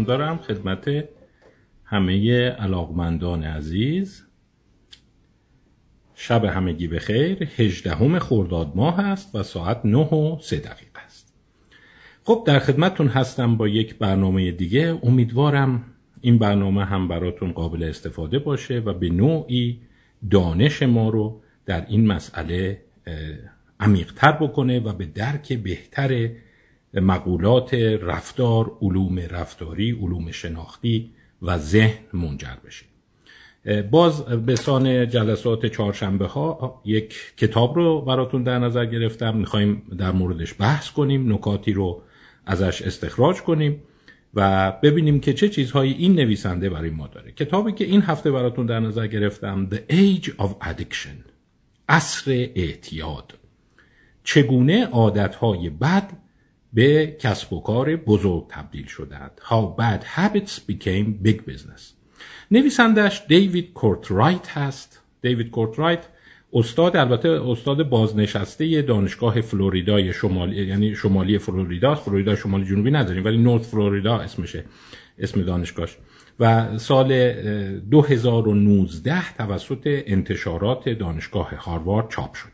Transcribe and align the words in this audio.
سلام 0.00 0.18
دارم 0.18 0.36
خدمت 0.36 1.08
همه 1.84 2.48
علاقمندان 2.48 3.44
عزیز. 3.44 4.22
شب 6.14 6.44
همگی 6.44 6.88
بخیر. 6.88 7.48
هجدهم 7.56 8.18
خرداد 8.18 8.72
ماه 8.74 9.00
است 9.00 9.34
و 9.34 9.42
ساعت 9.42 9.80
9 9.84 9.98
و 9.98 10.38
3 10.40 10.56
دقیقه 10.56 11.00
است. 11.06 11.34
خب 12.24 12.44
در 12.46 12.58
خدمتتون 12.58 13.08
هستم 13.08 13.56
با 13.56 13.68
یک 13.68 13.98
برنامه 13.98 14.50
دیگه. 14.50 14.98
امیدوارم 15.02 15.84
این 16.20 16.38
برنامه 16.38 16.84
هم 16.84 17.08
براتون 17.08 17.52
قابل 17.52 17.82
استفاده 17.82 18.38
باشه 18.38 18.78
و 18.78 18.92
به 18.92 19.08
نوعی 19.08 19.80
دانش 20.30 20.82
ما 20.82 21.08
رو 21.08 21.42
در 21.66 21.86
این 21.86 22.06
مسئله 22.06 22.82
عمیقتر 23.80 24.32
بکنه 24.32 24.80
و 24.80 24.92
به 24.92 25.06
درک 25.06 25.52
بهتر 25.52 26.30
مقولات 26.94 27.74
رفتار 27.74 28.76
علوم 28.82 29.18
رفتاری 29.18 29.90
علوم 29.90 30.30
شناختی 30.30 31.10
و 31.42 31.58
ذهن 31.58 31.98
منجر 32.12 32.56
بشه. 32.66 32.84
باز 33.90 34.24
به 34.24 34.56
سان 34.56 35.08
جلسات 35.08 35.66
چهارشنبه 35.66 36.26
ها 36.26 36.82
یک 36.84 37.14
کتاب 37.36 37.74
رو 37.76 38.00
براتون 38.00 38.42
در 38.42 38.58
نظر 38.58 38.86
گرفتم. 38.86 39.36
می‌خوایم 39.36 39.82
در 39.98 40.12
موردش 40.12 40.54
بحث 40.58 40.90
کنیم 40.90 41.32
نکاتی 41.32 41.72
رو 41.72 42.02
ازش 42.46 42.82
استخراج 42.82 43.42
کنیم 43.42 43.82
و 44.34 44.72
ببینیم 44.82 45.20
که 45.20 45.32
چه 45.32 45.48
چیزهایی 45.48 45.92
این 45.92 46.14
نویسنده 46.14 46.70
برای 46.70 46.90
ما 46.90 47.06
داره. 47.06 47.32
کتابی 47.32 47.72
که 47.72 47.84
این 47.84 48.02
هفته 48.02 48.30
براتون 48.30 48.66
در 48.66 48.80
نظر 48.80 49.06
گرفتم 49.06 49.68
The 49.70 49.92
Age 49.92 50.28
of 50.28 50.68
Addiction 50.68 51.30
عصر 51.88 52.30
اعتیاد. 52.54 53.34
چگونه 54.24 54.86
عادتهای 54.86 55.70
بد 55.70 56.12
به 56.72 57.16
کسب 57.20 57.52
و 57.52 57.60
کار 57.60 57.96
بزرگ 57.96 58.46
تبدیل 58.48 58.86
شدند. 58.86 59.40
How 59.44 59.80
bad 59.80 60.04
habits 60.04 60.52
became 60.70 61.26
big 61.26 61.50
business. 61.50 61.82
نویسندش 62.50 63.22
دیوید 63.28 63.72
کورترایت 63.72 64.48
هست. 64.48 65.02
دیوید 65.22 65.50
کورترایت 65.50 66.06
استاد 66.52 66.96
البته 66.96 67.28
استاد 67.28 67.88
بازنشسته 67.88 68.82
دانشگاه 68.82 69.40
فلوریدای 69.40 70.12
شمالی 70.12 70.66
یعنی 70.66 70.94
شمالی 70.94 71.38
فلوریدا 71.38 71.94
فلوریدا 71.94 72.36
شمالی 72.36 72.64
جنوبی 72.64 72.90
نداریم 72.90 73.24
ولی 73.24 73.38
North 73.38 73.62
Florida 73.62 74.18
اسمشه 74.18 74.64
اسم 75.18 75.42
دانشگاهش. 75.42 75.96
و 76.40 76.78
سال 76.78 77.32
2019 77.80 79.34
توسط 79.34 79.80
انتشارات 79.84 80.88
دانشگاه 80.88 81.54
هاروارد 81.54 82.08
چاپ 82.08 82.34
شده. 82.34 82.50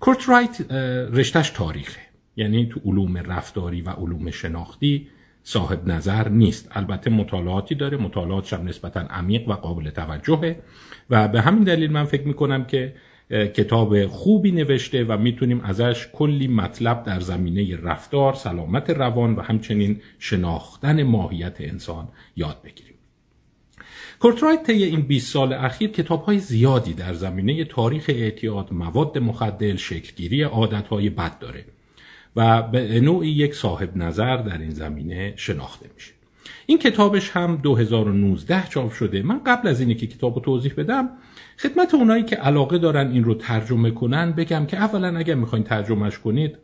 کورترایت 0.00 0.72
رشتش 1.12 1.50
تاریخه. 1.50 2.05
یعنی 2.36 2.66
تو 2.66 2.80
علوم 2.84 3.16
رفتاری 3.16 3.80
و 3.80 3.90
علوم 3.90 4.30
شناختی 4.30 5.08
صاحب 5.42 5.88
نظر 5.88 6.28
نیست. 6.28 6.68
البته 6.70 7.10
مطالعاتی 7.10 7.74
داره. 7.74 7.96
مطالعاتش 7.96 8.52
هم 8.52 8.68
نسبتا 8.68 9.00
عمیق 9.00 9.48
و 9.48 9.52
قابل 9.52 9.90
توجهه. 9.90 10.56
و 11.10 11.28
به 11.28 11.40
همین 11.40 11.64
دلیل 11.64 11.92
من 11.92 12.04
فکر 12.04 12.26
می‌کنم 12.26 12.64
که 12.64 12.94
کتاب 13.30 14.06
خوبی 14.06 14.50
نوشته 14.50 15.04
و 15.04 15.18
می‌تونیم 15.18 15.60
ازش 15.60 16.08
کلی 16.12 16.48
مطلب 16.48 17.02
در 17.02 17.20
زمینه 17.20 17.76
رفتار 17.76 18.34
سلامت 18.34 18.90
روان 18.90 19.34
و 19.34 19.40
همچنین 19.40 20.00
شناختن 20.18 21.02
ماهیت 21.02 21.56
انسان 21.60 22.08
یاد 22.36 22.62
بگیریم. 22.64 22.94
کورترایت 24.18 24.62
طی 24.62 24.84
این 24.84 25.00
20 25.00 25.32
سال 25.32 25.52
اخیر 25.52 25.90
کتاب 25.90 26.22
های 26.22 26.38
زیادی 26.38 26.94
در 26.94 27.14
زمینه 27.14 27.64
تاریخ 27.64 28.04
اعتیاد 28.08 28.72
مواد 28.72 29.18
مخدر 29.18 29.76
شکلگیری 29.76 30.42
عادت 30.42 30.88
های 30.88 31.10
بد 31.10 31.38
داره. 31.38 31.64
و 32.36 32.62
به 32.62 33.00
نوعی 33.00 33.30
یک 33.30 33.54
صاحب 33.54 33.96
نظر 33.96 34.36
در 34.36 34.58
این 34.58 34.70
زمینه 34.70 35.32
شناخته 35.36 35.90
میشه. 35.94 36.12
این 36.66 36.78
کتابش 36.78 37.30
هم 37.30 37.56
2019 37.56 38.68
چاپ 38.68 38.92
شده. 38.92 39.22
من 39.22 39.40
قبل 39.46 39.68
از 39.68 39.80
اینی 39.80 39.94
که 39.94 40.06
کتاب 40.06 40.34
رو 40.34 40.40
توضیح 40.40 40.72
بدم 40.76 41.08
خدمت 41.58 41.94
اونایی 41.94 42.24
که 42.24 42.36
علاقه 42.36 42.78
دارن 42.78 43.10
این 43.10 43.24
رو 43.24 43.34
ترجمه 43.34 43.90
کنن 43.90 44.32
بگم 44.32 44.66
که 44.66 44.76
اولا 44.76 45.18
اگر 45.18 45.34
می‌خواین 45.34 45.64
ترجمهش 45.64 46.18
کنید 46.18 46.58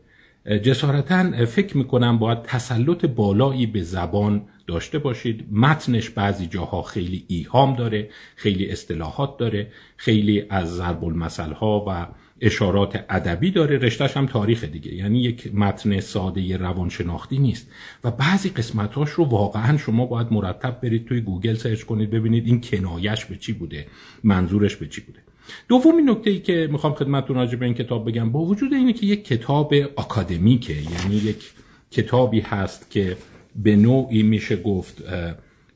جسارتا 0.63 1.47
فکر 1.47 1.77
می‌کنم 1.77 2.19
باید 2.19 2.43
تسلط 2.43 3.07
بالایی 3.07 3.67
به 3.67 3.83
زبان 3.83 4.43
داشته 4.67 4.99
باشید. 4.99 5.47
متنش 5.53 6.11
بعضی 6.11 6.47
جاها 6.47 6.83
خیلی 6.83 7.25
ایهام 7.29 7.77
داره 7.77 8.11
خیلی 8.37 8.71
اصطلاحات 8.71 9.37
داره 9.37 9.73
خیلی 9.97 10.45
از 10.51 10.77
ضرب 10.77 11.05
المثل 11.05 11.53
ها 11.53 11.85
و 11.89 12.07
اشارات 12.43 13.05
ادبی 13.11 13.51
داره 13.51 13.79
رشتهش 13.79 14.17
هم 14.17 14.27
تاریخ 14.27 14.65
دیگه. 14.65 14.95
یعنی 14.95 15.23
یک 15.23 15.55
متن 15.55 16.01
ساده 16.01 16.57
روانشناختی 16.57 17.39
نیست. 17.39 17.71
و 18.05 18.11
بعضی 18.11 18.49
قسمتاش 18.49 19.11
رو 19.11 19.25
واقعا 19.25 19.79
شما 19.79 20.07
باید 20.07 20.27
مرتب 20.31 20.81
برید 20.81 21.07
توی 21.07 21.21
گوگل 21.21 21.55
search 21.55 21.83
کنید 21.83 22.11
ببینید 22.11 22.47
این 22.47 22.61
کنایش 22.61 23.25
به 23.25 23.37
چی 23.37 23.53
بوده 23.53 23.87
منظورش 24.25 24.77
به 24.77 24.89
چی 24.89 25.01
بوده. 25.01 25.19
دومین 25.69 26.03
نکته 26.03 26.31
ای 26.31 26.39
که 26.39 26.69
می‌خوام 26.73 26.95
خدمتتون 26.95 27.37
راجع 27.37 27.57
به 27.57 27.65
این 27.65 27.75
کتاب 27.75 28.09
بگم 28.09 28.33
با 28.33 28.41
وجود 28.41 28.73
اینه 28.73 28.93
که 28.93 29.07
یک 29.07 29.25
کتاب 29.25 29.75
آکادمیکه. 29.97 30.75
یعنی 30.75 31.17
یک 31.17 31.53
کتابی 31.91 32.41
هست 32.41 32.91
که 32.91 33.17
به 33.57 33.77
نوعی 33.77 34.23
میشه 34.23 34.57
گفت 34.57 35.03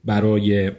برای 0.04 0.72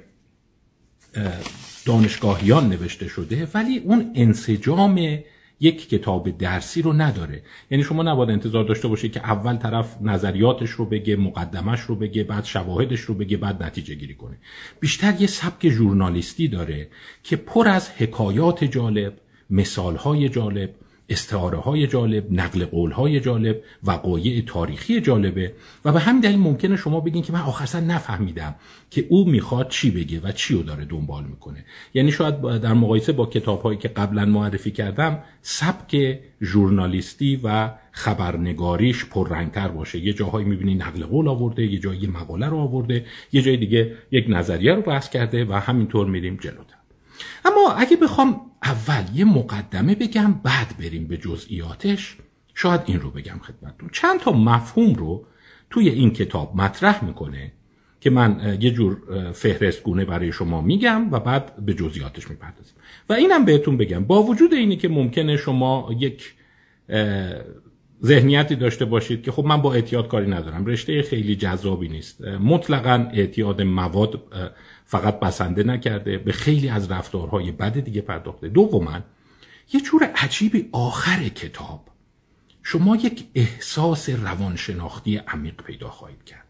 دانشگاهیان 1.86 2.70
نوشته 2.70 3.08
شده 3.08 3.48
ولی 3.54 3.78
اون 3.78 4.12
انسجام 4.16 5.20
یک 5.60 5.90
کتاب 5.90 6.38
درسی 6.38 6.82
رو 6.82 6.94
نداره. 6.94 7.42
یعنی 7.72 7.84
شما 7.84 8.04
نباید 8.04 8.30
انتظار 8.30 8.64
داشته 8.64 8.88
باشید 8.88 9.12
که 9.12 9.20
اول 9.20 9.58
طرف 9.58 9.98
نظریاتش 10.02 10.70
رو 10.70 10.86
بگه 10.86 11.16
مقدمش 11.16 11.82
رو 11.82 11.96
بگه 11.96 12.24
بعد 12.24 12.46
شواهدش 12.46 13.00
رو 13.00 13.14
بگه 13.14 13.38
بعد 13.38 13.64
نتیجه 13.64 13.96
گیری 13.96 14.16
کنه. 14.16 14.38
بیشتر 14.80 15.14
یه 15.22 15.28
سبک 15.28 15.70
ژورنالیستی 15.70 16.48
داره 16.48 16.88
که 17.24 17.36
پر 17.36 17.68
از 17.68 17.90
حکایات 17.90 18.64
جالب 18.64 19.14
مثالهای 19.50 20.30
جالب 20.30 20.70
استعاره 21.10 21.58
های 21.58 21.88
جالب 21.88 22.32
نقل 22.32 22.66
قول 22.66 22.92
های 22.92 23.20
جالب 23.20 23.62
وقایع 23.84 24.44
تاریخی 24.46 25.02
جالبه. 25.02 25.54
و 25.86 25.92
به 25.92 26.00
همین 26.00 26.22
دلیل 26.22 26.40
ممکنه 26.40 26.76
شما 26.76 27.00
بگین 27.00 27.24
که 27.24 27.34
من 27.34 27.42
آخرسر 27.42 27.80
نفهمیدم 27.80 28.56
که 28.90 29.06
او 29.10 29.30
می‌خواد 29.30 29.70
چی 29.70 29.92
بگه 29.92 30.20
و 30.20 30.32
چی 30.32 30.54
رو 30.54 30.64
داره 30.64 30.86
دنبال 30.86 31.24
می‌کنه. 31.24 31.66
یعنی 31.94 32.12
شاید 32.12 32.42
در 32.42 32.74
مقایسه 32.74 33.12
با 33.12 33.26
کتاب 33.26 33.62
هایی 33.62 33.78
که 33.78 33.88
قبلا 33.88 34.26
معرفی 34.26 34.72
کردم 34.72 35.20
سبک 35.42 36.20
ژورنالیستی 36.42 37.40
و 37.44 37.72
خبرنگاریش 37.92 39.06
پررنگتر 39.06 39.68
باشه. 39.68 40.00
یه 40.00 40.14
جاهایی 40.14 40.46
می‌بینی 40.46 40.76
نقل 40.76 41.06
قول 41.06 41.28
آورده 41.28 41.66
یه 41.66 41.80
جایی 41.80 42.08
مقاله 42.08 42.46
رو 42.46 42.58
آورده 42.58 43.06
یه 43.32 43.42
جای 43.42 43.58
دیگه 43.58 43.94
یک 44.12 44.26
نظریه 44.30 44.74
رو 44.74 44.82
بحث 44.82 45.10
کرده 45.10 45.46
و 45.46 45.54
همینطور 45.54 46.08
میریم 46.08 46.38
جلوتر. 46.42 46.77
اما 47.46 47.74
اگه 47.78 47.98
بخوام 47.98 48.42
اول 48.64 49.04
یه 49.16 49.26
مقدمه 49.26 49.96
بگم 49.96 50.34
بعد 50.44 50.78
بریم 50.80 51.08
به 51.08 51.18
جزئیاتش 51.18 52.18
شاید 52.54 52.82
این 52.86 53.00
رو 53.00 53.12
بگم 53.12 53.40
خدمتتون. 53.40 53.90
چند 53.92 54.20
تا 54.20 54.32
مفهوم 54.32 54.94
رو 54.94 55.26
توی 55.70 55.90
این 55.90 56.12
کتاب 56.14 56.56
مطرح 56.56 57.06
می‌کنه 57.06 57.52
که 58.02 58.10
من 58.10 58.58
یه 58.62 58.72
جور 58.72 58.98
فهرستگونه 59.32 60.06
برای 60.06 60.32
شما 60.32 60.62
میگم 60.62 61.12
و 61.12 61.20
بعد 61.20 61.66
به 61.66 61.74
جزئیاتش 61.74 62.30
می‌پردازم 62.30 62.74
و 63.10 63.14
اینم 63.14 63.46
بهتون 63.46 63.78
بگم 63.78 64.04
با 64.04 64.24
وجود 64.24 64.54
اینی 64.54 64.78
که 64.78 64.88
ممکنه 64.88 65.38
شما 65.38 65.90
یک 66.00 66.34
ذهنیتی 68.04 68.56
داشته 68.56 68.86
باشید 68.86 69.24
که 69.24 69.32
خب 69.32 69.46
من 69.46 69.62
با 69.62 69.74
اعتیاد 69.74 70.08
کاری 70.08 70.30
ندارم. 70.30 70.66
رشته 70.66 71.02
خیلی 71.02 71.36
جذابی 71.36 71.88
نیست. 71.88 72.22
مطلقا 72.28 73.08
اعتیاد 73.14 73.62
مواد 73.62 74.22
فقط 74.88 75.20
بسنده 75.20 75.64
نکرده 75.64 76.18
به 76.18 76.32
خیلی 76.32 76.70
از 76.70 76.92
رفتارهای 76.92 77.52
بد 77.52 77.80
دیگه 77.80 78.02
پرداخته. 78.02 78.50
دوما 78.50 79.00
یه 79.74 79.82
جور 79.82 80.04
عجیبی 80.04 80.70
آخر 80.72 81.30
کتاب. 81.30 81.88
شما 82.64 82.96
یک 82.96 83.26
احساس 83.36 84.10
روانشناختی 84.10 85.18
عمیق 85.18 85.62
پیدا 85.62 85.90
خواهید 85.90 86.24
کرد 86.24 86.48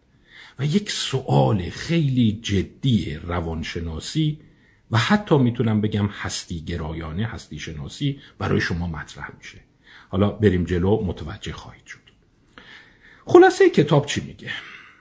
و 0.59 0.65
یک 0.65 0.91
سوال 0.91 1.69
خیلی 1.69 2.39
جدی 2.43 3.19
روانشناسی 3.23 4.39
و 4.91 4.97
حتی 4.97 5.37
می‌تونم 5.37 5.81
بگم 5.81 6.07
هستی 6.07 6.61
گرایانه 6.61 7.25
هستی 7.25 7.59
شناسی 7.59 8.19
برای 8.39 8.61
شما 8.61 8.87
مطرح 8.87 9.31
میشه. 9.37 9.57
حالا 10.09 10.29
بریم 10.29 10.63
جلو 10.63 11.03
متوجه 11.05 11.53
خواهید 11.53 11.85
شد. 11.85 11.99
خلاصه 13.25 13.69
کتاب 13.69 14.05
چی 14.05 14.21
میگه؟ 14.21 14.51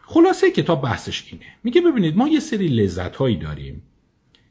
خلاصه 0.08 0.50
کتاب 0.50 0.82
بحثش 0.82 1.25
اینه. 1.32 1.44
میگه 1.64 1.81
ببینید 1.81 2.17
ما 2.17 2.29
یه 2.29 2.41
سری 2.41 2.69
لذت 2.69 3.17
هایی 3.17 3.37
داریم 3.37 3.82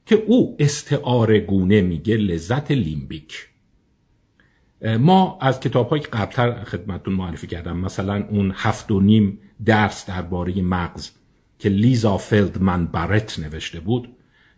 که 0.06 0.16
او 0.16 0.56
استعاره 0.60 1.40
گونه 1.40 1.82
میگه 1.82 2.18
لذت 2.18 2.72
لیمبیک. 2.72 3.48
ما 5.00 5.38
از 5.42 5.60
کتاب 5.60 5.90
های 5.90 6.00
قبلتر 6.00 6.64
خدمتون 6.64 7.14
معرفی 7.14 7.48
کردم 7.48 7.78
مثلا 7.78 8.26
اون 8.30 8.52
هفت 8.56 8.92
و 8.92 9.00
نیم 9.00 9.40
درس 9.66 10.06
درباره 10.06 10.62
مغز 10.62 11.12
که 11.60 11.70
لیزا 11.70 12.18
فلدمن 12.18 12.86
برت 12.86 13.40
نوشته 13.40 13.80
بود 13.80 14.10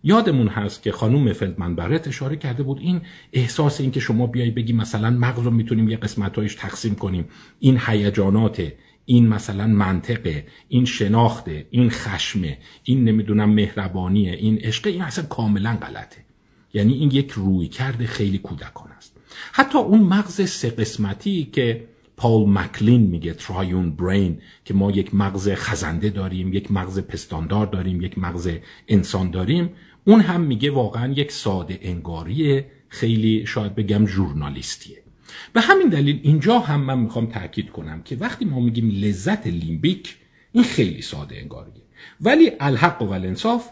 یادمون 0.03 0.47
هست 0.47 0.83
که 0.83 0.91
خانوم 0.91 1.33
فلدمن 1.33 1.75
برت 1.75 2.07
اشاره 2.07 2.35
کرده 2.35 2.63
بود 2.63 2.79
این 2.79 3.01
احساس 3.33 3.81
این 3.81 3.91
که 3.91 3.99
شما 3.99 4.27
بیای 4.27 4.51
بگی 4.51 4.73
مثلا 4.73 5.09
مغز 5.09 5.43
رو 5.43 5.51
می‌تونیم 5.51 5.89
یه 5.89 5.97
قسمتهایش 5.97 6.55
تقسیم 6.55 6.95
کنیم. 6.95 7.25
این 7.59 7.79
هیجانات 7.85 8.71
این 9.09 9.27
مثلا 9.27 9.67
منطقه 9.67 10.45
این 10.67 10.85
شناخته 10.85 11.67
این 11.71 11.89
خشمه 11.89 12.57
این 12.83 13.03
نمی‌دونم 13.03 13.49
مهربانیه 13.49 14.33
این 14.33 14.57
عشق 14.57 14.87
این 14.87 15.01
اصلا 15.01 15.25
کاملا 15.25 15.77
غلطه. 15.81 16.25
یعنی 16.73 16.93
این 16.93 17.11
یک 17.11 17.31
روی 17.31 17.67
کرده 17.67 18.07
خیلی 18.07 18.37
کودکان 18.37 18.91
است. 18.91 19.17
حتی 19.51 19.77
اون 19.77 19.99
مغز 19.99 20.49
سه 20.49 20.69
قسمتی 20.69 21.49
که 21.53 21.87
پاول 22.17 22.49
مکلین 22.49 23.01
میگه 23.01 23.33
ترایون 23.33 23.91
برین 23.91 24.41
که 24.65 24.73
ما 24.73 24.91
یک 24.91 25.15
مغز 25.15 25.49
خزنده 25.49 26.09
داریم 26.09 26.53
یک 26.53 26.71
مغز 26.71 26.99
پستاندار 26.99 27.65
داریم 27.65 28.01
یک 28.01 28.17
مغز 28.17 28.49
انسان 28.87 29.31
داریم 29.31 29.69
اون 30.05 30.19
هم 30.19 30.41
میگه 30.41 30.71
واقعا 30.71 31.13
یک 31.13 31.31
ساده 31.31 31.79
انگاری 31.81 32.63
خیلی 32.89 33.45
شاید 33.45 33.75
بگم 33.75 34.05
ژورنالیستیه. 34.05 35.06
به 35.53 35.61
همین 35.61 35.89
دلیل 35.89 36.19
اینجا 36.23 36.59
هم 36.59 36.81
من 36.81 36.99
می‌خوام 36.99 37.25
تاکید 37.25 37.69
کنم 37.69 38.01
که 38.01 38.15
وقتی 38.15 38.45
ما 38.45 38.59
میگیم 38.59 38.89
لذت 38.89 39.47
لیمبیک 39.47 40.15
این 40.51 40.63
خیلی 40.63 41.01
ساده 41.01 41.37
انگاریه. 41.37 41.83
ولی 42.21 42.51
الحق 42.59 43.01
و 43.01 43.11
الانصاف 43.11 43.69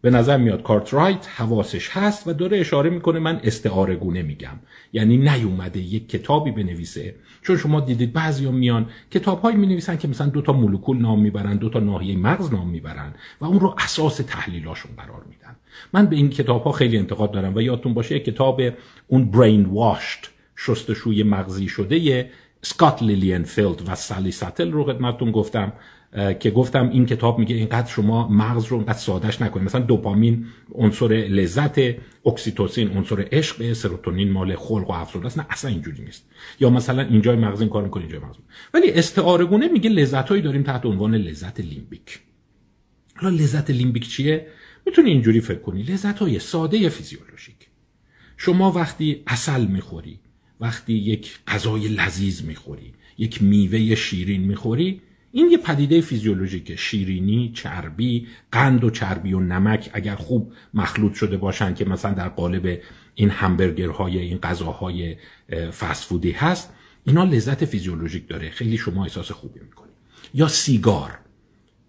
به 0.00 0.10
نظر 0.10 0.36
میاد 0.36 0.62
کارت 0.62 0.94
رایت 0.94 1.28
حواسش 1.36 1.90
هست 1.90 2.26
و 2.26 2.32
داره 2.32 2.58
اشاره 2.58 2.90
می‌کنه 2.90 3.18
من 3.18 3.40
استعاره 3.44 3.96
گونه 3.96 4.22
میگم. 4.22 4.58
یعنی 4.92 5.16
نیومده 5.16 5.80
یک 5.80 6.08
کتابی 6.08 6.50
بنویسه. 6.50 7.14
چون 7.42 7.56
شما 7.56 7.80
دیدید 7.80 8.12
بعضیا 8.12 8.50
میان 8.50 8.86
کتابهایی 9.10 9.56
می 9.56 9.66
نویسن 9.66 9.96
که 9.96 10.08
مثلا 10.08 10.26
دو 10.26 10.42
تا 10.42 10.52
مولکول 10.52 10.98
نام 10.98 11.20
می‌برن 11.20 11.56
دو 11.56 11.68
تا 11.68 11.80
ناحیه 11.80 12.16
مغز 12.16 12.52
نام 12.52 12.68
می‌برن 12.68 13.14
و 13.40 13.44
اون 13.44 13.60
رو 13.60 13.74
اساس 13.78 14.16
تحلیلاشون 14.16 14.92
قرار 14.96 15.24
میدن. 15.30 15.45
من 15.92 16.06
به 16.06 16.16
این 16.16 16.30
کتاب 16.30 16.62
ها 16.62 16.72
خیلی 16.72 16.98
انتقاد 16.98 17.32
دارم 17.32 17.54
و 17.54 17.60
یادتون 17.60 17.94
باشه 17.94 18.18
کتاب 18.18 18.60
اون 19.06 19.30
برین 19.30 19.64
واشت 19.64 20.30
شستشوی 20.56 21.22
مغزی 21.22 21.68
شده 21.68 22.30
سکات 22.62 23.02
لیلینفیلد 23.02 23.82
و 23.88 23.94
سالی 23.94 24.30
ساتل 24.30 24.72
رو 24.72 24.84
خدمتتون 24.84 25.30
گفتم 25.30 25.72
که 26.40 26.50
گفتم 26.50 26.88
این 26.88 27.06
کتاب 27.06 27.38
میگه 27.38 27.56
اینقدر 27.56 27.88
شما 27.88 28.28
مغز 28.28 28.66
رو 28.66 28.76
اینقدر 28.76 28.98
سادش 28.98 29.42
نکنید. 29.42 29.66
مثلا 29.66 29.80
دوپامین 29.80 30.46
عنصر 30.74 31.06
لذت 31.08 31.78
اکسیتوسین 32.26 32.96
عنصر 32.96 33.28
عشق 33.32 33.72
سروتونین 33.72 34.32
مال 34.32 34.56
خلق 34.56 34.90
و 34.90 34.91
خو 34.91 34.92
است. 35.26 35.38
نه 35.38 35.46
اصلا 35.50 35.70
اینجوری 35.70 36.04
نیست. 36.04 36.24
یا 36.60 36.70
مثلا 36.70 37.02
اینجای 37.02 37.36
مغز 37.36 37.60
این 37.60 37.70
کار 37.70 37.82
می‌کنه 37.82 38.02
اینجای 38.02 38.20
مغز. 38.20 38.36
ولی 38.74 38.92
استعاره 38.92 39.44
گونه 39.44 39.68
میگه 39.68 39.90
لذتهایی 39.90 40.42
داریم 40.42 40.62
تحت 40.62 40.86
عنوان 40.86 41.14
لذت 41.14 41.60
limbic. 41.60 42.20
حالا 43.14 43.36
لذت 43.36 43.70
limbic 43.70 44.08
چیه؟ 44.08 44.46
می‌تونی 44.86 45.10
اینجوری 45.10 45.40
فکر 45.40 45.58
کنی. 45.58 45.82
لذت 45.82 46.18
های 46.18 46.38
ساده 46.38 46.88
فیزیولوژیک. 46.88 47.56
شما 48.36 48.72
وقتی 48.72 49.22
اصل 49.26 49.66
می‌خوری 49.66 50.20
وقتی 50.60 50.92
یک 50.92 51.38
غذای 51.46 51.88
لذیذ 51.88 52.42
می‌خوری 52.42 52.94
یک 53.18 53.42
میوه 53.42 53.94
شیرین 53.94 54.42
می‌خوری 54.42 55.02
این 55.32 55.50
یه 55.50 55.58
پدیده 55.58 56.00
فیزیولوژیکه. 56.00 56.76
شیرینی 56.76 57.52
چربی 57.54 58.26
قند 58.52 58.84
و 58.84 58.90
چربی 58.90 59.32
و 59.32 59.40
نمک 59.40 59.90
اگر 59.92 60.14
خوب 60.14 60.52
مخلوط 60.74 61.14
شده 61.14 61.36
باشن 61.36 61.74
که 61.74 61.84
مثلا 61.84 62.12
در 62.12 62.28
قالب 62.28 62.80
این 63.14 63.30
همبرگرهای 63.30 64.18
این 64.18 64.38
غذاهای 64.38 65.16
فسفودی 65.78 66.30
هست 66.30 66.72
اینا 67.04 67.24
لذت 67.24 67.64
فیزیولوژیک 67.64 68.28
داره. 68.28 68.50
خیلی 68.50 68.76
شما 68.76 69.04
احساس 69.04 69.32
خوبی 69.32 69.60
می‌کنید 69.60 69.94
یا 70.34 70.48
سیگار 70.48 71.18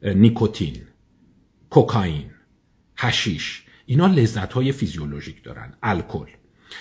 نیکوتین 0.04 0.76
کوکائین. 1.70 2.26
هشیش. 2.98 3.64
اینا 3.86 4.08
لذت 4.08 4.54
های 4.54 4.72
فیزیولوژیک 4.72 5.44
دارن. 5.44 5.74
الکل. 5.84 6.28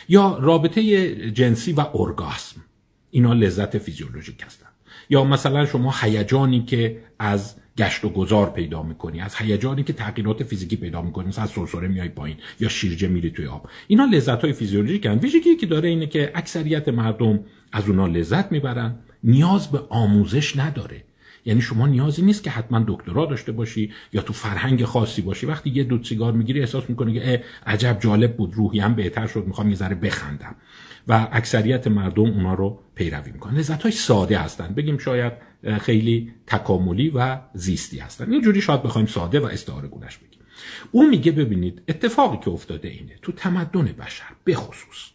یا 0.08 0.38
رابطه 0.42 0.82
جنسی 1.30 1.72
و 1.72 1.84
ارگاسم. 1.94 2.60
اینا 3.10 3.32
لذت 3.32 3.78
فیزیولوژیک 3.78 4.42
هستن. 4.42 4.66
یا 5.10 5.24
مثلا 5.24 5.66
شما 5.66 5.94
هیجانی 6.00 6.64
که 6.64 7.00
از 7.18 7.54
گشت 7.78 8.04
و 8.04 8.08
گذار 8.08 8.50
پیدا 8.50 8.82
می‌کنی 8.82 9.20
از 9.20 9.34
هیجانی 9.36 9.82
که 9.82 9.92
تغییرات 9.92 10.42
فیزیکی 10.42 10.76
پیدا 10.76 11.02
می‌کنی 11.02 11.28
مثلا 11.28 11.46
سرسره 11.46 11.88
میای 11.88 12.08
پایین 12.08 12.36
یا 12.60 12.68
شیرجه 12.68 13.08
میری 13.08 13.30
توی 13.30 13.46
آب. 13.46 13.68
اینا 13.86 14.04
لذت 14.04 14.40
های 14.40 14.52
فیزیولوژیک 14.52 15.06
هستند 15.06 15.22
ویژگی 15.22 15.56
که 15.56 15.66
داره 15.66 15.88
اینه 15.88 16.06
که 16.06 16.32
اکثریت 16.34 16.88
مردم 16.88 17.40
از 17.72 17.88
اونا 17.88 18.06
لذت 18.06 18.52
می‌برن 18.52 18.98
نیاز 19.24 19.70
به 19.70 19.80
آموزش 19.88 20.56
نداره. 20.56 21.04
یعنی 21.46 21.60
شما 21.60 21.86
نیازی 21.86 22.22
نیست 22.22 22.42
که 22.42 22.50
حتما 22.50 22.84
دکترا 22.88 23.26
داشته 23.26 23.52
باشی 23.52 23.92
یا 24.12 24.22
تو 24.22 24.32
فرهنگ 24.32 24.84
خاصی 24.84 25.22
باشی. 25.22 25.46
وقتی 25.46 25.70
یه 25.70 25.84
دود 25.84 26.04
سیگار 26.04 26.32
می‌گیری 26.32 26.60
احساس 26.60 26.90
می‌کنی 26.90 27.14
که 27.14 27.44
عجب 27.66 27.98
جالب 28.00 28.36
بود 28.36 28.54
روحی 28.54 28.80
هم 28.80 28.94
بهتر 28.94 29.26
شد 29.26 29.44
می‌خوام 29.46 29.68
یه 29.68 29.76
ذره 29.76 29.94
بخندم. 29.94 30.54
و 31.08 31.28
اکثریت 31.32 31.86
مردم 31.86 32.22
اونا 32.22 32.54
رو 32.54 32.80
پیروی 32.94 33.32
می‌کنن. 33.32 33.56
لذت 33.58 33.82
های 33.82 33.92
ساده 33.92 34.38
هستن. 34.38 34.74
بگیم 34.74 34.98
شاید 34.98 35.32
خیلی 35.80 36.32
تکاملی 36.46 37.12
و 37.14 37.38
زیستی 37.54 37.98
هستن. 37.98 38.32
اینجوری 38.32 38.60
شاید 38.60 38.82
بخوایم 38.82 39.06
ساده 39.06 39.40
و 39.40 39.44
استعاره 39.44 39.88
گونش 39.88 40.18
بگیم. 40.18 40.40
او 40.90 41.08
میگه 41.10 41.32
ببینید 41.32 41.82
اتفاقی 41.88 42.38
که 42.44 42.50
افتاده 42.50 42.88
اینه. 42.88 43.18
تو 43.22 43.32
تمدن 43.32 43.84
بشر 43.84 44.24
بخصوص 44.46 45.10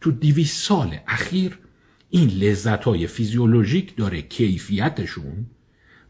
تو 0.00 0.10
دیویس 0.10 0.52
سال 0.52 0.96
اخیر 1.06 1.58
این 2.10 2.28
لذت 2.28 2.84
های 2.84 3.06
فیزیولوژیک 3.06 3.96
داره 3.96 4.22
کیفیتشون 4.22 5.46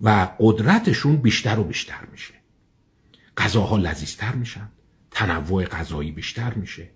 و 0.01 0.29
قدرتشون 0.39 1.17
بیشتر 1.17 1.59
و 1.59 1.65
بیشتر 1.65 2.07
میشه. 2.13 2.35
غذاها 3.37 3.77
لذیذتر 3.77 4.35
میشن. 4.35 4.69
تنوع 5.11 5.65
غذایی 5.65 6.13
بیشتر 6.13 6.55
میشه. 6.55 6.91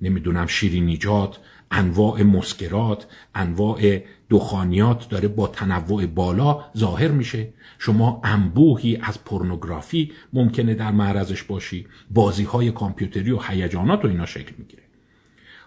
نمی‌دونم 0.00 0.46
شیرینیجات 0.46 1.38
انواع 1.70 2.22
مسکرات 2.22 3.06
انواع 3.34 4.00
دخانیات 4.30 5.08
داره 5.08 5.28
با 5.28 5.46
تنوع 5.46 6.06
بالا 6.06 6.64
ظاهر 6.76 7.08
میشه. 7.08 7.52
شما 7.78 8.20
انبوهی 8.24 8.96
از 9.02 9.24
پورنوگرافی 9.24 10.12
ممکنه 10.32 10.74
در 10.74 10.90
معرضش 10.90 11.42
باشی. 11.42 11.86
بازی 12.10 12.44
های 12.44 12.70
کامپیوتری 12.70 13.30
و 13.30 13.38
هیجانات 13.38 14.04
و 14.04 14.08
اینا 14.08 14.26
شکل 14.26 14.52
می‌گیره. 14.58 14.82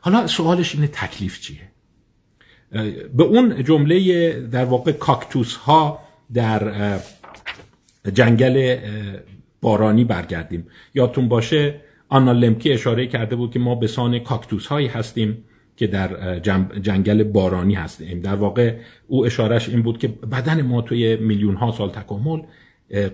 حالا 0.01 0.27
سوالش 0.27 0.75
اینه 0.75 0.87
تکلیف 0.87 1.41
چیه؟ 1.41 1.71
به 3.13 3.23
اون 3.23 3.63
جمله 3.63 4.31
در 4.31 4.65
واقع 4.65 4.91
کاکتوس 4.91 5.55
ها 5.55 6.06
در 6.33 6.99
جنگل 8.13 8.77
بارانی 9.61 10.03
برگردیم. 10.03 10.67
یادتون 10.93 11.27
باشه 11.27 11.81
آنا 12.09 12.31
لمکی 12.31 12.71
اشاره 12.71 13.07
کرده 13.07 13.35
بود 13.35 13.51
که 13.51 13.59
ما 13.59 13.75
به 13.75 13.87
سان 13.87 14.19
کاکتوس 14.19 14.67
هایی 14.67 14.87
هستیم 14.87 15.43
که 15.77 15.87
در 15.87 16.39
جنگل 16.79 17.23
بارانی 17.23 17.73
هستیم. 17.73 18.21
در 18.21 18.35
واقع 18.35 18.75
او 19.07 19.25
اشارش 19.25 19.69
این 19.69 19.81
بود 19.81 19.97
که 19.97 20.07
بدن 20.07 20.61
ما 20.61 20.81
توی 20.81 21.15
میلیون 21.15 21.55
ها 21.55 21.71
سال 21.71 21.89
تکامل 21.89 22.41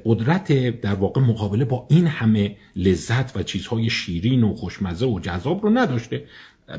قدرت 0.06 0.82
در 0.82 0.94
واقع 0.94 1.22
مقابله 1.22 1.66
با 1.66 1.88
این 1.90 2.08
همه 2.08 2.56
لذت 2.76 3.38
و 3.38 3.44
چیزهای 3.44 3.90
شیرین 3.90 4.44
و 4.44 4.56
خوشمزه 4.56 5.06
و 5.06 5.20
جذاب 5.20 5.64
رو 5.64 5.70
نداشته. 5.70 6.24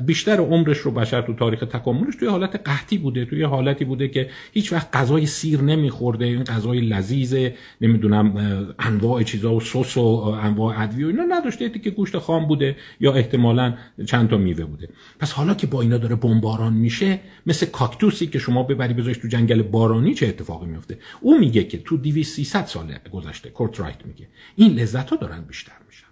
بیشتر 0.07 0.37
عمرش 0.37 0.79
رو 0.79 0.91
بشر 0.91 1.23
تو 1.23 1.35
تاریخ 1.35 1.61
تکاملش 1.61 2.17
توی 2.17 2.29
حالت 2.29 2.57
قحطی 2.64 2.99
بوده 2.99 3.25
توی 3.25 3.43
حالتی 3.43 3.85
بوده 3.85 4.09
که 4.09 4.31
هیچ 4.53 4.73
وقت 4.73 4.97
غذای 4.97 5.26
سیر 5.26 5.61
نمیخورده 5.61 6.25
این 6.25 6.45
غذای 6.45 6.81
لذیذ 6.81 7.49
نمی‌دونم 7.81 8.37
انواع 8.79 9.23
چیزا 9.23 9.55
و 9.55 9.61
سس 9.61 9.97
و 9.97 10.00
انواع 10.43 10.83
ادویه 10.83 11.07
و 11.07 11.09
اینا 11.09 11.25
نداشته 11.29 11.69
که 11.71 11.91
گوشت 11.91 12.19
خام 12.19 12.47
بوده 12.47 12.76
یا 13.00 13.12
احتمالا 13.12 13.75
چند 14.07 14.29
تا 14.29 14.37
میوه 14.37 14.64
بوده. 14.64 14.88
پس 15.19 15.33
حالا 15.33 15.55
که 15.55 15.67
با 15.67 15.83
اینا 15.83 15.99
داره 15.99 16.17
بمباران 16.17 16.73
میشه 16.73 17.21
مثل 17.47 17.67
کاکتوسی 17.67 18.26
که 18.26 18.38
شما 18.38 18.62
ببری 18.62 18.95
بذاریش 18.95 19.19
تو 19.19 19.29
جنگل 19.29 19.62
بارانی 19.62 20.14
چه 20.14 20.26
اتفاقی 20.26 20.67
میفته؟ 20.67 20.99
او 21.21 21.38
میگه 21.38 21.64
که 21.64 21.79
تو 21.79 21.97
200 21.97 22.35
300 22.37 22.67
سال 22.67 22.99
گذشته 23.12 23.50
کورت 23.50 23.81
رایت 23.81 24.07
میگه 24.07 24.29
این 24.57 24.75
لذت 24.75 25.11
ها 25.11 25.17
دارن 25.17 25.41
بیشتر 25.41 25.73
میشن. 25.87 26.04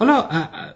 حالا 0.00 0.28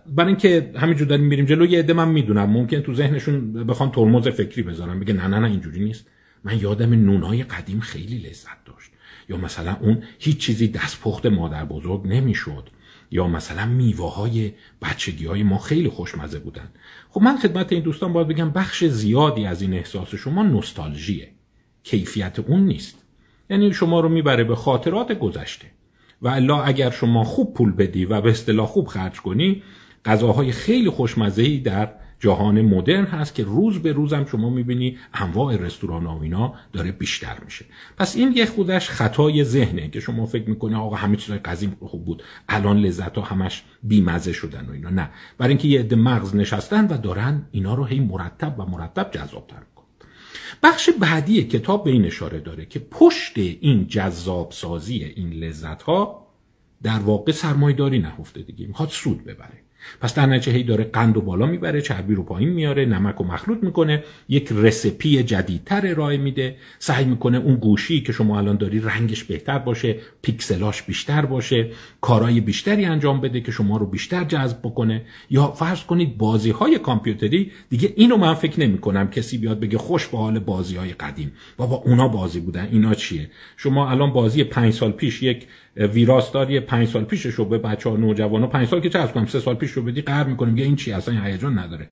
برای 0.07 0.29
اینکه 0.29 0.73
همینجور 0.77 1.09
داریم 1.09 1.25
میریم 1.25 1.45
جلو 1.45 1.67
یه 1.67 1.79
عده 1.79 1.93
من 1.93 2.09
می‌دونم. 2.09 2.51
ممکن 2.51 2.81
تو 2.81 2.95
ذهنشون 2.95 3.53
بخوان 3.67 3.91
ترمز 3.91 4.29
فکری 4.29 4.63
بذارن 4.63 5.01
بگه 5.01 5.13
نه 5.13 5.27
نه 5.27 5.39
نه 5.39 5.51
اینجوری 5.51 5.85
نیست. 5.85 6.07
من 6.45 6.59
یادم 6.59 6.95
نونای 6.95 7.43
قدیم 7.43 7.81
خیلی 7.81 8.19
لذت 8.19 8.65
داشت. 8.65 8.91
یا 9.29 9.37
مثلا 9.37 9.77
اون 9.81 10.03
هیچ 10.19 10.39
چیزی 10.39 10.69
دستپخت 10.69 11.27
مادر 11.27 11.65
بزرگ 11.65 12.07
نمی‌شد. 12.07 12.69
یا 13.11 13.29
مثلا 13.29 13.67
میوه 13.67 14.15
های 14.15 14.53
بچگی 14.83 15.27
های 15.27 15.43
ما 15.43 15.59
خیلی 15.59 15.89
خوشمزه 15.89 16.39
بودن. 16.39 16.71
خب 17.11 17.23
من 17.23 17.37
خدمت 17.37 17.73
این 17.73 17.83
دوستان 17.83 18.13
باید 18.13 18.29
بگم 18.29 18.51
بخش 18.51 18.85
زیادی 18.85 19.47
از 19.47 19.63
این 19.63 19.75
احساس 19.75 20.15
شما 20.15 20.43
نوستالژیه. 20.43 21.29
کیفیت 21.83 22.39
اون 22.39 22.67
نیست. 22.67 23.05
یعنی 23.51 23.73
شما 23.73 24.01
رو 24.01 24.09
می‌بره 24.09 24.45
به 24.45 24.55
خاطرات 24.55 25.13
گذشته. 25.13 25.67
و 26.23 26.29
الا 26.29 26.63
اگر 26.63 26.91
شما 26.91 27.25
خوب 27.25 27.55
پول 27.55 27.73
بدی 27.73 28.05
و 28.05 28.21
به 28.21 28.31
اصطلاح 28.31 28.67
خوب 28.67 28.87
خرج 28.87 29.21
کنی 29.21 29.63
غذاهای 30.05 30.53
خیلی 30.53 30.91
خوشمزه‌ای 30.91 31.59
در 31.59 31.89
جهان 32.21 32.63
مدرن 32.63 33.05
هست 33.05 33.35
که 33.35 33.45
روز 33.45 33.79
به 33.79 33.93
روزم 33.93 34.25
شما 34.25 34.51
می‌بینی 34.51 34.99
انواع 35.15 35.57
رستوران 35.57 36.07
و 36.07 36.19
اینا 36.23 36.55
داره 36.73 36.93
بیشتر 36.93 37.37
میشه. 37.45 37.65
پس 37.97 38.17
این 38.17 38.33
یه 38.37 38.47
خودش 38.47 38.91
خطای 38.91 39.45
ذهنه 39.45 39.89
که 39.89 40.01
شما 40.01 40.27
فکر 40.27 40.49
می‌کنی 40.51 40.75
آقا 40.75 40.97
همه 40.97 41.17
چیزای 41.17 41.39
قدیم 41.39 41.77
خوب 41.81 42.05
بود 42.05 42.23
الان 42.49 42.79
لذت 42.79 43.17
ها 43.19 43.23
همش 43.23 43.63
بیمزه 43.83 44.33
شدن 44.33 44.67
و 44.69 44.73
اینا. 44.73 44.91
نه. 44.91 45.11
برای 45.39 45.49
اینکه 45.49 45.69
یه 45.69 45.81
عده 45.81 45.97
مغز 45.97 46.37
نشستن 46.37 46.87
و 46.87 46.97
دارن 46.97 47.47
اینا 47.51 47.75
رو 47.75 47.85
هی 47.85 48.01
مرتب 48.01 48.55
و 48.59 48.67
مرتب 48.67 49.11
جذابتر 49.11 49.63
بخش 50.63 50.91
بعدی 50.91 51.45
کتاب 51.45 51.85
به 51.85 51.91
این 51.91 52.05
اشاره 52.05 52.41
داره 52.41 52.67
که 52.67 52.79
پشت 52.79 53.39
این 53.39 53.87
جذاب 53.87 54.53
سازی 54.53 55.05
این 55.05 55.31
لذت 55.33 55.83
ها 55.83 56.27
در 56.83 56.99
واقع 56.99 57.33
سرمایداری 57.33 57.99
نهفته 57.99 58.43
دیگه. 58.43 58.67
می‌خواد 58.67 58.89
سود 58.89 59.25
ببره. 59.25 59.62
پس 60.01 60.15
در 60.15 60.27
نتیجه 60.27 60.53
هی 60.57 60.63
داره 60.63 60.85
قند 60.85 61.17
و 61.17 61.21
بالا 61.21 61.47
می‌بره 61.47 61.81
چربی 61.81 62.15
رو 62.15 62.23
پایین 62.23 62.49
میاره 62.49 62.85
نمک 62.85 63.21
و 63.21 63.25
مخلوط 63.25 63.59
می‌کنه 63.63 64.05
یک 64.29 64.49
رسپی 64.53 65.23
جدیدتر 65.23 65.87
ارائه 65.87 66.17
میده. 66.17 66.57
سعی 66.79 67.05
می‌کنه 67.05 67.39
اون 67.39 67.57
گوشی 67.57 68.01
که 68.01 68.13
شما 68.13 68.39
الان 68.39 68.57
داری 68.57 68.81
رنگش 68.81 69.25
بهتر 69.25 69.59
باشه 69.59 69.97
پیکسلاش 70.23 70.83
بیشتر 70.83 71.25
باشه 71.25 71.71
کارهای 72.01 72.41
بیشتری 72.41 72.85
انجام 72.85 73.21
بده 73.21 73.41
که 73.41 73.53
شما 73.53 73.77
رو 73.77 73.87
بیشتر 73.87 74.25
جذب 74.25 74.59
بکنه. 74.59 75.03
یا 75.31 75.47
فرض 75.47 75.85
کنید 75.85 76.19
بازی 76.19 76.51
های 76.51 76.79
کامپیوتری 76.79 77.53
دیگه 77.71 77.93
اینو 77.97 78.17
من 78.17 78.35
فکر 78.35 78.61
نمی 78.61 78.79
کنم 78.79 79.11
کسی 79.11 79.39
بیاد 79.39 79.61
بگه 79.61 79.79
خوش 79.79 80.07
به 80.07 80.19
حال 80.19 80.39
بازی 80.39 80.77
های 80.77 80.93
قدیم. 80.93 81.33
بابا 81.57 81.77
اونا 81.77 82.09
بازی 82.09 82.41
بودن 82.41 82.69
اینا 82.73 82.95
چیه؟ 82.95 83.31
شما 83.57 83.91
الان 83.91 84.13
بازی 84.13 84.45
پنج 84.45 84.73
سال 84.73 84.93
پیش 84.93 85.23
یک 85.23 85.47
ویراستاری 85.77 86.61
پنج 86.61 86.89
سال 86.89 87.05
پیشش 87.05 87.35
رو 87.35 87.45
به 87.45 87.59
بچه 87.59 87.91
ها 87.91 87.97
نوجوان 87.97 88.47
پنج 88.47 88.69
سال 88.69 88.81
که 88.81 88.89
چه 88.89 89.07
کنم 89.07 89.27
سه 89.27 89.41
سال 89.41 89.55
پیش 89.55 89.71
رو 89.71 89.83
بدی 89.83 90.03
قهر 90.03 90.25
می‌کنیم 90.25 90.59
یه 90.59 90.65
این 90.65 90.77
چی 90.77 90.93
اصلا 90.93 91.25
هیجان 91.25 91.59
نداره. 91.59 91.91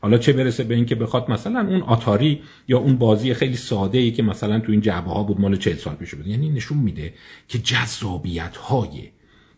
حالا 0.00 0.18
چه 0.18 0.32
برسه 0.32 0.64
به 0.64 0.74
اینکه 0.74 0.94
بخواد 0.94 1.30
مثلا 1.30 1.60
اون 1.68 1.82
آتاری 1.82 2.42
یا 2.68 2.78
اون 2.78 2.96
بازی 2.96 3.34
خیلی 3.34 3.56
ساده 3.56 3.98
ای 3.98 4.10
که 4.10 4.22
مثلا 4.22 4.60
تو 4.60 4.72
این 4.72 4.80
جعبه 4.80 5.10
ها 5.10 5.22
بود 5.22 5.40
مال 5.40 5.56
40 5.56 5.76
سال 5.76 5.94
پیش 5.94 6.14
بود 6.14 6.26
یعنی 6.26 6.50
نشون 6.50 6.78
میده 6.78 7.14
که 7.48 7.58
جذابیت 7.58 8.56
های 8.56 9.10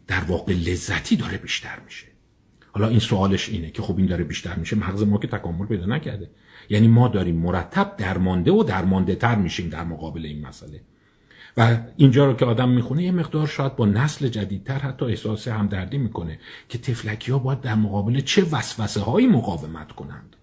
در 0.07 0.21
واقع 0.21 0.53
لذتی 0.53 1.17
داره 1.17 1.39
بیشتر 1.39 1.79
میشه. 1.85 2.07
حالا 2.73 2.89
این 2.89 2.99
سوالش 2.99 3.49
اینه 3.49 3.71
که 3.71 3.83
خب 3.83 3.97
این 3.97 4.07
داره 4.07 4.25
بیشتر 4.25 4.55
میشه 4.55 4.77
مغز 4.77 5.03
ما 5.03 5.19
که 5.19 5.29
تکامل 5.29 5.67
پیدا 5.67 5.87
نکرده. 5.87 6.31
یعنی 6.71 6.89
ما 6.89 7.09
داریم 7.09 7.37
مرتب 7.37 7.95
درمانده 7.99 8.51
و 8.51 8.63
درمانده 8.63 9.15
تر 9.15 9.35
میشیم 9.35 9.69
در 9.69 9.85
مقابل 9.85 10.27
این 10.27 10.47
مسئله. 10.47 10.81
و 11.59 11.77
اینجا 11.97 12.27
رو 12.27 12.35
که 12.35 12.45
آدم 12.45 12.69
می‌خونه 12.69 13.03
یه 13.03 13.13
مقدار 13.13 13.47
شاید 13.47 13.77
با 13.77 13.87
نسل 13.87 14.29
جدیدتر 14.29 14.79
حتی 14.79 15.05
احساس 15.05 15.49
همدردی 15.49 15.99
می‌کنه 15.99 16.39
که 16.69 16.79
تفلکی 16.79 17.33
ها 17.33 17.39
باید 17.39 17.61
در 17.61 17.75
مقابل 17.75 18.21
چه 18.21 18.45
وسوسه 18.53 19.01
هایی 19.01 19.27
مقاومت 19.27 19.93
کنند. 19.93 20.37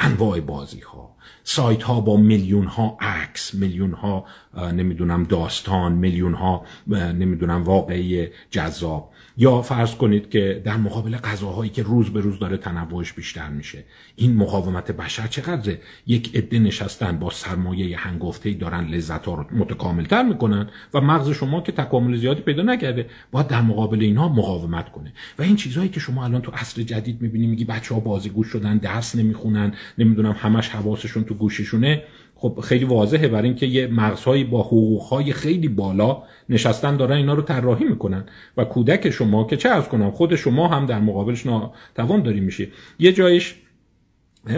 انواع 0.00 0.40
بازی 0.40 0.80
ها 0.80 1.16
سایت 1.44 1.82
ها 1.82 2.00
با 2.00 2.16
میلیون 2.16 2.66
ها 2.66 2.96
عکس 3.00 3.54
میلیون 3.54 3.92
ها 3.92 4.24
نمی‌دونم 4.54 5.24
داستان 5.24 5.92
میلیون 5.92 6.34
ها 6.34 6.64
نمی‌دونم 6.88 7.64
واقعی 7.64 8.28
جذاب. 8.50 9.10
یا 9.36 9.62
فرض 9.62 9.94
کنید 9.94 10.30
که 10.30 10.62
در 10.64 10.76
مقابل 10.76 11.16
غذاهایی 11.16 11.70
که 11.70 11.82
روز 11.82 12.10
به 12.10 12.20
روز 12.20 12.38
داره 12.38 12.56
تنوعش 12.56 13.12
بیشتر 13.12 13.48
میشه 13.48 13.84
این 14.16 14.36
مقاومت 14.36 14.90
بشر 14.90 15.26
چقدره؟ 15.26 15.80
یک 16.06 16.36
عده 16.36 16.58
نشستن 16.58 17.18
با 17.18 17.30
سرمایه 17.30 17.98
هنگفته 17.98 18.52
دارن 18.52 18.88
لذت 18.88 19.26
ها 19.26 19.34
رو 19.34 19.46
متکاملتر 19.52 20.22
می‌کنن 20.22 20.68
و 20.94 21.00
مغز 21.00 21.30
شما 21.30 21.60
که 21.60 21.72
تکامل 21.72 22.16
زیادی 22.16 22.42
پیدا 22.42 22.62
نکرده 22.62 23.06
باید 23.30 23.46
در 23.46 23.60
مقابل 23.60 24.00
اینها 24.00 24.28
مقاومت 24.28 24.92
کنه. 24.92 25.12
و 25.38 25.42
این 25.42 25.56
چیزهایی 25.56 25.88
که 25.88 26.00
شما 26.00 26.24
الان 26.24 26.42
تو 26.42 26.52
عصر 26.52 26.82
جدید 26.82 27.22
می‌بینی 27.22 27.46
میگی 27.46 27.64
بچه 27.64 27.94
ها 27.94 28.00
بازی 28.00 28.28
گوش 28.28 28.46
شدن 28.46 28.78
درس 28.78 29.16
نمی‌خونن 29.16 29.74
نمی‌دونم 29.98 30.36
همش 30.38 30.68
حواسشون 30.68 31.24
تو 31.24 31.34
گوشیشونه 31.34 32.02
خب 32.38 32.60
خیلی 32.64 32.84
واضحه 32.84 33.28
برای 33.28 33.48
اینکه 33.48 33.66
یه 33.66 33.86
مغزهایی 33.86 34.44
با 34.44 34.62
حقوقهای 34.62 35.32
خیلی 35.32 35.68
بالا 35.68 36.22
نشستن 36.48 36.96
دارن 36.96 37.16
اینا 37.16 37.34
رو 37.34 37.42
طراحی 37.42 37.84
می‌کنن. 37.84 38.24
و 38.56 38.64
کودک 38.64 39.10
شما 39.10 39.44
که 39.44 39.56
چه 39.56 39.68
ارز 39.68 39.84
کنم 39.84 40.10
خود 40.10 40.36
شما 40.36 40.68
هم 40.68 40.86
در 40.86 41.00
مقابلش 41.00 41.46
ناتوان 41.46 42.22
داری 42.22 42.40
میشه 42.40 42.68
یه 42.98 43.12
جایش 43.12 43.54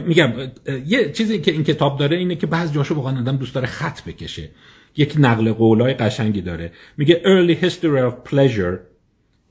میگم 0.06 0.32
یه 0.86 1.12
چیزی 1.12 1.40
که 1.40 1.50
این 1.52 1.64
کتاب 1.64 1.98
داره 1.98 2.16
اینه 2.16 2.36
که 2.36 2.46
بعض 2.46 2.72
جاشو 2.72 2.94
واقعا 2.94 3.18
آدم 3.18 3.36
دوست 3.36 3.54
داره 3.54 3.66
خط 3.66 4.04
بکشه. 4.04 4.50
یک 4.96 5.14
نقل 5.18 5.52
قولای 5.52 5.94
قشنگی 5.94 6.40
داره. 6.40 6.72
میگه 6.96 7.22
early 7.24 7.64
history 7.64 8.10
of 8.10 8.30
pleasure 8.30 8.78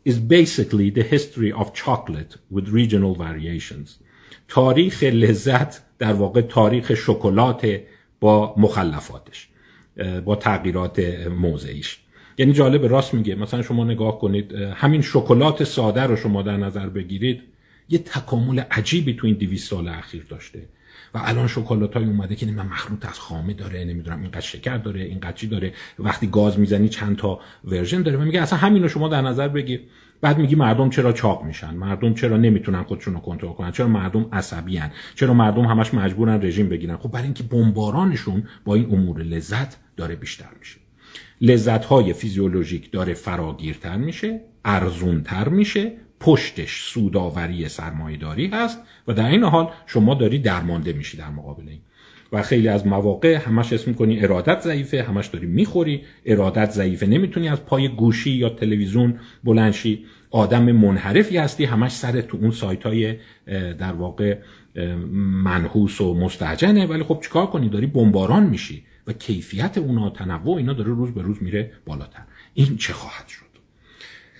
is 0.09 0.13
basically 0.13 0.89
the 0.91 1.03
history 1.13 1.51
of 1.61 1.73
chocolate 1.73 2.37
with 2.53 2.67
regional 2.69 3.15
variations. 3.15 3.89
تاریخ 4.47 5.03
لذت 5.03 5.81
در 5.99 6.13
واقع 6.13 6.41
تاریخ 6.41 6.93
شکلات 6.95 7.79
با 8.19 8.55
مخلفاتش 8.57 9.47
با 10.25 10.35
تغییرات 10.35 10.99
موضعیش. 11.27 11.99
یعنی 12.37 12.53
جالب 12.53 12.85
راست 12.85 13.13
میگه. 13.13 13.35
مثلا 13.35 13.61
شما 13.61 13.83
نگاه 13.83 14.19
کنید 14.19 14.51
همین 14.53 15.01
شکلات 15.01 15.63
ساده 15.63 16.01
رو 16.01 16.15
شما 16.15 16.41
در 16.41 16.57
نظر 16.57 16.89
بگیرید 16.89 17.41
یه 17.89 17.99
تکامل 17.99 18.59
عجیبی 18.59 19.13
تو 19.13 19.27
این 19.27 19.35
200 19.35 19.69
سال 19.69 19.87
اخیر 19.87 20.25
داشته. 20.29 20.61
و 21.13 21.21
الان 21.23 21.47
شکلات 21.47 21.93
های 21.93 22.05
اومده 22.05 22.35
که 22.35 22.45
من 22.45 22.65
مخلوط 22.65 23.05
از 23.05 23.19
خامه 23.19 23.53
داره 23.53 23.83
نمی‌دونم 23.83 24.21
اینقدر 24.21 24.41
شکر 24.41 24.77
داره 24.77 25.01
اینقدر 25.01 25.31
چی 25.31 25.47
داره. 25.47 25.73
وقتی 25.99 26.27
گاز 26.27 26.59
می‌زنی 26.59 26.89
چند 26.89 27.17
تا 27.17 27.39
ورژن 27.65 28.01
داره 28.01 28.17
و 28.17 28.21
میگه 28.21 28.41
اصلا 28.41 28.59
همین 28.59 28.83
رو 28.83 28.89
شما 28.89 29.07
در 29.07 29.21
نظر 29.21 29.47
بگیر. 29.47 29.81
بعد 30.21 30.37
میگی 30.37 30.55
مردم 30.55 30.89
چرا 30.89 31.11
چاق 31.13 31.43
میشن؟ 31.43 31.73
مردم 31.73 32.13
چرا 32.13 32.37
نمی‌تونن 32.37 32.83
خودشون 32.83 33.13
رو 33.13 33.19
کنترل 33.19 33.53
کنن؟ 33.53 33.71
چرا 33.71 33.87
مردم 33.87 34.25
عصبی 34.31 34.77
هن؟ 34.77 34.91
چرا 35.15 35.33
مردم 35.33 35.65
همش 35.65 35.93
مجبورن 35.93 36.41
رژیم 36.41 36.69
بگیرن؟ 36.69 36.97
خب 36.97 37.11
برای 37.11 37.25
اینکه 37.25 37.43
بمبارانشون 37.43 38.43
با 38.65 38.75
این 38.75 38.85
امور 38.85 39.19
لذت 39.19 39.77
داره 39.97 40.15
بیشتر 40.15 40.49
میشه. 40.59 40.79
لذت 41.41 41.85
های 41.85 42.13
فیزیولوژیک 42.13 42.91
داره 42.91 43.13
فراگیرتر 43.13 43.97
میشه 43.97 44.41
ارزونتر 44.65 45.49
میشه 45.49 45.91
پشتش 46.19 46.83
سوداوری 46.83 47.69
سرمایهداری 47.69 48.47
هست 48.47 48.79
و 49.07 49.13
در 49.13 49.27
این 49.29 49.43
حال 49.43 49.71
شما 49.85 50.13
داری 50.13 50.39
درمانده 50.39 50.93
میشی 50.93 51.17
در 51.17 51.29
مقابل 51.29 51.69
این. 51.69 51.79
و 52.31 52.41
خیلی 52.41 52.67
از 52.67 52.87
مواقع 52.87 53.35
همش 53.35 53.73
اسم 53.73 53.93
کنی 53.93 54.19
ارادت 54.19 54.61
ضعیفه 54.61 55.03
همش 55.03 55.27
داری 55.27 55.47
می‌خوری 55.47 56.01
ارادت 56.25 56.71
ضعیفه. 56.71 57.05
نمی‌تونی 57.05 57.49
از 57.49 57.65
پای 57.65 57.87
گوشی 57.87 58.31
یا 58.31 58.49
تلویزیون 58.49 59.19
بلنشی 59.43 60.05
آدم 60.31 60.71
منحرفی 60.71 61.37
هستی 61.37 61.65
همش 61.65 61.91
سر 61.91 62.21
تو 62.21 62.37
اون 62.41 62.51
سایت 62.51 62.83
های 62.83 63.15
در 63.73 63.93
واقع 63.93 64.37
منحوس 65.43 66.01
و 66.01 66.13
مستعجنه. 66.13 66.85
ولی 66.85 67.03
خب 67.03 67.19
چیکار 67.23 67.45
کنی؟ 67.45 67.69
داری 67.69 67.87
بمباران 67.87 68.43
میشی 68.43 68.83
و 69.07 69.13
کیفیت 69.13 69.77
اونا 69.77 70.09
تنوع 70.09 70.57
اینا 70.57 70.73
داره 70.73 70.89
روز 70.89 71.11
به 71.11 71.21
روز 71.21 71.43
میره 71.43 71.71
بالاتر. 71.85 72.21
این 72.53 72.77
چه 72.77 72.93
خواهد 72.93 73.27
شد؟ 73.27 73.47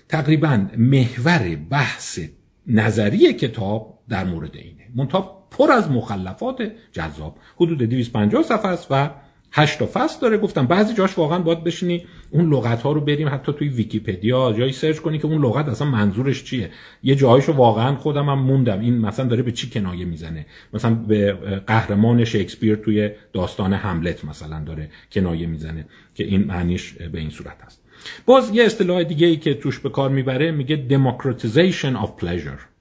تقریبا 0.10 0.67
محور 0.77 1.56
بحث 1.70 2.20
نظری 2.67 3.34
کتاب 3.34 4.00
در 4.10 4.24
مورد 4.24 4.56
اینه. 4.56 4.84
منتها 4.96 5.37
پر 5.51 5.72
از 5.72 5.92
مخلفات 5.92 6.72
جذاب. 6.92 7.38
حدود 7.56 7.77
250 7.77 8.44
صفحه 8.44 8.68
است 8.68 8.88
و 8.89 9.10
8 9.51 9.80
تا 9.80 9.89
فصل 9.94 10.22
داره. 10.22 10.38
گفتم 10.38 10.68
بعضی 10.68 10.94
جاش 10.94 11.18
واقعا 11.18 11.39
باید 11.39 11.63
بشینی 11.63 12.06
اون 12.32 12.54
لغت 12.54 12.82
ها 12.82 12.92
رو 12.92 13.01
بریم 13.01 13.30
حتی 13.30 13.54
توی 13.54 13.70
ویکیپدیا 13.70 14.54
جایی 14.58 14.72
سرچ 14.72 14.98
کنی 14.98 15.18
که 15.20 15.25
اون 15.25 15.46
لغت 15.46 15.70
اصلا 15.70 15.88
منظورش 15.88 16.44
چیه. 16.44 16.70
یه 17.04 17.16
جایشو 17.16 17.54
واقعا 17.54 17.96
خودم 17.96 18.30
هم 18.30 18.39
موندم. 18.39 18.80
این 18.80 18.98
مثلا 18.98 19.25
داره 19.25 19.44
به 19.44 19.51
چی 19.51 19.70
کنایه 19.70 20.06
می‌زنه؟ 20.06 20.46
مثلا 20.74 20.94
به 20.94 21.34
قهرمان 21.68 22.25
شکسپیر 22.25 22.75
توی 22.75 23.10
داستان 23.34 23.74
هملت 23.74 24.25
مثلا 24.25 24.63
داره 24.63 24.89
کنایه 25.12 25.48
می‌زنه 25.48 25.86
که 26.16 26.24
این 26.24 26.44
معنیش 26.44 26.94
به 26.94 27.20
این 27.20 27.30
صورت 27.30 27.58
هست. 27.66 27.82
باز 28.25 28.50
یه 28.54 28.63
اصطلاح 28.63 29.04
دیگه 29.04 29.27
ای 29.27 29.38
که 29.38 29.54
توش 29.54 29.80
به 29.80 29.89
کار 29.89 30.10
می‌بره 30.10 30.51
میگه 30.51 30.86
democratization 30.89 32.04
of 32.04 32.24
pleasure. 32.24 32.77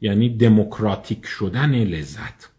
یعنی 0.00 0.28
دموکراتیک 0.28 1.26
شدن 1.26 1.74
لذت. 1.74 2.50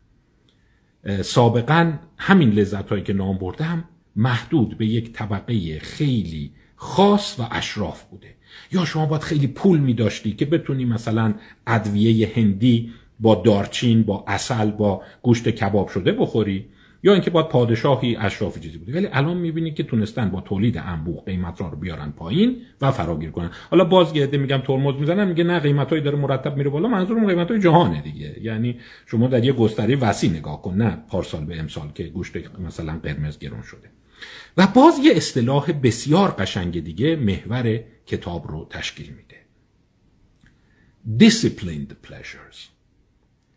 سابقا 1.22 1.94
همین 2.18 2.50
لذت 2.50 2.90
هایی 2.90 3.04
که 3.04 3.14
نام 3.14 3.38
بردم 3.38 3.84
محدود 4.16 4.78
به 4.78 4.86
یک 4.86 5.14
طبقه 5.14 5.80
خیلی 5.80 6.52
خاص 6.76 7.40
و 7.40 7.48
اشراف 7.52 8.04
بوده. 8.04 8.36
یا 8.72 8.86
شما 8.86 9.06
باید 9.06 9.22
خیلی 9.22 9.48
پول 9.48 9.80
می 9.80 9.94
داشتی 9.94 10.32
که 10.32 10.46
بتونی 10.46 10.86
مثلا 10.86 11.34
ادویه 11.68 12.32
هندی 12.36 12.94
با 13.20 13.36
دارچین 13.36 14.04
با 14.04 14.24
اصل 14.28 14.72
با 14.72 15.02
گوشت 15.22 15.50
کباب 15.50 15.88
شده 15.88 16.12
بخوری؟ 16.12 16.66
یا 17.08 17.14
اینکه 17.14 17.30
باید 17.30 17.48
پادشاهی 17.48 18.16
اشرافی 18.16 18.60
چیزی 18.60 18.78
بوده. 18.78 18.94
ولی 18.94 19.08
الان 19.12 19.38
می‌بینید 19.38 19.76
که 19.76 19.84
تونستن 19.84 20.30
با 20.30 20.42
تولید 20.42 20.78
انبوه 20.78 21.24
قیمت 21.26 21.62
رو 21.62 21.78
بیارن 21.78 22.12
پایین 22.12 22.62
و 22.82 22.92
فراگیر 22.92 23.32
کنن. 23.32 23.52
حالا 23.70 23.84
باز 23.84 24.16
یه 24.16 24.28
میگم 24.28 24.58
ترمز 24.58 24.96
می‌زنن 24.96 25.28
میگه 25.28 25.44
نه 25.44 25.60
قیمتایی 25.60 26.02
داره 26.02 26.18
مرتب 26.18 26.58
میره 26.58 26.70
بالا 26.70 26.88
منظورم 26.88 27.28
قیمتای 27.28 27.60
جهانه 27.60 28.02
دیگه. 28.02 28.36
یعنی 28.42 28.80
شما 29.06 29.28
در 29.28 29.44
یه 29.44 29.54
گستره 29.54 29.96
وسیع 29.96 30.32
نگاه 30.32 30.62
کن 30.62 30.74
نه 30.74 30.98
پارسال 31.10 31.46
به 31.46 31.60
امسال 31.60 31.92
که 31.96 32.04
گوشت 32.04 32.38
مثلا 32.60 33.00
قرمز 33.04 33.40
گرون 33.40 33.62
شده. 33.62 33.90
و 34.58 34.68
باز 34.68 35.00
یه 35.04 35.12
اصطلاح 35.16 35.72
بسیار 35.72 36.36
قشنگ 36.40 36.84
دیگه 36.84 37.16
محور 37.16 37.80
کتاب 38.06 38.48
رو 38.48 38.68
تشکیل 38.70 39.08
میده. 39.08 39.38
Disciplined 41.26 42.08
pleasures. 42.08 42.58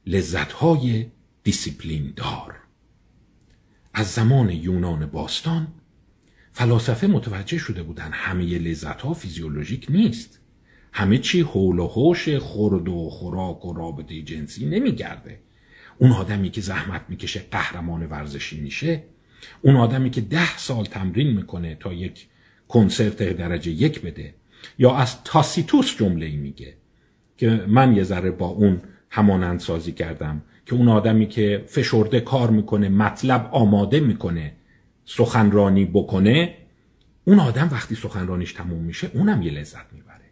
لذت 0.07 0.52
های 0.52 1.07
دیسیپلین 1.42 2.12
دار. 2.16 2.60
از 4.00 4.11
زمان 4.12 4.50
یونان 4.50 5.07
باستان 5.07 5.69
فلاسفه 6.52 7.07
متوجه 7.07 7.59
شده 7.59 7.83
بودن 7.83 8.11
همه 8.12 8.59
لذت 8.59 9.00
ها 9.00 9.14
فیزیولوژیک 9.14 9.87
نیست. 9.88 10.40
همه 10.92 11.19
چی 11.19 11.40
حول 11.40 11.78
و 11.78 11.87
حوش 11.87 12.28
خورد 12.28 12.88
و 12.88 13.11
خوراک 13.11 13.64
و 13.64 13.73
رابطه 13.73 14.23
جنسی 14.23 14.66
نمیگرده. 14.66 15.40
اون 15.99 16.12
آدمی 16.12 16.50
که 16.50 16.61
زحمت 16.61 17.04
می‌کشه 17.09 17.47
قهرمان 17.50 18.07
ورزشی 18.07 18.61
میشه 18.61 19.02
اون 19.62 19.76
آدمی 19.76 20.11
که 20.11 20.21
ده 20.21 20.59
سال 20.59 20.85
تمرین 20.85 21.37
می‌کنه 21.37 21.75
تا 21.75 21.92
یک 21.92 22.26
کنسرت 22.69 23.23
درجه 23.23 23.71
یک 23.71 24.00
بده 24.00 24.35
یا 24.78 24.95
از 24.95 25.25
تاسیتوس 25.25 25.97
جمله 25.97 26.30
میگه 26.30 26.75
که 27.38 27.64
من 27.69 27.97
یه 27.97 28.02
ذره 28.02 28.30
با 28.30 28.47
اون 28.47 28.80
همانند 29.11 29.61
سازی 29.61 29.92
کردم. 29.92 30.42
که 30.71 30.77
اون 30.77 30.89
آدمی 30.89 31.27
که 31.27 31.65
فشرده 31.67 32.21
کار 32.21 32.50
می‌کنه 32.50 32.89
مطلب 32.89 33.49
آماده 33.53 34.00
می‌کنه 34.00 34.53
سخنرانی 35.05 35.85
بکنه 35.85 36.55
اون 37.25 37.41
آدم 37.41 37.69
وقتی 37.73 37.95
سخنرانیش 37.95 38.53
تموم 38.53 38.83
میشه 38.83 39.11
اونم 39.15 39.43
یه 39.43 39.53
لذت 39.53 39.93
می‌بره. 39.93 40.31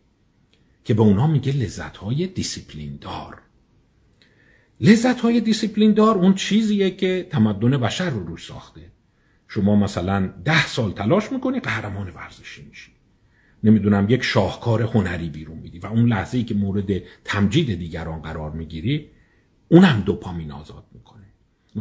که 0.84 0.94
به 0.94 1.02
اونها 1.02 1.26
میگه 1.26 1.52
لذت 1.52 1.96
های 1.96 2.26
دیسیپلین 2.26 2.98
دار 3.00 3.38
لذت 4.80 5.20
های 5.20 5.40
دیسیپلین 5.40 5.92
دار 5.92 6.18
اون 6.18 6.34
چیزیه 6.34 6.90
که 6.90 7.26
تمدن 7.30 7.70
بشر 7.70 8.10
رو 8.10 8.26
روش 8.26 8.46
ساخته. 8.46 8.80
شما 9.48 9.76
مثلا 9.76 10.32
ده 10.44 10.66
سال 10.66 10.92
تلاش 10.92 11.32
می‌کنی 11.32 11.60
قهرمان 11.60 12.12
ورزشی 12.14 12.62
میشی. 12.68 12.92
نمی‌دونم 13.64 14.06
یک 14.08 14.22
شاهکار 14.22 14.82
هنری 14.82 15.28
بیرون 15.28 15.58
میدی 15.58 15.78
و 15.78 15.86
اون 15.86 16.08
لحظه 16.08 16.38
ای 16.38 16.44
که 16.44 16.54
مورد 16.54 17.02
تمجید 17.24 17.78
دیگران 17.78 18.22
قرار 18.22 18.50
می‌گیری 18.50 19.10
اونم 19.68 20.02
دوپامین 20.06 20.52
آزاد 20.52 20.84
می‌کنه. 20.92 21.24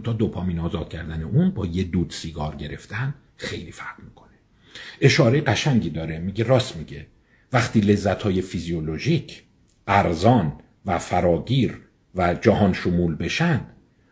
تا 0.04 0.14
دوپامین 0.14 0.60
آزاد 0.60 0.90
کردن 0.90 1.24
اون 1.24 1.52
با 1.52 1.66
یه 1.66 1.84
دود 1.84 2.12
سیگار 2.12 2.56
گرفتن 2.56 3.16
خیلی 3.36 3.72
فرق 3.72 4.00
می‌کنه. 4.04 4.28
اشاره 5.02 5.42
قشنگی 5.42 5.90
داره. 5.90 6.20
میگه 6.20 6.44
راست 6.44 6.76
میگه. 6.76 7.08
وقتی 7.54 7.82
لذت 7.82 8.22
های 8.22 8.42
فیزیولوژیک 8.42 9.44
ارزان 9.88 10.54
و 10.86 11.00
فراگیر 11.00 11.82
و 12.16 12.34
جهان 12.34 12.74
شمول 12.74 13.16
بشن 13.16 13.62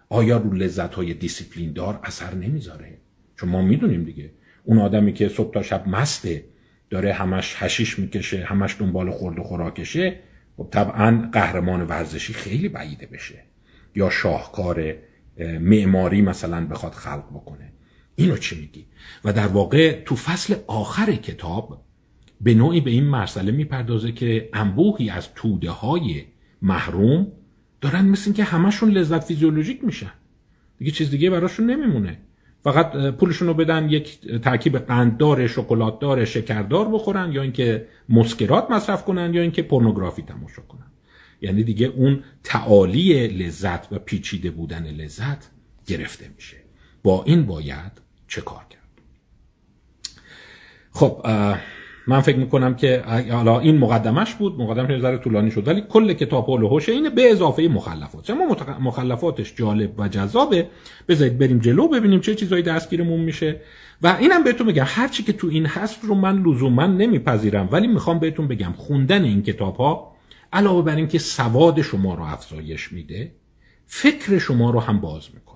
آیا 0.10 0.38
رو 0.38 0.54
لذت 0.54 0.94
های 0.94 1.14
دیسیپلین 1.14 1.74
دار 1.74 2.00
اثر 2.04 2.36
نمی‌ذاره؟ 2.36 2.98
چون 3.36 3.50
ما 3.50 3.62
می‌دونیم 3.62 4.04
دیگه. 4.04 4.32
اون 4.64 4.80
آدمی 4.80 5.14
که 5.14 5.30
صبح 5.30 5.54
تا 5.54 5.62
شب 5.62 5.88
مسته 5.88 6.46
داره 6.90 7.14
همش 7.14 7.56
هشیش 7.58 8.00
می‌کشه 8.00 8.44
همش 8.44 8.76
دنبال 8.80 9.12
خورد 9.12 9.40
و 9.40 9.44
خوراکشه 9.44 10.20
خب 10.58 10.68
طبعا 10.72 11.30
قهرمان 11.34 11.82
ورزشی 11.82 12.34
خیلی 12.34 12.70
بعیده 12.70 13.06
بشه. 13.06 13.44
یا 13.96 14.10
شاهکار 14.10 14.94
معماری 15.60 16.22
مثلا 16.22 16.68
بخواد 16.68 16.92
خلق 16.92 17.24
بکنه. 17.34 17.72
اینو 18.16 18.38
چی 18.38 18.60
میگی؟ 18.60 18.86
و 19.26 19.34
در 19.34 19.48
واقع 19.48 20.02
تو 20.06 20.16
فصل 20.16 20.56
آخر 20.68 21.12
کتاب 21.12 21.82
به 22.42 22.54
نوعی 22.54 22.82
به 22.82 22.92
این 22.92 23.08
مسئله 23.08 23.52
می‌پردازه 23.52 24.12
که 24.12 24.50
انبوهی 24.54 25.10
از 25.10 25.34
توده 25.36 25.70
های 25.70 26.24
محروم 26.62 27.28
دارن 27.82 28.06
مثل 28.06 28.34
که 28.34 28.44
همشون 28.44 28.90
لذت 28.90 29.24
فیزیولوژیک 29.24 29.84
میشن. 29.84 30.12
دیگه 30.78 30.92
چیز 30.92 31.10
دیگه 31.10 31.30
براشون 31.30 31.70
نمیمونه. 31.72 32.18
فقط 32.64 33.16
پولشون 33.16 33.48
رو 33.48 33.54
بدن 33.54 33.90
یک 33.90 34.20
ترکیب 34.42 34.78
قنددار 34.78 35.48
شکلاتدار 35.48 36.26
شکردار 36.26 36.90
بخورن 36.90 37.32
یا 37.32 37.42
اینکه 37.42 37.88
مسکرات 38.10 38.72
مصرف 38.72 39.06
کنن 39.06 39.34
یا 39.34 39.42
اینکه 39.42 39.62
پورنوگرافی 39.62 40.22
تماشا 40.22 40.62
کنن. 40.62 40.92
یعنی 41.42 41.64
دیگه 41.64 41.88
اون 41.88 42.24
تعالی 42.44 43.28
لذت 43.28 43.94
و 43.94 44.00
پیچیده 44.00 44.52
بودن 44.52 44.88
لذت 44.88 45.50
گرفته 45.88 46.30
میشه. 46.36 46.58
با 47.04 47.24
این 47.24 47.46
باید 47.46 47.92
چه 48.28 48.42
کار 48.42 48.66
کرد؟ 48.70 48.82
خب 50.92 51.26
من 52.08 52.22
فکر 52.22 52.38
می‌کنم 52.38 52.76
که 52.76 53.04
حالا 53.32 53.60
این 53.60 53.78
مقدمش 53.78 54.34
بود 54.34 54.62
مقدمش 54.62 54.90
یه 54.90 55.00
ذره 55.00 55.18
طولانی 55.18 55.52
شد 55.52 55.68
ولی 55.68 55.84
کل 55.90 56.14
کتاب 56.14 56.46
حول 56.46 56.64
هوش 56.64 56.90
اینه 56.90 57.10
به 57.10 57.32
اضافه 57.32 57.68
مخلفات. 57.68 58.30
اما 58.30 58.58
مخلفاتش 58.80 59.56
جالب 59.56 60.00
و 60.00 60.08
جذابه؟ 60.08 60.68
بذارید 61.08 61.38
بریم 61.38 61.60
جلو 61.60 61.88
ببینیم 61.88 62.20
چه 62.20 62.36
چیزایی 62.36 62.64
دستگیرمون 62.64 63.20
میشه. 63.20 63.62
و 64.02 64.18
اینم 64.20 64.44
بهتون 64.44 64.68
بگم 64.68 64.86
هر 64.88 65.08
چی 65.08 65.24
که 65.24 65.34
تو 65.34 65.48
این 65.48 65.66
هست 65.66 66.04
رو 66.04 66.16
من 66.16 66.44
لزوما 66.44 66.88
نمیپذیرم 66.88 67.70
ولی 67.72 67.88
می‌خوام 67.88 68.20
بهتون 68.20 68.48
بگم 68.48 68.74
خوندن 68.78 69.24
این 69.24 69.44
کتاب 69.44 69.76
ها 69.76 70.15
علاوه 70.56 70.86
بر 70.86 70.96
اینکه 70.96 71.20
سواد 71.20 71.82
شما 71.82 72.16
رو 72.16 72.24
افزایش 72.24 72.92
میده 72.92 73.32
فکر 73.86 74.38
شما 74.38 74.70
رو 74.70 74.80
هم 74.80 75.02
باز 75.02 75.28
می‌کنه. 75.34 75.56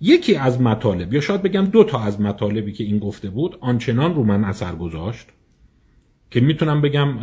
یکی 0.00 0.36
از 0.36 0.60
مطالب 0.60 1.14
یا 1.14 1.20
شاید 1.20 1.42
بگم 1.42 1.64
دو 1.64 1.84
تا 1.84 2.00
از 2.00 2.20
مطالبی 2.20 2.72
که 2.72 2.84
این 2.84 2.98
گفته 2.98 3.30
بود 3.30 3.58
آنچنان 3.60 4.14
رو 4.14 4.24
من 4.24 4.44
اثر 4.44 4.74
گذاشت 4.74 5.26
که 6.30 6.40
می‌تونم 6.40 6.80
بگم 6.80 7.18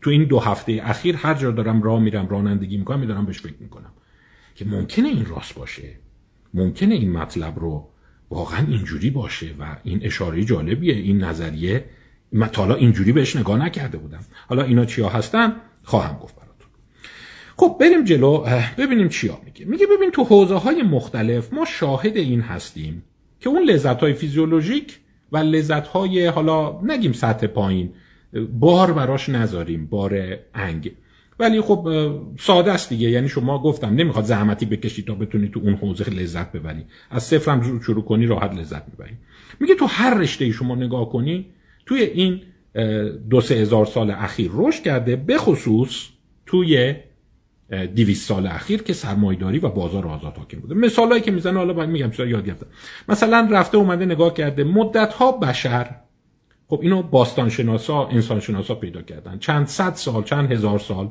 تو 0.00 0.10
این 0.10 0.24
دو 0.24 0.40
هفته 0.40 0.80
اخیر 0.84 1.16
هر 1.16 1.34
جا 1.34 1.50
دارم 1.50 1.82
راه 1.82 2.00
میرم 2.00 2.28
رانندگی 2.28 2.76
می‌کنم 2.76 3.00
میدارم 3.00 3.26
بهش 3.26 3.40
فکر 3.40 3.56
می‌کنم. 3.60 3.92
که 4.54 4.64
ممکنه 4.64 5.08
این 5.08 5.26
راست 5.26 5.54
باشه. 5.54 5.88
ممکنه 6.54 6.94
این 6.94 7.12
مطلب 7.12 7.58
رو 7.58 7.88
واقعا 8.30 8.66
اینجوری 8.66 9.10
باشه 9.10 9.54
و 9.60 9.76
این 9.84 10.00
اشاره 10.02 10.44
جالبیه 10.44 10.94
این 10.94 11.24
نظریه. 11.24 11.84
من 12.32 12.50
حالا 12.56 12.74
اینجوری 12.74 13.12
بهش 13.12 13.36
نگاه 13.36 13.58
نکرده 13.58 13.98
بودم. 13.98 14.20
حالا 14.48 14.62
اینا 14.62 14.84
چیا 14.84 15.08
هستن؟ 15.08 15.52
خواهم 15.86 16.18
گفت 16.18 16.36
خب 17.58 17.76
بریم 17.80 18.04
جلو 18.04 18.44
ببینیم 18.78 19.08
چیا 19.08 19.38
میگه. 19.44 19.64
میگه 19.64 19.86
ببین 19.96 20.10
تو 20.10 20.24
حوزه 20.24 20.54
های 20.54 20.82
مختلف 20.82 21.52
ما 21.52 21.64
شاهد 21.64 22.16
این 22.16 22.40
هستیم 22.40 23.02
که 23.40 23.48
اون 23.48 23.62
لذت 23.62 24.00
های 24.00 24.12
فیزیولوژیک 24.12 24.98
و 25.32 25.36
لذت 25.38 25.86
های 25.86 26.26
حالا 26.26 26.80
نگیم 26.82 27.12
سطح 27.12 27.46
پایین 27.46 27.92
بار 28.60 28.92
براش 28.92 29.28
نذاریم 29.28 29.86
بار 29.86 30.38
انگ. 30.54 30.92
ولی 31.38 31.60
خب 31.60 31.88
ساده 32.40 32.72
است 32.72 32.88
دیگه. 32.88 33.10
یعنی 33.10 33.28
شما 33.28 33.62
گفتم 33.62 33.94
نمی‌خواد 33.94 34.24
زحمتی 34.24 34.66
بکشی 34.66 35.02
تا 35.02 35.14
بتونی 35.14 35.48
تو 35.48 35.60
اون 35.60 35.74
حوزه 35.74 36.10
لذت 36.10 36.52
ببری. 36.52 36.84
از 37.10 37.22
صفر 37.22 37.50
هم 37.50 37.80
شروع 37.80 38.04
کنی 38.04 38.26
راحت 38.26 38.54
لذت 38.54 38.88
می‌بری. 38.88 39.16
میگه 39.60 39.74
تو 39.74 39.86
هر 39.86 40.18
رشته 40.18 40.50
شما 40.50 40.74
نگاه 40.74 41.10
کنی 41.10 41.46
توی 41.86 42.00
این 42.02 42.42
دو 43.30 43.40
سه 43.40 43.54
هزار 43.54 43.86
سال 43.86 44.10
اخیر 44.10 44.50
رشد 44.54 44.82
کرده 44.82 45.16
به 45.16 45.38
خصوص 45.38 46.06
توی 46.46 46.94
دیویس 47.94 48.26
سال 48.26 48.46
اخیر 48.46 48.82
که 48.82 48.92
سرمایداری 48.92 49.58
و 49.58 49.68
بازار 49.68 50.06
آزاد 50.06 50.36
حاکم 50.36 50.60
بوده. 50.60 50.74
مثالایی 50.74 51.22
که 51.22 51.30
می‌زنه 51.30 51.58
حالا 51.58 51.72
باید 51.72 51.90
میگم 51.90 52.10
چرا 52.10 52.26
یاد 52.26 52.46
گرفتم. 52.46 52.66
مثلا 53.08 53.48
رفته 53.50 53.78
اومده 53.78 54.04
نگاه 54.04 54.34
کرده 54.34 54.64
مدت 54.64 55.12
ها 55.12 55.32
بشر 55.32 55.90
خب 56.68 56.78
اینو 56.82 57.02
باستان 57.02 57.48
شناسا 57.48 58.06
انسان 58.06 58.40
شناسا 58.40 58.74
پیدا 58.74 59.02
کردن. 59.02 59.38
چند 59.38 59.66
صد 59.66 59.94
سال 59.94 60.22
چند 60.22 60.52
هزار 60.52 60.78
سال. 60.78 61.10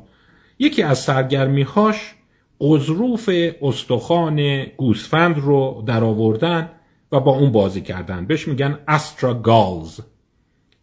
یکی 0.60 0.84
از 0.84 0.99
سرگرمی 0.99 1.62
هاش 1.62 2.15
قضروف 2.62 3.30
استخوان 3.62 4.65
گوسفند 4.78 5.38
رو 5.38 5.84
در 5.88 6.04
آوردن 6.04 6.69
و 7.12 7.19
با 7.19 7.38
اون 7.38 7.51
بازی 7.51 7.82
کردن. 7.82 8.25
بهش 8.25 8.47
میگن 8.47 8.80
استراگالز 8.88 9.99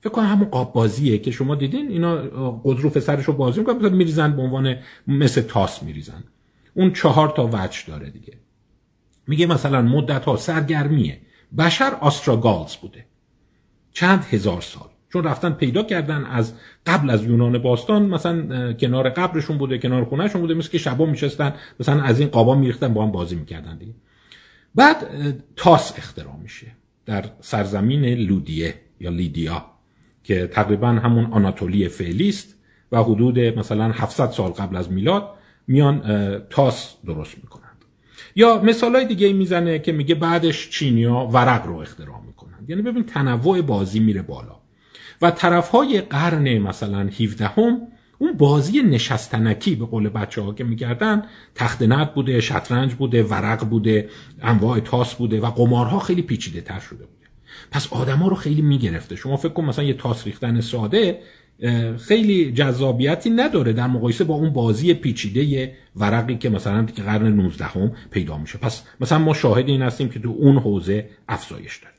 فکر 0.03 0.13
کنم 0.13 0.27
همون 0.27 0.49
قاب 0.49 0.73
بازیه 0.73 1.19
که 1.19 1.31
شما 1.31 1.55
دیدین. 1.55 1.89
اینا 1.89 2.17
قدروف 2.65 2.99
سرش 2.99 3.25
رو 3.25 3.33
بازی 3.33 3.61
می‌کنن 3.61 3.77
مثلا 3.77 3.91
میریزن 3.91 4.37
به 4.37 4.43
عنوان 4.43 4.77
مثل 5.07 5.41
تاس 5.41 5.83
میریزن. 5.83 6.25
اون 6.75 6.93
چهار 6.93 7.29
تا 7.29 7.51
وجه 7.53 7.87
داره 7.87 8.11
دیگه. 8.11 8.33
میگه 9.27 9.47
مثلا 9.47 9.83
مدت 9.83 10.25
ها 10.25 10.37
سرگرمیه. 10.37 11.21
بشر 11.59 11.97
آستراگالز 12.01 12.77
بوده. 12.77 13.05
چند 13.93 14.25
هزار 14.25 14.61
سال. 14.61 14.89
چون 15.13 15.25
رفتن 15.25 15.51
پیدا 15.51 15.83
کردن 15.83 16.25
از 16.25 16.55
قبل 16.87 17.11
از 17.11 17.25
یونان 17.25 17.59
باستان 17.59 18.07
مثلا 18.07 18.73
کنار 18.73 19.09
قبرشون 19.09 19.59
بوده 19.59 19.79
کنار 19.79 20.05
خونهشون 20.05 20.41
بوده 20.41 20.55
مثل 20.55 20.71
که 20.71 20.79
شبا 20.79 21.07
میشستن 21.07 21.55
مثلا 21.81 22.03
از 22.03 22.21
این 22.21 22.29
قابا 22.29 22.55
میریختن 22.55 22.95
با 22.95 23.05
هم 23.05 23.13
بازی 23.13 23.37
می‌کردن 23.37 23.79
دیگه. 23.79 23.95
بعد 24.75 25.07
تاس 25.57 25.99
اختراع 25.99 26.37
میشه 26.37 26.67
در 27.07 27.25
سرزمین 27.41 28.05
لودیه 28.05 28.75
یا 29.01 29.11
لیدیا. 29.11 29.72
که 30.25 30.47
تقریبا 30.47 30.89
همون 30.89 31.25
آناتولی 31.25 31.89
فعلی 31.89 32.29
است 32.29 32.55
و 32.93 33.03
حدود 33.03 33.39
مثلا 33.39 33.85
700 33.85 34.31
سال 34.31 34.51
قبل 34.51 34.77
از 34.77 34.93
میلاد 34.93 35.31
میان 35.67 36.03
تاس 36.51 36.95
درست 37.07 37.37
می‌کنند. 37.43 37.63
یا 38.37 38.63
مثال 38.63 38.95
های 38.97 39.05
دیگه 39.05 39.33
می‌زنه 39.33 39.79
که 39.79 39.93
میگه 39.93 40.15
بعدش 40.15 40.71
چینیا 40.71 41.29
ورق 41.33 41.67
رو 41.67 41.77
اختراع 41.77 42.21
می‌کنند. 42.27 42.71
یعنی 42.71 42.83
ببین 42.83 43.05
تنوع 43.05 43.61
بازی 43.61 44.01
میره 44.01 44.23
بالا. 44.23 44.57
و 45.23 45.31
طرف 45.31 45.69
های 45.69 46.01
قرن 46.01 46.59
مثلا 46.59 47.11
17 47.21 47.47
هم 47.47 47.81
اون 48.19 48.33
بازی 48.33 48.83
نشستنکی 48.83 49.75
به 49.75 49.87
قول 49.87 50.09
بچه 50.09 50.43
ها 50.43 50.55
که 50.55 50.65
می‌کردن 50.65 51.23
تخت 51.55 51.83
نرد 51.83 52.15
بوده 52.15 52.41
شطرنج 52.41 52.95
بوده 52.95 53.23
ورق 53.23 53.65
بوده 53.65 54.09
انواع 54.43 54.81
تاس 54.81 55.15
بوده 55.15 55.41
و 55.41 55.47
قمارها 55.47 55.99
خیلی 55.99 56.23
پیچیده 56.23 56.61
تر 56.61 56.81
شده 56.81 57.05
بود. 57.05 57.22
پس 57.71 57.93
آدما 57.93 58.29
رو 58.29 58.35
خیلی 58.35 58.63
می‌گرفته. 58.63 59.17
شما 59.17 59.37
فکر 59.37 59.53
کن 59.53 59.65
مثلا 59.65 59.85
یه 59.85 59.95
تاس 59.95 60.27
ریختن 60.27 60.61
ساده 60.61 61.19
خیلی 61.99 62.53
جذابیتی 62.53 63.31
نداره 63.31 63.73
در 63.73 63.87
مقایسه 63.87 64.25
با 64.25 64.35
اون 64.35 64.51
بازی 64.51 64.95
پیچیده 64.95 65.73
ورقی 65.97 66.37
که 66.37 66.49
مثلا 66.49 66.85
که 66.85 67.03
قرن 67.03 67.27
19 67.27 67.65
هم 67.65 67.93
پیدا 68.11 68.39
میشه. 68.39 68.59
پس 68.59 68.83
مثلا 69.01 69.19
ما 69.19 69.35
شاهد 69.35 69.69
این 69.69 69.83
هستیم 69.83 70.09
که 70.09 70.19
تو 70.19 70.35
اون 70.39 70.57
حوزه 70.59 71.09
افزایش 71.29 71.77
داره. 71.77 71.95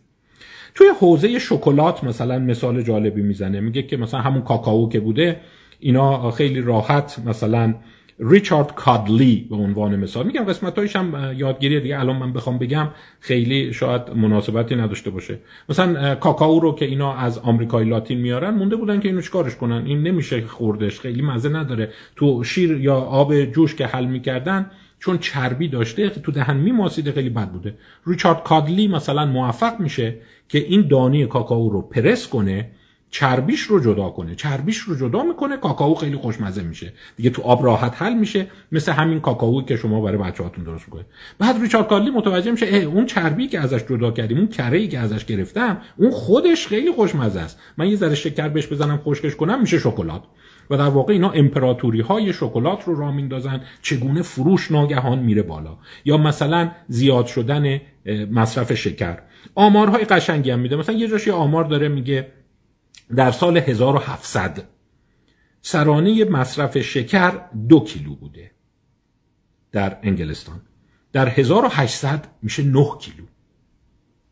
توی 0.75 0.87
حوزه 0.99 1.39
شکلات 1.39 2.03
مثلا 2.03 2.39
مثال 2.39 2.81
جالبی 2.81 3.21
می‌زنه. 3.21 3.59
میگه 3.59 3.83
که 3.83 3.97
مثلا 3.97 4.21
همون 4.21 4.41
کاکائو 4.41 4.89
که 4.89 4.99
بوده 4.99 5.41
اینا 5.79 6.31
خیلی 6.31 6.61
راحت 6.61 7.19
مثلا 7.25 7.75
ریچارد 8.19 8.75
کادلی 8.75 9.47
به 9.49 9.55
عنوان 9.55 9.95
مثال. 9.95 10.25
میگم 10.25 10.43
قسمت 10.43 10.95
هم 10.95 11.33
یادگیری 11.37 11.79
دیگه 11.79 11.99
الان 11.99 12.15
من 12.15 12.33
بخوام 12.33 12.57
بگم 12.57 12.87
خیلی 13.19 13.73
شاید 13.73 14.01
مناسبتی 14.15 14.75
نداشته 14.75 15.09
باشه. 15.09 15.39
مثلا 15.69 16.15
کاکائو 16.15 16.59
رو 16.59 16.75
که 16.75 16.85
اینا 16.85 17.13
از 17.13 17.39
آمریکای 17.39 17.85
لاتین 17.85 18.17
میارن 18.17 18.49
مونده 18.49 18.75
بودن 18.75 18.99
که 18.99 19.07
اینو 19.07 19.21
چیکارش 19.21 19.55
کنن؟ 19.55 19.85
این 19.85 20.03
نمیشه 20.03 20.41
خوردش 20.41 20.99
خیلی 20.99 21.21
مزه 21.21 21.49
نداره. 21.49 21.89
تو 22.15 22.43
شیر 22.43 22.71
یا 22.71 22.95
آب 22.95 23.45
جوش 23.45 23.75
که 23.75 23.85
حل 23.85 24.05
می‌کردن 24.05 24.71
چون 24.99 25.17
چربی 25.17 25.67
داشته 25.67 26.09
تو 26.09 26.31
دهن 26.31 26.57
میماسیده 26.57 27.11
خیلی 27.11 27.29
بد 27.29 27.49
بوده. 27.49 27.73
ریچارد 28.07 28.43
کادلی 28.43 28.87
مثلا 28.87 29.25
موفق 29.25 29.79
میشه 29.79 30.15
که 30.49 30.59
این 30.59 30.87
دانی 30.87 31.25
کاکائو 31.25 31.69
رو 31.69 31.81
پرس 31.81 32.27
کنه 32.27 32.69
چربیش 33.13 33.61
رو 33.61 33.79
جدا 33.79 34.09
کنه. 34.09 34.35
چربیش 34.35 34.77
رو 34.77 34.95
جدا 34.95 35.23
می‌کنه 35.23 35.57
کاکائو 35.57 35.95
خیلی 35.95 36.15
خوشمزه 36.15 36.63
میشه. 36.63 36.93
دیگه 37.15 37.29
تو 37.29 37.41
آب 37.41 37.65
راحت 37.65 38.01
حل 38.01 38.13
میشه 38.13 38.47
مثل 38.71 38.91
همین 38.91 39.19
کاکائو 39.19 39.61
که 39.61 39.75
شما 39.75 40.01
برای 40.01 40.17
بچه‌هاتون 40.17 40.63
درست 40.63 40.85
می‌کنید. 40.85 41.05
بعد 41.39 41.61
ریچارد 41.61 41.87
کارلی 41.87 42.09
متوجه 42.09 42.51
میشه 42.51 42.65
اون 42.65 43.05
چربی 43.05 43.47
که 43.47 43.59
ازش 43.59 43.83
جدا 43.89 44.11
کردیم 44.11 44.37
اون 44.37 44.47
کره 44.47 44.77
ای 44.77 44.87
که 44.87 44.99
ازش 44.99 45.25
گرفتم 45.25 45.77
اون 45.97 46.11
خودش 46.11 46.67
خیلی 46.67 46.91
خوشمزه 46.91 47.39
است. 47.39 47.59
من 47.77 47.87
یه 47.87 47.95
ذره 47.95 48.15
شکر 48.15 48.49
بهش 48.49 48.67
بزنم 48.67 48.97
خشکش 48.97 49.35
کنم 49.35 49.61
میشه 49.61 49.79
شکلات. 49.79 50.23
و 50.69 50.77
در 50.77 50.89
واقع 50.89 51.13
اینا 51.13 51.29
امپراتوری 51.29 52.01
های 52.01 52.33
شکلات 52.33 52.83
رو 52.83 52.95
راه 52.95 53.15
میندازن 53.15 53.61
چگونه 53.81 54.21
فروش 54.21 54.71
ناگهان 54.71 55.19
میره 55.19 55.41
بالا. 55.41 55.77
یا 56.05 56.17
مثلا 56.17 56.71
زیاد 56.87 57.25
شدن 57.25 57.81
مصرف 58.31 58.73
شکر. 58.73 59.17
آمارهای 59.55 60.05
قشنگی 60.05 60.51
هم 60.51 60.59
میده. 60.59 60.75
مثلا 60.75 60.95
یه 60.95 61.07
جاش 61.07 61.27
آمار 61.27 61.63
داره 61.63 61.87
میگه 61.87 62.27
در 63.15 63.31
سال 63.31 63.57
1700 63.57 64.63
سرانه 65.61 66.25
مصرف 66.25 66.77
شکر 66.77 67.41
دو 67.69 67.79
کیلو 67.79 68.15
بوده. 68.15 68.51
در 69.71 69.97
انگلستان. 70.03 70.61
در 71.13 71.29
1800 71.29 72.27
میشه 72.41 72.63
9 72.63 72.87
کیلو. 73.01 73.23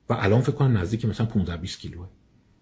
و 0.09 0.13
الان 0.19 0.41
فکر 0.41 0.51
کنم 0.51 0.77
نزدیک 0.77 1.05
مثلا 1.05 1.25
15 1.25 1.57
20 1.57 1.79
کیلوه. 1.79 2.07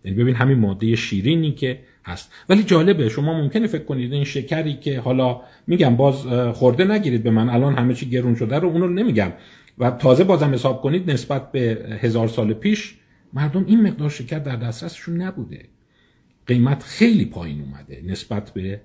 یعنی 0.03 0.17
ببین 0.17 0.35
همین 0.35 0.59
ماده 0.59 0.95
شیرینی 0.95 1.51
که 1.51 1.79
هست. 2.05 2.31
ولی 2.49 2.63
جالبه 2.63 3.09
شما 3.09 3.33
ممکنه 3.33 3.67
فکر 3.67 3.83
کنید 3.83 4.13
این 4.13 4.23
شکری 4.23 4.73
که 4.73 4.99
حالا 4.99 5.41
میگم 5.67 5.95
باز 5.95 6.15
خورده 6.53 6.85
نگیرید 6.85 7.23
به 7.23 7.31
من 7.31 7.49
الان 7.49 7.75
همه 7.75 7.93
چی 7.93 8.09
گرون 8.09 8.35
شده 8.35 8.59
رو 8.59 8.69
اونو 8.69 8.87
نمیگم. 8.87 9.31
و 9.77 9.91
تازه 9.91 10.23
بازم 10.23 10.53
حساب 10.53 10.81
کنید 10.81 11.11
نسبت 11.11 11.51
به 11.51 11.97
هزار 12.01 12.27
سال 12.27 12.53
پیش 12.53 12.95
مردم 13.33 13.65
این 13.65 13.87
مقدار 13.87 14.09
شکر 14.09 14.39
در 14.39 14.55
دسترسشون 14.55 15.21
نبوده. 15.21 15.69
قیمت 16.49 16.83
خیلی 16.83 17.25
پایین 17.25 17.61
اومده 17.61 18.03
نسبت 18.05 18.51
به 18.53 18.81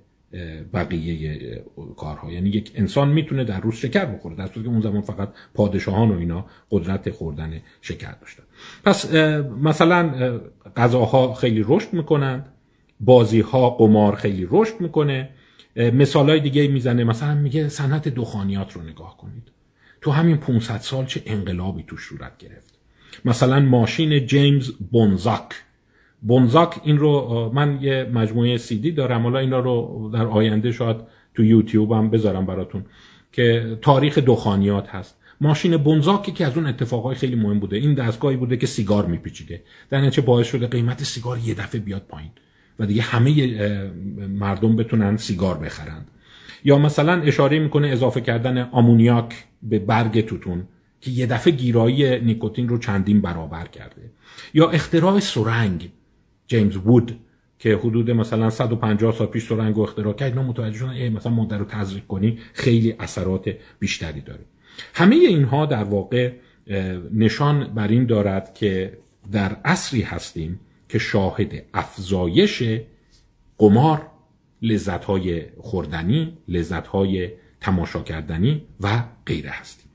بقیه 0.74 1.64
کارها. 1.96 2.33
یعنی 2.33 2.48
یک 2.48 2.72
انسان 2.74 3.09
می‌تونه 3.09 3.44
در 3.44 3.61
روز 3.61 3.74
شکر 3.74 4.05
بخوره 4.05 4.37
در 4.37 4.48
که 4.48 4.66
اون 4.66 4.81
زمان 4.81 5.00
فقط 5.00 5.29
پادشاهان 5.55 6.11
و 6.11 6.18
اینا 6.18 6.46
قدرت 6.70 7.11
خوردن 7.11 7.61
شکر 7.81 8.12
داشتن. 8.12 8.42
پس 8.85 9.14
مثلا 9.62 10.40
غذاها 10.77 11.35
خیلی 11.35 11.64
رشد 11.68 11.92
می‌کنند 11.92 12.46
بازی 13.00 13.40
ها 13.40 13.70
قمار 13.70 14.14
خیلی 14.14 14.48
رشد 14.50 14.81
می‌کنه. 14.81 15.29
مثال 15.77 16.31
های 16.31 16.40
دیگه 16.40 16.68
می‌زنه 16.68 17.05
مثلا 17.05 17.35
میگه 17.35 17.68
صنعت 17.68 18.09
دخانیات 18.09 18.72
رو 18.72 18.83
نگاه 18.83 19.16
کنید. 19.16 19.48
تو 20.00 20.11
همین 20.11 20.37
500 20.37 20.79
سال 20.79 21.07
چه 21.07 21.22
انقلابی 21.27 21.85
توش 21.87 22.07
صورت 22.09 22.38
گرفت. 22.38 22.79
مثلا 23.24 23.61
ماشین 23.61 24.27
جیمز 24.27 24.70
بونزاک. 24.90 25.48
بونزاک 26.26 26.80
این 26.84 26.98
رو 26.98 27.50
من 27.54 27.78
یه 27.82 28.10
مجموعه 28.14 28.58
دی 28.58 28.92
دارم 28.92 29.22
حالا 29.22 29.38
اینا 29.38 29.60
رو 29.60 30.10
در 30.14 30.26
آینده 30.26 30.72
شاید 30.72 30.96
تو 31.34 31.44
یوتیوب 31.44 31.92
هم 31.92 32.10
بذارم 32.10 32.46
براتون 32.46 32.84
که 33.32 33.78
تاریخ 33.82 34.18
دخانیات 34.18 34.88
هست. 34.88 35.18
ماشین 35.40 35.76
بونزاکی 35.76 36.32
که 36.32 36.46
از 36.46 36.56
اون 36.56 36.66
اتفاقای 36.66 37.14
خیلی 37.14 37.37
مهم 37.37 37.60
بوده. 37.60 37.76
این 37.76 37.94
دستگاهی 37.94 38.37
بوده 38.37 38.56
که 38.56 38.66
سیگار 38.66 39.06
میپیچیده. 39.06 39.62
در 39.90 40.00
نتیجه 40.00 40.22
باعث 40.22 40.46
شده 40.46 40.66
قیمت 40.66 41.02
سیگار 41.02 41.38
یه 41.38 41.54
دفعه 41.54 41.80
بیاد 41.80 42.02
پایین 42.08 42.30
و 42.78 42.87
دیگه 42.87 43.02
همه 43.02 43.30
مردم 44.28 44.76
بتونن 44.76 45.16
سیگار 45.16 45.58
بخرند. 45.58 46.08
یا 46.64 46.78
مثلا 46.78 47.22
اشاره 47.22 47.58
می‌کنه 47.58 47.88
اضافه 47.88 48.20
کردن 48.20 48.58
آمونیاک 48.58 49.44
به 49.62 49.78
برگ 49.78 50.20
توتون 50.20 50.64
که 51.00 51.10
یه 51.10 51.26
دفعه 51.26 51.52
گیرایی 51.52 52.20
نیکوتین 52.20 52.68
رو 52.68 52.78
چندین 52.78 53.20
برابر 53.20 53.66
کرده. 53.66 54.10
یا 54.54 54.70
اختراع 54.70 55.20
سرنگ. 55.20 55.90
جیمز 56.46 56.76
وود 56.76 57.20
که 57.59 57.76
حدود 57.76 58.11
مثلا 58.11 58.50
150 58.50 59.12
سال 59.12 59.26
پیش 59.26 59.46
سرنگ 59.48 59.78
اختراع 59.78 60.12
کرد 60.12 60.33
اینا 60.33 60.42
متوجه 60.42 60.78
شدن 60.78 61.09
مثلا 61.09 61.33
ماده 61.33 61.57
رو 61.57 61.64
تزریق 61.64 62.07
کنی 62.07 62.38
خیلی 62.52 62.94
اثرات 62.98 63.54
بیشتری 63.78 64.20
داره. 64.20 64.44
همه 64.94 65.16
اینها 65.16 65.66
در 65.66 65.85
واقع 65.85 66.33
نشان 67.14 67.74
بر 67.74 67.88
این 67.88 68.07
دارد 68.07 68.54
که 68.54 68.98
در 69.33 69.57
عصری 69.64 70.02
هستیم 70.02 70.61
که 70.88 70.98
شاهد 70.98 71.62
افزایش 71.74 72.62
قمار 73.59 74.07
لذتهای 74.62 75.42
خوردنی 75.61 76.38
لذتهای 76.48 77.30
تماشا 77.61 78.02
کردنی 78.02 78.62
و 78.80 79.02
غیره 79.26 79.50
هستیم. 79.50 79.90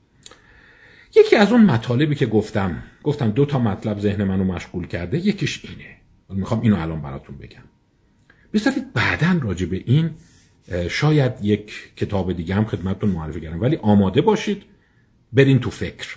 یکی 1.16 1.36
از 1.36 1.52
اون 1.52 1.64
مطالبی 1.64 2.14
که 2.14 2.26
گفتم 2.26 2.82
گفتم 3.02 3.30
دو 3.30 3.44
تا 3.46 3.58
مطلب 3.58 3.98
ذهن 3.98 4.24
منو 4.24 4.44
مشغول 4.44 4.86
کرده 4.86 5.18
یکیش 5.18 5.64
اینه. 5.64 5.99
می‌خوام 6.30 6.60
اینو 6.60 6.80
الان 6.80 7.02
براتون 7.02 7.38
بگم. 7.38 7.62
بذارید 8.52 8.92
بعدا 8.92 9.38
راجع 9.42 9.66
به 9.66 9.82
این 9.86 10.10
شاید 10.88 11.32
یک 11.42 11.72
کتاب 11.96 12.32
دیگه 12.32 12.54
هم 12.54 12.64
خدمتتون 12.64 13.10
معرفی 13.10 13.40
کردم. 13.40 13.60
ولی 13.60 13.76
آماده 13.76 14.20
باشید 14.20 14.62
برین 15.32 15.60
تو 15.60 15.70
فکر. 15.70 16.16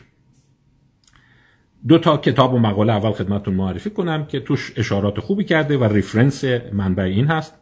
دو 1.87 1.99
تا 1.99 2.17
کتاب 2.17 2.53
و 2.53 2.59
مقاله 2.59 2.93
اول 2.93 3.11
خدمتتون 3.11 3.53
معرفی 3.53 3.89
کنم 3.89 4.25
که 4.25 4.39
توش 4.39 4.73
اشارات 4.75 5.19
خوبی 5.19 5.43
کرده 5.43 5.77
و 5.77 5.83
ریفرنس 5.83 6.43
منبع 6.73 7.03
این 7.03 7.27
هست. 7.27 7.53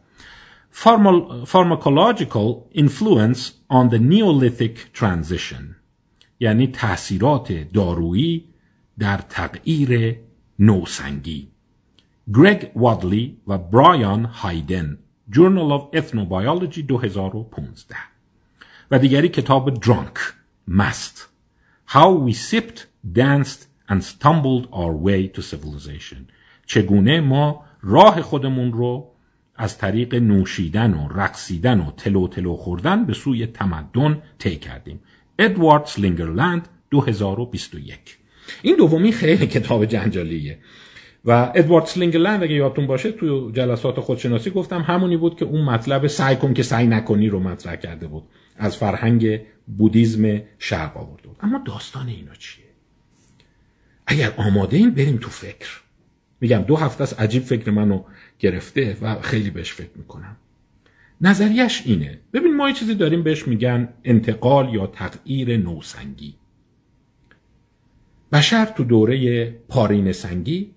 Pharmacological 0.74 2.48
Influence 2.74 3.40
on 3.70 3.90
the 3.90 3.98
Neolithic 3.98 5.00
Transition. 5.00 5.62
یعنی 6.40 6.66
تاثیرات 6.66 7.52
دارویی 7.52 8.44
در 8.98 9.16
تغییر 9.16 10.16
نوسنگی. 10.58 11.51
گرگ 12.34 12.70
وادلی 12.76 13.36
و 13.46 13.58
برایان 13.58 14.24
هایدن 14.24 14.98
Journal 15.30 15.70
of 15.78 15.96
Ethnobiology 15.96 16.82
2015 16.88 17.96
و 18.90 18.98
دیگری 18.98 19.28
کتاب 19.28 19.80
درانک 19.80 20.14
مست 20.68 21.28
How 21.88 22.10
we 22.26 22.32
sipped, 22.32 22.86
danced 23.12 23.66
and 23.88 24.02
stumbled 24.02 24.66
our 24.72 24.94
way 25.06 25.28
to 25.28 25.42
civilization. 25.42 26.18
چگونه 26.66 27.20
ما 27.20 27.64
راه 27.82 28.22
خودمون 28.22 28.72
رو 28.72 29.12
از 29.56 29.78
طریق 29.78 30.14
نوشیدن 30.14 30.94
و 30.94 31.08
رقصیدن 31.08 31.80
و 31.80 31.90
تلو 31.90 32.28
تلو 32.28 32.56
خوردن 32.56 33.04
به 33.04 33.12
سوی 33.12 33.46
تمدن 33.46 34.22
طی 34.38 34.56
کردیم. 34.56 35.00
ادوارد 35.38 35.84
سلینگرلند 35.84 36.68
2021 36.90 38.18
این 38.62 38.76
دومی 38.76 39.12
خیلی 39.12 39.46
کتاب 39.46 39.84
جنجالیه. 39.84 40.58
و 41.24 41.52
ادوارد 41.54 41.86
سلینگلند 41.86 42.42
اگه 42.42 42.54
یادتون 42.54 42.86
باشه 42.86 43.12
تو 43.12 43.50
جلسات 43.50 44.00
خودشناسی 44.00 44.50
گفتم 44.50 44.82
همونی 44.82 45.16
بود 45.16 45.36
که 45.36 45.44
اون 45.44 45.64
مطلب 45.64 46.06
سعی 46.06 46.36
کن 46.36 46.54
که 46.54 46.62
سعی 46.62 46.86
نکنی 46.86 47.28
رو 47.28 47.40
مطرح 47.40 47.76
کرده 47.76 48.06
بود. 48.06 48.22
از 48.56 48.76
فرهنگ 48.76 49.40
بودیزم 49.78 50.40
شرق 50.58 50.96
آورده 50.96 51.28
بود. 51.28 51.36
اما 51.40 51.62
داستان 51.64 52.08
اینا 52.08 52.34
چیه؟ 52.34 52.64
اگر 54.06 54.32
آماده 54.36 54.76
این 54.76 54.90
بریم 54.90 55.16
تو 55.16 55.30
فکر. 55.30 55.80
میگم 56.40 56.58
دو 56.58 56.76
هفته 56.76 57.02
از 57.02 57.12
عجیب 57.12 57.42
فکر 57.42 57.70
منو 57.70 58.02
گرفته 58.38 58.96
و 59.02 59.20
خیلی 59.20 59.50
بهش 59.50 59.72
فکر 59.72 59.90
می‌کنم. 59.96 60.36
نظریش 61.20 61.82
اینه. 61.86 62.18
ببین 62.32 62.56
ما 62.56 62.68
یه 62.68 62.74
چیزی 62.74 62.94
داریم 62.94 63.22
بهش 63.22 63.48
میگن 63.48 63.88
انتقال 64.04 64.74
یا 64.74 64.86
تغییر 64.86 65.56
نوسنگی. 65.56 66.34
بشر 68.32 68.64
تو 68.64 68.84
دوره 68.84 69.50
پارین 69.68 70.12
سنگی 70.12 70.70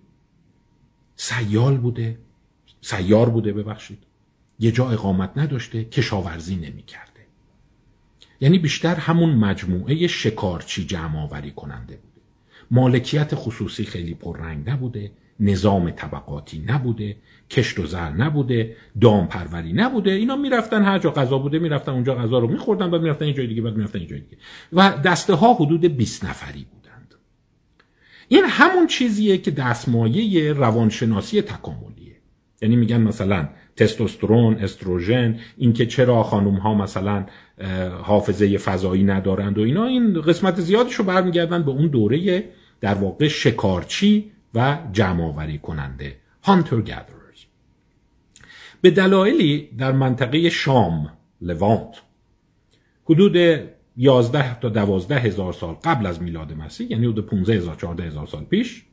سیال 1.16 1.78
بوده 1.78 2.18
سیار 2.82 3.30
بوده 3.30 3.54
ببخشید. 3.54 4.00
یه 4.60 4.72
جا 4.72 4.90
اقامت 4.90 5.32
نداشته 5.36 5.84
کشاورزی 5.86 6.56
نمی‌کرده. 6.56 7.12
یعنی 8.42 8.60
بیشتر 8.60 8.96
همون 8.96 9.30
مجموعه 9.36 10.08
شکارچی 10.08 10.86
جمع 10.86 11.20
آوری 11.20 11.52
کننده 11.52 11.96
بوده. 11.96 12.22
مالکیت 12.72 13.36
خصوصی 13.36 13.86
خیلی 13.86 14.14
پررنگ 14.14 14.70
نبوده 14.70 15.12
نظام 15.40 15.90
طبقاتی 15.90 16.64
نبوده 16.68 17.18
کشت 17.50 17.80
و 17.80 17.86
زر 17.86 18.10
نبوده 18.10 18.76
دام 19.02 19.28
پروری 19.28 19.74
نبوده. 19.74 20.12
اینا 20.12 20.36
می‌رفتن 20.36 20.84
هر 20.84 21.00
جا 21.00 21.12
غذا 21.12 21.38
بوده 21.38 21.60
می‌رفتن 21.60 21.92
اونجا 21.92 22.16
غذا 22.16 22.40
رو 22.40 22.48
میخوردن 22.48 22.92
بعد 22.92 23.02
می‌رفتن 23.02 23.28
یه 23.28 23.34
جای 23.34 23.48
دیگه 23.48 23.62
بعد 23.62 23.76
می‌رفتن 23.76 24.00
یه 24.00 24.08
جای 24.08 24.20
دیگه. 24.20 24.38
و 24.74 24.98
دسته 25.06 25.34
ها 25.34 25.54
حدود 25.54 25.86
20 25.86 26.26
نفری 26.26 26.64
بودند 26.64 26.75
این 28.28 28.46
همون 28.50 28.88
چیزیه 28.88 29.38
که 29.38 29.52
دستمایه 29.52 30.54
روانشناسی 30.54 31.42
تکاملیه. 31.42 32.16
یعنی 32.62 32.76
میگن 32.76 33.02
مثلا 33.02 33.50
تستوسترون 33.76 34.56
استروژن 34.56 35.40
اینکه 35.58 35.86
چرا 35.86 36.24
خانم 36.24 36.56
ها 36.56 36.74
مثلا 36.74 37.26
حافظه 38.04 38.58
فضایی 38.58 39.04
ندارند 39.04 39.58
و 39.58 39.62
اینا 39.62 39.86
این 39.86 40.22
قسمت 40.22 40.62
زیادش 40.62 40.94
رو 40.94 41.06
برمیگردن 41.06 41.64
به 41.64 41.72
اون 41.72 41.88
دوره 41.88 42.44
در 42.82 42.94
واقع 42.94 43.28
شکارچی 43.28 44.32
و 44.54 44.78
جمع 44.92 45.58
کننده 45.58 46.16
هانتر 46.44 46.76
گادررز 46.76 47.46
به 48.82 48.92
دلایلی 48.92 49.70
در 49.78 49.92
منطقه 49.92 50.50
شام 50.50 51.12
لوانت 51.42 52.02
حدود 53.06 53.38
11 53.98 54.60
تا 54.60 54.70
12 54.70 55.20
هزار 55.20 55.54
سال 55.54 55.74
قبل 55.74 56.06
از 56.06 56.22
میلاد 56.22 56.54
مسیح 56.54 56.92
یعنی 56.92 57.06
حدود 57.06 57.26
15 57.26 57.54
هزار 57.54 57.76
14 57.76 58.04
هزار 58.04 58.28
سال 58.28 58.44
پیش 58.44 58.84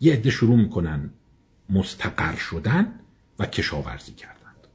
یه 0.00 0.12
عده 0.12 0.30
شروع 0.30 0.56
می‌کنن 0.56 1.10
مستقر 1.70 2.36
شدن 2.36 2.92
و 3.38 3.46
کشاورزی 3.46 4.12
کردند 4.12 4.66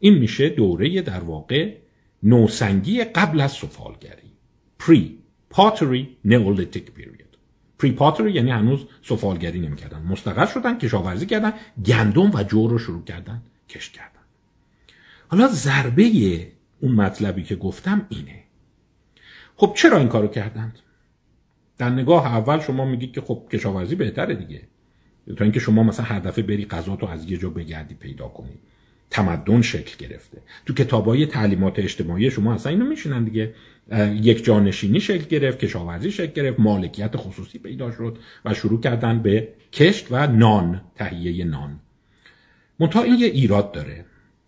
این 0.00 0.18
میشه 0.18 0.48
دوره 0.48 1.02
در 1.02 1.20
واقع 1.20 1.74
نوسنگی 2.22 3.04
قبل 3.04 3.40
از 3.40 3.52
سفالگری. 3.52 4.32
پری 4.78 5.18
پاتری 5.50 6.16
نئولیتیک 6.24 6.90
پیریود 6.90 7.36
پری 7.78 7.92
پاتری 7.92 8.32
یعنی 8.32 8.50
هنوز 8.50 8.86
سفالگری 9.02 9.60
نمی‌کردن. 9.60 10.02
مستقر 10.02 10.46
شدن 10.46 10.78
کشاورزی 10.78 11.26
کردن 11.26 11.52
گندم 11.86 12.30
و 12.34 12.42
جور 12.42 12.70
رو 12.70 12.78
شروع 12.78 13.04
کردن 13.04 13.42
کشت 13.68 13.92
کردن. 13.92 14.10
حالا 15.28 15.48
ضربه 15.48 16.48
اون 16.80 16.92
مطلبی 16.92 17.42
که 17.42 17.56
گفتم 17.56 18.06
اینه. 18.08 18.45
خب 19.56 19.72
چرا 19.76 19.98
این 19.98 20.08
کارو 20.08 20.28
کردند؟ 20.28 20.78
در 21.78 21.90
نگاه 21.90 22.26
اول 22.26 22.60
شما 22.60 22.84
میگید 22.84 23.12
که 23.12 23.20
خب 23.20 23.42
کشاورزی 23.52 23.94
بهتره 23.94 24.34
دیگه. 24.34 24.62
تا 25.36 25.44
اینکه 25.44 25.60
شما 25.60 25.82
مثلا 25.82 26.06
هر 26.06 26.18
دفعه 26.18 26.44
بری 26.44 26.64
غذا 26.64 26.96
تو 26.96 27.06
از 27.06 27.30
یه 27.30 27.38
جا 27.38 27.50
بگردی 27.50 27.94
پیدا 27.94 28.28
کنی. 28.28 28.58
تمدن 29.10 29.62
شکل 29.62 30.06
گرفته. 30.06 30.38
تو 30.66 30.74
کتابای 30.74 31.26
تعلیمات 31.26 31.78
اجتماعی 31.78 32.30
شما 32.30 32.54
اصلا 32.54 32.72
اینو 32.72 32.86
میشینن 32.86 33.24
دیگه. 33.24 33.54
یک 34.14 34.44
جانشینی 34.44 35.00
شکل 35.00 35.24
گرفت 35.24 35.58
کشاورزی 35.58 36.10
شکل 36.10 36.32
گرفت 36.32 36.60
مالکیت 36.60 37.16
خصوصی 37.16 37.58
پیدا 37.58 37.92
شد 37.92 38.18
و 38.44 38.54
شروع 38.54 38.80
کردن 38.80 39.22
به 39.22 39.48
کشت 39.72 40.06
و 40.10 40.26
نان 40.26 40.80
تهیه 40.94 41.44
نان. 41.44 41.80
منتها 42.80 43.02
این 43.02 43.14
یه 43.18 43.26
ایراد 43.26 43.72
داره. 43.72 44.04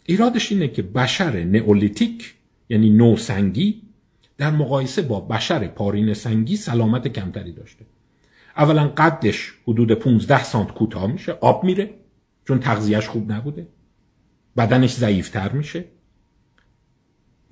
ایرادش 0.06 0.52
اینه 0.52 0.68
که 0.68 0.82
بشر 0.82 1.44
نئولیتیک 1.44 2.34
یعنی 2.68 2.90
نوسنگی 2.90 3.82
در 4.38 4.50
مقایسه 4.50 5.02
با 5.02 5.20
بشر 5.20 5.66
پارین 5.66 6.14
سنگی 6.14 6.56
سلامت 6.56 7.08
کمتری 7.08 7.52
داشته. 7.52 7.86
اولا 8.56 8.88
قدش 8.88 9.52
حدود 9.66 9.92
15 9.92 10.44
سانت 10.44 10.72
کوتاه 10.74 11.06
میشه 11.06 11.32
آب 11.32 11.64
میره 11.64 11.94
چون 12.44 12.58
تغذیهش 12.58 13.08
خوب 13.08 13.32
نبوده. 13.32 13.68
بدنش 14.56 14.94
ضعیفتر 14.94 15.52
میشه 15.52 15.84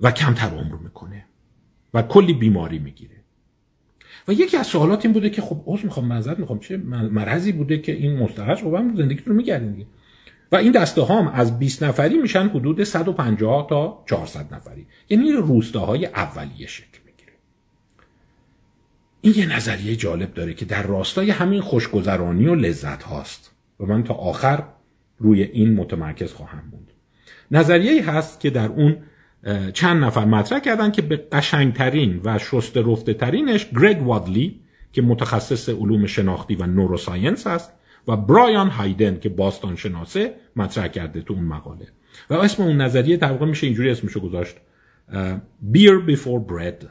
و 0.01 0.11
کمتر 0.11 0.47
عمر 0.47 0.75
می‌کنه 0.75 1.25
و 1.93 2.01
کلی 2.01 2.33
بیماری 2.33 2.79
می‌گیره. 2.79 3.15
و 4.27 4.33
یکی 4.33 4.57
از 4.57 4.67
سوالات 4.67 5.05
این 5.05 5.13
بوده 5.13 5.29
که 5.29 5.41
خب 5.41 5.63
عذر 5.65 5.83
می‌خوام 5.83 6.05
معذرت 6.05 6.39
می‌خوام 6.39 6.59
چه 6.59 6.77
مرضی 6.77 7.51
بوده 7.51 7.77
که 7.77 7.91
این 7.91 8.17
مستحق 8.17 8.57
خب 8.57 8.73
هم 8.73 8.95
زندگیتون 8.95 9.35
میگردین 9.35 9.85
و 10.51 10.55
این 10.55 10.71
دسته 10.71 11.05
هم 11.05 11.27
از 11.27 11.59
20 11.59 11.83
نفری 11.83 12.17
میشن 12.17 12.49
حدود 12.49 12.83
150 12.83 13.67
تا 13.69 14.03
400 14.09 14.53
نفری. 14.53 14.87
یعنی 15.09 15.31
روستاهای 15.31 16.05
اولیه 16.05 16.67
شکل 16.67 16.99
می‌گیره. 17.05 17.33
این 19.21 19.33
یه 19.37 19.55
نظریه 19.55 19.95
جالب 19.95 20.33
داره 20.33 20.53
که 20.53 20.65
در 20.65 20.83
راستای 20.83 21.31
همین 21.31 21.61
خوشگذرانی 21.61 22.47
و 22.47 22.55
لذت 22.55 23.03
هاست. 23.03 23.51
و 23.79 23.85
من 23.85 24.03
تا 24.03 24.13
آخر 24.13 24.63
روی 25.19 25.43
این 25.43 25.73
متمرکز 25.73 26.33
خواهم 26.33 26.69
بود 26.71 26.91
نظریه 27.51 28.11
هست 28.11 28.39
که 28.39 28.49
در 28.49 28.67
اون 28.67 28.97
چند 29.73 30.03
نفر 30.03 30.25
مطرح 30.25 30.59
کردن 30.59 30.91
که 30.91 31.01
به 31.01 31.17
قشنگترین 31.31 32.21
و 32.23 32.39
شست 32.39 32.77
رفته 32.77 33.13
ترینش 33.13 33.69
گرگ 33.69 34.07
وادلی 34.07 34.59
که 34.91 35.01
متخصص 35.01 35.69
علوم 35.69 36.05
شناختی 36.05 36.55
و 36.55 36.65
نوروساینس 36.65 37.47
هست 37.47 37.71
و 38.07 38.17
برایان 38.17 38.69
هایدن 38.69 39.19
که 39.19 39.29
باستان 39.29 39.75
شناسه 39.75 40.33
مطرح 40.55 40.87
کرده 40.87 41.21
تو 41.21 41.33
اون 41.33 41.43
مقاله. 41.43 41.87
و 42.29 42.33
اسم 42.33 42.63
اون 42.63 42.81
نظریه 42.81 43.17
واقع 43.17 43.45
میشه 43.45 43.67
اینجوری 43.67 43.89
اسمشو 43.89 44.19
گذاشت. 44.19 44.55
beer 45.73 46.09
before 46.09 46.51
bread. 46.51 46.85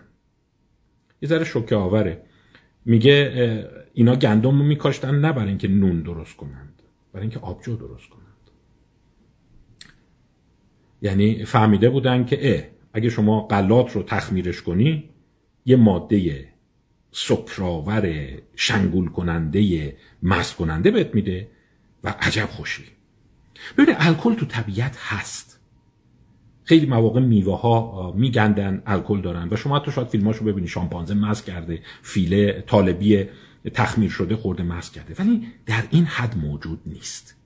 یه 1.22 1.29
ذره 1.29 1.44
شوکه 1.44 1.76
آوره. 1.76 2.22
میگه 2.85 3.68
اینا 3.94 4.16
گندم 4.16 4.59
رو 4.59 4.64
میکاشتن 4.64 5.20
نه 5.20 5.33
برای 5.33 5.48
اینکه 5.48 5.68
نون 5.68 6.02
درست 6.02 6.37
کنند 6.37 6.83
برای 7.12 7.22
اینکه 7.22 7.38
آبجو 7.38 7.76
درست 7.76 8.09
کنند. 8.11 8.50
یعنی 11.02 11.44
فهمیده 11.44 11.90
بودن 11.90 12.24
که 12.24 12.57
اه 12.57 12.64
اگه 12.92 13.09
شما 13.09 13.40
قلات 13.40 13.92
رو 13.92 14.02
تخمیرش 14.02 14.62
کنی 14.62 15.11
یه 15.64 15.76
ماده 15.76 16.46
سکراور 17.18 18.29
شنگول 18.57 19.09
کننده 19.09 19.96
مست 20.22 20.57
کننده 20.57 20.90
بهت 20.90 21.14
میده 21.14 21.48
و 22.05 22.14
عجب 22.20 22.46
خوشی. 22.46 22.85
ببینید 23.79 23.96
الکل 24.00 24.35
تو 24.35 24.46
طبیعت 24.46 24.96
هست. 24.98 25.61
خیلی 26.64 26.87
مواقع 26.87 27.20
میوه 27.20 27.61
ها 27.61 28.12
میگندن 28.16 28.83
الکل 28.87 29.20
دارن 29.20 29.48
و 29.50 29.57
شما 29.57 29.79
حتی 29.79 29.92
شاید 29.92 30.09
فیلماشو 30.09 30.44
ببینی. 30.44 30.68
شامپانزه 30.68 31.14
مست 31.14 31.44
کرده 31.44 31.83
فیله 32.02 32.64
طالبی 32.66 33.24
تخمیر 33.74 34.11
شده 34.11 34.37
خورده 34.37 34.62
مست 34.62 34.92
کرده. 34.92 35.14
ولی 35.18 35.46
در 35.66 35.85
این 35.90 36.05
حد 36.05 36.38
موجود 36.38 36.81
نیست. 36.87 37.37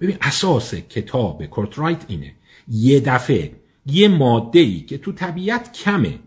ببین 0.00 0.16
اساس 0.20 0.74
کتاب 0.74 1.46
کورترایت 1.46 2.04
اینه 2.08 2.34
یه 2.68 3.00
دفعه 3.00 3.52
یه 3.86 4.08
ماده 4.08 4.58
ای 4.58 4.80
که 4.80 4.98
تو 4.98 5.12
طبیعت 5.12 5.72
کمه 5.72 6.18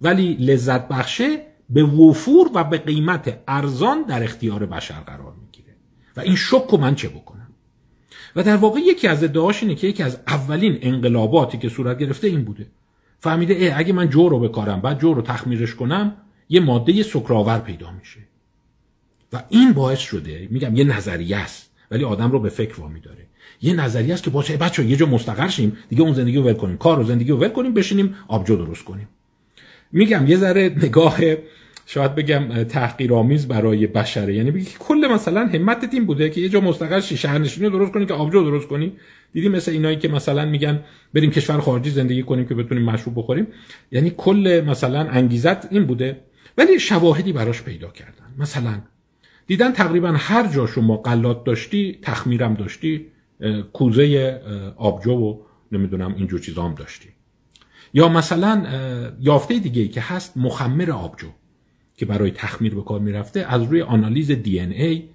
ولی 0.00 0.34
لذت 0.34 0.88
بخشه 0.88 1.47
به 1.70 1.82
وفور 1.82 2.50
و 2.54 2.64
به 2.64 2.78
قیمت 2.78 3.38
ارزان 3.48 4.02
در 4.02 4.24
اختیار 4.24 4.66
بشر 4.66 5.00
قرار 5.00 5.32
می‌گیره. 5.40 5.74
و 6.16 6.20
این 6.20 6.36
شک 6.36 6.74
من 6.74 6.94
چه 6.94 7.08
بکنم؟ 7.08 7.48
و 8.36 8.42
در 8.42 8.56
واقع 8.56 8.80
یکی 8.80 9.08
از 9.08 9.24
ادعاش 9.24 9.62
اینه 9.62 9.74
که 9.74 9.86
یکی 9.86 10.02
از 10.02 10.18
اولین 10.26 10.78
انقلاباتی 10.82 11.58
که 11.58 11.68
صورت 11.68 11.98
گرفته 11.98 12.26
این 12.26 12.44
بوده. 12.44 12.66
فهمیده 13.20 13.56
اه 13.60 13.78
اگه 13.78 13.92
من 13.92 14.10
جو 14.10 14.28
رو 14.28 14.40
بکارم 14.40 14.80
بعد 14.80 15.00
جو 15.00 15.14
رو 15.14 15.22
تخمیرش 15.22 15.74
کنم 15.74 16.16
یه 16.48 16.60
ماده 16.60 17.02
سکراور 17.02 17.58
پیدا 17.58 17.90
میشه. 17.90 18.20
و 19.32 19.42
این 19.48 19.72
باعث 19.72 19.98
شده 19.98 20.48
میگم 20.50 20.76
یه 20.76 20.84
نظریه 20.84 21.36
است 21.36 21.70
ولی 21.90 22.04
آدم 22.04 22.30
رو 22.30 22.40
به 22.40 22.48
فکر 22.48 22.80
وامی 22.80 23.00
داره. 23.00 23.26
یه 23.62 23.72
نظریه 23.74 24.14
است 24.14 24.22
که 24.22 24.30
باشه 24.30 24.56
بچه 24.56 24.84
یه 24.84 24.96
جا 24.96 25.06
مستقر 25.06 25.48
شیم 25.48 25.76
دیگه 25.88 26.02
اون 26.02 26.12
زندگی 26.12 26.36
رو 26.36 26.42
ول 26.42 26.52
کنیم. 26.52 26.76
کار 26.76 26.98
و 26.98 27.04
زندگی 27.04 27.30
رو 27.30 27.36
ول 27.36 27.48
کنیم 27.48 27.74
بشینیم 27.74 28.14
آبجو 28.28 28.56
درست 28.56 28.84
کنیم. 28.84 29.08
میگم 29.92 30.26
یه 30.26 30.36
ذره 30.36 30.76
نگاه 30.82 31.18
شاید 31.90 32.14
بگم 32.14 32.62
تحقیرآمیز 32.62 33.48
برای 33.48 33.86
بشره. 33.86 34.34
یعنی 34.34 34.50
بگی 34.50 34.68
کل 34.78 35.08
مثلا 35.12 35.40
همتت 35.46 35.94
این 35.94 36.04
بوده 36.04 36.30
که 36.30 36.40
یه 36.40 36.48
جا 36.48 36.60
مستقر 36.60 37.00
شی 37.00 37.16
شهرنشینی 37.16 37.70
درست 37.70 37.92
کنی 37.92 38.06
که 38.06 38.14
آبجو 38.14 38.42
درست 38.44 38.68
کنی. 38.68 38.92
دیدی 39.32 39.48
مثل 39.48 39.72
اینایی 39.72 39.96
که 39.96 40.08
مثلا 40.08 40.44
میگن 40.44 40.80
بریم 41.14 41.30
کشور 41.30 41.60
خارجی 41.60 41.90
زندگی 41.90 42.22
کنیم 42.22 42.46
که 42.46 42.54
بتونیم 42.54 42.84
مشروب 42.84 43.18
بخوریم. 43.18 43.46
یعنی 43.92 44.12
کل 44.16 44.64
مثلا 44.66 45.00
انگیزت 45.00 45.72
این 45.72 45.84
بوده. 45.84 46.20
ولی 46.58 46.80
شواهدی 46.80 47.32
براش 47.32 47.62
پیدا 47.62 47.88
کردن. 47.88 48.34
مثلا 48.38 48.80
دیدن 49.46 49.72
تقریبا 49.72 50.12
هر 50.16 50.46
جا 50.46 50.66
شما 50.66 50.96
قلات 50.96 51.44
داشتی 51.44 51.98
تخمیرم 52.02 52.54
داشتی 52.54 53.06
کوزه 53.72 54.40
آبجو 54.76 55.12
و 55.12 55.40
نمی‌دونم 55.72 56.14
اینجور 56.14 56.40
چیزا 56.40 56.62
هم 56.62 56.74
داشتی. 56.74 57.08
یا 57.94 58.08
مثلا 58.08 58.66
یافته 59.20 59.58
دیگه 59.58 59.88
که 59.88 60.00
هست 60.00 60.36
مخمر 60.36 60.90
آبجو. 60.90 61.28
که 61.98 62.06
برای 62.06 62.30
تخمیر 62.30 62.74
به 62.74 62.82
کار 62.82 63.00
می‌رفته 63.00 63.40
از 63.40 63.62
روی 63.62 63.82
آنالیز 63.82 64.30
دی 64.30 64.60
ان 64.60 64.72
ای 64.72 65.08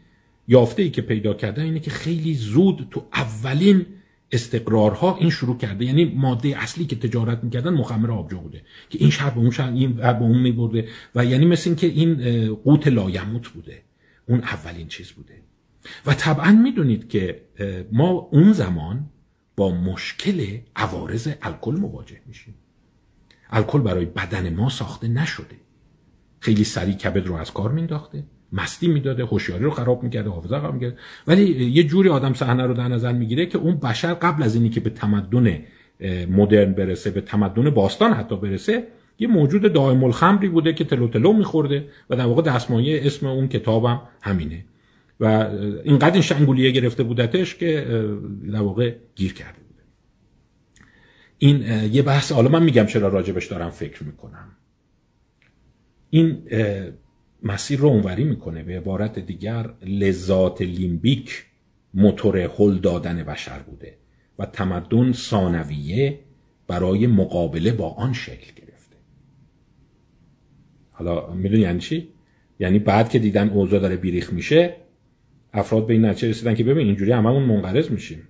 یافته 0.47 0.83
ای 0.83 0.89
که 0.89 1.01
پیدا 1.01 1.33
کرده 1.33 1.61
اینه 1.61 1.79
که 1.79 1.91
خیلی 1.91 2.33
زود 2.33 2.87
تو 2.91 3.05
اولین 3.13 3.85
استقرارها 4.31 5.17
این 5.17 5.29
شروع 5.29 5.57
کرده. 5.57 5.85
یعنی 5.85 6.05
ماده 6.05 6.63
اصلی 6.63 6.85
که 6.85 6.95
تجارت 6.95 7.43
می‌کردن 7.43 7.73
مخمر 7.73 8.11
آبجو 8.11 8.39
بوده 8.39 8.61
که 8.89 8.97
این 9.01 9.09
شهر 9.09 9.29
به 9.29 9.39
اون 9.39 9.51
شهر 9.51 9.73
این 9.73 9.93
به 9.93 10.21
اون 10.21 10.39
میبرده 10.39 10.87
و 11.15 11.25
یعنی 11.25 11.45
مثل 11.45 11.69
این 11.69 11.75
که 11.75 11.87
این 11.87 12.53
قوت 12.55 12.87
لایموت 12.87 13.47
بوده. 13.47 13.81
اون 14.29 14.39
اولین 14.39 14.87
چیز 14.87 15.11
بوده. 15.11 15.33
و 16.05 16.13
طبعا 16.13 16.51
می‌دونید 16.51 17.09
که 17.09 17.41
ما 17.91 18.09
اون 18.09 18.53
زمان 18.53 19.09
با 19.55 19.71
مشکل 19.71 20.57
عوارض 20.75 21.27
الکل 21.41 21.75
مواجه 21.75 22.21
میشیم. 22.27 22.55
الکل 23.49 23.79
برای 23.79 24.05
بدن 24.05 24.55
ما 24.55 24.69
ساخته 24.69 25.07
نشده. 25.07 25.62
خیلی 26.43 26.63
سریع 26.63 26.95
کبد 26.95 27.27
رو 27.27 27.35
از 27.35 27.51
کار 27.51 27.71
مینداخته 27.71 28.23
مستی 28.51 28.87
می‌داده 28.87 29.25
هوشیاری 29.25 29.63
رو 29.63 29.71
خراب 29.71 30.03
می‌کرده 30.03 30.29
حافظه 30.29 30.59
خراب 30.59 30.73
می‌کرده. 30.73 30.97
ولی 31.27 31.43
یه 31.71 31.83
جوری 31.83 32.09
آدم 32.09 32.33
صحنه 32.33 32.65
رو 32.65 32.73
در 32.73 32.87
نظر 32.87 33.13
می‌گیره 33.13 33.45
که 33.45 33.57
اون 33.57 33.75
بشر 33.77 34.13
قبل 34.13 34.43
از 34.43 34.55
اینی 34.55 34.69
که 34.69 34.79
به 34.79 34.89
تمدن 34.89 35.59
مدرن 36.29 36.73
برسه 36.73 37.11
به 37.11 37.21
تمدن 37.21 37.69
باستان 37.69 38.13
حتی 38.13 38.35
برسه 38.35 38.87
یه 39.19 39.27
موجود 39.27 39.73
دائم 39.73 40.03
الخمری 40.03 40.49
بوده 40.49 40.73
که 40.73 40.83
تلو 40.83 41.07
تلو 41.07 41.33
میخورده 41.33 41.89
و 42.09 42.15
در 42.15 42.25
واقع 42.25 42.41
دستمایه 42.41 43.01
اسم 43.05 43.27
اون 43.27 43.47
کتابم 43.47 44.01
همینه. 44.21 44.65
و 45.19 45.25
اینقدر 45.83 46.13
این 46.13 46.21
شنگولیه 46.21 46.71
گرفته 46.71 47.03
بودتش 47.03 47.55
که 47.55 47.85
در 48.51 48.61
واقع 48.61 48.95
گیر 49.15 49.33
کرده 49.33 49.59
بوده. 49.67 49.81
این 51.37 51.61
یه 51.93 52.01
بحث 52.01 52.31
حالا 52.31 52.49
من 52.49 52.63
میگم 52.63 52.85
چرا 52.85 53.07
راجبش 53.07 53.47
دارم 53.47 53.69
فکر 53.69 54.03
می‌کنم. 54.03 54.47
این 56.13 56.43
مسیر 57.43 57.79
رو 57.79 57.87
اونوری 57.87 58.23
می‌کنه 58.23 58.63
به 58.63 58.77
عبارت 58.77 59.19
دیگر 59.19 59.73
لذات 59.85 60.61
لیمبیک 60.61 61.45
موتور 61.93 62.37
هل 62.37 62.77
دادن 62.77 63.23
بشر 63.23 63.59
بوده 63.59 63.97
و 64.39 64.45
تمدن 64.45 65.11
ثانویه 65.11 66.19
برای 66.67 67.07
مقابله 67.07 67.71
با 67.71 67.89
آن 67.89 68.13
شکل 68.13 68.61
گرفته. 68.61 68.95
حالا 70.91 71.33
می‌دونی 71.33 71.61
یعنی 71.61 71.79
چی؟ 71.79 72.07
یعنی 72.59 72.79
بعد 72.79 73.09
که 73.09 73.19
دیدن 73.19 73.49
اوضاع 73.49 73.79
داره 73.79 73.95
بیریخ 73.95 74.33
میشه 74.33 74.75
افراد 75.53 75.87
به 75.87 75.93
این 75.93 76.05
نتیجه 76.05 76.29
رسیدن 76.29 76.55
که 76.55 76.63
ببین 76.63 76.87
اینجوری 76.87 77.11
هممون 77.11 77.43
منقرض 77.43 77.91
میشیم. 77.91 78.21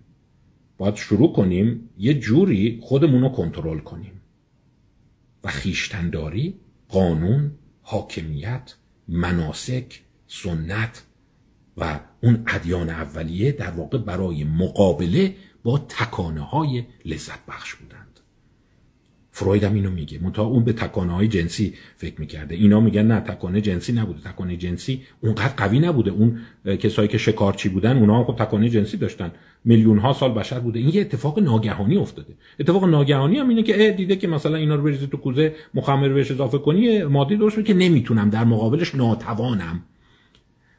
باید 0.78 0.96
شروع 0.96 1.34
کنیم 1.34 1.90
یه 1.98 2.14
جوری 2.14 2.80
خودمون 2.82 3.22
رو 3.22 3.30
کنترل 3.30 3.80
کنیم. 3.80 4.22
و 5.44 5.48
خیشتنداری 5.48 6.56
قانون 6.90 7.52
حاکمیت 7.84 8.76
مناسک 9.08 10.02
سنت 10.28 11.04
و 11.78 12.00
اون 12.22 12.44
ادیان 12.48 12.90
اولیه 12.90 13.52
در 13.52 13.72
واقع 13.72 13.98
برای 13.98 14.44
مقابله 14.44 15.36
با 15.64 15.78
تکانه 15.78 16.42
های 16.42 16.84
لذت 17.06 17.46
بخش 17.48 17.76
بودند. 17.76 18.20
فروید 19.32 19.64
هم 19.64 19.74
اینو 19.74 19.92
میگه. 19.92 20.40
اون 20.40 20.64
به 20.64 20.74
تکانه 20.74 21.14
های 21.14 21.28
جنسی 21.28 21.74
فکر 21.98 22.20
می‌کرده. 22.20 22.56
اینا 22.56 22.80
میگن 22.80 23.08
نه 23.08 23.20
تکانه 23.20 23.62
جنسی 23.62 23.94
نبوده. 23.94 24.32
تکانه 24.32 24.58
جنسی 24.58 25.04
اونقدر 25.22 25.54
قوی 25.58 25.80
نبوده. 25.80 26.12
اون 26.12 26.40
کسایی 26.66 27.08
که 27.08 27.18
شکارچی 27.18 27.70
بودن 27.70 27.98
اونا 27.98 28.18
هم 28.18 28.24
خب 28.24 28.46
تکانه 28.46 28.70
جنسی 28.70 28.98
داشتن. 28.98 29.32
میلیون 29.66 29.98
ها 29.98 30.14
سال 30.14 30.32
بشر 30.32 30.60
بوده. 30.60 30.80
این 30.80 30.90
یه 30.90 31.02
اتفاق 31.02 31.40
ناگهانی 31.40 31.98
افتاده. 31.98 32.36
اتفاق 32.60 32.86
ناگهانی 32.86 33.40
هم 33.40 33.50
اینه 33.50 33.64
که 33.64 33.92
دیده 33.98 34.16
که 34.16 34.28
مثلا 34.28 34.56
اینا 34.56 34.76
رو 34.76 34.84
بریزی 34.84 35.08
تو 35.08 35.18
کوزه 35.18 35.56
مخمر 35.74 36.10
بهش 36.10 36.32
اضافه 36.32 36.58
کنی 36.58 37.04
مادی 37.04 37.38
درست 37.38 37.66
که 37.66 37.74
نمی‌تونم 37.74 38.30
در 38.30 38.44
مقابلش 38.44 38.96
ناتوانم. 38.96 39.84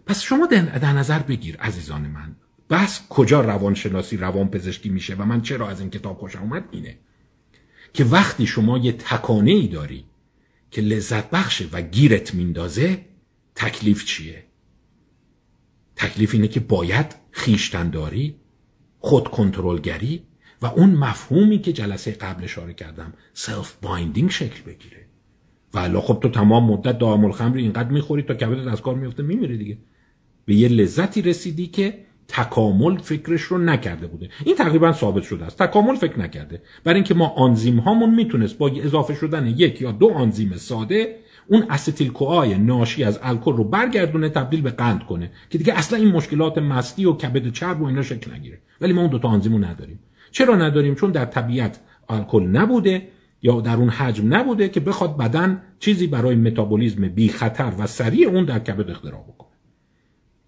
پس 0.07 0.23
شما 0.23 0.47
در 0.47 0.93
نظر 0.93 1.19
بگیر 1.19 1.57
عزیزان 1.57 2.03
من. 2.03 2.37
پس 2.71 3.09
کجا 3.09 3.41
روانشناسی 3.41 4.17
روانپزشکی 4.17 4.89
میشه 4.89 5.15
و 5.15 5.25
من 5.25 5.43
چرا 5.43 5.69
از 5.69 5.81
این 5.81 5.91
کتاب 5.91 6.17
خوشم 6.17 6.43
اومد 6.43 6.65
اینه 6.71 6.99
که 7.93 8.05
وقتی 8.05 8.47
شما 8.47 8.79
یه 8.79 8.93
تکانه 8.93 9.51
ای 9.51 9.67
داری 9.67 10.05
که 10.71 10.83
لذت 10.83 11.31
بخشه 11.31 11.69
و 11.73 11.83
گیرت 11.83 12.35
میندازه 12.35 13.01
تکلیف 13.55 14.05
چیه؟ 14.05 14.45
تکلیف 15.97 16.35
اینه 16.35 16.49
که 16.49 16.61
باید 16.61 17.15
خویشتنداری 17.31 18.35
خود 19.05 19.29
کنترلگری 19.29 20.23
و 20.63 20.67
اون 20.67 20.91
مفهومی 20.91 21.59
که 21.59 21.73
جلسه 21.73 22.11
قبل 22.11 22.45
اشاره 22.45 22.75
کردم 22.75 23.13
self-binding 23.33 24.31
شکل 24.31 24.63
بگیره. 24.67 25.07
و 25.75 26.01
خب 26.01 26.19
تو 26.23 26.29
تمام 26.29 26.65
مدت 26.65 26.99
دائم 26.99 27.25
الخمر 27.25 27.57
اینقدر 27.57 27.89
می‌خوری 27.89 28.23
تا 28.23 28.35
کبدت 28.35 28.67
از 28.67 28.83
کار 28.83 28.95
میفته 28.95 29.23
میمیره 29.23 29.57
دیگه. 29.57 29.79
به 30.45 30.55
یه 30.55 30.69
لذتی 30.69 31.23
رسیدی 31.23 31.67
که 31.67 31.99
تکامل 32.29 32.99
فکرش 32.99 33.43
رو 33.43 33.59
نکرده 33.59 34.07
بوده. 34.07 34.29
این 34.45 34.57
تقریبا 34.57 34.93
ثابت 34.93 35.23
شده 35.23 35.45
است. 35.45 35.63
تکامل 35.63 35.95
فکر 35.95 36.19
نکرده. 36.19 36.63
برای 36.85 36.97
اینکه 36.97 37.15
ما 37.15 37.29
آنزیم 37.29 37.79
هامون 37.79 38.15
می‌تونست 38.15 38.59
با 38.59 38.71
اضافه 38.83 39.15
شدن 39.15 39.47
یک 39.47 39.81
یا 39.81 39.93
دو 39.93 40.11
آنزیم 40.11 40.57
ساده 40.57 41.17
اون 41.49 41.67
استیل 41.71 42.13
کوآی 42.13 42.59
ناشی 42.59 43.05
از 43.05 43.19
الکل 43.23 43.53
رو 43.53 43.65
برگردونه 43.65 44.29
تبدیل 44.29 44.63
به 44.63 44.71
قند 44.71 45.05
کنه 45.05 45.31
که 45.51 45.59
دیگه 45.59 45.75
اصلا 45.75 45.99
این 45.99 46.13
مشکلات 46.13 46.59
مستی 46.59 47.05
و 47.05 47.13
کبد 47.13 47.53
چرب 47.53 47.83
و 47.83 47.85
اینا 47.85 48.03
شکل 48.03 48.35
نگیره. 48.35 48.59
ولی 48.81 48.93
ما 48.93 49.01
اون 49.01 49.11
دو 49.11 49.19
تا 49.19 49.29
آنزیمو 49.29 49.59
نداریم. 49.59 49.99
چرا 50.31 50.57
نداریم؟ 50.57 50.95
چون 50.95 51.11
در 51.11 51.25
طبیعت 51.25 51.81
الکل 52.09 52.43
نبوده 52.43 53.09
یا 53.43 53.61
در 53.61 53.77
اون 53.77 53.89
حجم 53.89 54.35
نبوده 54.35 54.69
که 54.69 54.81
بخواد 54.81 55.17
بدن 55.17 55.63
چیزی 55.79 56.07
برای 56.07 56.35
متابولیزم 56.35 57.09
بی 57.09 57.29
خطر 57.29 57.73
و 57.79 57.87
سریع 57.87 58.29
اون 58.29 58.45
در 58.45 58.59
کبد 58.59 58.91
اختراع 58.91 59.23
بکنه. 59.23 59.44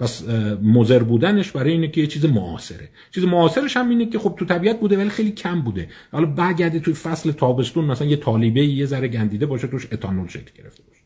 پس 0.00 0.28
مزر 0.62 1.02
بودنش 1.02 1.50
برای 1.50 1.72
اینه 1.72 1.88
که 1.88 2.00
یه 2.00 2.06
چیز 2.06 2.24
معاصره. 2.24 2.88
چیز 3.10 3.24
معاصرش 3.24 3.76
هم 3.76 3.88
اینه 3.88 4.06
که 4.06 4.18
خب 4.18 4.34
تو 4.38 4.44
طبیعت 4.44 4.80
بوده 4.80 4.96
ولی 4.96 5.08
خیلی 5.08 5.30
کم 5.30 5.60
بوده. 5.60 5.88
حالا 6.12 6.26
برگرده 6.26 6.80
توی 6.80 6.94
فصل 6.94 7.32
تابستون 7.32 7.84
مثلا 7.84 8.06
یه 8.06 8.16
طالبه 8.16 8.66
یه 8.66 8.86
ذره 8.86 9.08
گندیده 9.08 9.46
باشه 9.46 9.66
توش 9.66 9.88
اتانول 9.92 10.28
شکل 10.28 10.62
گرفته 10.62 10.82
باشه. 10.82 11.00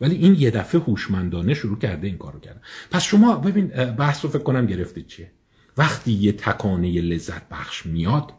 ولی 0.00 0.14
این 0.14 0.34
یه 0.34 0.50
دفعه 0.50 0.80
هوشمندانه 0.80 1.54
شروع 1.54 1.78
کرده 1.78 2.06
این 2.06 2.18
کارو 2.18 2.40
کردن. 2.40 2.60
پس 2.90 3.02
شما 3.02 3.36
ببین 3.36 3.66
بحث 3.98 4.24
رو 4.24 4.30
فکر 4.30 4.42
کنم 4.42 4.66
گرفتید 4.66 5.06
چیه؟ 5.06 5.30
وقتی 5.76 6.12
یه 6.12 6.32
تکانه 6.32 7.00
لذت 7.00 7.48
بخش 7.48 7.86
میاد 7.86 8.32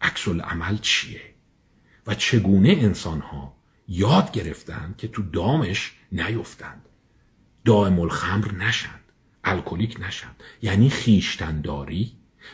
عکس 0.00 0.28
عمل 0.28 0.78
چیه؟ 0.82 1.20
و 2.06 2.14
چگونه 2.14 2.68
انسان 2.68 3.20
ها 3.20 3.56
یاد 3.88 4.32
گرفتن 4.32 4.94
که 4.98 5.08
تو 5.08 5.22
دامش 5.22 5.92
نیفتند؟ 6.12 6.88
دائم 7.64 8.00
الخمر 8.00 8.52
نشن. 8.52 8.99
الکلیک 9.44 9.96
نشم. 10.00 10.36
یعنی 10.62 10.90
خیشتنداری 10.90 12.12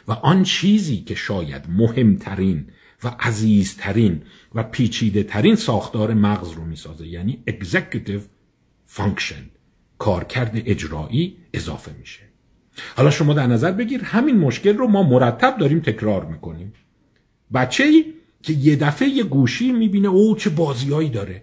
و 0.08 0.12
آن 0.12 0.42
چیزی 0.42 0.96
که 0.96 1.14
شاید 1.14 1.62
مهمترین 1.68 2.66
و 3.04 3.08
عزیزترین 3.20 4.22
و 4.54 4.62
پیچیده 4.62 5.22
ترین 5.22 5.56
ساختار 5.56 6.14
مغز 6.14 6.52
رو 6.52 6.64
می‌سازه 6.64 7.06
یعنی 7.06 7.42
executive 7.50 8.22
function 8.96 9.42
کارکرد 9.98 10.62
اجرایی 10.66 11.36
اضافه 11.52 11.92
میشه. 11.98 12.22
حالا 12.96 13.10
شما 13.10 13.34
در 13.34 13.46
نظر 13.46 13.72
بگیر 13.72 14.02
همین 14.02 14.38
مشکل 14.38 14.76
رو 14.76 14.88
ما 14.88 15.02
مرتب 15.02 15.58
داریم 15.58 15.80
تکرار 15.80 16.24
می‌کنیم. 16.24 16.72
بچه 17.54 17.84
ای 17.84 18.04
که 18.42 18.52
یه 18.52 18.76
دفعه 18.76 19.08
یه 19.08 19.24
گوشی 19.24 19.72
می‌بینه 19.72 20.08
او 20.08 20.36
چه 20.36 20.50
بازیایی 20.50 21.10
داره. 21.10 21.42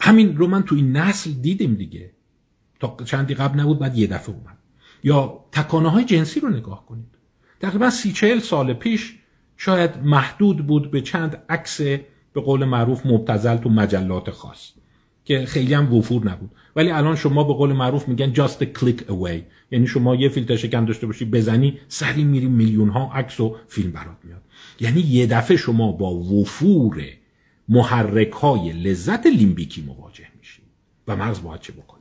همین 0.00 0.36
رو 0.36 0.46
من 0.46 0.62
تو 0.62 0.74
این 0.74 0.96
نسل 0.96 1.30
دیدیم 1.30 1.74
دیگه. 1.74 2.10
تا 2.80 2.96
چندی 3.04 3.34
قبل 3.34 3.60
نبود 3.60 3.78
بعد 3.78 3.98
یه 3.98 4.06
دفعه 4.06 4.34
اومد. 4.34 4.58
یا 5.04 5.44
تکانه 5.52 5.90
های 5.90 6.04
جنسی 6.04 6.40
رو 6.40 6.48
نگاه 6.48 6.86
کنید. 6.86 7.18
تقریبا 7.60 7.90
سی 7.90 8.12
چهل 8.12 8.38
سال 8.38 8.72
پیش 8.72 9.18
شاید 9.56 9.90
محدود 10.04 10.66
بود 10.66 10.90
به 10.90 11.00
چند 11.00 11.42
عکس 11.48 11.80
به 12.32 12.40
قول 12.40 12.64
معروف 12.64 13.06
مبتزل 13.06 13.56
تو 13.56 13.68
مجلات 13.68 14.30
خاص 14.30 14.70
که 15.24 15.46
خیلی 15.46 15.74
هم 15.74 15.94
وفور 15.94 16.30
نبود. 16.30 16.50
ولی 16.76 16.90
الان 16.90 17.16
شما 17.16 17.44
به 17.44 17.54
قول 17.54 17.72
معروف 17.72 18.08
میگن 18.08 18.34
just 18.34 18.62
a 18.62 18.78
click 18.80 19.10
away. 19.10 19.40
یعنی 19.70 19.86
شما 19.86 20.14
یه 20.14 20.28
فیلتر 20.28 20.56
شکن 20.56 20.84
داشته 20.84 21.06
باشی 21.06 21.24
بزنی 21.24 21.78
سری 21.88 22.24
میری 22.24 22.46
میلیون 22.46 22.88
ها 22.88 23.12
عکس 23.14 23.40
و 23.40 23.56
فیلم 23.68 23.90
برات 23.92 24.16
میاد. 24.24 24.42
یعنی 24.80 25.00
یه 25.00 25.26
دفعه 25.26 25.56
شما 25.56 25.92
با 25.92 26.14
وفور 26.14 27.02
محرک 27.68 28.32
های 28.32 28.72
لذت 28.72 29.26
لیمبیکی 29.26 29.82
مواجه 29.82 30.26
میشی. 30.38 30.62
و 31.08 31.16
مغز 31.16 31.42
باید 31.42 31.60
چه 31.60 31.72
بکنه؟ 31.72 31.97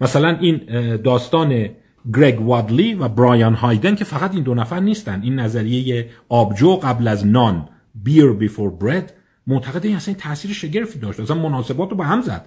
مثلا 0.00 0.38
این 0.40 0.60
داستان 0.96 1.68
گرگ 2.14 2.40
وادلی 2.40 2.94
و 2.94 3.08
برایان 3.08 3.54
هایدن 3.54 3.94
که 3.94 4.04
فقط 4.04 4.34
این 4.34 4.42
دو 4.42 4.54
نفر 4.54 4.80
نیستن. 4.80 5.22
این 5.22 5.38
نظریه 5.38 6.10
آبجو 6.28 6.76
قبل 6.76 7.08
از 7.08 7.26
نان 7.26 7.68
بیر 7.94 8.32
بیفور 8.32 8.70
برد 8.70 9.14
معتقد 9.46 9.86
این 9.86 9.96
اصلا 9.96 10.14
تاثیر 10.14 10.52
شگرفی 10.52 10.98
داشت. 10.98 11.20
اصلا 11.20 11.36
مناسبات 11.36 11.90
رو 11.90 11.96
به 11.96 12.04
هم 12.04 12.20
زد. 12.20 12.46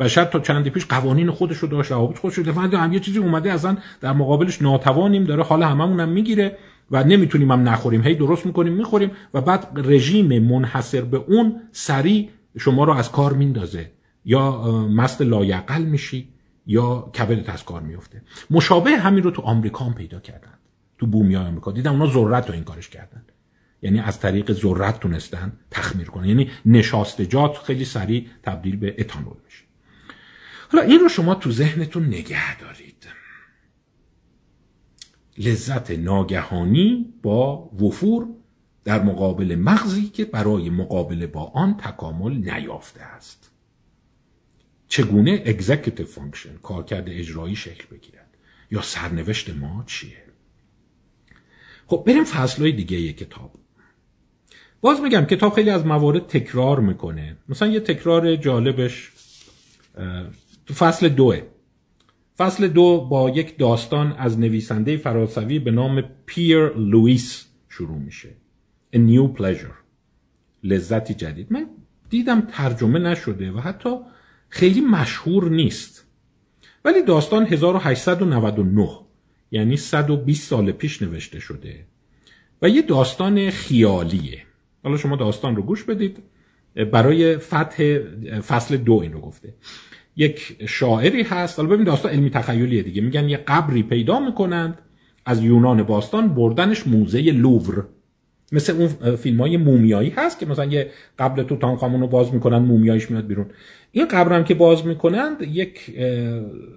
بشر 0.00 0.24
تا 0.24 0.38
چندی 0.38 0.70
پیش 0.70 0.86
قوانین 0.86 1.30
خودش 1.30 1.56
رو 1.56 1.68
داشت 1.68 1.90
روابط 1.90 2.18
خودش 2.18 2.38
رو 2.38 2.52
هم 2.52 2.92
یه 2.92 3.00
چیزی 3.00 3.18
اومده 3.18 3.52
اصلا 3.52 3.76
در 4.00 4.12
مقابلش 4.12 4.62
ناتوانیم 4.62 5.24
داره 5.24 5.42
حال 5.42 5.62
هممون 5.62 6.00
هم 6.00 6.08
می‌گیره 6.08 6.58
و 6.90 7.04
نمی‌تونیم 7.04 7.50
هم 7.50 7.68
نخوریم. 7.68 8.02
هی 8.02 8.14
درست 8.14 8.46
می‌کنیم 8.46 8.72
می‌خوریم 8.72 9.10
و 9.34 9.40
بعد 9.40 9.68
رژیم 9.74 10.42
منحصر 10.42 11.00
به 11.00 11.16
اون 11.16 11.60
سری 11.72 12.28
شما 12.58 12.84
رو 12.84 12.92
از 12.92 13.12
کار 13.12 13.32
میندازه. 13.32 13.90
یا 14.24 14.62
مست 14.96 15.22
لایقل 15.22 15.82
میشی. 15.82 16.28
یا 16.66 17.10
کبدت 17.18 17.48
از 17.48 17.64
کار 17.64 17.82
میفته 17.82 18.22
مشابه 18.50 18.90
همین 18.90 19.22
رو 19.22 19.30
تو 19.30 19.42
آمریکا 19.42 19.84
هم 19.84 19.94
پیدا 19.94 20.20
کردن. 20.20 20.52
تو 20.98 21.06
بومی 21.06 21.36
آمریکا. 21.36 21.72
دیدم 21.72 21.92
اونا 21.92 22.06
ذرت 22.06 22.48
رو 22.48 22.54
این 22.54 22.64
کارش 22.64 22.88
کردن. 22.88 23.24
یعنی 23.82 24.00
از 24.00 24.20
طریق 24.20 24.52
ذرت 24.52 25.00
تونستن 25.00 25.52
تخمیر 25.70 26.06
کنن. 26.06 26.28
یعنی 26.28 26.50
نشاستجات 26.66 27.56
خیلی 27.56 27.84
سریع 27.84 28.26
تبدیل 28.42 28.76
به 28.76 28.94
اتانول 28.98 29.36
میشه. 29.44 29.64
حالا 30.72 30.84
این 30.84 31.00
رو 31.00 31.08
شما 31.08 31.34
تو 31.34 31.50
ذهنتون 31.50 32.06
نگه 32.06 32.58
دارید. 32.58 33.06
لذت 35.38 35.90
ناگهانی 35.90 37.14
با 37.22 37.56
وفور 37.56 38.28
در 38.84 39.02
مقابل 39.02 39.54
مغزی 39.54 40.08
که 40.08 40.24
برای 40.24 40.70
مقابله 40.70 41.26
با 41.26 41.44
آن 41.44 41.76
تکامل 41.76 42.32
نیافته 42.32 43.02
است. 43.02 43.45
چگونه 44.96 45.42
executive 45.46 46.06
function 46.06 46.56
کارکرد 46.62 47.08
اجرایی 47.08 47.56
شکل 47.56 47.84
بگیرد 47.90 48.36
یا 48.70 48.82
سرنوشت 48.82 49.50
ما 49.50 49.84
چیه؟ 49.86 50.22
خب 51.86 52.04
بریم 52.06 52.24
فصلهای 52.24 52.72
دیگه 52.72 53.00
یه 53.00 53.12
کتاب. 53.12 53.52
باز 54.80 55.00
میگم 55.00 55.24
کتاب 55.24 55.54
خیلی 55.54 55.70
از 55.70 55.86
موارد 55.86 56.26
تکرار 56.26 56.80
می‌کنه. 56.80 57.36
مثلا 57.48 57.68
یه 57.68 57.80
تکرار 57.80 58.36
جالبش 58.36 59.12
تو 60.66 60.74
فصل 60.74 61.08
دوه. 61.08 61.42
فصل 62.38 62.68
دو 62.68 63.06
با 63.10 63.30
یک 63.30 63.58
داستان 63.58 64.12
از 64.12 64.38
نویسنده 64.38 64.96
فرانسوی 64.96 65.58
به 65.58 65.70
نام 65.70 66.04
پیر 66.26 66.68
لوئیس 66.68 67.46
شروع 67.68 67.98
میشه. 67.98 68.28
A 68.94 68.98
New 68.98 69.38
Pleasure. 69.38 69.76
لذتی 70.64 71.14
جدید. 71.14 71.52
من 71.52 71.66
دیدم 72.10 72.40
ترجمه 72.40 72.98
نشده 72.98 73.52
و 73.52 73.60
حتی 73.60 73.90
خیلی 74.56 74.80
مشهور 74.80 75.50
نیست. 75.50 76.06
ولی 76.84 77.02
داستان 77.02 77.46
1899 77.46 78.88
یعنی 79.50 79.76
120 79.76 80.48
سال 80.48 80.72
پیش 80.72 81.02
نوشته 81.02 81.40
شده 81.40 81.86
و 82.62 82.68
یه 82.68 82.82
داستان 82.82 83.50
خیالیه. 83.50 84.42
حالا 84.84 84.96
شما 84.96 85.16
داستان 85.16 85.56
رو 85.56 85.62
گوش 85.62 85.84
بدید. 85.84 86.18
برای 86.92 87.38
فتح 87.38 87.98
فصل 88.46 88.76
دو 88.76 88.92
این 88.92 89.12
رو 89.12 89.20
گفته. 89.20 89.54
یک 90.16 90.56
شاعری 90.68 91.22
هست. 91.22 91.58
حالا 91.58 91.70
ببین 91.70 91.84
داستان 91.84 92.12
علمی 92.12 92.30
تخیلیه 92.30 92.82
دیگه. 92.82 93.02
میگن 93.02 93.28
یه 93.28 93.36
قبری 93.36 93.82
پیدا 93.82 94.20
می‌کنند. 94.20 94.78
از 95.24 95.42
یونان 95.42 95.82
باستان 95.82 96.34
بردنش 96.34 96.86
موزه 96.86 97.20
لوور. 97.20 97.86
مثل 98.52 98.72
اون 98.72 99.16
فیلم 99.16 99.40
های 99.40 99.56
مومیایی 99.56 100.10
هست 100.10 100.38
که 100.38 100.46
مثلا 100.46 100.64
یه 100.64 100.90
قبل 101.18 101.42
تو 101.42 101.56
تانخامون 101.56 102.00
رو 102.00 102.06
باز 102.06 102.34
می‌کنن 102.34 102.58
مومیایش 102.58 103.10
میاد 103.10 103.26
بیرون. 103.26 103.46
این 103.92 104.08
قبرم 104.08 104.44
که 104.44 104.54
باز 104.54 104.86
می‌کنند 104.86 105.42
یک 105.42 105.96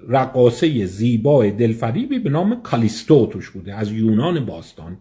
رقاصه 0.09 0.85
زیبای 0.85 1.51
دلفریبی 1.51 2.19
به 2.19 2.29
نام 2.29 2.61
کالیستو 2.61 3.25
توش 3.25 3.49
بوده 3.49 3.75
از 3.75 3.91
یونان 3.91 4.45
باستان. 4.45 4.97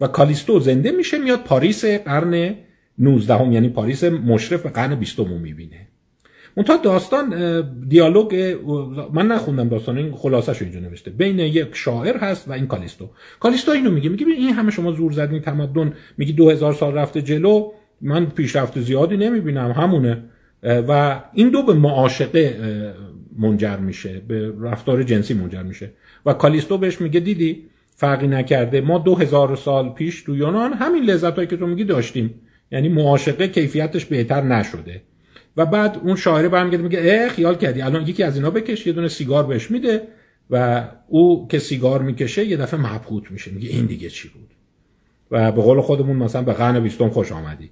و 0.00 0.06
کالیستو 0.06 0.60
زنده 0.60 0.90
میشه 0.90 1.18
میاد 1.18 1.40
پاریس 1.40 1.84
قرن 1.84 2.54
19 2.98 3.34
هم 3.34 3.52
یعنی 3.52 3.68
پاریس 3.68 4.04
مشرف 4.04 4.62
به 4.62 4.68
قرن 4.68 4.94
20 4.94 5.18
رو 5.18 5.38
می‌بینه. 5.38 5.88
منتها 6.56 6.76
داستان 6.76 7.60
دیالوگ 7.88 8.56
من 9.12 9.26
نخوندم 9.26 9.68
داستان 9.68 9.98
این 9.98 10.12
خلاصش 10.12 10.62
اینجا 10.62 10.80
نوشته. 10.80 11.10
بین 11.10 11.38
یک 11.38 11.68
شاعر 11.72 12.16
هست 12.16 12.48
و 12.48 12.52
این 12.52 12.66
کالیستو. 12.66 13.10
کالیستو 13.40 13.72
اینو 13.72 13.90
میگه 13.90 14.10
میگه 14.10 14.26
این 14.26 14.50
همه 14.50 14.70
شما 14.70 14.92
زور 14.92 15.12
زدین 15.12 15.40
تمدن 15.40 15.92
میگی 16.18 16.32
2000 16.32 16.72
سال 16.72 16.94
رفته 16.94 17.22
جلو 17.22 17.70
من 18.00 18.26
پیشرفت 18.26 18.80
زیادی 18.80 19.16
نمی‌بینم 19.16 19.70
همونه. 19.70 20.24
و 20.62 21.22
این 21.34 21.48
دو 21.48 21.62
به 21.62 21.74
معاشقه 21.74 22.56
منجر 23.38 23.76
میشه 23.76 24.22
به 24.28 24.52
رفتار 24.60 25.02
جنسی 25.02 25.34
منجر 25.34 25.62
میشه. 25.62 25.90
و 26.26 26.32
کالیستو 26.32 26.78
بهش 26.78 27.00
میگه 27.00 27.20
دیدی 27.20 27.64
فرقی 27.96 28.26
نکرده 28.26 28.80
ما 28.80 28.98
دو 28.98 29.14
هزار 29.14 29.56
سال 29.56 29.88
پیش 29.88 30.22
تو 30.22 30.36
یونان 30.36 30.72
همین 30.72 31.04
لذت 31.04 31.34
هایی 31.34 31.48
که 31.48 31.56
تو 31.56 31.66
میگی 31.66 31.84
داشتیم. 31.84 32.34
یعنی 32.72 32.88
معاشقه 32.88 33.48
کیفیتش 33.48 34.04
بهتر 34.04 34.42
نشده. 34.42 35.02
و 35.56 35.66
بعد 35.66 36.00
اون 36.04 36.16
شاعره 36.16 36.48
برمیگرده 36.48 36.82
میگه 36.82 37.00
اه 37.02 37.28
خیال 37.28 37.54
کردی. 37.54 37.82
الان 37.82 38.06
یکی 38.06 38.22
از 38.22 38.36
اینا 38.36 38.50
بکش 38.50 38.86
یه 38.86 38.92
دونه 38.92 39.08
سیگار 39.08 39.46
بهش 39.46 39.70
میده 39.70 40.02
و 40.50 40.84
او 41.08 41.48
که 41.48 41.58
سیگار 41.58 42.02
می‌کشه 42.02 42.44
یه 42.44 42.56
دفعه 42.56 42.80
مبهوت 42.80 43.30
میشه. 43.30 43.50
میگه 43.50 43.68
این 43.68 43.86
دیگه 43.86 44.08
چی 44.08 44.28
بود؟ 44.28 44.50
و 45.30 45.52
به 45.52 45.62
قول 45.62 45.80
خودمون 45.80 46.16
مثلا 46.16 46.42
به 46.42 46.52
قرن 46.52 46.80
بیستم 46.80 47.08
خوش 47.08 47.32
آمدی. 47.32 47.70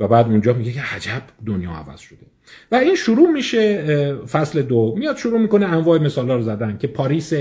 و 0.00 0.08
بعد 0.08 0.26
اونجا 0.26 0.52
میگه 0.52 0.72
که 0.72 0.80
عجب 0.80 1.22
دنیا 1.46 1.70
عوض 1.70 2.00
شده. 2.00 2.26
و 2.72 2.74
این 2.76 2.94
شروع 2.94 3.30
میشه 3.30 4.14
فصل 4.14 4.62
دو. 4.62 4.94
میاد 4.98 5.16
شروع 5.16 5.40
می‌کنه 5.40 5.66
انواع 5.66 5.98
مثالا 5.98 6.36
رو 6.36 6.42
زدن 6.42 6.78
که 6.78 6.86
پاریس 6.86 7.32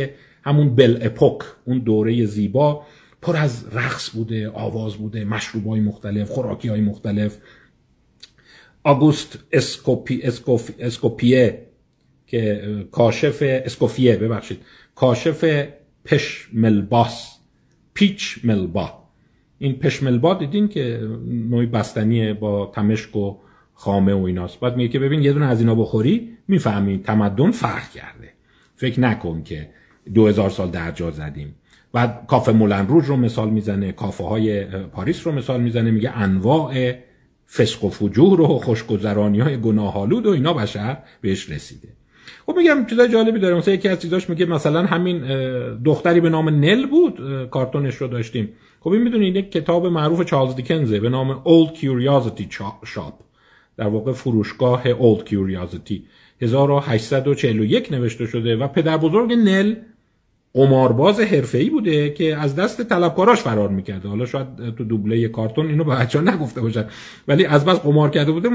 همون 0.44 0.76
Belle 0.76 0.98
Époque 1.02 1.42
اون 1.66 1.80
دوره 1.80 2.26
زیبا 2.26 2.86
پر 3.22 3.36
از 3.36 3.66
رقص 3.76 4.10
بوده 4.10 4.50
آواز 4.50 4.96
بوده 4.96 5.26
مشروب 5.26 5.68
های 5.68 5.80
مختلف 5.80 6.30
خوراکی 6.30 6.68
های 6.68 6.82
مختلف. 6.82 7.38
آگوست 8.88 9.40
اسکوپی 9.52 10.22
اسکوف 10.24 10.72
اسکوپیه 10.80 11.68
که 12.28 12.62
کاشف 12.92 13.38
اسکوفیه 13.42 14.18
ببخشید. 14.18 14.60
کاشف 14.96 15.68
پشملباس 16.06 17.38
پیچ 17.94 18.40
ملبا 18.44 18.94
این 19.60 19.74
پشملبا 19.74 20.34
دیدین 20.34 20.68
که 20.68 21.02
نوعی 21.50 21.66
بستنی 21.66 22.34
با 22.34 22.72
تمشک 22.76 23.16
و 23.16 23.36
خامه 23.74 24.14
و 24.14 24.24
ایناست. 24.24 24.60
بعد 24.60 24.78
میگه 24.78 24.90
که 24.90 25.00
ببین 25.00 25.22
یه 25.22 25.34
دونه 25.34 25.46
از 25.46 25.60
اینا 25.60 25.76
بخوری 25.76 26.30
می‌فهمی 26.48 26.98
تمدن 26.98 27.52
فرق 27.52 27.92
کرده. 27.92 28.30
فکر 28.76 29.00
نکن 29.00 29.44
که 29.44 29.70
دو 30.14 30.28
هزار 30.28 30.50
سال 30.50 30.70
در 30.70 30.92
جا 30.92 31.12
زدیم. 31.12 31.56
بعد 31.94 32.26
کافه 32.28 32.52
مولن 32.52 32.88
روج 32.88 33.06
رو 33.06 33.18
مثال 33.18 33.50
می‌زنه 33.50 33.92
کافه 33.92 34.24
های 34.24 34.66
پاریس 34.66 35.28
رو 35.28 35.34
مثال 35.34 35.62
می‌زنه 35.62 35.92
میگه 35.92 36.18
انواع 36.18 36.94
فسق 37.54 37.84
و 37.84 37.90
فجور 37.90 38.42
و 38.42 38.48
خوشگذرانی 38.48 39.40
های 39.40 39.58
گناهالود 39.58 40.26
و 40.26 40.30
اینا 40.30 40.54
بشر 40.54 40.98
بهش 41.22 41.50
رسیده. 41.50 41.88
خب 42.46 42.58
میگم 42.58 42.86
چیزای 42.90 43.10
جالبی 43.10 43.40
داره. 43.40 43.56
مثلا 43.56 43.74
یکی 43.74 43.90
از 43.90 44.02
چیزاش 44.02 44.30
میگه 44.30 44.46
مثلا 44.46 44.86
همین 44.86 45.20
دختری 45.84 46.22
به 46.22 46.30
نام 46.30 46.50
نل 46.50 46.86
بود. 46.86 47.50
کارتونش 47.50 47.96
رو 47.96 48.08
داشتیم. 48.08 48.50
خب 48.80 48.90
این 48.90 49.02
می‌دونید 49.02 49.36
یک 49.36 49.52
کتاب 49.52 49.86
معروف 49.86 50.22
چارلز 50.22 50.56
دیکنزه 50.56 51.00
به 51.00 51.10
نام 51.10 51.44
Old 51.44 51.78
Curiosity 51.78 52.54
Shop. 52.86 53.14
در 53.78 53.88
واقع 53.88 54.12
فروشگاه 54.12 54.84
Old 54.94 55.22
Curiosity. 55.30 56.00
1841 56.42 57.92
نوشته 57.92 58.26
شده 58.26 58.56
و 58.56 58.68
پدر 58.68 58.98
بزرگ 58.98 59.34
نل 59.34 59.76
قمارباز 60.58 61.20
حرفه‌ای 61.20 61.70
بوده 61.70 62.10
که 62.10 62.36
از 62.36 62.56
دست 62.56 62.82
طلبکاراش 62.82 63.42
فرار 63.42 63.70
می‌کرده 63.70 64.10
حالا 64.10 64.26
شاید 64.26 64.76
تو 64.76 64.84
دوبله 64.84 65.28
کارتون 65.28 65.68
اینو 65.70 65.84
به 65.84 65.96
بچه‌ها 65.96 66.32
نگفته 66.32 66.62
باشن. 66.62 66.86
ولی 67.28 67.46
از 67.46 67.66
بس 67.66 67.80
قمار 67.80 68.10
کرده 68.10 68.32
بوده 68.32 68.50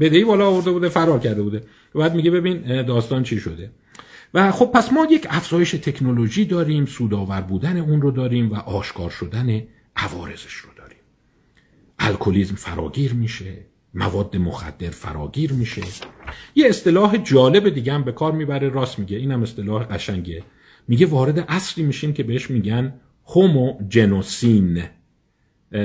بدهی 0.00 0.24
بالا 0.24 0.46
آورده 0.46 0.70
بوده 0.70 0.88
فرار 0.88 1.18
کرده 1.18 1.42
بوده. 1.42 1.62
بعد 1.94 2.14
میگه 2.14 2.30
ببین 2.30 2.82
داستان 2.82 3.22
چی 3.22 3.40
شده. 3.40 3.70
و 4.34 4.50
خب 4.50 4.70
پس 4.74 4.92
ما 4.92 5.06
یک 5.10 5.26
افزایش 5.30 5.70
تکنولوژی 5.70 6.44
داریم 6.44 6.86
سودآور 6.86 7.40
بودن 7.40 7.76
اون 7.76 8.02
رو 8.02 8.10
داریم 8.10 8.52
و 8.52 8.54
آشکار 8.54 9.10
شدن 9.10 9.62
عوارضش 9.96 10.54
رو 10.54 10.70
داریم. 10.76 10.98
الکلیزم 11.98 12.54
فراگیر 12.54 13.12
میشه 13.12 13.54
مواد 13.94 14.36
مخدر 14.36 14.90
فراگیر 14.90 15.52
میشه. 15.52 15.82
یه 16.54 16.68
اصطلاح 16.68 17.16
جالب 17.16 17.68
دیگه 17.68 17.92
هم 17.92 18.04
به 18.04 18.12
کار 18.12 18.32
می‌بره 18.32 18.68
راست 18.68 18.98
میگه. 18.98 19.16
اینم 19.16 19.42
اصطلاح 19.42 19.84
قشنگه. 19.84 20.42
میگه 20.88 21.06
وارد 21.06 21.44
اصلی 21.48 21.84
میشیم 21.84 22.12
که 22.12 22.22
بهش 22.22 22.50
میگن 22.50 22.94
هوموجنوسین 23.26 24.82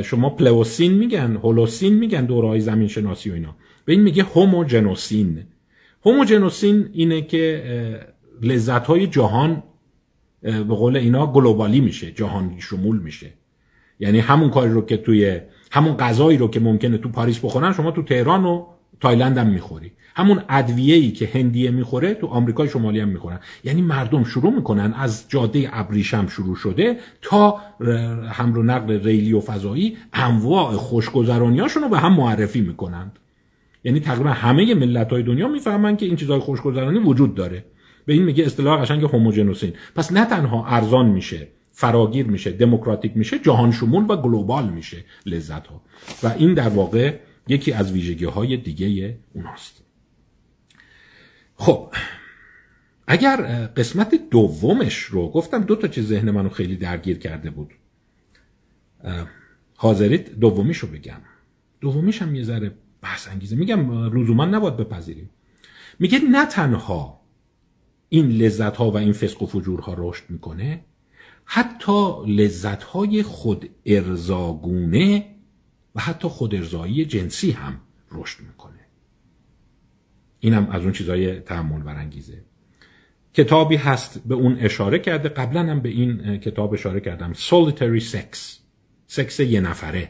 شما 0.04 0.30
پلیوسین 0.30 0.94
میگن 0.94 1.36
هولوسین 1.36 1.94
میگن 1.94 2.26
دورهای 2.26 2.60
زمین 2.60 2.88
شناسی 2.88 3.30
و 3.30 3.34
اینا. 3.34 3.56
به 3.86 3.94
این 3.94 4.02
میگه 4.02 4.24
Homogenocene 4.24 5.44
Homogenocene 6.06 6.90
اینه 6.94 7.22
که 7.22 7.64
لذت 8.42 8.86
های 8.86 9.08
جهان 9.08 9.64
به 10.42 10.64
قول 10.64 10.98
اینا 10.98 11.28
globally 11.28 11.80
میشه 11.80 12.12
جهان 12.12 12.56
شمول 12.60 13.00
میشه. 13.00 13.34
یعنی 14.00 14.20
همون 14.20 14.50
کاری 14.50 14.72
رو 14.72 14.86
که 14.86 14.98
توی 14.98 15.40
همون 15.72 15.98
غذایی 15.98 16.38
رو 16.38 16.48
که 16.48 16.60
ممکنه 16.60 16.98
تو 16.98 17.10
پاریس 17.10 17.40
بخورن 17.40 17.74
شما 17.74 17.92
تو 17.92 18.04
تهران 18.04 18.46
و 18.46 18.66
تایلند 19.00 19.38
هم 19.38 19.48
می‌خوری. 19.48 19.92
همون 20.16 20.42
ادویه 20.50 20.96
ای 20.96 21.12
که 21.12 21.30
هندیه 21.34 21.72
می‌خوره 21.72 22.14
تو 22.14 22.28
آمریکای 22.28 22.70
شمالی 22.70 23.00
هم 23.00 23.08
می‌خورن. 23.08 23.40
یعنی 23.64 23.82
مردم 23.82 24.24
شروع 24.24 24.54
می‌کنن 24.54 24.94
از 24.94 25.26
جاده 25.30 25.70
ابریشم 25.72 26.28
شروع 26.28 26.56
شده 26.56 26.98
تا 27.22 27.62
حمل 28.30 28.58
و 28.58 28.64
نقل 28.64 29.04
ریلی 29.04 29.34
و 29.34 29.40
فضایی 29.40 29.98
انواع 30.14 30.74
خوشگذرانیاشون 30.74 31.84
رو 31.84 31.90
به 31.90 32.00
هم 32.00 32.14
معرفی 32.14 32.62
می‌کنند. 32.62 33.20
یعنی 33.84 34.00
تقریبا 34.00 34.30
همه 34.30 34.74
ملت 34.74 35.10
های 35.10 35.24
دنیا 35.24 35.48
می‌فهمن 35.48 35.98
که 35.98 36.06
این 36.06 36.16
چیزهای 36.16 36.40
خوشگذرانی 36.40 37.00
وجود 37.00 37.36
داره. 37.36 37.66
به 38.06 38.14
این 38.14 38.24
میگه 38.24 38.46
اصطلاح 38.46 38.82
قشنگ 38.82 39.04
هوموجنوسین 39.04 39.74
پس 39.96 40.12
نه 40.12 40.26
تنها 40.26 40.66
ارزان 40.68 41.06
میشه 41.06 41.48
فراگیر 41.72 42.28
میشه 42.28 42.52
دموکراتیک 42.52 43.12
میشه 43.18 43.40
جهان 43.40 43.72
شمول 43.72 44.06
و 44.10 44.18
گلوبال 44.18 44.70
میشه 44.70 44.98
لذت 45.26 45.68
ها 45.68 45.82
و 46.24 46.34
این 46.38 46.54
در 46.54 46.70
واقع 46.70 47.14
یکی 47.48 47.72
از 47.72 47.92
ویژگی 47.92 48.26
های 48.26 48.58
دیگه 48.58 49.18
اوناست. 49.34 49.84
خب 51.56 51.94
اگر 53.08 53.66
قسمت 53.66 54.30
دومش 54.30 54.98
رو 54.98 55.30
گفتم 55.30 55.62
دو 55.64 55.76
تا 55.76 55.88
چیز 55.88 56.08
ذهن 56.08 56.32
منو 56.32 56.50
خیلی 56.50 56.76
درگیر 56.76 57.18
کرده 57.18 57.50
بود. 57.50 57.72
حاضرید 59.76 60.40
دومیش 60.40 60.78
رو 60.78 60.88
بگم. 60.88 61.22
دومیش 61.82 62.22
هم 62.22 62.36
یه 62.36 62.44
ذره 62.44 62.72
بحث 63.02 63.28
انگیزه. 63.28 63.56
میگم 63.56 64.14
لزوما 64.20 64.46
نباید 64.46 64.78
بپذیریم. 64.78 65.30
میگه 66.00 66.20
نه 66.20 66.46
تنها 66.46 67.20
این 68.10 68.30
لذت 68.30 68.78
ها 68.78 68.92
و 68.92 68.98
این 68.98 69.14
فسق 69.14 69.42
و 69.42 69.46
فجورها 69.46 69.96
رشد 69.98 70.24
می‌کنه 70.30 70.86
حتی 71.46 72.26
لذت 72.28 72.84
های 72.84 73.24
خود 73.24 73.70
ارزاگونه 73.86 75.33
و 75.96 76.02
حتی 76.02 76.28
خود 76.28 76.56
ارزایی 76.56 77.06
جنسی 77.06 77.52
هم 77.52 77.80
رشد 78.12 78.40
می‌کنه. 78.42 78.80
اینم 80.40 80.68
از 80.72 80.82
اون 80.82 80.92
چیزای 80.92 81.40
تحمل 81.40 81.82
برانگیزه. 81.82 82.46
کتابی 83.34 83.76
هست 83.76 84.28
به 84.28 84.36
اون 84.36 84.58
اشاره 84.60 85.00
کرده. 85.00 85.30
قبلا 85.30 85.62
هم 85.62 85.80
به 85.80 85.90
این 85.90 86.38
کتاب 86.38 86.74
اشاره 86.74 87.00
کردم. 87.00 87.34
Solitary 87.34 88.04
sex. 88.12 88.38
سکس 89.08 89.40
یه 89.40 89.62
نفره. 89.62 90.10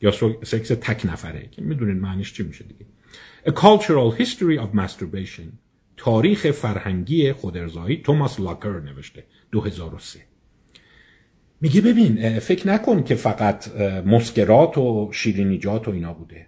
یا 0.00 0.10
سکس 0.42 0.68
تک 0.68 1.06
نفره. 1.06 1.48
که 1.50 1.62
می‌دونین 1.62 1.96
معنیش 1.96 2.32
چی 2.32 2.42
میشه 2.42 2.64
دیگه. 2.64 2.86
A 3.46 3.50
Cultural 3.50 4.20
History 4.20 4.58
of 4.60 4.78
Masturbation. 4.78 5.46
تاریخ 5.96 6.50
فرهنگی 6.50 7.32
خودرزایی 7.32 7.96
توماس 7.96 8.40
لاکر 8.40 8.80
نوشته. 8.80 9.24
2003 9.52 10.33
میگه 11.64 11.80
ببین 11.80 12.38
فکر 12.38 12.68
نکن 12.68 13.02
که 13.02 13.14
فقط 13.14 13.76
مسکرات 14.06 14.78
و 14.78 15.10
شیرینیجات 15.12 15.88
و 15.88 15.90
اینا 15.90 16.12
بوده. 16.12 16.46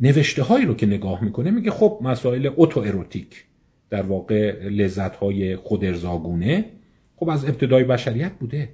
نوشته 0.00 0.42
هایی 0.42 0.66
رو 0.66 0.74
که 0.74 0.86
نگاه 0.86 1.24
می‌کنه 1.24 1.50
میگه 1.50 1.70
خب 1.70 1.98
مسائل 2.02 2.46
اوتو 2.46 2.80
اروتیک 2.80 3.44
در 3.90 4.02
واقع 4.02 4.68
لذت 4.68 5.16
های 5.16 5.56
خودرزاگونه 5.56 6.64
خب 7.16 7.28
از 7.28 7.44
ابتدای 7.44 7.84
بشریت 7.84 8.32
بوده. 8.32 8.68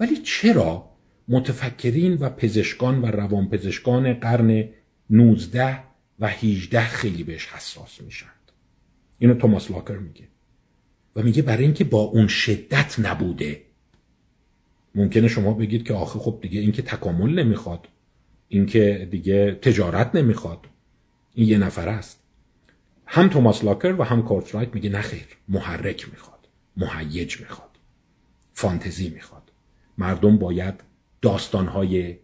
ولی 0.00 0.16
چرا 0.16 0.90
متفکرین 1.28 2.14
و 2.14 2.30
پزشکان 2.30 3.02
و 3.02 3.06
روانپزشکان 3.06 4.12
قرن 4.12 4.64
19 5.10 5.78
و 6.18 6.28
18 6.28 6.80
خیلی 6.80 7.24
بهش 7.24 7.46
حساس 7.46 8.00
میشند 8.00 8.52
اینو 9.18 9.34
توماس 9.34 9.70
لاکر 9.70 9.96
میگه. 9.96 10.24
و 11.16 11.22
میگه 11.22 11.42
برای 11.42 11.64
اینکه 11.64 11.84
با 11.84 12.00
اون 12.00 12.26
شدت 12.26 12.96
نبوده 12.98 13.69
ممکنه 14.94 15.28
شما 15.28 15.54
بگید 15.54 15.86
که 15.86 15.94
آخه 15.94 16.18
خب 16.18 16.38
دیگه 16.42 16.60
این 16.60 16.72
که 16.72 16.82
تکامل 16.82 17.42
نمی‌خواد 17.42 17.88
این 18.48 18.66
که 18.66 19.08
دیگه 19.10 19.58
تجارت 19.62 20.14
نمی‌خواد 20.14 20.66
این 21.34 21.48
یه 21.48 21.58
نفر 21.58 21.88
است. 21.88 22.22
هم 23.06 23.28
توماس 23.28 23.64
لاکر 23.64 23.94
و 23.98 24.02
هم 24.02 24.22
کورترایت 24.22 24.74
میگه 24.74 24.90
نخیر 24.90 25.26
محرک 25.48 26.08
می‌خواد 26.08 26.48
مهیج 26.76 27.40
می‌خواد 27.40 27.70
فانتزی 28.52 29.08
می‌خواد. 29.08 29.52
مردم 29.98 30.38
باید 30.38 30.74
داستانهای 31.22 32.16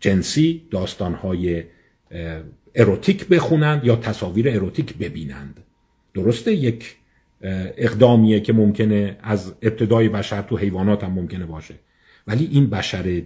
جنسی 0.00 0.68
داستانهای 0.70 1.64
اروتیک 2.74 3.28
بخونند 3.28 3.84
یا 3.84 3.96
تصاویر 3.96 4.48
اروتیک 4.48 4.96
ببینند. 4.96 5.64
درسته 6.14 6.54
یک 6.54 6.96
اقدامیه 7.42 8.40
که 8.40 8.52
ممکنه 8.52 9.18
از 9.22 9.54
ابتدای 9.62 10.08
بشر 10.08 10.42
تو 10.42 10.56
حیوانات 10.56 11.04
هم 11.04 11.12
ممکنه 11.12 11.46
باشه. 11.46 11.74
ولی 12.26 12.48
این 12.52 12.70
بشر 12.70 13.22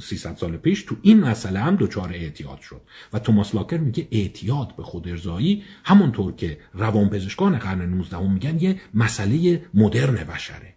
300 0.00 0.36
سال 0.36 0.56
پیش 0.56 0.82
تو 0.82 0.96
این 1.02 1.20
مسئله 1.20 1.58
هم 1.58 1.76
دچار 1.76 2.12
اعتیاد 2.12 2.60
شد. 2.60 2.80
و 3.12 3.18
توماس 3.18 3.54
لاکر 3.54 3.76
میگه 3.76 4.08
اعتیاد 4.10 4.76
به 4.76 4.82
خود 4.82 5.08
ارزایی 5.08 5.62
همونطور 5.84 6.32
که 6.32 6.58
روانپزشکان 6.74 7.58
قرن 7.58 7.82
19 7.82 8.28
میگن 8.28 8.60
یه 8.60 8.80
مسئله 8.94 9.62
مدرن 9.74 10.14
بشره. 10.14 10.74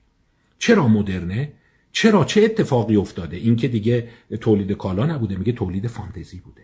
چرا 0.59 0.87
مدرنه؟ 0.87 1.51
چرا؟ 1.91 2.25
چه 2.25 2.41
اتفاقی 2.41 2.95
افتاده؟ 2.95 3.37
این 3.37 3.55
که 3.55 3.67
دیگه 3.67 4.07
تولید 4.41 4.71
کالا 4.71 5.05
نبوده 5.05 5.35
میگه 5.35 5.51
تولید 5.51 5.87
فانتزی 5.87 6.39
بوده. 6.39 6.61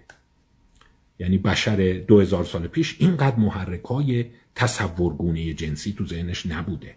یعنی 1.19 1.37
بشر 1.37 1.93
2000 2.07 2.43
سال 2.43 2.67
پیش 2.67 2.95
اینقدر 2.99 3.35
محرک 3.35 3.83
های 3.83 4.25
تصورگونه 4.55 5.53
جنسی 5.53 5.93
تو 5.97 6.05
ذهنش 6.05 6.45
نبوده. 6.45 6.95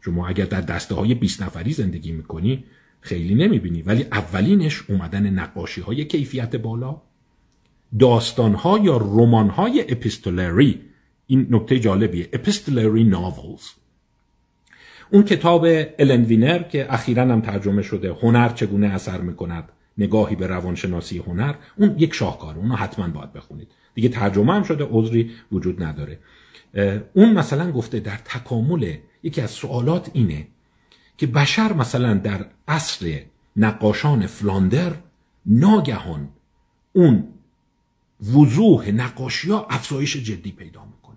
شما 0.00 0.28
اگر 0.28 0.44
در 0.44 0.60
دسته 0.60 0.94
های 0.94 1.14
20 1.14 1.42
نفری 1.42 1.72
زندگی 1.72 2.12
می‌کنی 2.12 2.64
خیلی 3.00 3.34
نمی‌بینی. 3.34 3.82
ولی 3.82 4.02
اولینش 4.02 4.82
اومدن 4.88 5.30
نقاشی 5.30 5.80
های 5.80 6.04
کیفیت 6.04 6.56
بالا. 6.56 7.02
داستان 7.98 8.54
ها 8.54 8.78
یا 8.78 8.96
رمان 8.96 9.48
های 9.48 9.84
اپیستولری. 9.88 10.80
این 11.26 11.46
نکته 11.50 11.78
جالبیه. 11.78 12.28
اپیستولری 12.32 13.04
ناولز. 13.04 13.62
اون 15.10 15.22
کتاب 15.22 15.66
الن 15.98 16.24
وینر 16.24 16.62
که 16.62 16.94
اخیرا 16.94 17.22
هم 17.22 17.40
ترجمه 17.40 17.82
شده 17.82 18.12
هنر 18.12 18.48
چگونه 18.48 18.86
اثر 18.86 19.20
می‌کند؟ 19.20 19.68
نگاهی 19.98 20.36
به 20.36 20.46
روانشناسی 20.46 21.18
هنر. 21.18 21.54
اون 21.76 21.94
یک 21.98 22.14
شاهکاره 22.14 22.58
اونو 22.58 22.74
حتما 22.74 23.08
باید 23.08 23.32
بخونید. 23.32 23.68
دیگه 23.94 24.08
ترجمه 24.08 24.52
هم 24.52 24.62
شده 24.62 24.88
عذری 24.90 25.30
وجود 25.52 25.82
نداره. 25.82 26.18
اون 27.14 27.32
مثلا 27.32 27.72
گفته 27.72 28.00
در 28.00 28.16
تکامل 28.16 28.96
یکی 29.22 29.40
از 29.40 29.50
سوالات 29.50 30.10
اینه 30.12 30.48
که 31.18 31.26
بشر 31.26 31.72
مثلا 31.72 32.14
در 32.14 32.46
اصل 32.68 33.18
نقاشان 33.56 34.26
فلاندر 34.26 34.92
ناگهان 35.46 36.28
اون 36.92 37.28
وضوح 38.34 38.90
نقاشی 38.90 39.50
ها 39.50 39.66
افزایش 39.70 40.16
جدی 40.16 40.52
پیدا 40.52 40.84
می‌کنه. 40.84 41.16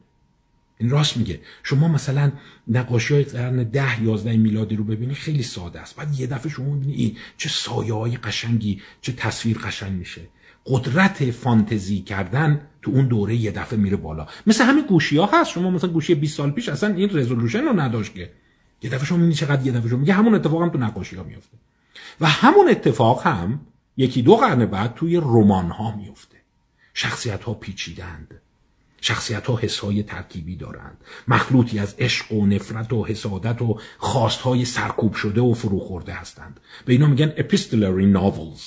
این 0.78 0.90
راست 0.90 1.18
میگه. 1.18 1.42
شما 1.64 1.88
مثلا 1.88 2.32
نقاشی 2.68 3.14
های 3.14 3.24
قرن 3.24 3.64
ده 3.64 4.04
یازده 4.04 4.38
میلادی 4.38 4.76
رو 4.76 4.84
ببینی 4.84 5.14
خیلی 5.14 5.44
ساده 5.44 5.80
است. 5.80 5.96
بعد 5.96 6.20
یه 6.20 6.28
دفعه 6.28 6.52
شما 6.52 6.66
می‌بینی 6.66 7.18
چه 7.38 7.50
سایه 7.50 7.94
های 7.94 8.18
قشنگی 8.18 8.82
چه 9.02 9.12
تصویر 9.12 9.58
قشنگ 9.58 9.92
میشه. 9.92 10.22
قدرت 10.66 11.32
فانتزی 11.32 12.02
کردن 12.02 12.62
تو 12.88 12.94
اون 12.94 13.08
دوره 13.08 13.36
یه 13.36 13.52
دفعه 13.52 13.80
میره 13.80 13.98
بالا. 13.98 14.28
مثل 14.48 14.64
همین 14.64 14.86
گوشی 14.86 15.18
ها 15.18 15.30
هست. 15.34 15.52
شما 15.52 15.70
مثلا 15.70 15.90
گوشی 15.90 16.16
20 16.16 16.38
سال 16.38 16.52
پیش 16.52 16.70
اصلا 16.70 16.96
این 16.96 17.10
رزولوشن 17.18 17.64
رو 17.64 17.80
نداشت 17.80 18.14
که. 18.14 18.32
یه 18.82 18.90
دفعه 18.90 19.06
شما 19.06 19.18
می‌بینی 19.18 19.36
چقدر 19.36 19.66
یه 19.66 19.72
دفعه 19.72 19.90
شما 19.90 20.00
میگه 20.00 20.14
همون 20.14 20.36
اتفاق 20.36 20.62
هم 20.62 20.70
تو 20.70 20.78
نقاشی 20.78 21.16
ها 21.16 21.24
میفته 21.24 21.58
و 22.22 22.28
همون 22.28 22.70
اتفاق 22.70 23.28
هم 23.28 23.60
یکی 23.98 24.22
دو 24.22 24.36
قرن 24.36 24.66
بعد 24.66 24.94
توی 24.94 25.18
رمان 25.18 25.72
ها 25.72 25.96
میفته 25.96 26.38
شخصیت 26.94 27.44
ها 27.44 27.54
پیچیدند. 27.54 28.42
شخصیت 29.02 29.48
ها 29.48 29.56
حس 29.56 29.80
های 29.80 30.04
ترکیبی 30.04 30.56
دارند. 30.56 30.98
مخلوطی 31.28 31.80
از 31.80 31.96
عشق 32.00 32.32
و 32.32 32.46
نفرت 32.46 32.94
و 32.94 33.06
حسادت 33.06 33.62
و 33.62 33.80
خواست 33.98 34.42
های 34.42 34.66
سرکوب 34.66 35.14
شده 35.14 35.42
و 35.42 35.54
فروخورده 35.54 36.14
هستند. 36.14 36.60
به 36.86 36.94
اینا 36.94 37.08
میگن 37.08 37.32
epistolary 37.32 38.18
novels. 38.18 38.62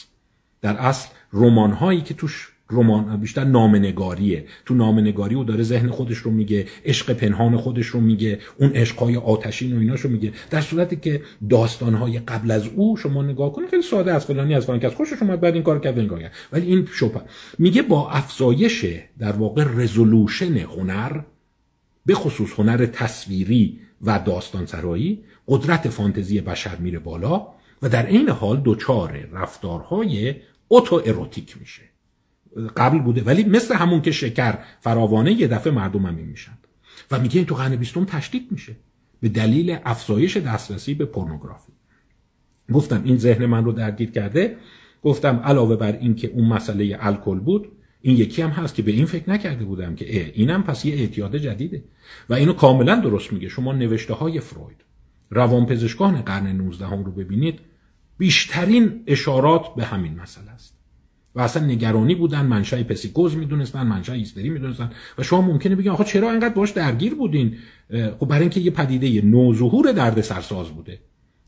در 0.61 0.77
اصل 0.77 1.09
رمان 1.33 1.73
هایی 1.73 2.01
که 2.01 2.15
توش 2.15 2.50
رمان 2.71 3.17
بیشتر 3.17 3.45
نامنگاریه. 3.45 4.45
تو 4.67 4.75
نامنگاری 4.75 5.35
او 5.35 5.45
داره 5.45 5.63
ذهن 5.63 5.89
خودش 5.89 6.19
رو 6.19 6.31
میگه 6.31 6.67
عشق 6.85 7.13
پنهان 7.13 7.57
خودش 7.57 7.87
رو 7.87 8.01
میگه 8.01 8.39
اون 8.59 8.71
عشقهای 8.71 9.17
آتشین 9.17 9.77
و 9.77 9.81
ایناشو 9.81 10.09
میگه. 10.09 10.33
در 10.51 10.61
صورتی 10.61 10.97
که 10.97 11.23
داستانهای 11.51 12.19
قبل 12.19 12.51
از 12.51 12.67
او 12.77 12.97
شما 12.97 13.23
نگاه 13.23 13.53
کنید 13.53 13.69
خیلی 13.69 13.83
ساده 13.83 14.13
از 14.13 14.27
فلانی 14.27 14.55
از 14.55 14.65
فلانی 14.67 14.81
که 14.81 14.87
از 14.87 14.95
خوشش 14.95 15.23
اومد 15.23 15.41
بعد 15.41 15.55
این 15.55 15.63
کار 15.63 15.81
کرد 15.81 16.07
کار 16.07 16.21
کرد. 16.21 16.33
ولی 16.53 16.67
این 16.67 16.89
شوپا 16.93 17.23
میگه 17.59 17.83
با 17.83 18.11
افزایش 18.11 18.87
در 19.19 19.33
واقع 19.33 19.65
رزولوشن 19.75 20.57
هنر 20.57 21.21
به 22.07 22.15
خصوص 22.15 22.51
هنر 22.59 22.87
تصویری 22.87 23.81
و 24.03 24.19
داستان 24.19 24.67
سرایی 24.67 25.25
قدرت 25.49 25.89
فانتزی 25.89 26.41
بشر 26.41 26.77
میره 26.77 26.99
بالا 26.99 27.47
و 27.83 27.89
در 27.89 28.07
این 28.07 28.29
حال 28.29 28.63
دچار 28.65 29.29
رفتارهای 29.33 30.35
اوتو 30.69 31.03
اروتیک 31.05 31.61
میشه. 31.61 31.90
قبل 32.77 32.99
بوده. 32.99 33.23
ولی 33.23 33.45
مثل 33.45 33.75
همون 33.75 34.01
که 34.01 34.11
شکر 34.11 34.59
فراوانه 34.81 35.33
یه 35.33 35.49
دفعه 35.49 35.73
مردم 35.73 36.07
هم 36.07 36.15
میشن 36.15 36.59
و 37.11 37.21
میگه 37.21 37.37
این 37.37 37.47
تو 37.47 37.55
قرن 37.55 37.77
بیستم 37.77 38.05
تشدید 38.05 38.53
میشه. 38.53 38.77
به 39.21 39.29
دلیل 39.29 39.79
افزایش 39.85 40.37
دسترسی 40.37 40.95
به 40.95 41.05
پورنوگرافی. 41.05 41.73
گفتم 42.73 43.03
این 43.05 43.17
ذهن 43.17 43.47
من 43.47 43.65
رو 43.65 43.73
درگیر 43.73 44.11
کرده. 44.11 44.57
گفتم 45.03 45.37
علاوه 45.37 45.77
بر 45.77 45.93
این 45.93 46.15
که 46.15 46.29
اون 46.29 46.49
مسئله 46.49 46.97
الکل 47.01 47.39
بود 47.41 47.69
این 48.03 48.17
یکی 48.17 48.43
هم 48.43 48.51
هست 48.51 48.75
که 48.75 48.83
به 48.83 48.91
این 48.91 49.07
فکر 49.07 49.31
نکرده 49.31 49.65
بودم 49.65 49.95
که 49.95 50.21
اه 50.21 50.31
اینم 50.35 50.63
پس 50.63 50.85
یه 50.85 50.95
اعتیاد 50.95 51.37
جدیده. 51.37 51.85
و 52.29 52.35
اینو 52.35 52.53
کاملا 52.53 52.97
درست 52.97 53.33
میگه. 53.33 53.49
شما 53.49 53.73
نوشته 53.73 54.15
های 54.15 54.41
فروید. 54.41 54.85
روانپزشکان 55.31 56.23
قرن 56.23 56.47
19 56.47 56.87
هم 56.87 57.05
رو 57.05 57.13
ببینید. 57.13 57.61
بیشترین 58.19 59.03
اشارات 59.07 59.75
به 59.75 59.85
همین 59.85 60.21
مسئله 60.21 60.51
است. 60.51 60.70
و 61.35 61.41
اصلا 61.41 61.67
نگرانی 61.67 62.15
بودن 62.15 62.47
منشأ 62.47 62.83
پسیکوز 62.83 63.37
می‌دونستن 63.37 63.87
منشأ 63.87 64.13
هیستری 64.13 64.49
می‌دونستن 64.49 64.91
و 65.19 65.23
شما 65.23 65.41
ممکنه 65.41 65.77
بگین 65.77 65.93
آخه 65.93 66.05
چرا 66.05 66.31
اینقدر 66.31 66.55
باش 66.55 66.71
درگیر 66.71 67.15
بودین؟ 67.15 67.57
خب 68.21 68.27
برای 68.27 68.41
اینکه 68.41 68.61
یه 68.61 68.71
پدیده 68.71 69.27
نوظهور 69.27 69.93
درد 69.93 70.21
سرساز 70.21 70.69
بوده. 70.69 70.99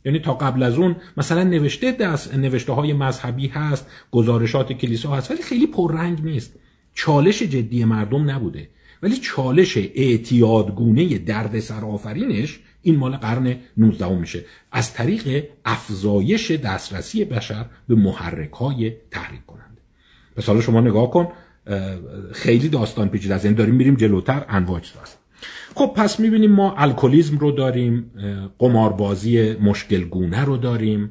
یعنی 0.04 0.18
تا 0.18 0.34
قبل 0.34 0.62
از 0.62 0.78
اون 0.78 0.96
مثلا 1.16 1.42
نوشته 1.42 1.92
دست 1.92 2.34
نوشته 2.34 2.72
های 2.72 2.92
مذهبی 2.92 3.48
هست 3.48 3.86
گزارشات 4.10 4.72
کلیسا 4.72 5.10
هست 5.10 5.30
ولی 5.30 5.42
خیلی 5.42 5.66
پررنگ 5.66 6.24
نیست. 6.24 6.54
چالش 6.94 7.42
جدی 7.42 7.84
مردم 7.84 8.30
نبوده. 8.30 8.68
ولی 9.02 9.16
چالش 9.16 9.76
اعتیادگونه 9.76 11.18
درد 11.18 11.60
سرآفرینش 11.60 12.60
این 12.82 12.96
مال 12.96 13.16
قرن 13.16 13.56
19 13.76 14.18
میشه. 14.18 14.44
از 14.72 14.94
طریق 14.94 15.44
افزایش 15.64 16.50
دسترسی 16.50 17.24
بشر 17.24 17.66
به 17.88 17.94
محرک 17.94 18.52
های 18.52 18.92
تحریک 19.10 19.46
پس 20.36 20.46
حالا 20.46 20.60
شما 20.60 20.80
نگاه 20.80 21.10
کن 21.10 21.28
خیلی 22.32 22.68
داستان 22.68 23.08
پیچیده 23.08 23.34
است. 23.34 23.44
یعنی 23.44 23.56
داریم 23.56 23.74
میریم 23.74 23.94
جلوتر 23.94 24.44
انواع 24.48 24.80
هست 25.02 25.18
خب 25.74 25.92
پس 25.96 26.20
می‌بینیم 26.20 26.52
ما 26.52 26.74
الکلیزم 26.76 27.38
رو 27.38 27.52
داریم 27.52 28.10
قماربازی 28.58 29.52
مشکلگونه 29.52 30.44
رو 30.44 30.56
داریم 30.56 31.10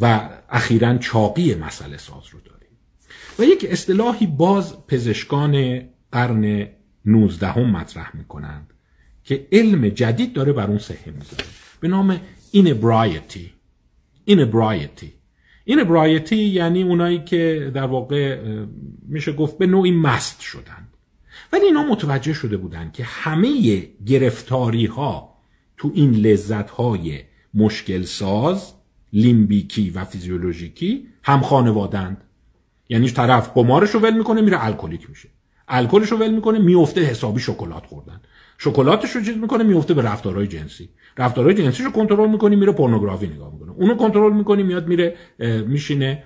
و 0.00 0.30
اخیرا 0.50 0.98
چاقی 0.98 1.54
مسئله 1.54 1.96
ساز 1.96 2.22
رو 2.30 2.40
داریم. 2.40 2.68
و 3.38 3.42
یک 3.44 3.66
اصطلاحی 3.70 4.26
باز 4.26 4.86
پزشکان 4.86 5.80
قرن 6.12 6.66
19 7.04 7.46
هم 7.46 7.70
مطرح 7.70 8.16
می‌کنند 8.16 8.72
که 9.24 9.46
علم 9.52 9.88
جدید 9.88 10.32
داره 10.32 10.52
بر 10.52 10.66
اون 10.66 10.78
صحه 10.78 11.12
می‌ذاره. 11.18 11.44
به 11.80 11.88
نام 11.88 12.20
اینبرایتی 12.52 13.52
اینبرایتی 14.24 15.12
این 15.64 15.80
ابرایتی 15.80 16.36
یعنی 16.36 16.82
اونایی 16.82 17.18
که 17.24 17.72
در 17.74 17.86
واقع 17.86 18.38
میشه 19.08 19.32
گفت 19.32 19.58
به 19.58 19.66
نوعی 19.66 19.92
مست 19.92 20.40
شدن. 20.40 20.88
ولی 21.52 21.64
اینا 21.64 21.82
متوجه 21.82 22.32
شده 22.32 22.56
بودن 22.56 22.90
که 22.92 23.04
همه 23.04 23.82
گرفتاری 24.06 24.86
ها 24.86 25.36
تو 25.76 25.90
این 25.94 26.12
لذت 26.12 26.70
های 26.70 27.20
مشکل 27.54 28.02
ساز 28.02 28.74
لیمبیکی 29.12 29.90
و 29.90 30.04
فیزیولوژیکی 30.04 31.06
هم 31.22 31.40
خانوادند 31.40 32.24
یعنی 32.88 33.10
طرف 33.10 33.50
قمارش 33.54 33.90
رو 33.90 34.00
ول 34.00 34.16
می‌کنه 34.16 34.40
میره 34.40 34.64
الکلیک 34.64 35.10
میشه. 35.10 35.28
الکلش 35.68 36.12
رو 36.12 36.18
ول 36.18 36.34
می‌کنه 36.34 36.58
میفته 36.58 37.00
حسابی 37.00 37.40
شکلات 37.40 37.86
خوردن. 37.86 38.20
شکلاتش 38.58 39.10
رو 39.10 39.22
چیز 39.22 39.36
می‌کنه 39.36 39.64
میفته 39.64 39.94
به 39.94 40.02
رفتارهای 40.02 40.46
جنسی. 40.46 40.88
رفتارهای 41.18 41.54
جنسی 41.54 41.82
رو 41.82 41.90
کنترل 41.90 42.30
می‌کنی 42.30 42.56
میره 42.56 42.72
پورنوگرافی 42.72 43.26
نگاه 43.26 43.52
می‌کنه 43.52 43.59
اونو 43.80 43.94
کنترل 43.94 44.32
می‌کنی 44.32 44.62
میاد 44.62 44.88
میره 44.88 45.16
میشینه 45.66 46.22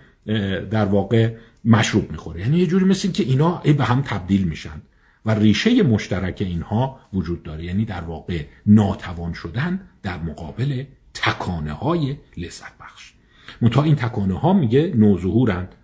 در 0.71 0.85
واقع 0.85 1.35
مشروب 1.65 2.11
می‌خوره. 2.11 2.41
یعنی 2.41 2.59
یه 2.59 2.67
جوری 2.67 2.85
مثل 2.85 3.11
که 3.11 3.25
اینا 3.25 3.63
به 3.79 3.85
هم 3.85 4.03
تبدیل 4.03 4.45
میشن 4.45 4.83
و 5.27 5.31
ریشه 5.31 5.83
مشترک 5.83 6.37
اینها 6.41 7.01
وجود 7.13 7.43
داره. 7.43 7.65
یعنی 7.65 7.85
در 7.85 8.01
واقع 8.01 8.45
ناتوان 8.67 9.33
شدن 9.33 9.81
در 10.03 10.19
مقابل 10.19 10.85
تکانه 11.15 11.73
های 11.73 12.17
لذت 12.37 12.79
بخش 12.81 13.13
منتها 13.61 13.83
این 13.83 13.97
تکانه 13.97 14.39
ها 14.39 14.53
میگه 14.53 14.93
نوظهورند 14.97 15.75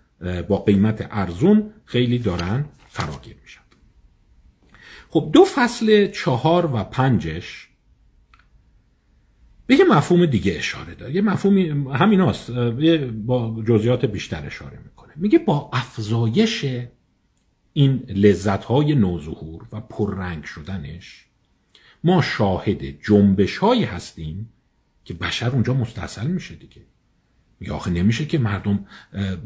با 0.49 0.59
قیمت 0.59 1.09
ارزون 1.11 1.71
خیلی 1.85 2.18
دارن 2.18 2.64
فراگیر 2.89 3.37
میشن. 3.43 3.61
خب 5.11 5.31
دو 5.33 5.45
فصل 5.45 6.07
چهار 6.07 6.66
و 6.75 6.85
پنجش 6.85 7.70
به 9.71 9.77
یه 9.77 9.85
مفهوم 9.85 10.27
دیگه 10.27 10.53
اشاره 10.57 10.95
داره. 10.95 11.14
یه 11.14 11.23
مفهومی 11.23 11.68
همین 11.95 12.21
هاست. 12.21 12.51
با 13.11 13.62
جزئیات 13.66 14.05
بیشتر 14.05 14.47
اشاره 14.47 14.79
می‌کنه. 14.85 15.12
میگه 15.16 15.39
با 15.39 15.71
افزایش 15.73 16.66
این 17.73 18.03
لذت 18.09 18.64
های 18.64 18.95
نوظهور 18.95 19.66
و 19.73 19.81
پررنگ 19.81 20.45
شدنش 20.45 21.25
ما 22.05 22.23
شاهد 22.23 23.03
جنبش 23.03 23.59
هایی 23.59 23.85
هستیم 23.85 24.49
که 25.05 25.14
بشر 25.14 25.51
اونجا 25.51 25.75
مستحصل 25.75 26.27
میشه 26.27 26.55
دیگه. 26.55 26.83
میگه 27.61 27.73
آخه 27.73 27.91
نمیشه 27.91 28.27
که 28.27 28.39
مردم 28.39 28.87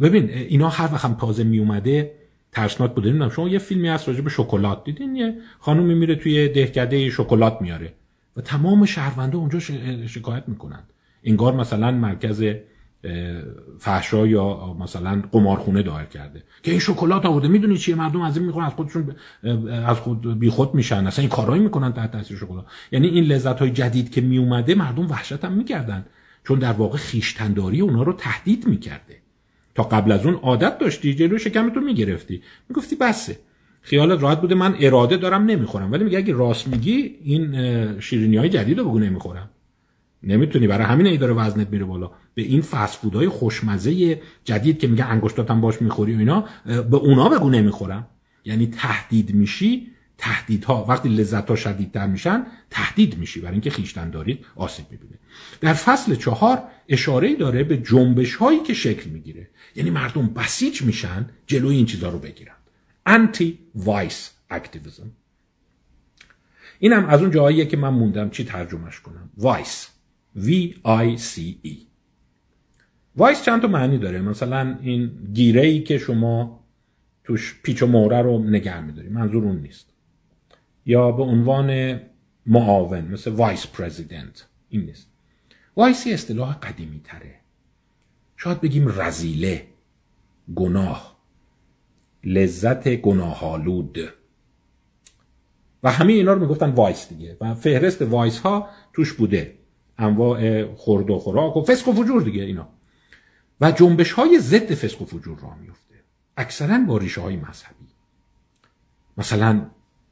ببین 0.00 0.30
اینا 0.30 0.68
هر 0.68 0.92
وقت 0.92 1.04
هم 1.04 1.14
تازه 1.14 1.44
میومده 1.44 2.14
ترسناک 2.52 2.94
بوده 2.94 3.08
نمی‌دونم 3.08 3.30
شما 3.30 3.48
یه 3.48 3.58
فیلمی 3.58 3.88
هست 3.88 4.08
راجع 4.08 4.20
به 4.20 4.30
شکلات. 4.30 4.84
دیدین 4.84 5.16
یه 5.16 5.34
خانومی 5.58 5.94
میره 5.94 6.14
توی 6.14 6.48
دهکده 6.48 7.10
شکلات 7.10 7.58
میاره. 7.62 7.94
و 8.36 8.40
تمام 8.40 8.84
شهرونده 8.84 9.36
اونجا 9.36 9.58
شکایت 10.06 10.44
می‌کنن. 10.46 10.82
انگار 11.24 11.54
مثلا 11.54 11.90
مرکز 11.90 12.44
فحشا 13.78 14.26
یا 14.26 14.76
مثلا 14.80 15.22
قمارخونه 15.32 15.82
دایر 15.82 16.06
کرده. 16.06 16.42
که 16.62 16.70
این 16.70 16.80
شکلات 16.80 17.26
آورده. 17.26 17.48
می‌دونی 17.48 17.78
چیه؟ 17.78 17.94
مردم 17.94 18.20
از 18.20 18.36
این 18.36 18.46
می‌خورن 18.46 18.66
از 18.66 18.72
خودشون 18.72 19.16
از 19.86 19.98
خود 19.98 20.38
بیخود 20.38 20.74
میشن. 20.74 21.06
اصلا 21.06 21.22
این 21.22 21.28
کارایی 21.30 21.62
می‌کنن 21.62 21.92
تحت 21.92 22.12
تاثیر 22.12 22.36
شکلات. 22.36 22.64
یعنی 22.92 23.06
این 23.06 23.24
لذت 23.24 23.58
های 23.58 23.70
جدید 23.70 24.10
که 24.10 24.20
میومده 24.20 24.74
مردم 24.74 25.10
وحشت 25.10 25.44
هم 25.44 25.52
می‌کردن. 25.52 26.06
چون 26.44 26.58
در 26.58 26.72
واقع 26.72 26.98
خیشتنداری 26.98 27.80
اونا 27.80 28.02
رو 28.02 28.12
تهدید 28.12 28.66
می‌کرده. 28.66 29.16
تا 29.74 29.82
قبل 29.82 30.12
از 30.12 30.26
اون 30.26 30.34
عادت 30.34 30.78
داشتی 30.78 31.14
جلو 31.14 31.38
شکمتو 31.38 31.80
می‌گرفتی. 31.80 32.42
می‌گفتی 32.68 32.96
بسه. 32.96 33.38
خیالت 33.84 34.22
راحت 34.22 34.40
بوده. 34.40 34.54
من 34.54 34.76
اراده 34.80 35.16
دارم 35.16 35.44
نمی‌خورم. 35.44 35.92
ولی 35.92 36.04
میگه 36.04 36.18
اگه 36.18 36.34
راست 36.34 36.68
میگی 36.68 37.16
این 37.24 38.00
شیرینی 38.00 38.36
های 38.36 38.48
جدید 38.48 38.78
رو 38.78 38.84
بگو 38.84 38.98
نمی‌خورم. 38.98 39.50
نمی‌تونی. 40.22 40.66
برای 40.66 40.86
همین 40.86 41.06
ای 41.06 41.16
داره 41.16 41.32
وزنت 41.32 41.68
میره 41.70 41.84
بالا. 41.84 42.10
به 42.34 42.42
این 42.42 42.62
فست 42.62 43.04
های 43.04 43.28
خوشمزه 43.28 44.20
جدید 44.44 44.78
که 44.78 44.86
میگه 44.86 45.04
انگشتاتم 45.04 45.60
باش 45.60 45.82
می‌خوری 45.82 46.14
و 46.14 46.18
اینا 46.18 46.44
به 46.64 46.96
اونا 46.96 47.28
بگو 47.28 47.50
نمی‌خورم. 47.50 48.06
یعنی 48.44 48.66
تهدید 48.66 49.34
میشی 49.34 49.86
تهدیدها. 50.18 50.86
وقتی 50.88 51.08
لذت 51.08 51.50
ها 51.50 51.56
شدیدتر 51.56 52.06
میشن 52.06 52.46
تهدید 52.70 53.18
میشی. 53.18 53.40
برای 53.40 53.52
اینکه 53.52 53.70
خیشتن 53.70 54.10
دارید 54.10 54.46
آسیب 54.56 54.86
می‌بینه. 54.90 55.18
در 55.60 55.72
فصل 55.74 56.14
چهار 56.14 56.62
اشاره 56.88 57.36
داره 57.36 57.64
به 57.64 57.76
جنبش 57.76 58.34
هایی 58.34 58.60
که 58.60 58.74
شکل 58.74 59.10
می‌گیره. 59.10 59.48
یعنی 59.76 59.90
مردم 59.90 60.26
بسیج 60.26 60.82
میشن 60.82 61.26
جلوی 61.46 61.76
این 61.76 61.86
چیزها 61.86 62.10
رو 62.10 62.18
بگیرن. 62.18 62.53
vice 63.74 64.30
activism 64.50 65.10
اینم 66.78 67.06
از 67.06 67.20
اون 67.20 67.30
جاهاییه 67.30 67.66
که 67.66 67.76
من 67.76 67.88
موندم 67.88 68.30
چی 68.30 68.44
ترجمهش 68.44 69.00
کنم. 69.00 69.30
وایس 69.36 69.88
V-I-C-E 70.36 71.76
وایس 73.16 73.42
چند 73.42 73.62
تا 73.62 73.68
معنی 73.68 73.98
داره؟ 73.98 74.20
مثلا 74.20 74.78
این 74.82 75.30
گیره 75.32 75.62
ای 75.62 75.82
که 75.82 75.98
شما 75.98 76.64
توش 77.24 77.60
پیچ 77.62 77.82
و 77.82 77.86
مهره 77.86 78.22
رو 78.22 78.38
نگر 78.38 78.80
میداری. 78.80 79.08
منظور 79.08 79.44
اون 79.44 79.56
نیست. 79.56 79.90
یا 80.86 81.12
به 81.12 81.22
عنوان 81.22 82.00
معاون 82.46 83.00
مثل 83.00 83.30
vice 83.30 83.66
president 83.66 84.48
این 84.68 84.80
نیست. 84.80 85.08
وایسی 85.76 86.12
اصطلاح 86.12 86.58
قدیمی 86.58 87.00
تره 87.04 87.34
شاید 88.36 88.60
بگیم 88.60 89.00
رذیله 89.00 89.66
گناه. 90.54 91.13
لذت 92.24 92.88
گناهالود 92.88 93.98
و 95.82 95.90
همه 95.90 96.12
اینا 96.12 96.32
رو 96.32 96.40
می‌گفتن 96.40 96.70
vice 96.70 97.08
دیگه. 97.08 97.36
و 97.40 97.54
فهرست 97.54 98.02
vice 98.02 98.38
ها 98.38 98.68
توش 98.92 99.12
بوده. 99.12 99.54
انواع 99.98 100.66
خورد 100.74 101.10
و 101.10 101.18
خوراک 101.18 101.56
و 101.56 101.62
فسق 101.62 101.88
و 101.88 101.92
فجور 101.92 102.22
دیگه 102.22 102.42
اینا. 102.42 102.68
و 103.60 103.70
جنبش 103.70 104.12
های 104.12 104.38
ضد 104.38 104.74
فسق 104.74 105.02
و 105.02 105.04
فجور 105.04 105.38
راه 105.38 105.54
میفته 105.54 105.94
اکثرا 106.36 106.78
با 106.78 106.98
ریشه 106.98 107.20
های 107.20 107.36
مذهبی. 107.36 107.84
مثلا 109.16 109.66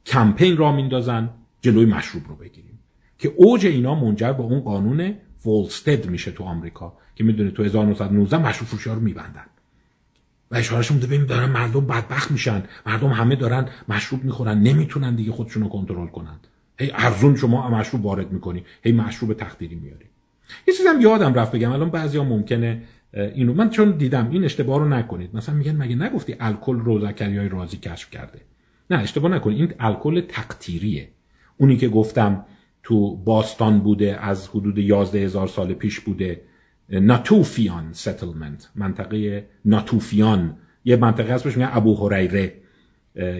کمپین 0.05 0.57
را 0.57 0.71
میندازن 0.71 1.29
جلوی 1.61 1.85
مشروب 1.85 2.27
رو 2.27 2.35
بگیریم. 2.35 2.79
که 3.17 3.33
اوج 3.37 3.65
اینا 3.65 3.95
منجر 3.95 4.33
به 4.33 4.43
اون 4.43 4.59
قانون 4.59 5.15
فولستد 5.37 6.09
میشه 6.09 6.31
تو 6.31 6.43
آمریکا. 6.43 6.97
که 7.15 7.23
می‌دونه 7.23 7.51
تو 7.51 7.63
1919 7.63 8.37
مشروب 8.37 8.69
فروشی 8.69 8.89
رو 8.89 8.99
میبندن. 8.99 9.45
و 10.53 10.55
اشارهش 10.55 10.91
بوده 10.91 11.07
ببین 11.07 11.25
دارن 11.25 11.49
مردم 11.49 11.85
بدبخت 11.85 12.31
میشن. 12.31 12.63
مردم 12.85 13.09
همه 13.09 13.35
دارن 13.35 13.67
مشروب 13.89 14.23
می‌خورن. 14.23 14.59
نمی‌تونن 14.59 15.15
دیگه 15.15 15.31
خودشونو 15.31 15.69
کنترل 15.69 16.07
کنن. 16.07 16.39
هی 16.79 16.91
ارزون 16.93 17.35
شما 17.35 17.69
مشروب 17.69 18.05
وارد 18.05 18.31
می‌کنی. 18.31 18.63
هی 18.83 18.91
مشروب 18.91 19.33
تخدیری 19.33 19.75
میاری. 19.75 20.05
یه 20.67 20.73
چیزم 20.73 21.01
یادم 21.01 21.33
رفت 21.33 21.51
بگم. 21.51 21.71
الان 21.71 21.89
بعضیا 21.89 22.23
ممکنه 22.23 22.81
اینو 23.13 23.53
من 23.53 23.69
چون 23.69 23.91
دیدم 23.91 24.29
این 24.31 24.43
اشتباه 24.43 24.79
رو 24.79 24.89
نکنید. 24.89 25.35
مثلا 25.35 25.55
میگن 25.55 25.75
مگه 25.75 25.95
نگفتی 25.95 26.35
الکل 26.39 26.79
رو 26.79 26.99
زکریای 26.99 27.49
رازی 27.49 27.77
کشف 27.77 28.09
کرده؟ 28.09 28.41
نه 28.89 28.97
اشتباه 28.97 29.31
نکنید. 29.31 29.59
این 29.59 29.73
الکل 29.79 30.21
تقطیریه. 30.21 31.07
اونی 31.57 31.77
که 31.77 31.89
گفتم 31.89 32.45
تو 32.83 33.15
باستان 33.15 33.79
بوده 33.79 34.17
از 34.21 34.47
حدود 34.47 34.77
11 34.77 35.19
هزار 35.19 35.47
سال 35.47 35.73
پیش 35.73 35.99
بوده. 35.99 36.41
ناتوفیان 36.89 37.93
ستلمنت 37.93 38.69
منطقه 38.75 39.47
ناتوفیان. 39.65 40.57
یه 40.85 40.95
منطقه 40.95 41.33
هست 41.33 41.43
بهش 41.43 41.57
میگن 41.57 41.69
ابو 41.73 42.07
هریره 42.09 42.53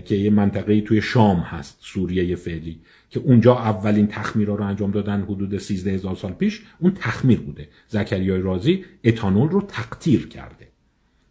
که 0.06 0.16
یه 0.16 0.30
منطقه 0.30 0.82
توی 0.82 1.02
شام 1.02 1.38
هست 1.38 1.78
سوریه 1.82 2.36
فعلی 2.36 2.80
که 3.10 3.20
اونجا 3.20 3.56
اولین 3.56 4.08
تخمیر 4.08 4.48
رو 4.48 4.64
انجام 4.64 4.92
دادن 4.92 5.22
حدود 5.22 5.58
13 5.58 5.92
هزار 5.92 6.16
سال 6.16 6.32
پیش. 6.32 6.62
اون 6.80 6.94
تخمیر 6.94 7.40
بوده. 7.40 7.68
زکریای 7.88 8.42
رازی 8.42 8.86
اتانول 9.04 9.50
رو 9.50 9.62
تقطیر 9.62 10.28
کرده. 10.28 10.68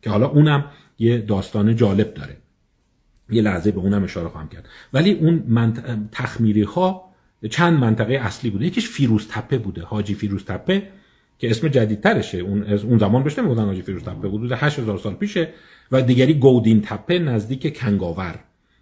که 0.03 0.11
حالا 0.11 0.29
اونم 0.29 0.65
یه 0.99 1.19
داستان 1.19 1.77
جالب 1.77 2.15
داره. 2.15 2.37
یه 3.31 3.43
لحظه 3.43 3.71
به 3.71 3.81
اونم 3.81 4.05
اشاره 4.05 4.29
خواهم 4.29 4.49
کرد. 4.49 4.69
ولی 4.93 5.13
اون 5.13 5.45
منط... 5.49 5.81
تخمیری 6.13 6.63
ها 6.63 7.13
چند 7.51 7.79
منطقه 7.79 8.15
اصلی 8.15 8.51
بوده. 8.51 8.67
یکیش 8.67 8.89
فیروز 8.89 9.29
تپه 9.29 9.59
بوده. 9.59 9.83
حاجی 9.83 10.15
فیروز 10.15 10.45
تپه 10.45 10.89
که 11.43 11.51
اسم 11.51 11.69
جدیدترشه. 11.69 12.39
اون 12.39 12.63
از 12.63 12.85
اون 12.85 12.99
زمان 12.99 13.23
بهش 13.23 13.39
نمی‌گفتن 13.39 13.65
حاجی 13.65 13.83
فیروز 13.83 14.03
تپه. 14.03 14.29
حدود 14.29 14.53
8000 14.53 14.99
سال 14.99 15.15
پیشه 15.15 15.49
و 15.93 16.03
دیگری 16.03 16.35
گودین 16.35 16.81
تپه 16.81 17.19
نزدیک 17.19 17.79
کنگاور. 17.79 18.39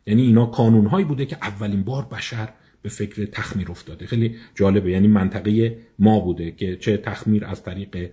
یعنی 0.06 0.22
اینا 0.22 0.46
کانونهایی 0.46 1.04
بوده 1.04 1.26
که 1.26 1.36
اولین 1.42 1.82
بار 1.82 2.06
بشر 2.12 2.48
به 2.82 2.88
فکر 2.88 3.24
تخمیر 3.24 3.70
افتاده. 3.70 4.06
خیلی 4.06 4.36
جالبه. 4.54 4.90
یعنی 4.90 5.08
منطقه 5.08 5.78
ما 5.98 6.20
بوده 6.20 6.50
که 6.50 6.76
چه 6.76 6.96
تخمیر 6.96 7.44
از 7.44 7.62
طریق 7.62 8.10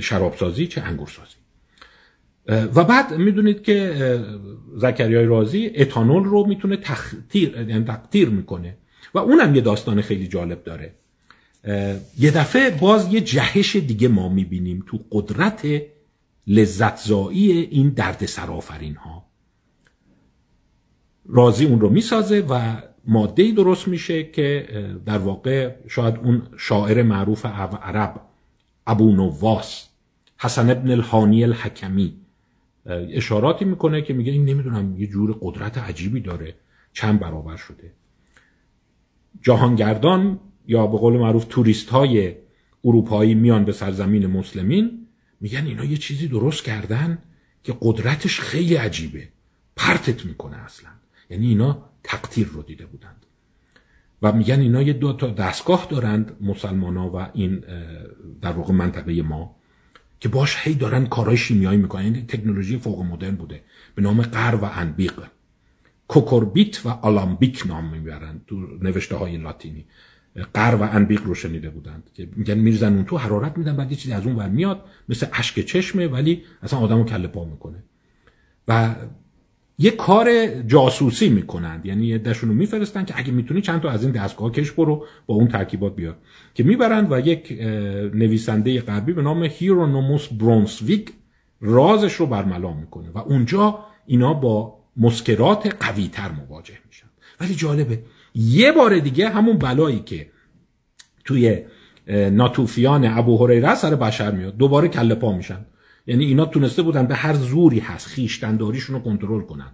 شرابسازی 0.00 0.66
چه 0.66 0.82
انگورسازی. 0.82 1.36
و 2.46 2.84
بعد 2.84 3.16
می‌دونید 3.16 3.62
که 3.62 3.94
زکریای 4.76 5.24
رازی 5.24 5.72
اتانول 5.76 6.24
رو 6.24 6.46
می‌تونه 6.46 6.76
تختیر 6.76 7.66
یعنی 7.68 7.84
تقطیر 7.84 8.28
می‌کنه. 8.28 8.76
و 9.14 9.18
اونم 9.18 9.54
یه 9.54 9.60
داستان 9.60 10.00
خیلی 10.00 10.28
جالب 10.28 10.64
داره. 10.64 10.94
یه 12.18 12.30
دفعه 12.30 12.70
باز 12.70 13.14
یه 13.14 13.20
جهش 13.20 13.76
دیگه 13.76 14.08
ما 14.08 14.28
می‌بینیم 14.28 14.84
تو 14.86 14.98
قدرت 15.10 15.82
لذتزایی 16.46 17.52
این 17.52 17.88
درد 17.88 18.26
سرافرین 18.26 18.94
ها 18.94 19.24
رازی 21.26 21.66
اون 21.66 21.80
رو 21.80 21.88
می‌سازه 21.88 22.40
و 22.40 22.82
ماده 23.04 23.52
درست 23.52 23.88
میشه 23.88 24.24
که 24.24 24.68
در 25.06 25.18
واقع 25.18 25.74
شاید 25.88 26.16
اون 26.16 26.42
شاعر 26.58 27.02
معروف 27.02 27.46
عرب 27.46 28.20
ابو 28.86 29.12
نواس 29.12 29.88
حسن 30.38 30.70
ابن 30.70 30.90
الحانی 30.90 31.44
الحکمی 31.44 32.14
اشاراتی 32.86 33.64
می‌کنه 33.64 34.02
که 34.02 34.14
میگه 34.14 34.32
این 34.32 34.44
نمی‌دونم 34.44 35.00
یه 35.00 35.06
جور 35.06 35.38
قدرت 35.40 35.78
عجیبی 35.78 36.20
داره 36.20 36.54
چند 36.92 37.20
برابر 37.20 37.56
شده. 37.56 37.92
جهانگردان 39.42 40.40
یا 40.68 40.86
به 40.86 40.98
قول 40.98 41.16
معروف 41.16 41.46
توریست 41.48 41.88
های 41.88 42.34
اروپایی 42.84 43.34
میان 43.34 43.64
به 43.64 43.72
سرزمین 43.72 44.26
مسلمین 44.26 45.06
میگن 45.40 45.66
اینا 45.66 45.84
یه 45.84 45.96
چیزی 45.96 46.28
درست 46.28 46.64
کردن 46.64 47.18
که 47.62 47.74
قدرتش 47.80 48.40
خیلی 48.40 48.74
عجیبه. 48.74 49.28
پرتت 49.76 50.24
می‌کنه 50.24 50.56
اصلا. 50.56 50.90
یعنی 51.30 51.46
اینا 51.46 51.82
تقتیر 52.02 52.46
رو 52.46 52.62
دیده 52.62 52.86
بودند. 52.86 53.26
و 54.22 54.32
میگن 54.32 54.60
اینا 54.60 54.82
یه 54.82 54.92
دو 54.92 55.12
تا 55.12 55.28
دستگاه 55.28 55.86
دارند 55.90 56.36
مسلمان 56.40 56.96
ها 56.96 57.10
و 57.10 57.30
این 57.34 57.64
در 58.42 58.52
واقع 58.52 58.72
منطقه 58.72 59.22
ما 59.22 59.56
که 60.20 60.28
باش 60.28 60.56
هی 60.60 60.74
دارن 60.74 61.06
کارهای 61.06 61.36
شیمیایی 61.36 61.78
می‌کنن. 61.78 62.04
یعنی 62.04 62.22
تکنولوژی 62.22 62.78
فوق 62.78 63.02
مدرن 63.02 63.34
بوده. 63.34 63.62
به 63.94 64.02
نام 64.02 64.22
قر 64.22 64.58
و 64.62 64.64
انبیق. 64.64 65.22
کوکوربیت 66.08 66.86
و 66.86 66.88
آلامبیک 66.88 67.66
نام 67.66 67.90
می‌برن 67.90 68.40
تو 68.46 68.56
نوشته 68.82 69.16
های 69.16 69.36
لاتینی. 69.36 69.84
قر 70.54 70.74
و 70.80 70.82
انبیق 70.82 71.22
رو 71.22 71.34
شنیده 71.34 71.70
بودند. 71.70 72.10
که 72.14 72.28
میگن 72.36 72.54
میرزن 72.54 72.94
اون 72.94 73.04
تو 73.04 73.16
حرارت 73.16 73.58
میدن 73.58 73.76
بعد 73.76 73.90
یه 73.90 73.96
چیزی 73.96 74.14
از 74.14 74.26
اون 74.26 74.36
ور 74.36 74.48
میاد 74.48 74.84
مثل 75.08 75.26
اشک 75.32 75.60
چشمه 75.60 76.06
ولی 76.06 76.42
اصلا 76.62 76.78
آدمو 76.78 77.04
کله 77.04 77.28
پا 77.28 77.44
می‌کنه. 77.44 77.84
و 78.68 78.94
یه 79.78 79.90
کار 79.90 80.46
جاسوسی 80.62 81.28
می‌کنند. 81.28 81.86
یعنی 81.86 82.06
یه 82.06 82.18
دشونو 82.18 82.54
میفرستن 82.54 83.04
که 83.04 83.14
اگه 83.16 83.32
می‌تونی 83.32 83.60
چند 83.60 83.80
تا 83.80 83.90
از 83.90 84.02
این 84.02 84.12
دستگاه 84.12 84.52
کش 84.52 84.72
برو 84.72 85.06
با 85.26 85.34
اون 85.34 85.48
ترکیبات 85.48 85.96
بیا 85.96 86.16
که 86.54 86.62
می‌برند 86.64 87.12
و 87.12 87.20
یک 87.20 87.52
نویسنده 88.14 88.80
غربی 88.80 89.12
به 89.12 89.22
نام 89.22 89.42
هیرونوموس 89.42 90.28
برونسویک 90.28 91.12
رازش 91.60 92.14
رو 92.14 92.26
برملا 92.26 92.72
می‌کنه. 92.72 93.10
و 93.10 93.18
اونجا 93.18 93.78
اینا 94.06 94.34
با 94.34 94.78
مسکرات 94.96 95.76
قوی 95.80 96.08
تر 96.08 96.30
مواجه 96.32 96.78
میشن. 96.86 97.06
ولی 97.40 97.54
جالبه 97.54 98.02
یه 98.34 98.72
بار 98.72 98.98
دیگه 98.98 99.28
همون 99.28 99.58
بلایی 99.58 100.00
که 100.00 100.30
توی 101.24 101.58
ناتوفیان 102.08 103.04
ابو 103.04 103.46
هریره 103.46 103.74
سر 103.74 103.94
بشر 103.94 104.30
میاد 104.30 104.56
دوباره 104.56 104.88
کله 104.88 105.14
پا 105.14 105.36
میشن. 105.36 105.66
یعنی 106.06 106.24
اینا 106.24 106.46
تونسته 106.46 106.82
بودن 106.82 107.06
به 107.06 107.14
هر 107.14 107.34
زوری 107.34 107.78
هست 107.78 108.06
خیشتنداریشون 108.06 108.96
رو 108.96 109.02
کنترل 109.02 109.40
کنن 109.40 109.72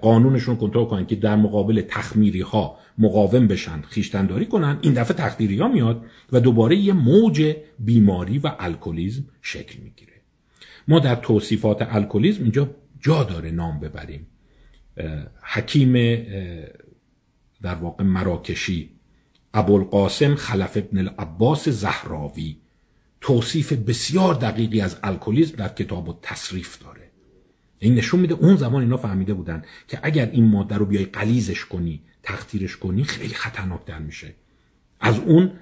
قانونشون 0.00 0.56
کنترل 0.56 0.84
کنن 0.84 1.06
که 1.06 1.16
در 1.16 1.36
مقابل 1.36 1.82
تخمیری 1.88 2.40
ها 2.40 2.76
مقاوم 2.98 3.46
بشن 3.46 3.82
خیشتنداری 3.82 4.46
کنن. 4.46 4.78
این 4.80 4.92
دفعه 4.92 5.16
تخدیری 5.16 5.58
ها 5.58 5.68
میاد 5.68 6.04
و 6.32 6.40
دوباره 6.40 6.76
یه 6.76 6.92
موج 6.92 7.56
بیماری 7.78 8.38
و 8.38 8.50
الکلیزم 8.58 9.24
شکل 9.42 9.78
می‌گیره. 9.82 10.12
ما 10.88 10.98
در 10.98 11.14
توصیفات 11.14 11.86
الکلیزم 11.90 12.42
اینجا 12.42 12.70
جا 13.00 13.24
داره 13.24 13.50
نام 13.50 13.80
ببریم. 13.80 14.26
حکیم 15.42 15.92
در 17.64 17.74
واقع 17.74 18.04
مراکشی. 18.04 18.90
ابوالقاسم 19.54 20.34
خلف 20.34 20.76
ابن 20.76 20.98
العباس 20.98 21.68
زهراوی. 21.68 22.56
توصیف 23.20 23.72
بسیار 23.72 24.34
دقیقی 24.34 24.80
از 24.80 24.96
الکلیزم 25.02 25.56
در 25.56 25.68
کتاب 25.68 26.08
و 26.08 26.18
تصریف 26.22 26.78
داره. 26.82 27.10
این 27.78 27.94
نشون 27.94 28.20
میده 28.20 28.34
اون 28.34 28.56
زمان 28.56 28.82
اینا 28.82 28.96
فهمیده 28.96 29.34
بودن 29.34 29.62
که 29.88 30.00
اگر 30.02 30.30
این 30.30 30.44
ماده 30.44 30.76
رو 30.76 30.86
بیای 30.86 31.04
قلیزش 31.04 31.64
کنی 31.64 32.02
تختیرش 32.22 32.76
کنی 32.76 33.04
خیلی 33.04 33.34
خطرناکتر 33.34 33.98
میشه. 33.98 34.34
از 35.00 35.18
اون 35.18 35.52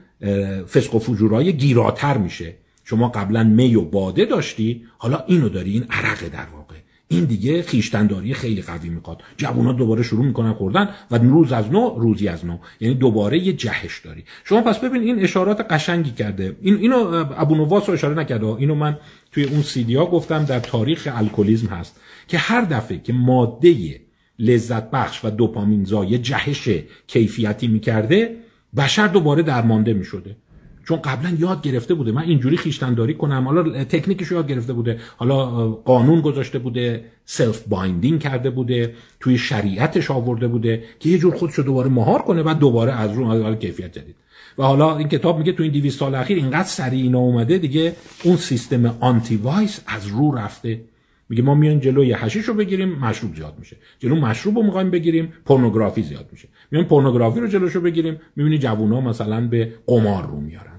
فسق 0.65 0.95
و 0.95 0.99
فجورای 0.99 1.53
گیراتر 1.53 2.19
میشه. 2.19 2.57
شما 2.85 3.09
قبلا 3.09 3.45
می 3.45 3.75
و 3.75 3.83
باده 3.83 4.25
داشتی 4.25 4.87
حالا 4.99 5.25
اینو 5.27 5.49
داری 5.49 5.73
این 5.73 5.87
عرقه 5.91 6.29
در 6.29 6.47
واقع. 6.47 6.77
این 7.13 7.25
دیگه 7.25 7.63
خیشتنداری 7.63 8.35
خیلی 8.35 8.63
قوی 8.63 8.89
می‌خواد. 8.89 9.23
جوونا 9.37 9.73
دوباره 9.73 10.03
شروع 10.03 10.25
می‌کنن 10.25 10.53
خوردن 10.53 10.89
و 11.11 11.19
روز 11.19 11.53
از 11.53 11.73
نو 11.73 11.95
روزی 11.99 12.29
از 12.29 12.47
نو. 12.47 12.59
یعنی 12.81 12.95
دوباره 12.95 13.39
یه 13.39 13.53
جهش 13.53 14.01
داری. 14.05 14.25
شما 14.45 14.61
پس 14.61 14.79
ببین 14.79 15.03
این 15.03 15.23
اشارات 15.23 15.61
قشنگی 15.61 16.11
کرده. 16.11 16.57
این 16.63 16.77
اینو 16.77 17.25
ابو 17.37 17.55
نواس 17.55 17.89
اشاره 17.89 18.15
نکرده. 18.15 18.47
اینو 18.47 18.75
من 18.75 18.99
توی 19.33 19.45
اون 19.45 19.63
سیدیا 19.63 20.07
گفتم 20.07 20.45
در 20.45 20.61
تاریخ 20.61 21.09
الکلیزم 21.13 21.67
هست 21.67 22.01
که 22.29 22.39
هر 22.39 22.61
دفعه 22.61 22.99
که 22.99 23.13
ماده 23.13 24.01
لذت 24.39 24.91
بخش 24.91 25.25
و 25.25 25.31
دوپامین 25.31 25.85
زای 25.85 26.19
جهش 26.19 26.69
کیفیتی 27.07 27.69
می‌کرده 27.69 28.37
بشر 28.77 29.07
دوباره 29.07 29.43
درمانده 29.43 29.93
می‌شده. 29.95 30.37
چون 30.85 30.99
قبلا 30.99 31.37
یاد 31.39 31.63
گرفته 31.63 31.95
بوده. 31.95 32.13
من 32.13 32.23
اینجوری 32.23 32.57
خویشتنداری 32.57 33.15
کنم. 33.15 33.45
حالا 33.45 33.85
تکنیکش 33.85 34.33
یاد 34.33 34.49
گرفته 34.49 34.73
بوده. 34.73 35.01
حالا 35.17 35.69
قانون 35.71 36.21
گذاشته 36.21 36.59
بوده. 36.59 37.05
self-binding 37.25 38.21
کرده 38.21 38.51
بوده. 38.51 38.95
توی 39.21 39.39
شریعتش 39.39 40.11
آورده 40.11 40.49
بوده 40.49 40.85
که 41.01 41.09
یه 41.09 41.19
جور 41.19 41.35
خودشو 41.35 41.63
دوباره 41.63 41.89
مهار 41.89 42.23
کنه 42.23 42.43
بعد 42.43 42.59
دوباره 42.59 42.93
از 42.93 43.13
رو 43.13 43.27
از 43.27 43.59
کیفیت 43.59 43.93
جدید. 43.99 44.17
و 44.59 44.63
حالا 44.63 44.99
این 44.99 45.09
کتاب 45.09 45.39
میگه 45.39 45.53
تو 45.53 45.63
این 45.63 45.73
200 45.73 45.99
سال 45.99 46.15
اخیر 46.15 46.37
اینقدر 46.37 46.69
سریع 46.69 47.03
اینا 47.03 47.19
اومده 47.19 47.59
دیگه 47.59 47.93
اون 48.25 48.37
سیستم 48.37 48.97
anti-vice 49.01 49.81
از 49.87 50.07
رو 50.07 50.35
رفته. 50.35 50.81
میگه 51.29 51.43
ما 51.43 51.55
میان 51.55 51.81
جلوی 51.81 52.13
حشیش 52.13 52.45
رو 52.45 52.55
بگیریم 52.55 52.89
مشروب 52.89 53.35
زیاد 53.35 53.55
میشه. 53.59 53.77
جلو 53.99 54.15
مشروب 54.15 54.57
رو 54.57 54.63
می‌خوایم 54.63 54.91
بگیریم 54.91 55.33
پورنوگرافی 55.45 56.03
زیاد 56.03 56.29
میشه. 56.33 56.49
میان 56.71 56.85
پورنوگرافی 56.85 57.41
رو 57.41 57.47
جلوشو 57.47 57.81
بگیریم 57.81 58.21
می‌بینی 58.37 58.59
جوونا 58.59 59.01
مثلا 59.01 59.49
به 59.49 59.73
قمار 59.87 60.27
رو 60.27 60.41
میارند 60.41 60.72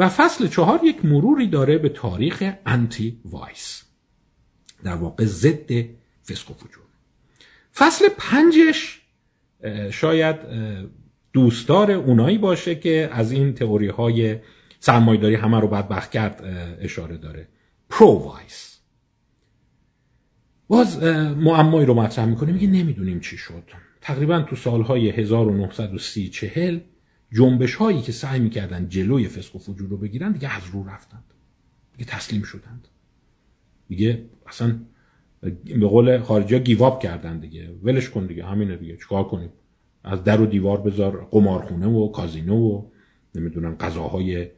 و 0.00 0.08
فصل 0.08 0.46
چهار 0.46 0.80
یک 0.84 1.04
مروری 1.04 1.46
داره 1.46 1.78
به 1.78 1.88
تاریخ 1.88 2.52
anti-vice. 2.66 3.84
در 4.84 4.94
واقع 4.94 5.24
ضد 5.24 5.70
فسق 6.26 6.50
و 6.50 6.54
فجور. 6.54 6.82
فصل 7.74 8.08
پنجش 8.18 9.00
شاید 9.90 10.36
دوستدار 11.32 11.90
اونایی 11.90 12.38
باشه 12.38 12.74
که 12.74 13.08
از 13.12 13.32
این 13.32 13.54
تئوری 13.54 13.88
های 13.88 14.38
سرمایداری 14.78 15.34
همه 15.34 15.60
رو 15.60 15.68
بدبخت 15.68 16.10
کرد 16.10 16.40
اشاره 16.80 17.16
داره. 17.16 17.48
pro-vice 17.90 18.80
باز 20.68 21.02
معمایی 21.36 21.86
رو 21.86 21.94
مطرح 21.94 22.24
می‌کنه 22.24 22.52
میگه 22.52 22.68
نمی‌دونیم 22.68 23.20
چی 23.20 23.36
شد. 23.36 23.62
تقریبا 24.00 24.40
تو 24.40 24.56
سالهای 24.56 25.10
1930 25.10 26.28
چهل 26.28 26.80
جنبش 27.32 27.74
هایی 27.74 28.00
که 28.00 28.12
سعی 28.12 28.40
می‌کردن 28.40 28.88
جلوی 28.88 29.28
فسق 29.28 29.56
و 29.56 29.58
فجور 29.58 29.88
رو 29.88 29.96
بگیرن 29.96 30.32
دیگه 30.32 30.56
از 30.56 30.62
رو 30.72 30.88
رفتند. 30.88 31.24
دیگه 31.92 32.10
تسلیم 32.10 32.42
شدند. 32.42 32.88
دیگه 33.88 34.24
اصلا 34.46 34.78
به 35.64 35.86
قول 35.86 36.18
خارجی 36.18 36.54
ها 36.54 36.60
گیواب 36.60 37.02
کردن 37.02 37.38
دیگه. 37.38 37.70
ولش 37.82 38.10
کن 38.10 38.26
دیگه 38.26 38.44
همینه 38.44 38.76
دیگه. 38.76 38.96
چیکار 38.96 39.24
کنیم؟ 39.24 39.50
از 40.04 40.24
در 40.24 40.40
و 40.40 40.46
دیوار 40.46 40.80
بذار 40.80 41.28
قمارخونه 41.30 41.86
و 41.86 42.08
کازینو 42.08 42.56
و 42.56 42.82
نمی‌دونم 43.34 43.74
غذاهای 43.74 44.48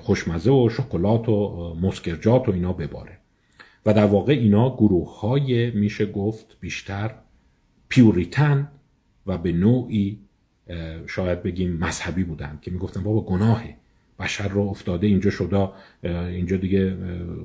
خوشمزه 0.00 0.50
و 0.50 0.68
شکلات 0.68 1.28
و 1.28 1.74
مسکرجات 1.74 2.48
و 2.48 2.52
اینا 2.52 2.72
بباره. 2.72 3.18
و 3.86 3.94
در 3.94 4.06
واقع 4.06 4.32
اینا 4.32 4.76
گروه 4.76 5.20
های 5.20 5.70
میشه 5.70 6.06
گفت 6.06 6.56
بیشتر 6.60 7.14
پیوریتن 7.88 8.70
و 9.26 9.38
به 9.38 9.52
نوعی 9.52 10.23
شاید 11.06 11.42
بگیم 11.42 11.76
مذهبی 11.76 12.24
بودن 12.24 12.58
که 12.62 12.70
می‌گفتن 12.70 13.02
بابا 13.02 13.20
گناهه. 13.20 13.76
بشر 14.18 14.48
رو 14.48 14.60
افتاده 14.60 15.06
اینجا 15.06 15.30
شده 15.30 15.68
اینجا 16.04 16.56
دیگه 16.56 16.96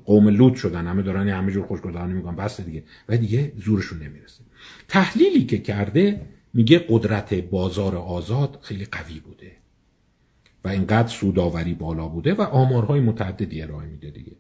قوم 0.05 0.27
لوط 0.27 0.55
شدن 0.55 0.87
همه 0.87 1.01
دارن 1.01 1.29
همه 1.29 1.51
جور 1.51 1.65
خوشگذرانی 1.65 2.13
می‌کنن 2.13 2.35
بس 2.35 2.61
دیگه. 2.61 2.83
و 3.09 3.17
دیگه 3.17 3.51
زورشون 3.57 3.99
نمی‌رسه. 3.99 4.43
تحلیلی 4.87 5.45
که 5.45 5.57
کرده 5.57 6.21
میگه 6.53 6.85
قدرت 6.89 7.33
بازار 7.33 7.95
آزاد 7.95 8.59
خیلی 8.61 8.85
قوی 8.85 9.19
بوده. 9.19 9.51
و 10.65 10.67
اینقدر 10.67 11.07
سوداوری 11.07 11.73
بالا 11.73 12.07
بوده 12.07 12.33
و 12.33 12.41
آمارهای 12.41 12.99
متعددی 12.99 13.61
ارائه 13.61 13.87
میده 13.87 14.09
دیگه. 14.09 14.31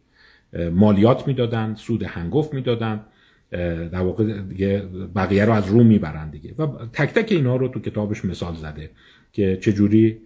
مالیات 0.69 1.27
می‌دادن 1.27 1.75
سود 1.75 2.03
هنگفت 2.03 2.53
می‌دادن. 2.53 3.05
در 3.51 4.01
واقع 4.01 4.41
دیگه 4.41 4.79
بقیه 5.15 5.45
رو 5.45 5.53
از 5.53 5.67
رو 5.67 5.83
می‌برن 5.83 6.29
دیگه. 6.29 6.53
و 6.57 6.67
تک 6.93 7.09
تک 7.09 7.31
اینا 7.31 7.55
رو 7.55 7.67
تو 7.67 7.79
کتابش 7.79 8.25
مثال 8.25 8.55
زده 8.55 8.89
که 9.33 9.57
چجوری 9.61 10.17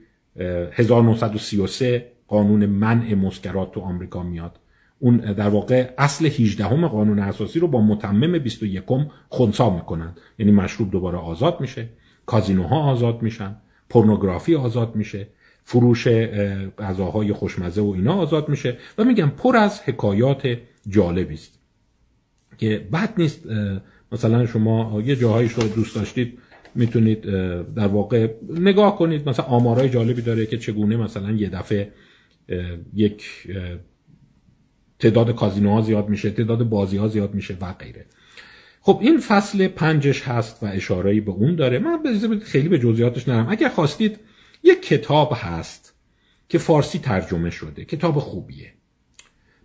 1933 0.72 2.12
قانون 2.28 2.66
منع 2.66 3.16
مسکرات 3.16 3.72
تو 3.72 3.80
آمریکا 3.80 4.24
میاد. 4.24 4.60
اون 5.00 5.18
در 5.18 5.50
واقع 5.50 5.94
اصل 5.98 6.26
18 6.26 6.66
همه 6.66 6.88
قانون 6.88 7.20
اساسی 7.20 7.60
رو 7.60 7.68
با 7.68 7.82
متمم 7.82 8.38
21 8.38 8.84
خونسا 9.30 9.70
می‌کنن. 9.70 10.16
یعنی 10.40 10.52
مشروب 10.52 10.92
دوباره 10.92 11.18
آزاد 11.18 11.62
میشه 11.62 11.90
کازینوها 12.26 12.92
آزاد 12.92 13.22
میشن 13.22 13.56
پورنوگرافی 13.90 14.56
آزاد 14.56 14.96
میشه 14.96 15.28
فروش 15.64 16.08
غذاهای 16.80 17.34
خوشمزه 17.34 17.82
و 17.82 17.94
اینا 17.96 18.14
آزاد 18.14 18.50
میشه. 18.50 18.78
و 18.98 19.04
میگم 19.04 19.30
پر 19.30 19.58
از 19.58 19.82
حکایات 19.82 20.58
جالبی 20.88 21.34
است. 21.34 21.63
که 22.64 22.88
بد 22.94 23.14
نیست 23.18 23.42
مثلا 24.12 24.46
شما 24.46 25.02
یه 25.06 25.16
جاهایش 25.16 25.52
رو 25.52 25.68
دوست 25.68 25.96
داشتید 25.96 26.40
می‌تونید 26.76 27.22
در 27.76 27.88
واقع 27.88 28.34
نگاه 28.50 28.98
کنید 28.98 29.30
مثلا 29.30 29.46
آمارای 29.46 29.90
جالبی 29.90 30.22
داره 30.22 30.46
که 30.46 30.58
چگونه 30.58 30.98
مثلا 30.98 31.32
یه 31.32 31.50
دفعه 31.50 31.92
یک 32.94 33.24
تعداد 35.00 35.36
کازینوها 35.36 35.82
زیاد 35.82 36.10
میشه 36.10 36.30
تعداد 36.32 36.70
بازی 36.70 36.98
ها 36.98 37.08
زیاد 37.08 37.34
میشه 37.34 37.58
و 37.62 37.74
غیره. 37.74 38.06
خب 38.82 39.00
این 39.02 39.20
فصل 39.20 39.68
پنجش 39.68 40.22
هست 40.22 40.64
و 40.64 40.66
اشارهی 40.66 41.22
به 41.22 41.32
اون 41.32 41.56
داره. 41.56 41.80
من 41.80 42.40
خیلی 42.40 42.70
به 42.70 42.80
جزئیاتش 42.80 43.28
نرم. 43.28 43.48
اگر 43.50 43.70
خواستید 43.70 44.20
یک 44.64 44.82
کتاب 44.82 45.34
هست 45.36 45.96
که 46.50 46.58
فارسی 46.58 47.00
ترجمه 47.00 47.50
شده 47.50 47.86
کتاب 47.86 48.20
خوبیه. 48.20 48.74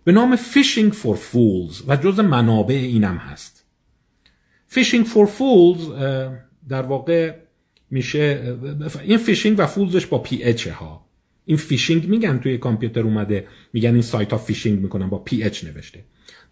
به 0.09 0.13
نام 0.13 0.35
Phishing 0.35 0.93
for 0.93 1.15
Phools 1.31 1.83
و 1.87 1.95
جز 1.95 2.19
منابع 2.19 2.75
اینم 2.75 3.17
هست. 3.17 3.65
Phishing 4.71 5.05
for 5.05 5.27
Phools 5.39 5.81
در 6.69 6.81
واقع 6.81 7.35
میشه 7.91 8.55
این 9.03 9.17
فیشینگ 9.17 9.59
و 9.59 9.65
phools 9.65 9.95
ش 9.95 10.05
با 10.05 10.17
PH 10.17 10.67
ها. 10.67 11.05
این 11.45 11.57
فیشینگ 11.57 12.07
میگن 12.07 12.39
توی 12.39 12.57
کامپیوتر 12.57 12.99
اومده 12.99 13.47
میگن 13.73 13.93
این 13.93 14.01
سایت 14.01 14.31
ها 14.31 14.37
فیشینگ 14.37 14.79
می‌کنن 14.79 15.09
با 15.09 15.17
PH 15.17 15.63
نوشته. 15.63 16.03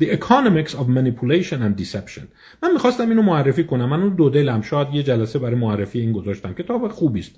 The 0.02 0.06
Economics 0.06 0.72
of 0.72 0.86
Manipulation 0.98 1.58
and 1.58 1.82
Deception. 1.82 2.24
من 2.64 2.74
می‌خواستم 2.74 3.10
اینو 3.10 3.22
معرفی 3.22 3.64
کنم. 3.64 3.90
من 3.90 4.02
اون 4.02 4.16
دو 4.16 4.30
دلم 4.30 4.62
شاید 4.62 4.88
یه 4.94 5.04
جلسه 5.04 5.40
برای 5.40 5.56
معرفی 5.56 6.00
این 6.00 6.12
گذاشتم 6.12 6.54
کتاب 6.54 6.88
خوبی 6.88 7.20
است 7.20 7.36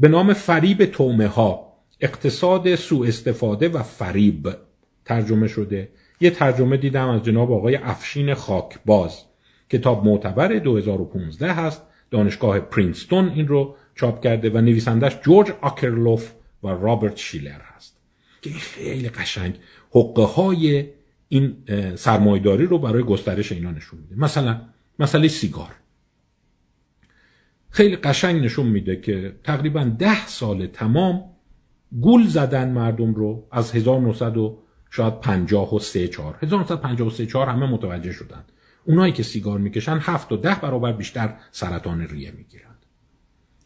به 0.00 0.08
نام 0.08 0.32
فریب 0.32 0.84
طعمه 0.84 1.26
ها 1.26 1.72
اقتصاد 2.00 2.74
سوء 2.74 3.08
استفاده 3.08 3.68
و 3.68 3.82
فریب. 3.82 4.48
ترجمه 5.10 5.48
شده. 5.48 5.88
یه 6.20 6.30
ترجمه 6.30 6.76
دیدم 6.76 7.08
از 7.08 7.22
جناب 7.22 7.52
آقای 7.52 7.76
افشین 7.76 8.34
خاکباز 8.34 9.24
کتاب 9.70 10.04
معتبر 10.04 10.48
2015 10.48 11.52
هست 11.52 11.82
دانشگاه 12.10 12.60
پرینستون 12.60 13.28
این 13.28 13.48
رو 13.48 13.76
چاپ 13.94 14.24
کرده 14.24 14.50
و 14.50 14.60
نویسندش 14.60 15.20
جورج 15.20 15.52
آکرلوف 15.60 16.32
و 16.62 16.68
رابرت 16.68 17.16
شیلر 17.16 17.60
هست. 17.76 17.96
که 18.42 18.50
خیلی 18.50 19.08
قشنگ. 19.08 19.54
حقه 19.90 20.22
های 20.22 20.86
این 21.28 21.56
سرمایداری 21.94 22.66
رو 22.66 22.78
برای 22.78 23.02
گسترش 23.02 23.52
اینا 23.52 23.70
نشون 23.70 24.00
میده. 24.00 24.22
مثلا 24.22 24.60
مسئله 24.98 25.28
سیگار. 25.28 25.70
خیلی 27.70 27.96
قشنگ 27.96 28.44
نشون 28.44 28.66
میده 28.66 28.96
که 28.96 29.34
تقریبا 29.44 29.84
ده 29.84 30.26
سال 30.26 30.66
تمام 30.66 31.24
گول 32.00 32.26
زدن 32.26 32.72
مردم 32.72 33.14
رو 33.14 33.46
از 33.50 33.72
1900 33.74 34.36
شاید 34.90 35.20
53 35.20 36.08
4 36.08 36.38
1953 36.42 37.26
4 37.26 37.48
همه 37.48 37.66
متوجه 37.66 38.12
شدن. 38.12 38.44
اونایی 38.84 39.12
که 39.12 39.22
سیگار 39.22 39.58
می‌کشن 39.58 39.98
هفت 40.02 40.32
و 40.32 40.36
ده 40.36 40.54
برابر 40.54 40.92
بیشتر 40.92 41.34
سرطان 41.50 42.00
ریه 42.00 42.30
می‌گیرند 42.30 42.86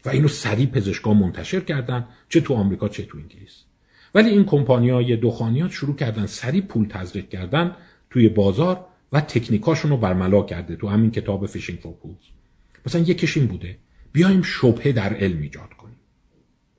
و 0.04 0.08
اینو 0.08 0.28
سریع 0.28 0.66
پزشکا 0.66 1.14
منتشر 1.14 1.60
کردن 1.60 2.08
چه 2.28 2.40
تو 2.40 2.54
آمریکا 2.54 2.88
چه 2.88 3.04
تو 3.04 3.18
انگلیس. 3.18 3.64
ولی 4.14 4.30
این 4.30 4.44
کمپانیای 4.44 5.16
دخانیات 5.16 5.70
شروع 5.70 5.96
کردن 5.96 6.26
سریع 6.26 6.62
پول 6.62 6.86
تزریق 6.88 7.28
کردن 7.28 7.76
توی 8.10 8.28
بازار 8.28 8.86
و 9.12 9.20
تکنیکاشون 9.20 9.90
رو 9.90 9.96
برملا 9.96 10.42
کرده 10.42 10.76
تو 10.76 10.88
همین 10.88 11.10
کتاب 11.10 11.46
Phishing 11.46 11.78
for 11.78 11.94
Phools 11.94 12.16
مثلا 12.86 13.00
یکیش 13.00 13.36
این 13.36 13.46
بوده. 13.46 13.78
بیایم 14.12 14.42
شبهه 14.42 14.92
در 14.92 15.14
علم 15.14 15.42
ایجاد 15.42 15.68
کنیم. 15.78 15.96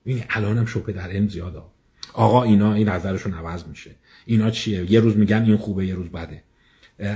این 0.06 0.24
الانم 0.30 0.66
شبهه 0.66 0.91
در 0.91 1.10
علم 1.10 1.28
زیاده. 1.28 1.62
آقا 2.14 2.43
اینا 2.43 2.74
این 2.74 2.89
نظرشون 2.89 3.34
عوض 3.34 3.68
میشه. 3.68 3.91
اینا 4.26 4.51
چیه؟ 4.51 4.91
یه 4.91 4.99
روز 4.99 5.17
میگن 5.17 5.43
این 5.43 5.57
خوبه 5.57 5.86
یه 5.86 5.95
روز 5.95 6.09
بده. 6.09 6.43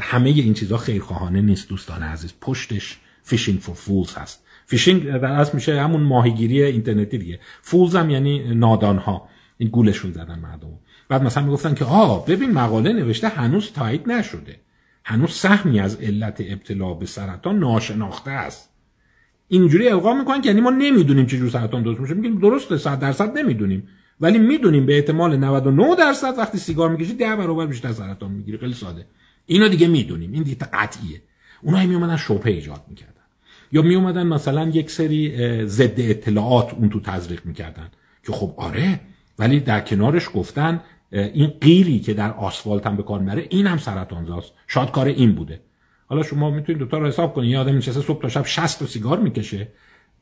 همه 0.01 0.30
این 0.30 0.53
چیزها 0.53 0.78
خیرخواهانه 0.78 1.41
نیست 1.41 1.70
دوستان 1.70 2.03
عزیز. 2.03 2.34
پشتش 2.41 2.97
Phishing 3.24 3.60
for 3.60 3.76
Phools 3.76 4.16
هست. 4.16 4.43
فیشینگ 4.66 5.03
در 5.03 5.26
اصل 5.26 5.51
میشه 5.53 5.82
همون 5.82 6.01
ماهیگیری 6.01 6.64
اینترنتی 6.64 7.18
دیگه. 7.18 7.39
phools 7.62 7.95
هم 7.95 8.10
یعنی 8.10 8.55
نادان 8.55 8.97
ها 8.97 9.30
این 9.57 9.70
گولشون 9.70 10.12
زدن 10.12 10.39
مردم. 10.39 10.80
بعد 11.10 11.24
مثلا 11.24 11.43
می‌گفتن 11.43 11.74
که 11.74 11.86
آه 11.86 12.26
ببین 12.26 12.51
مقاله 12.51 12.93
نوشته 12.93 13.28
هنوز 13.28 13.72
تایید 13.72 14.12
نشده. 14.12 14.55
هنوز 15.03 15.32
سهمی 15.32 15.80
از 15.80 15.95
علت 15.95 16.43
ابتلا 16.47 16.93
به 16.93 17.05
سرطان 17.05 17.60
ناشناخته 17.60 18.32
است. 18.32 18.70
اینجوری 19.47 19.89
القا 19.89 20.14
می‌کنن 20.14 20.41
که 20.41 20.49
یعنی 20.49 20.62
ما 20.62 20.70
نمی‌دونیم 20.70 21.26
چه 21.26 21.49
سرطان 21.49 21.84
درست 21.84 21.99
میشه. 21.99 22.14
میگیم 22.14 22.39
درسته 22.39 22.78
100 22.78 22.99
درصد 22.99 23.38
نمی‌دونیم. 23.38 23.88
ولی 24.22 24.38
می‌دونیم 24.39 24.86
به 24.86 24.95
احتمال 24.95 25.38
99 25.38 25.95
درصد 25.95 26.38
وقتی 26.38 26.57
سیگار 26.57 26.89
می‌کشی 26.89 27.13
10 27.13 27.36
برابر 27.36 27.65
بیشتر 27.65 27.91
سرطان 27.91 28.32
می‌گیری. 28.32 28.57
خیلی 28.57 28.74
ساده. 28.74 29.05
اینو 29.45 29.67
دیگه 29.67 29.88
می‌دونیم. 29.88 30.34
این 30.34 30.43
دیگه 30.43 30.57
قطعیه. 30.74 31.22
اونایی 31.61 31.88
می 31.88 31.95
اومدن 31.95 32.15
شبهه 32.17 32.47
ایجاد 32.47 32.82
می‌کردن. 32.88 33.13
یا 33.72 33.82
می 33.82 33.95
اومدن 33.95 34.28
مثلا 34.28 34.70
یک 34.70 34.91
سری 34.91 35.34
ضد 35.65 35.93
اطلاعات 35.97 36.74
اون 36.74 36.89
تو 36.89 36.99
تزریق 36.99 37.45
می‌کردن. 37.45 37.89
که 38.26 38.32
خب 38.32 38.53
آره 38.57 38.99
ولی 39.39 39.59
در 39.59 39.80
کنارش 39.80 40.30
گفتن 40.34 40.82
این 41.11 41.53
قیری 41.61 41.99
که 41.99 42.13
در 42.13 42.32
آسفالت 42.32 42.88
هم 42.88 42.95
به 42.95 43.03
کار 43.03 43.20
میره 43.20 43.47
این 43.49 43.67
هم 43.67 43.78
سرطانزاست 43.78 44.51
شاید 44.67 44.91
کار 44.91 45.07
این 45.07 45.36
بوده. 45.36 45.61
حالا 46.07 46.24
شما 46.24 46.49
می‌تونید 46.49 46.80
دوتا 46.80 46.97
رو 46.97 47.07
حساب 47.07 47.34
کنید. 47.34 47.51
یه 47.51 47.59
آدم 47.59 47.78
نشسته 47.78 48.01
صبح 48.01 48.22
تا 48.22 48.30
شب 48.30 48.45
60 48.45 48.80
تا 48.80 48.86
سیگار 48.86 49.20
می‌کشه. 49.20 49.67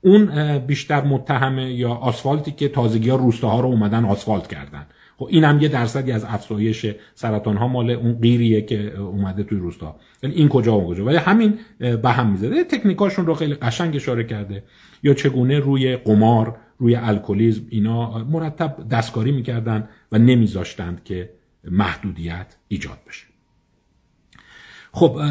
اون 0.01 0.57
بیشتر 0.59 1.03
متهمه 1.03 1.73
یا 1.73 1.89
آسفالتی 1.89 2.51
که 2.51 2.69
تازگی 2.69 3.09
ها 3.09 3.15
روستاها 3.15 3.59
رو 3.59 3.67
اومدن 3.67 4.05
آسفالت 4.05 4.47
کردن. 4.47 4.85
خب 5.17 5.27
این 5.29 5.43
هم 5.43 5.61
یه 5.61 5.67
درصدی 5.67 6.11
از 6.11 6.25
افزایش 6.25 6.85
سرطان 7.15 7.57
ها 7.57 7.67
مال 7.67 7.89
اون 7.89 8.13
غیریه 8.13 8.61
که 8.61 8.97
اومده 8.97 9.43
توی 9.43 9.57
روستا. 9.57 9.95
یعنی 10.23 10.35
این 10.35 10.49
کجا 10.49 10.79
و 10.79 10.87
کجا. 10.87 11.05
ولی 11.05 11.17
همین 11.17 11.59
به 11.79 12.09
هم 12.09 12.31
می‌زده. 12.31 12.63
تکنیکاشون 12.63 13.25
رو 13.25 13.33
خیلی 13.33 13.53
قشنگ 13.53 13.95
اشاره 13.95 14.23
کرده. 14.23 14.63
یا 15.03 15.13
چگونه 15.13 15.59
روی 15.59 15.95
قمار 15.95 16.57
روی 16.77 16.95
الکلیزم 16.95 17.63
اینا 17.69 18.17
مرتب 18.17 18.75
دستکاری 18.91 19.31
می‌کردن 19.31 19.89
و 20.11 20.17
نمیذاشتند 20.17 21.03
که 21.03 21.29
محدودیت 21.71 22.55
ایجاد 22.67 22.97
بشه. 23.07 23.25
خب 24.97 25.21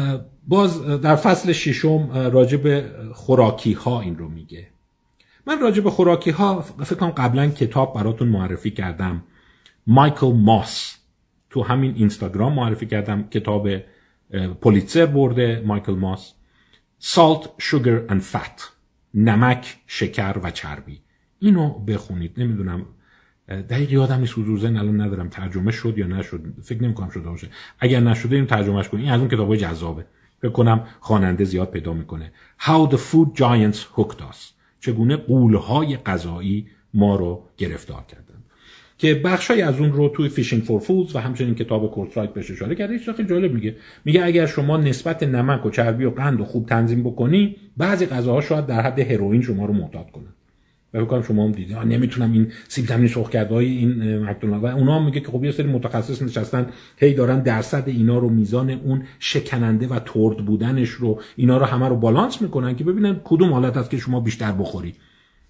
باز 0.47 0.85
در 0.85 1.15
فصل 1.15 1.51
ششم 1.51 2.09
راجع 2.33 2.57
به 2.57 2.91
خوراکی 3.13 3.73
ها 3.73 4.01
این 4.01 4.17
رو 4.17 4.29
میگه. 4.29 4.67
من 5.47 5.59
راجع 5.59 5.81
به 5.81 5.89
خوراکی 5.89 6.29
ها 6.29 6.61
فکر 6.61 6.95
کنم 6.95 7.09
قبلا 7.09 7.47
کتاب 7.47 7.95
براتون 7.95 8.27
معرفی 8.27 8.71
کردم. 8.71 9.23
مایکل 9.87 10.33
ماس. 10.33 10.97
تو 11.49 11.63
همین 11.63 11.95
اینستاگرام 11.95 12.53
معرفی 12.53 12.85
کردم 12.85 13.23
کتاب 13.23 13.69
پولیتسر 14.61 15.05
برده 15.05 15.63
مایکل 15.65 15.95
ماس. 15.95 16.33
Salt 16.97 17.49
Sugar 17.57 18.01
and 18.09 18.21
Fat 18.21 18.71
نمک 19.13 19.77
شکر 19.87 20.37
و 20.43 20.51
چربی. 20.51 21.01
اینو 21.39 21.79
بخونید. 21.79 22.33
نمی‌دونم 22.37 22.85
دقیق 23.49 23.93
یادم 23.93 24.19
نیست 24.19 24.37
حضور 24.37 24.67
الان 24.67 25.01
ندارم 25.01 25.29
ترجمه 25.29 25.71
شد 25.71 25.97
یا 25.97 26.07
نشد. 26.07 26.41
فکر 26.63 26.83
نمی 26.83 26.93
کنم 26.93 27.09
شده 27.09 27.29
باشه. 27.29 27.47
اگر 27.79 27.99
نشده 27.99 28.35
اینو 28.35 28.47
ترجمهش 28.47 28.87
کنید 28.87 29.03
این 29.03 29.13
از 29.13 29.19
اون 29.19 29.29
کتاب 29.29 29.55
جذابه. 29.55 30.05
فکر 30.41 30.51
کنم 30.51 30.83
خواننده 30.99 31.43
زیاد 31.43 31.71
پیدا 31.71 31.93
می‌کنه. 31.93 32.31
How 32.59 32.91
the 32.91 32.97
Food 32.97 33.39
Giants 33.39 33.77
Hooked 33.77 34.19
Us. 34.19 34.37
چگونه 34.79 35.15
غولهای 35.15 35.97
غذایی 35.97 36.67
ما 36.93 37.15
رو 37.15 37.43
گرفتار 37.57 38.03
کرد 38.07 38.27
که 38.97 39.15
بخشای 39.15 39.61
از 39.61 39.79
اون 39.79 39.91
رو 39.91 40.09
توی 40.09 40.29
Phishing 40.29 40.63
for 40.63 40.79
Phools 40.79 41.15
و 41.15 41.19
همچنین 41.19 41.55
کتاب 41.55 41.91
کورترایت 41.91 42.33
بهش 42.33 42.51
اشاره 42.51 42.75
کرده. 42.75 42.99
چیز 42.99 43.09
خیلی 43.09 43.29
جالب 43.29 43.53
میگه. 43.53 43.75
میگه 44.05 44.25
اگر 44.25 44.45
شما 44.45 44.77
نسبت 44.77 45.23
نمک 45.23 45.65
و 45.65 45.69
چربی 45.69 46.05
و 46.05 46.09
قند 46.09 46.41
و 46.41 46.45
خوب 46.45 46.65
تنظیم 46.65 47.03
بکنی 47.03 47.55
بعضی 47.77 48.05
غذاها 48.05 48.41
شاید 48.41 48.65
در 48.65 48.81
حد 48.81 48.99
هروئین 48.99 49.41
شما 49.41 49.65
رو 49.65 49.73
معتاد 49.73 50.11
کنن. 50.11 50.33
و 51.03 51.23
شما 51.23 51.43
هم 51.43 51.51
دیدید 51.51 51.77
نمی‌تونم 51.77 52.31
این 52.31 52.51
سیب 52.67 52.85
زمینی 52.85 53.07
سرخ 53.07 53.29
این 53.51 54.19
مکدونالد 54.23 54.63
و 54.63 54.65
اونا 54.65 54.99
هم 54.99 55.05
میگه 55.05 55.19
که 55.19 55.31
خب 55.31 55.43
یه 55.43 55.51
سری 55.51 55.67
متخصص 55.67 56.21
نشستن 56.21 56.67
هی 56.97 57.13
دارن 57.13 57.39
درصد 57.39 57.83
اینا 57.87 58.17
رو 58.17 58.29
میزان 58.29 58.69
اون 58.69 59.03
شکننده 59.19 59.87
و 59.87 59.99
ترد 59.99 60.37
بودنش 60.37 60.89
رو 60.89 61.21
اینا 61.35 61.57
رو 61.57 61.65
همه 61.65 61.87
رو 61.87 61.95
بالانس 61.95 62.41
می‌کنن 62.41 62.75
که 62.75 62.83
ببینن 62.83 63.21
کدوم 63.23 63.53
حالت 63.53 63.77
هست 63.77 63.89
که 63.89 63.97
شما 63.97 64.19
بیشتر 64.19 64.51
بخوری. 64.51 64.95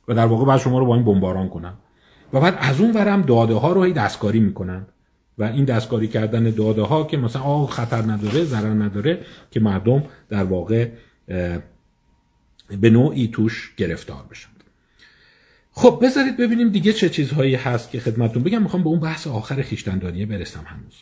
و 0.08 0.14
در 0.14 0.26
واقع 0.26 0.46
بعد 0.46 0.60
شما 0.60 0.80
رو 0.80 0.86
با 0.86 0.96
این 0.96 1.06
بمباران 1.06 1.50
کنن. 1.50 1.74
و 2.34 2.40
بعد 2.40 2.58
از 2.60 2.82
اون 2.82 2.92
ورم 2.92 3.22
داده 3.22 3.54
ها 3.54 3.74
رو 3.74 3.84
هی 3.84 3.94
دستکاری 3.94 4.40
می‌کنن. 4.40 4.86
و 5.38 5.44
این 5.44 5.66
دستکاری 5.66 6.08
کردن 6.08 6.44
داده 6.44 6.82
ها 6.82 7.04
که 7.04 7.18
مثلا 7.18 7.42
آه 7.42 7.70
خطر 7.70 8.02
نداره 8.02 8.44
ضرر 8.44 8.84
نداره 8.84 9.20
که 9.52 9.60
مردم 9.60 10.04
در 10.30 10.44
واقع 10.44 10.90
به 12.82 12.90
نوعی 12.90 13.28
توش 13.28 13.74
گرفتار 13.78 14.24
بشن. 14.32 14.50
خب 15.80 16.00
بذارید 16.02 16.38
ببینیم 16.38 16.70
دیگه 16.70 16.94
چه 16.94 17.10
چیزهایی 17.10 17.56
هست 17.56 17.92
که 17.92 18.00
خدمتون 18.00 18.44
بگم. 18.44 18.64
می‌خوام 18.64 18.84
به 18.84 18.90
اون 18.90 19.00
بحث 19.00 19.28
آخر 19.28 19.62
خیشتندانیه 19.62 20.26
برسم 20.26 20.64
هنوز. 20.66 20.94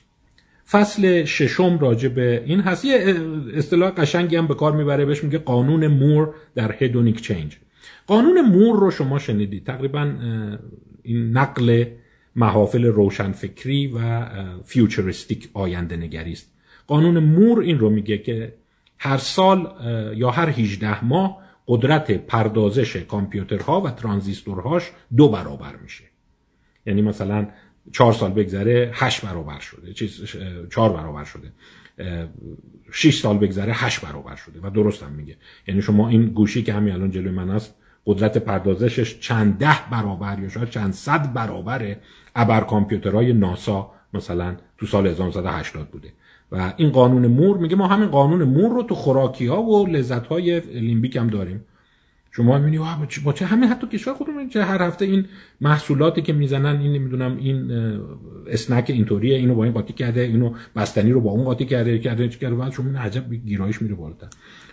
فصل 0.70 1.26
ششم 1.26 1.80
راجع 1.80 2.10
به 2.10 2.44
این 2.46 2.60
هست. 2.62 2.86
یه 2.86 3.16
اصطلاح 3.56 3.92
قشنگی 3.92 4.36
هم 4.36 4.48
به 4.48 4.56
کار 4.56 4.76
می‌بره 4.76 5.06
بهش 5.06 5.24
میگه 5.24 5.38
قانون 5.38 5.88
مور 5.88 6.34
در 6.56 6.76
هدونیک 6.80 7.22
چینج 7.22 7.58
قانون 8.08 8.42
مور 8.42 8.80
رو 8.80 8.92
شما 8.92 9.20
شنیدید. 9.20 9.66
تقریبا 9.66 10.14
این 11.04 11.38
نقل 11.38 11.86
محافل 12.36 12.86
روشنفکری 12.86 13.88
و 13.88 14.26
فیوچرستیک 14.64 15.50
آینده 15.54 15.98
نگری 15.98 16.32
است. 16.32 16.52
قانون 16.88 17.20
مور 17.20 17.60
این 17.60 17.80
رو 17.80 17.90
میگه 17.90 18.18
که 18.18 18.54
هر 18.98 19.18
سال 19.18 19.72
یا 20.16 20.32
هر 20.32 20.50
18 20.50 21.06
ماه 21.06 21.45
قدرت 21.68 22.12
پردازش 22.12 22.96
کامپیوترها 22.96 23.82
و 23.82 23.90
ترانزیستورهاش 23.90 24.92
دو 25.18 25.30
برابر 25.30 25.76
میشه. 25.76 26.04
یعنی 26.86 27.02
مثلا 27.02 27.48
چهار 27.92 28.14
سال 28.14 28.32
بگذره 28.32 28.92
هشت 28.94 29.26
برابر 29.26 29.60
شده. 29.60 29.94
چیز 29.94 30.22
چهار 30.72 30.94
برابر 30.94 31.24
شده. 31.24 31.52
6 32.92 33.20
سال 33.20 33.38
بگذره 33.38 33.74
8 33.74 34.02
برابر 34.02 34.36
شده. 34.36 34.60
و 34.64 34.70
درست 34.70 35.04
هم 35.04 35.12
میگه. 35.12 35.38
یعنی 35.68 35.82
شما 35.82 36.10
این 36.10 36.26
گوشی 36.26 36.64
که 36.64 36.74
همین 36.74 36.94
الان 36.94 37.12
جلوی 37.12 37.32
من 37.32 37.50
هست 37.50 37.76
قدرت 38.06 38.38
پردازشش 38.38 39.20
چند 39.20 39.58
ده 39.58 39.90
برابر 39.92 40.40
یا 40.40 40.50
شاید 40.50 40.70
چند 40.70 40.94
صد 40.94 41.34
برابر 41.34 41.96
ابر 42.36 42.62
کامپیوترهای 42.62 43.34
ناسا 43.34 43.92
مثلا 44.14 44.58
تو 44.78 44.86
سال 44.86 45.08
1980 45.08 45.90
بوده. 45.90 46.14
و 46.52 46.74
این 46.78 46.90
قانون 46.90 47.28
مور 47.28 47.58
میگه 47.58 47.76
ما 47.76 47.88
همین 47.88 48.08
قانون 48.08 48.44
مور 48.44 48.72
رو 48.72 48.84
تو 48.84 48.96
خوراکی 48.96 49.46
ها 49.46 49.64
و 49.64 49.88
لذت 49.88 50.28
های 50.28 50.60
لیمبیک 50.60 51.16
هم 51.16 51.28
داریم. 51.28 51.66
شما 52.32 52.58
می‌بینی 52.58 52.80
با 53.24 53.34
چه 53.34 53.46
همین 53.46 53.70
حتی 53.70 53.88
کشور 53.88 54.14
خودمون 54.14 54.50
چه 54.50 54.64
هر 54.64 54.82
هفته 54.82 55.06
این 55.06 55.26
محصولاتی 55.62 56.22
که 56.22 56.34
می‌زنن 56.34 56.82
این 56.82 56.94
نمی‌دونم 56.94 57.38
این 57.38 57.72
اسنک 58.48 58.86
اینطوریه 58.90 59.38
اینو 59.38 59.56
با 59.56 59.64
این 59.64 59.74
قاطی 59.74 59.94
کرده 59.94 60.22
اینو 60.22 60.54
بستنی 60.76 61.12
رو 61.12 61.22
با 61.22 61.32
اون 61.32 61.44
قاطی 61.44 61.66
کرده 61.66 62.00
کرده 62.00 62.30
چه 62.30 62.40
کرده؟ 62.40 62.72
شما 62.72 63.00
عجب 63.00 63.34
گیرایش 63.34 63.82
میره 63.82 63.96
بالاتر. 63.96 64.28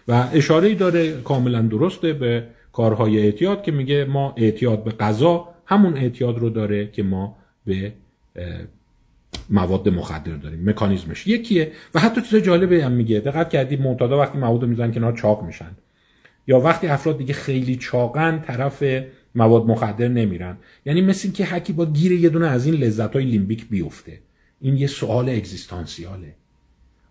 و 0.09 0.29
اشاره 0.33 0.69
ای 0.69 0.75
داره 0.75 1.13
کاملا 1.13 1.63
درسته 1.63 2.13
به 2.13 2.45
کارهای 2.73 3.19
اعتیاد 3.19 3.63
که 3.63 3.73
میگه 3.73 4.05
ما 4.05 4.35
اعتیاد 4.37 4.85
به 4.85 4.91
غذا 4.91 5.49
همون 5.67 5.97
اعتیاد 5.97 6.39
رو 6.39 6.51
داره 6.51 6.91
که 6.91 7.03
ما 7.03 7.37
به 7.67 7.93
مواد 9.53 9.89
مخدر 9.89 10.37
داریم 10.37 10.71
مکانیزمش. 10.71 11.27
یکیه. 11.27 11.73
و 11.95 12.01
حتی 12.01 12.23
چیز 12.23 12.43
جالبه 12.43 12.85
هم 12.85 12.93
میگه 12.93 13.21
دقت 13.21 13.51
کردی 13.51 13.77
معتادا 13.77 14.19
وقتی 14.19 14.39
مواد 14.39 14.65
می‌زنن 14.65 14.93
کنار 14.93 15.13
چاق 15.13 15.43
میشن. 15.43 15.71
یا 16.47 16.61
وقتی 16.61 16.87
افراد 16.87 17.19
دیگه 17.19 17.35
خیلی 17.35 17.77
چاقن 17.77 18.43
طرف 18.47 18.85
مواد 19.35 19.67
مخدر 19.67 20.09
نمیرن. 20.09 20.57
یعنی 20.87 21.01
مثل 21.01 21.31
که 21.31 21.45
حکی 21.45 21.73
با 21.73 21.87
گیر 21.87 22.13
یه 22.13 22.29
دونه 22.29 22.47
از 22.47 22.67
این 22.67 22.75
لذت 22.75 23.13
های 23.13 23.25
لیمبیک 23.25 23.69
بیفته. 23.69 24.19
این 24.61 24.77
یه 24.77 24.87
سوال 24.87 25.29
اگزیستانسیاله. 25.29 26.35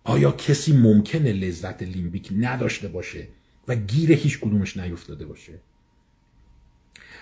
آیا 0.04 0.30
کسی 0.30 0.76
ممکنه 0.76 1.32
لذت 1.32 1.82
لیمبیک 1.82 2.32
نداشته 2.38 2.88
باشه 2.88 3.28
و 3.68 3.74
گیر 3.74 4.12
هیچ 4.12 4.40
کدومش 4.40 4.76
نیفتاده 4.76 5.26
باشه؟ 5.26 5.52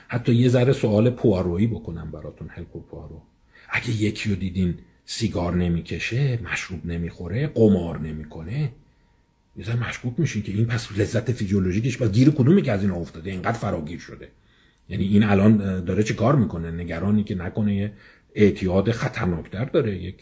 حتی 0.09 0.35
یه 0.35 0.49
ذره 0.49 0.73
سوال 0.73 1.11
پوارویی 1.11 1.67
بکنم 1.67 2.11
براتون 2.11 2.49
هلکو 2.51 2.81
پوارو 2.81 3.23
اگه 3.71 4.03
یکی 4.03 4.31
رو 4.31 4.37
دیدین 4.37 4.75
سیگار 5.13 5.57
نمی‌کشه 5.57 6.39
مشروب 6.53 6.87
نمی‌خوره 6.87 7.47
قمار 7.47 8.01
نمی‌کنه. 8.01 8.73
یه 9.57 9.77
مشکوک 9.89 10.13
میشین 10.19 10.43
که 10.43 10.53
این 10.53 10.67
پس 10.67 10.89
لذت 10.99 11.33
فیزیولوژیکش 11.33 12.03
و 12.03 12.09
گیر 12.09 12.31
کدومی 12.31 12.63
که 12.63 12.73
از 12.73 12.83
این 12.83 12.91
افتاده؟ 12.91 13.31
اینقدر 13.31 13.59
فراگیر 13.59 13.99
شده. 13.99 14.29
یعنی 14.89 15.05
این 15.05 15.23
الان 15.23 15.85
داره 15.85 16.03
چه 16.03 16.15
کار 16.15 16.37
می‌کنه؟ 16.37 16.71
نگرانی 16.71 17.25
که 17.25 17.35
نکنه 17.35 17.93
اعتیاد 18.35 18.91
خطرناکتر 18.91 19.65
داره. 19.65 20.03
یک 20.03 20.17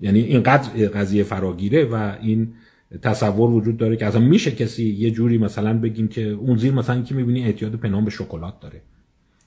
یعنی 0.00 0.20
اینقدر 0.20 0.88
قضیه 0.88 1.22
فراگیره 1.22 1.84
و 1.84 2.16
این 2.22 2.54
تصور 3.02 3.50
وجود 3.50 3.76
داره 3.76 3.96
که 3.96 4.06
اصلا 4.06 4.20
میشه 4.20 4.50
کسی 4.50 4.84
یه 4.84 5.10
جوری 5.10 5.38
مثلا 5.38 5.78
بگیم 5.78 6.08
که 6.08 6.22
اون 6.28 6.56
زیر 6.56 6.72
مثلا 6.72 7.02
که 7.02 7.14
می‌بینی 7.14 7.44
اعتیاد 7.44 7.74
پنهان 7.74 8.04
به 8.04 8.10
شکلات 8.10 8.60
داره. 8.60 8.80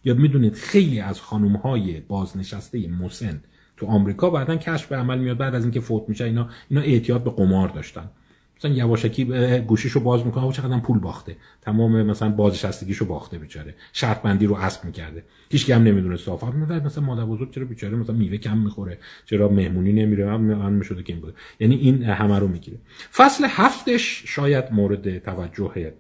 یا 0.05 0.13
می‌دونید 0.13 0.53
خیلی 0.53 0.99
از 0.99 1.21
خانم 1.21 1.55
های 1.55 1.99
بازنشسته 1.99 2.87
مسن 2.87 3.41
تو 3.82 3.88
آمریکا 3.88 4.29
بعدا 4.29 4.55
کشف 4.55 4.88
به 4.88 4.95
عمل 4.95 5.19
میاد 5.19 5.38
بعد 5.38 5.55
از 5.55 5.63
اینکه 5.63 5.79
فوت 5.79 6.03
میشه 6.09 6.23
اینا 6.23 6.49
اینا 6.69 6.82
اعتیاد 6.82 7.23
به 7.23 7.29
قمار 7.29 7.69
داشتن. 7.69 8.09
مثلا 8.57 8.71
یواشکی 8.71 9.25
گوشیشو 9.59 9.99
باز 9.99 10.25
می‌کنه 10.25 10.45
و 10.45 10.51
چقدر 10.51 10.79
پول 10.79 10.99
باخته. 10.99 11.36
تمام 11.61 12.03
مثلا 12.03 12.29
بازنشستگیشو 12.29 13.05
باخته 13.05 13.38
بیچاره. 13.38 13.75
شرط 13.93 14.21
بندی 14.21 14.45
رو 14.45 14.55
اسب 14.55 14.86
می‌کرده. 14.86 15.23
هیچ 15.49 15.69
هم 15.69 15.84
نمی‌دونه 15.84 16.17
میاد 16.55 16.86
مثلا 16.86 17.03
مادر 17.03 17.25
بزرگ 17.25 17.51
چرا 17.51 17.65
بیچاره؟ 17.65 17.95
مثلا 17.95 18.15
میوه 18.15 18.38
کم 18.38 18.57
می‌خوره. 18.57 18.97
چرا 19.25 19.49
مهمونی 19.49 19.93
نمیره؟ 19.93 20.38
من 20.38 20.73
می‌شده 20.73 21.03
که 21.03 21.13
این 21.13 21.21
بوده 21.21 21.34
یعنی 21.59 21.75
این 21.75 22.03
همه 22.03 22.39
رو 22.39 22.47
می‌گیره. 22.47 22.77
فصل 23.13 23.47
هفتش 23.49 24.23
شاید 24.27 24.65
مورد 24.71 25.19
توجه 25.19 25.93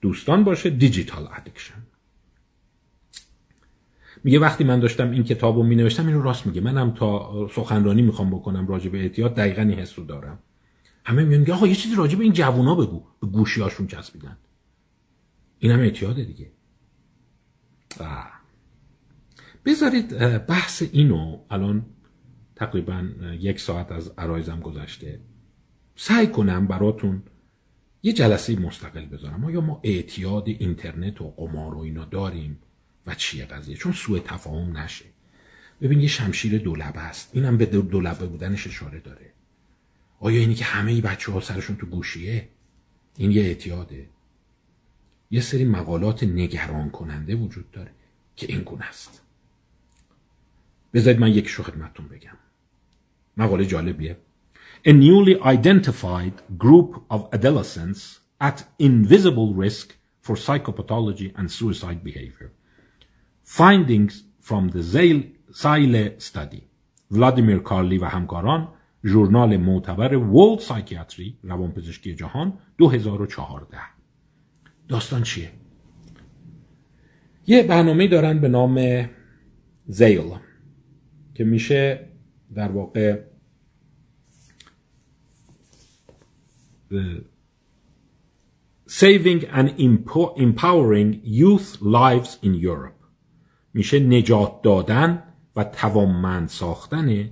دوستان 0.00 0.44
باشه 0.44 0.70
digital 0.70 1.28
addiction 1.36 1.74
میگه 4.24 4.38
وقتی 4.38 4.64
من 4.64 4.80
داشتم 4.80 5.10
این 5.10 5.24
کتاب 5.24 5.56
رو 5.56 5.62
می 5.62 5.76
نوشتم 5.76 6.06
اینو 6.06 6.22
راست 6.22 6.46
میگه. 6.46 6.60
منم 6.60 6.90
تا 6.90 7.48
سخنرانی 7.52 8.02
می‌خوام 8.02 8.30
بکنم 8.30 8.66
راجع 8.66 8.90
به 8.90 8.98
اعتیاد 8.98 9.34
دقیقا 9.34 9.62
این 9.62 9.78
حس 9.78 9.98
رو 9.98 10.04
دارم. 10.04 10.38
همه 11.04 11.24
میگن 11.24 11.52
آقا 11.52 11.66
یه 11.66 11.74
چیزی 11.74 11.94
راجع 11.94 12.18
به 12.18 12.24
این 12.24 12.32
جوونا 12.32 12.74
بگو. 12.74 13.02
به 13.20 13.26
گوشی 13.26 13.60
هاشون 13.60 13.86
چسبیدن. 13.86 14.36
این 15.58 15.72
هم 15.72 15.80
اعتیاده 15.80 16.24
دیگه. 16.24 16.50
بذارید 19.64 20.18
بحث 20.46 20.82
اینو 20.92 21.38
الان 21.50 21.86
تقریبا 22.56 23.08
یک 23.40 23.60
ساعت 23.60 23.92
از 23.92 24.12
عرایزم 24.18 24.60
گذشته. 24.60 25.20
سعی 25.96 26.26
کنم 26.26 26.66
براتون 26.66 27.22
یه 28.02 28.12
جلسه 28.12 28.60
مستقل 28.60 29.06
بذارم. 29.06 29.44
آیا 29.44 29.60
ما 29.60 29.80
اعتیاد 29.84 30.48
اینترنت 30.48 31.20
و 31.20 31.30
قمار 31.30 31.74
و 31.74 31.78
اینا 31.78 32.04
داریم؟ 32.04 32.58
و 33.08 33.14
چیه 33.14 33.44
قضیه؟ 33.44 33.76
چون 33.76 33.92
سوء 33.92 34.18
تفاهم 34.18 34.76
نشه. 34.76 35.04
ببین 35.80 36.00
یه 36.00 36.08
شمشیر 36.08 36.58
دولبه 36.58 37.00
است. 37.00 37.30
اینم 37.32 37.56
به 37.56 37.66
دولبه 37.66 38.26
بودنش 38.26 38.66
اشاره 38.66 39.00
داره. 39.00 39.32
آیا 40.20 40.40
اینی 40.40 40.54
که 40.54 40.64
همه 40.64 40.92
ای 40.92 41.00
بچه 41.00 41.32
ها 41.32 41.40
سرشون 41.40 41.76
تو 41.76 41.86
گوشیه؟ 41.86 42.48
این 43.16 43.30
یه 43.30 43.42
اعتیاده. 43.42 44.06
یه 45.30 45.40
سری 45.40 45.64
مقالات 45.64 46.22
نگران 46.22 46.90
کننده 46.90 47.34
وجود 47.34 47.70
داره 47.70 47.90
که 48.36 48.46
این 48.46 48.60
گونه 48.60 48.84
است. 48.84 49.22
بذارید 50.94 51.20
من 51.20 51.30
یکیشو 51.30 51.62
خدمتتون 51.62 52.08
بگم. 52.08 52.36
مقاله 53.36 53.66
جالبیه. 53.66 54.16
A 54.86 54.90
newly 54.90 55.34
identified 55.56 56.36
group 56.58 56.90
of 57.10 57.20
adolescents 57.32 58.20
at 58.40 58.58
invisible 58.78 59.54
risk 59.64 59.96
for 60.24 60.36
psychopathology 60.36 61.28
and 61.38 61.50
suicide 61.50 62.00
behavior. 62.04 62.50
Findings 63.48 64.24
from 64.40 64.68
the 64.68 64.82
Zale 64.82 65.22
study. 66.18 66.62
ولادیمیر 67.10 67.58
کارلی 67.58 67.98
و 67.98 68.04
همکاران 68.04 68.68
ژورنال 69.04 69.56
معتبر 69.56 70.32
World 70.32 70.60
Psychiatry 70.60 71.32
روانپزشکی 71.42 72.14
جهان 72.14 72.58
2014 72.78 73.78
داستان 74.88 75.22
چیه؟ 75.22 75.50
یه 77.46 77.62
برنامه 77.62 78.08
دارن 78.08 78.38
به 78.38 78.48
نام 78.48 79.08
زیل 79.86 80.34
که 81.34 81.44
میشه 81.44 82.08
در 82.54 82.68
واقع 82.68 83.20
Saving 88.88 89.42
and 89.44 89.68
Empowering 90.38 91.10
Youth 91.24 91.82
Lives 91.82 92.38
in 92.42 92.54
Europe 92.54 92.97
میشه 93.74 94.00
نجات 94.00 94.62
دادن 94.62 95.22
و 95.56 95.64
توانمند 95.64 96.48
ساختن 96.48 97.30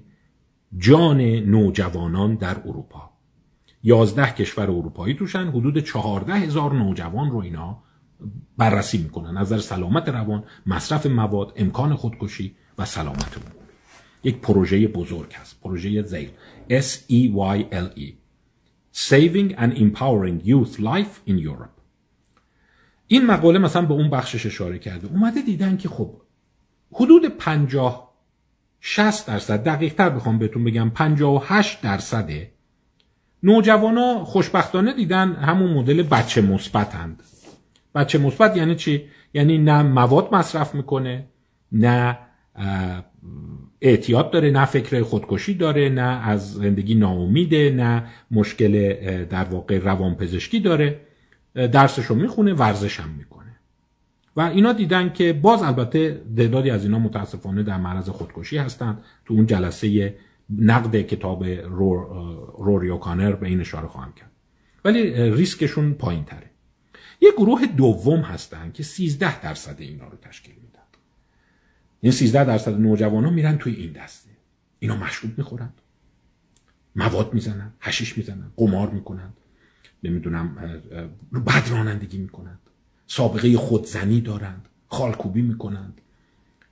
جان 0.79 1.21
نوجوانان 1.21 2.35
در 2.35 2.57
اروپا. 2.59 3.11
یازده 3.83 4.33
کشور 4.33 4.65
اروپایی 4.65 5.15
توشن 5.15 5.49
حدود 5.49 5.79
چهارده 5.79 6.35
هزار 6.35 6.73
نوجوان 6.73 7.31
رو 7.31 7.39
اینا 7.39 7.83
بررسی 8.57 8.99
می‌کنن. 8.99 9.39
نظر 9.39 9.59
سلامت 9.59 10.09
روان 10.09 10.45
مصرف 10.67 11.07
مواد 11.07 11.53
امکان 11.57 11.95
خودکشی 11.95 12.57
و 12.79 12.85
سلامت 12.85 13.37
عمومی 13.37 13.67
یک 14.25 14.41
پروژه 14.41 14.89
بزرگ 14.89 15.33
هست 15.33 15.61
پروژه 15.61 16.03
زیل. 16.03 16.29
S 16.71 17.11
E 17.11 17.31
Y 17.55 17.59
L 17.73 17.99
E. 17.99 18.13
Saving 18.93 19.55
and 19.63 19.73
Empowering 19.85 20.39
Youth 20.51 20.79
Life 20.79 21.31
in 21.31 21.39
Europe. 21.39 21.77
این 23.07 23.27
مقاله 23.27 23.59
مثلا 23.59 23.87
به 23.87 23.95
اون 23.95 24.11
بخشش 24.11 24.47
اشاره 24.47 24.79
کرده. 24.79 25.09
اومده 25.09 25.43
دیدن 25.43 25.77
که 25.77 25.89
خب 25.89 26.21
حدود 26.93 27.27
پنجاه 27.27 28.13
60 28.81 29.27
درصد 29.27 29.65
دقیق 29.65 29.95
تر 29.95 30.11
بخوام 30.11 30.39
بهتون 30.39 30.65
بگم 30.65 30.91
58 30.91 31.83
درصده. 31.83 32.51
نوجوانا 33.43 34.25
خوشبختانه 34.25 34.93
دیدن 34.93 35.33
همون 35.33 35.71
مدل 35.71 36.03
بچه 36.03 36.41
مثبتند 36.41 37.23
بچه 37.95 38.19
مثبت 38.19 38.57
یعنی 38.57 38.75
چی؟ 38.75 39.05
یعنی 39.35 39.59
نه 39.59 39.83
مواد 39.83 40.35
مصرف 40.35 40.75
می‌کنه 40.75 41.27
نه 41.73 42.19
اعتیاد 43.81 44.31
داره 44.31 44.51
نه 44.51 44.65
فکر 44.65 45.03
خودکشی 45.03 45.55
داره 45.55 45.89
نه 45.89 46.29
از 46.29 46.53
زندگی 46.55 46.95
ناامیده 46.95 47.71
نه 47.71 48.05
مشکل 48.31 48.95
در 49.25 49.45
واقع 49.45 49.79
روانپزشکی 49.79 50.61
داره. 50.61 51.01
درسشو 51.55 52.15
می‌خونه 52.15 52.55
هم 53.01 53.11
می‌کنه. 53.19 53.46
و 54.37 54.41
اینا 54.41 54.73
دیدن 54.73 55.13
که 55.13 55.33
باز 55.33 55.63
البته 55.63 56.23
تعدادی 56.37 56.71
از 56.71 56.85
اینا 56.85 56.99
متاسفانه 56.99 57.63
در 57.63 57.77
معرض 57.79 58.09
خودکشی 58.09 58.59
هستند. 58.59 59.05
تو 59.25 59.35
اون 59.35 59.47
جلسه 59.47 60.19
نقد 60.59 60.97
کتاب 60.97 61.45
روریو 62.59 62.97
کانر 62.97 63.33
به 63.33 63.47
این 63.47 63.61
اشاره 63.61 63.87
خواهم 63.87 64.13
کرد. 64.13 64.31
ولی 64.85 65.31
ریسکشون 65.33 65.95
پایین 65.95 66.25
تره 66.25 66.51
یه 67.21 67.33
گروه 67.33 67.67
دوم 67.67 68.21
هستن 68.21 68.71
که 68.73 68.83
13 68.83 69.41
درصد 69.41 69.81
اینا 69.81 70.09
رو 70.09 70.19
تشکیل 70.23 70.55
میدن. 70.55 70.81
این 72.01 72.13
13 72.13 72.45
درصد 72.45 72.81
نوجوان 72.81 73.33
میرن 73.33 73.59
توی 73.59 73.75
این 73.75 73.93
دسته. 73.93 74.31
اینا 74.79 74.97
مشروب 74.97 75.39
می‌خورن. 75.39 75.73
مواد 76.97 77.35
می‌زنن 77.35 77.73
هشیش 77.81 78.19
می‌زنن 78.19 78.51
قمار 78.57 78.91
می‌کنن. 78.91 79.33
نمی‌دونم 80.03 80.55
بد 81.47 81.69
رانندگی 81.71 82.19
می‌کنند 82.19 82.59
سابقه 83.07 83.57
خودزنی 83.57 84.21
دارند 84.21 84.69
خالکوبی 84.89 85.43
می‌کنند 85.43 86.01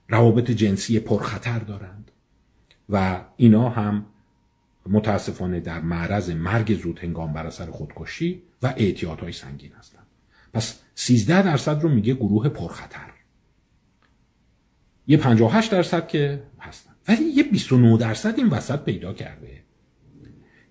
روابط 0.09 0.51
جنسی 0.51 0.99
پرخطر 0.99 1.59
دارند 1.59 2.11
و 2.89 3.21
اینا 3.37 3.69
هم 3.69 4.05
متاسفانه 4.89 5.59
در 5.59 5.81
معرض 5.81 6.29
مرگ 6.29 6.81
زود 6.81 6.99
هنگام 6.99 7.33
بر 7.33 7.45
اثر 7.45 7.71
خودکشی 7.71 8.41
و 8.61 8.73
اعتیادهای 8.77 9.31
سنگین 9.31 9.71
هستند. 9.79 10.05
پس 10.53 10.79
13 10.95 11.41
درصد 11.41 11.81
رو 11.81 11.89
میگه 11.89 12.13
گروه 12.13 12.49
پرخطر. 12.49 13.11
یه 15.07 15.17
58 15.17 15.71
درصد 15.71 16.07
که 16.07 16.43
هستن. 16.59 16.91
ولی 17.07 17.23
یه 17.23 17.43
29 17.43 17.97
درصد 17.97 18.33
این 18.37 18.47
وسط 18.47 18.79
پیدا 18.79 19.13
کرده 19.13 19.63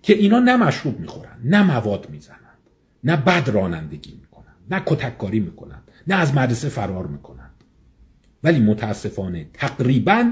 که 0.01 0.13
اینا 0.13 0.39
نه 0.39 0.57
مشروب 0.57 0.99
می‌خورن 0.99 1.39
نه 1.43 1.63
مواد 1.63 2.09
می‌زنند 2.09 2.39
نه 3.03 3.15
بد 3.15 3.49
رانندگی 3.49 4.24
نه 4.71 4.83
کتککاری 4.85 5.39
می‌کنند 5.39 5.91
نه 6.07 6.15
از 6.15 6.35
مدرسه 6.35 6.69
فرار 6.69 7.07
می‌کنند 7.07 7.63
ولی 8.43 8.59
متاسفانه 8.59 9.49
تقریبا 9.53 10.31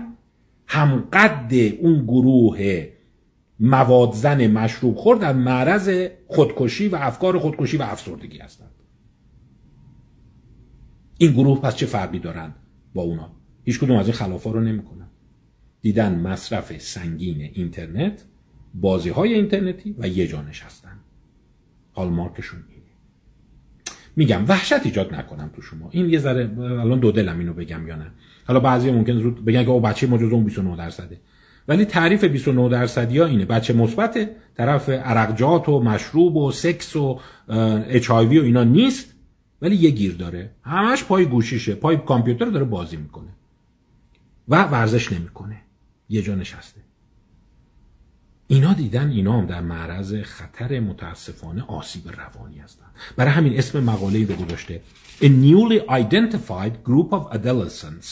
همقد 0.68 1.54
اون 1.80 2.04
گروه 2.04 2.88
مواد 3.60 4.14
زن 4.14 4.48
مشروب 4.48 4.96
خور 4.96 5.16
در 5.16 5.34
معرض 5.34 6.10
خودکشی 6.28 6.88
و 6.88 6.96
افکار 6.96 7.40
خودکشی 7.40 7.78
و 7.78 7.82
افسردگی 7.82 8.38
هستند. 8.38 8.72
این 11.18 11.32
گروه 11.32 11.62
پس 11.62 11.76
چه 11.76 11.86
فرقی 11.86 12.20
دارند 12.20 12.56
با 12.94 13.02
اونا؟ 13.02 13.32
هیچ 13.64 13.80
کدوم 13.80 13.98
از 13.98 14.06
این 14.06 14.16
خلافا 14.16 14.52
رو 14.52 14.62
نمی‌کنن. 14.62 15.08
دیدن 15.82 16.20
مصرف 16.20 16.82
سنگین 16.82 17.42
اینترنت 17.42 18.26
بازی 18.74 19.10
های 19.10 19.34
اینترنتی 19.34 19.96
و 19.98 20.08
یه 20.08 20.28
جا 20.28 20.42
نشستن 20.42 21.00
مارکشون 21.98 22.64
اینه. 22.70 22.73
میگم 24.16 24.46
وحشت 24.48 24.86
ایجاد 24.86 25.16
نکنم 25.16 25.50
تو 25.56 25.62
شما. 25.62 25.90
این 25.92 26.10
یه 26.10 26.20
ذره 26.20 26.50
الان 26.60 27.00
دو 27.00 27.12
دلم 27.12 27.40
اینو 27.40 27.54
بگم 27.54 27.88
یا 27.88 27.96
نه. 27.96 28.12
حالا 28.48 28.60
بعضی 28.60 28.92
ممکن 28.92 29.20
زود 29.20 29.46
بگن 29.46 29.64
که 29.64 29.70
او 29.70 29.80
بچه 29.80 30.08
ما 30.08 30.18
جزو 30.18 30.42
29 30.42 30.78
درصده. 30.78 31.20
ولی 31.68 31.86
تعریف 31.86 32.24
29 32.24 32.70
درصدی 32.70 33.20
ها 33.20 33.26
اینه. 33.26 33.46
بچه 33.46 33.74
مثبت 33.74 34.30
طرف 34.58 34.90
عرقجات 34.90 35.70
و 35.70 35.80
مشروب 35.80 36.36
و 36.38 36.52
سکس 36.52 36.96
و 36.96 37.20
اچ 37.90 38.10
و 38.10 38.14
اینا 38.14 38.64
نیست 38.64 39.14
ولی 39.62 39.76
یه 39.76 39.90
گیر 39.90 40.16
داره. 40.16 40.52
همش 40.64 41.04
پای 41.04 41.26
گوشیشه. 41.26 41.76
پای 41.76 41.98
کامپیوتر 41.98 42.46
داره 42.46 42.66
بازی 42.66 42.98
می‌کنه. 42.98 43.30
و 44.48 44.64
ورزش 44.64 45.12
نمی‌کنه. 45.12 45.62
یه 46.10 46.22
جا 46.22 46.36
نشسته. 46.36 46.82
اینا 48.54 48.74
دیدن 48.74 49.10
اینا 49.10 49.34
هم 49.40 49.46
در 49.46 49.62
معرض 49.62 50.16
خطر 50.16 50.80
متاسفانه 50.80 51.64
آسیب 51.68 52.04
روانی 52.10 52.60
هستن. 52.60 52.86
برای 53.16 53.32
همین 53.32 53.58
اسم 53.58 53.84
مقاله 53.84 54.26
رو 54.26 54.36
گذاشته 54.36 54.82
A 55.22 55.26
newly 55.26 55.80
identified 55.90 56.90
group 56.90 57.12
of 57.12 57.38
adolescents 57.38 58.08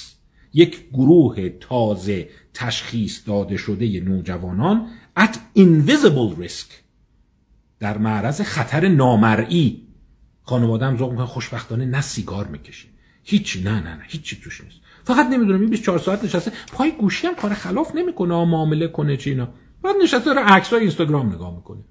یک 0.54 0.90
گروه 0.94 1.50
تازه 1.50 2.30
تشخیص 2.54 3.28
داده 3.28 3.58
شده 3.58 4.00
نوجوانان 4.00 4.88
at 5.20 5.36
invisible 5.58 6.44
risk 6.44 6.72
در 7.80 7.98
معرض 7.98 8.42
خطر 8.42 8.88
نامرئی. 8.88 9.88
خانواده 10.44 10.86
هم 10.86 10.98
ذوق 10.98 11.26
خوشبختانه 11.26 11.86
نه 11.86 12.02
سیگار 12.02 12.48
می‌کشه 12.48 12.88
هیچی 13.24 13.64
نه 13.64 13.80
نه 13.80 13.96
نه 13.96 14.04
هیچی 14.08 14.42
توش 14.44 14.62
نیست. 14.62 14.78
فقط 15.04 15.26
نمی‌دونم 15.26 15.60
این 15.62 15.70
24 15.70 16.00
ساعت 16.00 16.24
نشسته 16.24 16.52
پای 16.74 16.92
گوشی 16.92 17.28
هم 17.28 17.36
کار 17.36 17.54
خلاف 17.54 17.96
نمی‌کنه 17.96 18.46
معامله 18.46 18.88
کنه 18.88 19.18
چی 19.18 19.30
اینا. 19.30 19.50
بعد 19.84 19.96
نشسته 20.04 20.34
داره 20.34 20.48
عکس 20.48 20.70
های 20.70 20.82
اینستاگرام 20.82 21.34
نگاه 21.34 21.56
می‌کنه. 21.56 21.84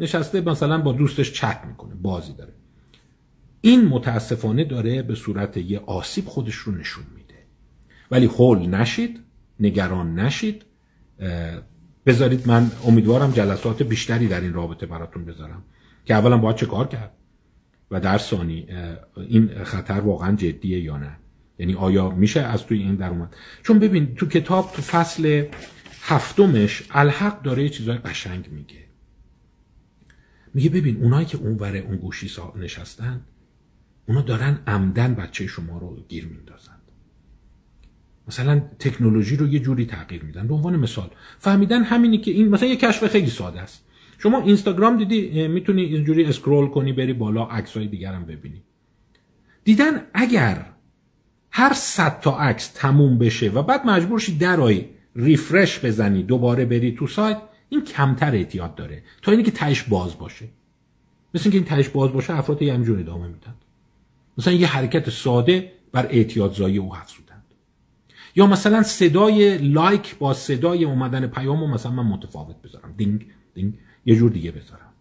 نشسته 0.00 0.40
مثلا 0.40 0.78
با 0.78 0.92
دوستش 0.92 1.32
چت 1.32 1.64
می‌کنه 1.68 1.94
بازی 1.94 2.32
داره. 2.32 2.52
این 3.60 3.84
متاسفانه 3.84 4.64
داره 4.64 5.02
به 5.02 5.14
صورت 5.14 5.56
یه 5.56 5.78
آسیب 5.78 6.24
خودش 6.24 6.54
رو 6.54 6.72
نشون 6.72 7.04
میده. 7.16 7.34
ولی 8.10 8.26
هول 8.26 8.58
نشید 8.58 9.20
نگران 9.60 10.14
نشید. 10.14 10.64
بذارید 12.06 12.48
من 12.48 12.70
امیدوارم 12.86 13.30
جلسات 13.30 13.82
بیشتری 13.82 14.28
در 14.28 14.40
این 14.40 14.52
رابطه 14.52 14.86
براتون 14.86 15.24
بذارم. 15.24 15.62
که 16.04 16.14
اولا 16.14 16.38
باید 16.38 16.56
چه 16.56 16.66
کار 16.66 16.88
کرد؟ 16.88 17.12
و 17.90 18.00
در 18.00 18.18
ثانی 18.18 18.66
این 19.16 19.64
خطر 19.64 20.00
واقعا 20.00 20.36
جدیه 20.36 20.80
یا 20.80 20.96
نه؟ 20.96 21.16
یعنی 21.58 21.74
آیا 21.74 22.10
میشه 22.10 22.40
از 22.40 22.66
توی 22.66 22.78
این 22.78 22.94
در 22.94 23.10
اومد؟ 23.10 23.36
چون 23.62 23.78
ببین 23.78 24.14
تو 24.14 24.26
کتاب 24.26 24.72
تو 24.72 24.82
فصل 24.82 25.46
هفتمش 26.08 26.82
الحق 26.90 27.42
داره 27.42 27.62
یه 27.62 27.68
چیزای 27.68 27.98
قشنگ 27.98 28.48
میگه. 28.50 28.84
میگه 30.54 30.70
ببین 30.70 31.02
اونایی 31.02 31.26
که 31.26 31.38
اونور 31.38 31.76
اون 31.76 31.96
گوشی 31.96 32.30
نشستن 32.56 33.20
اونا 34.08 34.20
دارن 34.20 34.58
عمدن 34.66 35.14
بچه 35.14 35.46
شما 35.46 35.78
رو 35.78 36.04
گیر 36.08 36.26
میندازند 36.26 36.82
مثلا 38.28 38.62
تکنولوژی 38.78 39.36
رو 39.36 39.48
یه 39.48 39.58
جوری 39.58 39.86
تغییر 39.86 40.22
میدن. 40.22 40.46
به 40.46 40.54
عنوان 40.54 40.76
مثال 40.76 41.10
فهمیدن 41.38 41.82
همینی 41.82 42.18
که 42.18 42.30
این 42.30 42.48
مثلا 42.48 42.68
یه 42.68 42.76
کشف 42.76 43.06
خیلی 43.06 43.30
ساده 43.30 43.60
است. 43.60 43.84
شما 44.18 44.42
اینستاگرام 44.42 44.96
دیدی 44.96 45.48
می‌تونی 45.48 45.82
اینجوری 45.82 46.24
اسکرول 46.24 46.68
کنی 46.68 46.92
بری 46.92 47.12
بالا 47.12 47.44
عکسای 47.44 47.86
دیگر 47.86 48.12
هم 48.12 48.24
ببینی. 48.24 48.62
دیدن 49.64 50.02
اگر 50.14 50.66
هر 51.50 51.72
صد 51.72 52.20
تا 52.20 52.38
عکس 52.38 52.68
تموم 52.68 53.18
بشه 53.18 53.50
و 53.50 53.62
بعد 53.62 53.86
مجبور 53.86 54.20
شی 54.20 54.38
درای 54.38 54.95
ریفرش 55.16 55.84
بزنی 55.84 56.22
دوباره 56.22 56.64
بری 56.64 56.92
تو 56.92 57.06
سایت 57.06 57.38
این 57.68 57.84
کمتر 57.84 58.34
اعتیاد 58.34 58.74
داره. 58.74 59.02
تا 59.22 59.32
اینی 59.32 59.44
که 59.44 59.50
تهش 59.50 59.82
باز 59.82 60.18
باشه. 60.18 60.48
مثل 61.34 61.42
اینکه 61.44 61.58
این 61.58 61.64
تهش 61.64 61.88
باز 61.88 62.12
باشه 62.12 62.38
افراد 62.38 62.62
یه 62.62 62.74
همجور 62.74 62.98
ادامه 62.98 63.26
میدن. 63.26 63.54
مثلا 64.38 64.52
یه 64.52 64.66
حرکت 64.66 65.10
ساده 65.10 65.72
بر 65.92 66.06
اعتیاد 66.10 66.52
زایی 66.52 66.78
او 66.78 66.96
افزودند. 66.96 67.44
یا 68.34 68.46
مثلا 68.46 68.82
صدای 68.82 69.58
لایک 69.58 70.18
با 70.18 70.34
صدای 70.34 70.84
اومدن 70.84 71.26
پیام 71.26 71.70
مثلا 71.70 71.92
من 71.92 72.06
متفاوت 72.06 72.62
بذارم. 72.62 72.94
دینگ 72.96 73.26
دینگ 73.54 73.74
یه 74.06 74.16
جور 74.16 74.30
دیگه 74.30 74.50
بذارم. 74.50 74.92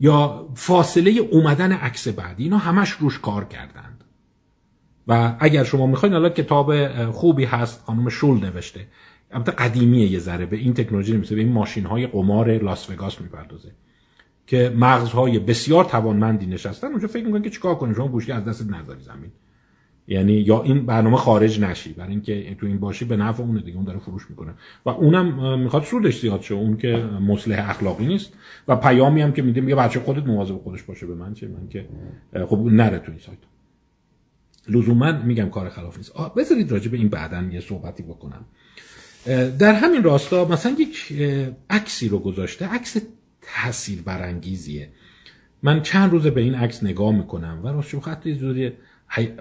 یا 0.00 0.48
فاصله 0.54 1.10
اومدن 1.10 1.72
عکس 1.72 2.08
بعدی 2.08 2.42
اینا 2.44 2.58
همش 2.58 2.90
روش 2.90 3.18
کار 3.18 3.44
کردند. 3.44 4.04
و 5.08 5.36
اگر 5.40 5.64
شما 5.64 5.86
می‌خواین 5.86 6.14
الان 6.14 6.30
کتاب 6.30 7.10
خوبی 7.10 7.44
هست 7.44 7.82
خانم 7.84 8.08
شول 8.08 8.44
نوشته. 8.44 8.86
البته 9.30 9.52
قدیمیه 9.52 10.06
یه 10.06 10.18
ذره 10.18 10.46
به 10.46 10.56
این 10.56 10.74
تکنولوژی 10.74 11.12
نمیشه 11.12 11.34
به 11.34 11.40
این 11.40 11.52
ماشین 11.52 11.86
های 11.86 12.06
قمار 12.06 12.58
لاس 12.58 12.90
وگاس 12.90 13.20
می‌پردازه 13.20 13.70
که 14.46 14.74
مغزهای 14.76 15.38
بسیار 15.38 15.84
توانمندی 15.84 16.46
نشستن. 16.46 16.88
اونجا 16.88 17.08
فکر 17.08 17.26
می‌کنن 17.26 17.42
که 17.42 17.50
چیکار 17.50 17.74
کنی 17.74 17.94
شما 17.94 18.08
گوشی 18.08 18.32
از 18.32 18.44
دست 18.44 18.70
نذاری 18.70 19.00
زمین. 19.00 19.30
یعنی 20.10 20.32
یا 20.32 20.62
این 20.62 20.86
برنامه 20.86 21.16
خارج 21.16 21.60
نشی. 21.60 21.92
برای 21.92 22.10
اینکه 22.10 22.56
تو 22.60 22.66
این 22.66 22.78
باشی 22.78 23.04
به 23.04 23.16
نفع 23.16 23.42
اونه 23.42 23.60
دیگه. 23.60 23.76
اون 23.76 23.84
داره 23.84 23.98
فروش 23.98 24.30
می‌کنه. 24.30 24.54
و 24.86 24.88
اونم 24.90 25.58
می‌خواد 25.60 25.82
سودش 25.82 26.20
زیاد 26.20 26.40
شه. 26.40 26.54
اون 26.54 26.76
که 26.76 26.96
مصلح 27.28 27.70
اخلاقی 27.70 28.06
نیست. 28.06 28.32
و 28.68 28.76
پیامی 28.76 29.22
هم 29.22 29.32
که 29.32 29.42
میده 29.42 29.60
میگه 29.60 29.74
بچه 29.74 30.00
خودت 30.00 30.26
مواظب 30.26 30.56
خودش 30.56 30.82
باشه 30.82 31.06
به 31.06 31.14
من 31.14 31.34
چه؟ 31.34 31.48
من 31.48 31.68
که 31.68 31.88
خب 32.46 32.58
نره 32.58 32.98
تو 32.98 33.10
این 33.10 33.20
سایت. 33.20 33.38
لزوما 34.68 35.12
میگم 35.12 35.48
کار 35.48 35.68
خلاف 35.68 35.96
نیست. 35.96 36.12
بذارید 36.36 36.72
راجع 36.72 36.90
به 36.90 36.96
این 36.96 37.08
بعدا 37.08 37.42
یه 37.52 37.60
صحبتی 37.60 38.02
بکنم. 38.02 38.44
در 39.58 39.74
همین 39.74 40.02
راستا 40.02 40.44
مثلا 40.44 40.76
یک 40.78 41.12
عکسی 41.70 42.08
رو 42.08 42.18
گذاشته. 42.18 42.66
عکس 42.66 42.96
تاثیر 43.42 44.02
برانگیزیه. 44.02 44.88
من 45.62 45.82
چند 45.82 46.10
روزه 46.10 46.30
به 46.30 46.40
این 46.40 46.54
عکس 46.54 46.82
نگاه 46.82 47.12
می‌کنم 47.12 47.60
و 47.64 47.68
راستش 47.68 47.94
خط 47.94 48.28
زوری 48.28 48.72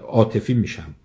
عاطفی 0.07 0.53
میشم. 0.53 0.95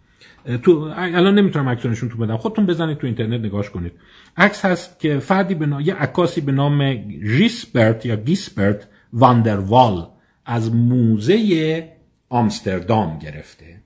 تو 0.63 0.93
الان 0.97 1.39
نمی‌تونم 1.39 1.69
عکس 1.69 1.87
نشون 1.87 2.09
تو 2.09 2.19
بدم. 2.19 2.37
خودتون 2.37 2.67
بزنید 2.67 2.99
تو 2.99 3.07
اینترنت 3.07 3.41
نگاش 3.41 3.71
کنید. 3.71 3.93
عکس 4.37 4.65
هست 4.65 4.99
که 4.99 5.19
فردی 5.19 5.55
به 5.55 5.69
یه 5.85 5.95
عکاسی 5.95 6.41
به 6.41 6.53
نام 6.53 6.81
ریسبرت 7.23 8.07
یا 8.07 8.17
گیسبرت 8.17 8.89
واندروال 9.13 10.09
از 10.47 10.75
موزه 10.75 11.89
آمستردام 12.29 13.19
گرفته. 13.19 13.82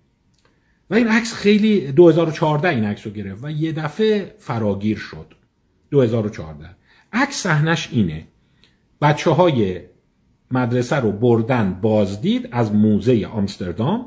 و 0.90 0.94
این 0.94 1.08
عکس 1.08 1.34
خیلی 1.34 1.92
2014 1.92 2.68
این 2.68 2.84
عکس 2.84 3.06
رو 3.06 3.12
گرفت 3.12 3.44
و 3.44 3.50
یه 3.50 3.72
دفعه 3.72 4.34
فراگیر 4.38 4.98
شد. 4.98 5.26
2014 5.90 6.68
عکس 7.12 7.34
صحنش 7.34 7.88
اینه. 7.92 8.26
بچه 9.02 9.30
های 9.30 9.80
مدرسه 10.50 10.96
رو 10.96 11.12
بردن 11.12 11.78
بازدید 11.82 12.48
از 12.52 12.74
موزه 12.74 13.26
آمستردام 13.26 14.06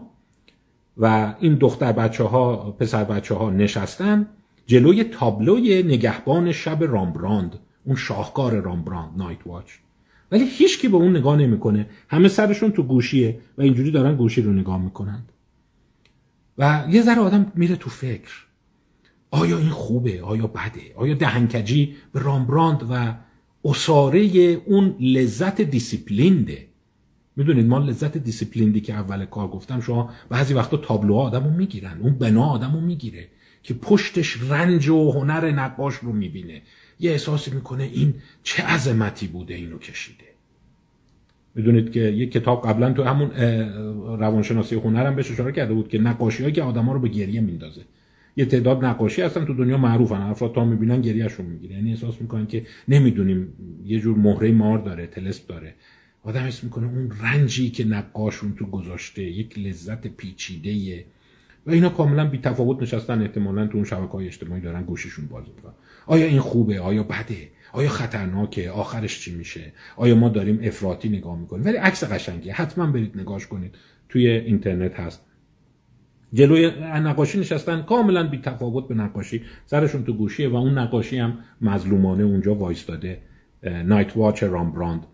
و 0.98 1.36
این 1.40 1.56
دختر 1.56 1.92
بچه 1.92 2.24
ها 2.24 2.56
پسر 2.72 3.04
بچه 3.04 3.36
ها 3.36 3.50
نشستن 3.50 4.28
جلوی 4.68 5.04
تابلوی 5.04 5.84
نگهبان 5.84 6.52
شب 6.52 6.84
رامبراند 6.84 7.60
اون 7.86 7.96
شاهکار 7.96 8.62
رامبراند 8.62 9.18
نایت 9.18 9.48
واچ. 9.48 9.72
ولی 10.32 10.46
هیچکی 10.50 10.88
به 10.88 10.98
اون 10.98 11.18
نگاه 11.18 11.38
نمی‌کنه. 11.38 11.90
همه 12.08 12.28
سرشون 12.28 12.72
تو 12.72 12.84
گوشیه 12.84 13.40
و 13.58 13.62
اینجوری 13.62 13.92
دارن 13.92 14.16
گوشی 14.16 14.42
رو 14.42 14.54
نگاه 14.54 14.82
می‌کنند. 14.82 15.32
و 16.60 16.88
یه 16.90 17.02
ذره 17.02 17.20
آدم 17.20 17.52
میره 17.56 17.76
تو 17.76 17.90
فکر. 17.90 18.46
آیا 19.32 19.58
این 19.58 19.70
خوبه؟ 19.70 20.22
آیا 20.22 20.48
بده؟ 20.48 20.94
آیا 20.96 21.14
دهنکجی 21.14 21.96
به 22.14 22.20
رامبراند 22.20 22.88
و 22.90 23.16
عصاره 23.66 24.20
اون 24.66 24.96
لذت 25.00 25.62
disciplined 25.62 26.52
ه؟ 26.52 26.68
می‌دونید 27.36 27.66
ما 27.66 27.78
لذت 27.78 28.18
disciplined 28.18 28.77
ی 28.77 28.82
که 28.82 28.94
اول 28.94 29.26
کار 29.26 29.48
گفتم 29.48 29.82
شما 29.82 30.10
بعضی 30.30 30.54
وقتا 30.54 30.78
تابلوها 30.78 31.22
آدمو 31.22 31.50
می‌گیرن. 31.50 32.00
اون 32.02 32.14
بنا 32.14 32.46
آدمو 32.46 32.82
می‌گیره 32.82 33.28
که 33.64 33.74
پشتش 33.74 34.38
رنج 34.50 34.90
و 34.90 35.12
هنر 35.12 35.52
نقاش 35.52 35.96
رو 35.96 36.14
می‌بینه. 36.14 36.62
یه 37.00 37.12
احساسی 37.12 37.52
می‌کنه 37.52 37.84
این 37.84 38.14
چه 38.44 38.64
عظمتی 38.64 39.28
بوده 39.28 39.54
اینو 39.54 39.78
کشیده. 39.78 40.29
می‌دونید 41.56 41.92
که 41.92 42.00
یه 42.00 42.26
کتاب 42.26 42.68
قبلا 42.68 42.94
تو 42.94 43.04
همون 43.04 43.32
روانشناسی 44.20 44.76
هنرم 44.76 45.16
بهش 45.16 45.32
اشاره 45.32 45.52
کرده 45.52 45.74
بود 45.74 45.88
که 45.88 46.00
نقاشی 46.00 46.52
که 46.52 46.64
آدما 46.64 46.94
رو 46.94 47.00
به 47.00 47.08
گریه 47.08 47.42
میندازه. 47.42 47.82
یه 48.38 48.46
تعداد 48.46 48.86
نقاشی 48.86 49.22
هستن 49.22 49.46
تو 49.46 49.54
دنیا 49.54 49.78
معروفن 49.78 50.22
افراد 50.22 50.56
تا 50.56 50.66
می‌بینن 50.66 51.02
گریهشون 51.02 51.46
می‌گیره. 51.46 51.76
یعنی 51.76 51.90
احساس 51.90 52.22
می‌کنن 52.22 52.48
که 52.48 52.66
نمی‌دونیم 52.88 53.54
یه 53.86 54.00
جور 54.00 54.18
مهره 54.18 54.52
مار 54.52 54.78
داره 54.80 55.08
تلسپ 55.08 55.48
داره. 55.48 55.74
آدم 56.24 56.40
حس 56.40 56.64
می‌کنه 56.64 56.88
اون 56.88 57.12
رنجی 57.24 57.70
که 57.70 57.86
نقاشون 57.86 58.56
تو 58.56 58.66
گذاشته 58.66 59.24
یک 59.24 59.60
لذت 59.60 60.08
پیچیده 60.08 61.06
و 61.66 61.72
اینا 61.72 61.90
کاملا 61.90 62.30
بی 62.30 62.38
تفاوت 62.38 62.82
نشستن 62.82 63.22
احتمالا 63.22 63.68
تو 63.68 63.76
اون 63.76 63.86
شبکه 63.86 64.12
های 64.12 64.28
اجتماعی 64.28 64.62
دارن 64.62 64.84
گوششون 64.84 65.26
باز 65.26 65.44
آیا 66.06 66.26
این 66.26 66.40
خوبه؟ 66.40 66.80
آیا 66.80 67.04
بده؟ 67.04 67.48
آیا 67.74 67.90
خطرناکه؟ 67.90 68.72
آخرش 68.72 69.20
چی 69.20 69.36
میشه؟ 69.36 69.74
آیا 69.98 70.16
ما 70.16 70.30
داریم 70.30 70.60
افراطی 70.64 71.10
نگاه 71.10 71.40
می‌کنیم؟ 71.40 71.66
ولی 71.66 71.78
عکس 71.78 72.04
قشنگیه. 72.04 72.54
حتما 72.54 72.88
برید 72.88 73.18
نگاش 73.18 73.48
کنید. 73.48 73.76
توی 74.10 74.28
اینترنت 74.28 75.00
هست. 75.00 75.26
جلوی 76.34 76.72
نقاشی 76.82 77.40
نشستن. 77.40 77.82
کاملا 77.82 78.28
بی 78.28 78.38
تفاوت 78.38 78.88
به 78.88 78.96
نقاشی. 78.96 79.44
سرشون 79.66 80.04
تو 80.04 80.14
گوشیه 80.14 80.50
و 80.50 80.56
اون 80.56 80.78
نقاشی 80.78 81.18
هم 81.18 81.38
مظلومانه 81.62 82.24
اونجا 82.24 82.56
وایستاده. 82.56 83.22
نایت 83.64 84.18
واچ 84.18 84.44
رامبراند 84.44 85.06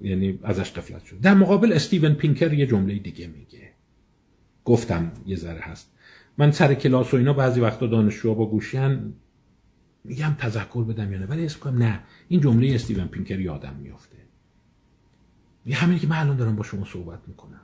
یعنی 0.00 0.38
ازش 0.42 0.72
قفلت 0.72 1.04
شد. 1.04 1.20
در 1.20 1.34
مقابل 1.34 1.72
استیون 1.72 2.14
پینکر 2.14 2.52
یه 2.52 2.66
جمله 2.66 2.94
دیگه 2.94 3.26
میگه. 3.26 3.68
گفتم 4.64 5.12
یه 5.26 5.36
ذره 5.36 5.60
هست. 5.60 5.92
من 6.38 6.50
سر 6.50 6.74
کلاس 6.74 7.14
و 7.14 7.16
اینا 7.16 7.32
بعضی 7.32 7.60
وقتا 7.60 7.86
دانشجوها 7.86 8.34
با 8.34 8.46
گوشیان 8.46 9.12
میگم 10.04 10.34
تذکر 10.38 10.84
بدم 10.84 11.12
یا 11.12 11.18
نه 11.18 11.26
ولی 11.26 11.44
اسم 11.44 11.78
نه. 11.78 12.00
این 12.28 12.40
جمله 12.40 12.74
استیون 12.74 13.06
پینکر 13.06 13.40
یادم 13.40 13.74
میافته. 13.82 14.16
یه 15.66 15.76
همینی 15.76 16.00
که 16.00 16.06
من 16.06 16.16
الان 16.16 16.36
دارم 16.36 16.56
با 16.56 16.62
شما 16.62 16.84
صحبت 16.84 17.18
می‌کنم. 17.26 17.60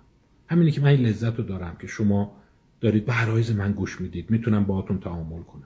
همینی 0.47 0.71
که 0.71 0.81
من 0.81 0.89
این 0.89 1.01
لذت 1.01 1.39
رو 1.39 1.45
دارم 1.45 1.77
که 1.81 1.87
شما 1.87 2.37
دارید 2.81 3.07
به 3.07 3.13
عرایز 3.13 3.51
من 3.51 3.73
گوش 3.73 4.01
می‌دید. 4.01 4.31
می‌تونم 4.31 4.65
باهاتون 4.65 5.01
تعامل 5.01 5.43
کنم. 5.43 5.63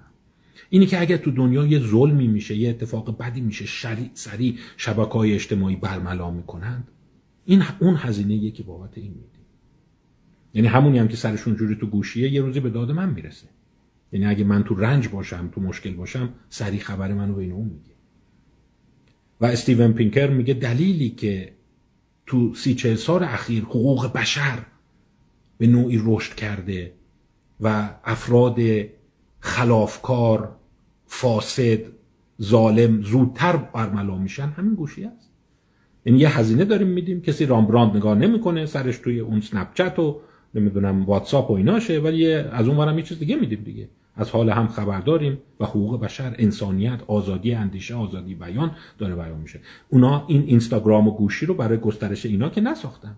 اینی 0.70 0.86
که 0.86 1.00
اگر 1.00 1.16
تو 1.16 1.30
دنیا 1.30 1.66
یه 1.66 1.78
ظلمی 1.78 2.28
میشه 2.28 2.56
یه 2.56 2.70
اتفاق 2.70 3.18
بدی 3.18 3.40
میشه 3.40 3.66
شری 3.66 4.10
سری 4.14 4.58
شبکه 4.76 5.12
های 5.12 5.34
اجتماعی 5.34 5.76
برملا 5.76 6.30
می‌کنند 6.30 6.88
این 7.44 7.62
اون 7.80 7.96
هزینه 7.96 8.50
که 8.50 8.62
بابت 8.62 8.98
این 8.98 9.10
میدیم 9.10 9.28
یعنی 10.54 10.68
همونی 10.68 10.98
هم 10.98 11.08
که 11.08 11.16
سرشون 11.16 11.56
جوری 11.56 11.76
تو 11.76 11.86
گوشیه 11.86 12.32
یه 12.32 12.42
روزی 12.42 12.60
به 12.60 12.70
داد 12.70 12.90
من 12.90 13.10
می‌رسه. 13.10 13.46
یعنی 14.12 14.26
اگه 14.26 14.44
من 14.44 14.64
تو 14.64 14.74
رنج 14.74 15.08
باشم 15.08 15.48
تو 15.54 15.60
مشکل 15.60 15.94
باشم 15.94 16.28
سری 16.48 16.78
خبر 16.78 17.14
منو 17.14 17.34
به 17.34 17.44
اون 17.44 17.64
میگه. 17.68 17.92
و 19.40 19.46
استیون 19.46 19.92
پینکر 19.92 20.30
میگه 20.30 20.54
دلیلی 20.54 21.10
که 21.10 21.52
تو 22.26 22.54
سی 22.54 22.74
چهل 22.74 22.94
سال 22.94 23.24
اخیر 23.24 23.64
حقوق 23.64 24.12
بشر 24.12 24.58
به 25.58 25.66
نوعی 25.66 26.02
رشد 26.04 26.34
کرده 26.34 26.92
و 27.60 27.90
افراد 28.04 28.60
خلافکار 29.40 30.56
فاسد 31.06 31.78
ظالم 32.42 33.02
زودتر 33.02 33.56
برملا 33.56 34.18
میشن 34.18 34.48
همین 34.48 34.74
گوشی 34.74 35.04
است 35.04 35.30
یعنی 36.04 36.18
یه 36.18 36.38
هزینه 36.38 36.64
داریم 36.64 36.88
میدیم 36.88 37.20
کسی 37.20 37.46
رامبراند 37.46 37.96
نگاه 37.96 38.18
نمی‌کنه 38.18 38.66
سرش 38.66 38.98
توی 38.98 39.20
اون 39.20 39.40
سنپ 39.40 39.74
چت 39.74 39.98
و 39.98 40.20
نمی‌دونم 40.54 41.04
واتساپ 41.04 41.50
و 41.50 41.54
ایناشه 41.54 41.98
ولی 41.98 42.32
از 42.32 42.68
اون 42.68 42.96
یه 42.96 43.02
چیز 43.02 43.18
دیگه 43.18 43.36
میدیم 43.36 43.62
دیگه. 43.62 43.88
از 44.16 44.30
حال 44.30 44.50
هم 44.50 44.68
خبر 44.68 45.00
داریم 45.00 45.38
و 45.60 45.64
حقوق 45.64 46.00
بشر 46.00 46.34
انسانیت 46.38 47.00
آزادی 47.06 47.54
اندیشه 47.54 47.94
آزادی 47.94 48.34
بیان 48.34 48.70
داره 48.98 49.14
بیان 49.14 49.40
میشه. 49.40 49.60
اونا 49.88 50.24
این 50.28 50.42
اینستاگرام 50.46 51.08
و 51.08 51.10
گوشی 51.10 51.46
رو 51.46 51.54
برای 51.54 51.78
گسترش 51.78 52.26
اینا 52.26 52.48
که 52.48 52.60
نساختن. 52.60 53.16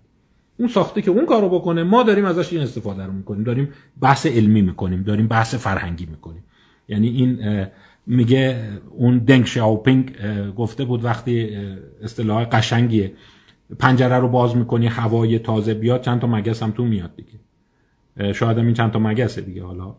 اون 0.58 0.68
ساخته 0.68 1.02
که 1.02 1.10
اون 1.10 1.26
کارو 1.26 1.48
بکنه 1.48 1.82
ما 1.82 2.02
داریم 2.02 2.24
ازش 2.24 2.52
این 2.52 2.62
استفاده 2.62 3.06
رو 3.06 3.12
می‌کنیم. 3.12 3.44
داریم 3.44 3.68
بحث 4.00 4.26
علمی 4.26 4.62
می‌کنیم 4.62 5.02
داریم 5.02 5.28
بحث 5.28 5.54
فرهنگی 5.54 6.06
می‌کنیم. 6.06 6.44
یعنی 6.88 7.08
این 7.08 7.66
میگه 8.06 8.68
اون 8.90 9.18
دنگ 9.18 9.44
شاوپینگ 9.44 10.16
گفته 10.56 10.84
بود 10.84 11.04
وقتی 11.04 11.56
اصطلاح 12.02 12.44
قشنگیه. 12.44 13.12
پنجره 13.78 14.18
رو 14.18 14.28
باز 14.28 14.56
می‌کنی 14.56 14.86
هوای 14.86 15.38
تازه 15.38 15.74
بیاد 15.74 16.00
چند 16.00 16.20
تا 16.20 16.26
مگس 16.26 16.62
هم 16.62 16.70
تو 16.70 16.84
میاد 16.84 17.16
دیگه. 17.16 17.43
شاید 18.34 18.58
هم 18.58 18.64
این 18.64 18.74
چند 18.74 18.90
تا 18.90 18.98
مگسه 18.98 19.40
دیگه. 19.40 19.64
حالا 19.64 19.94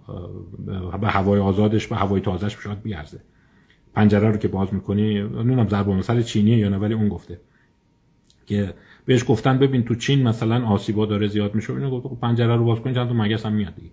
به 1.02 1.08
هوای 1.08 1.40
آزادش 1.40 1.88
به 1.88 1.96
هوای 1.96 2.22
تازهش 2.22 2.58
شاید 2.64 2.82
بیارزه. 2.82 3.20
پنجره 3.94 4.32
رو 4.32 4.38
که 4.38 4.48
باز 4.48 4.74
می‌کنی 4.74 5.22
نونم 5.22 5.68
ضرب 5.68 5.90
مثل 5.90 6.22
چینیه 6.22 6.58
یا 6.58 6.70
نه 6.70 6.78
ولی 6.78 6.94
اون 6.94 7.10
گفته. 7.10 7.40
که 8.46 8.74
بهش 9.06 9.24
گفتن 9.28 9.58
ببین 9.58 9.84
تو 9.84 9.96
چین 9.96 10.28
مثلا 10.28 10.66
آسیبا 10.66 11.06
داره 11.06 11.28
زیاد 11.28 11.56
میشه 11.56 11.74
اینو 11.74 11.92
گفت 11.92 12.08
خب 12.08 12.18
پنجره 12.22 12.56
رو 12.56 12.66
باز 12.66 12.80
کنید 12.80 12.96
چند 12.96 13.08
تا 13.08 13.14
مگس 13.14 13.46
هم 13.46 13.54
میاد 13.54 13.74
دیگه. 13.76 13.92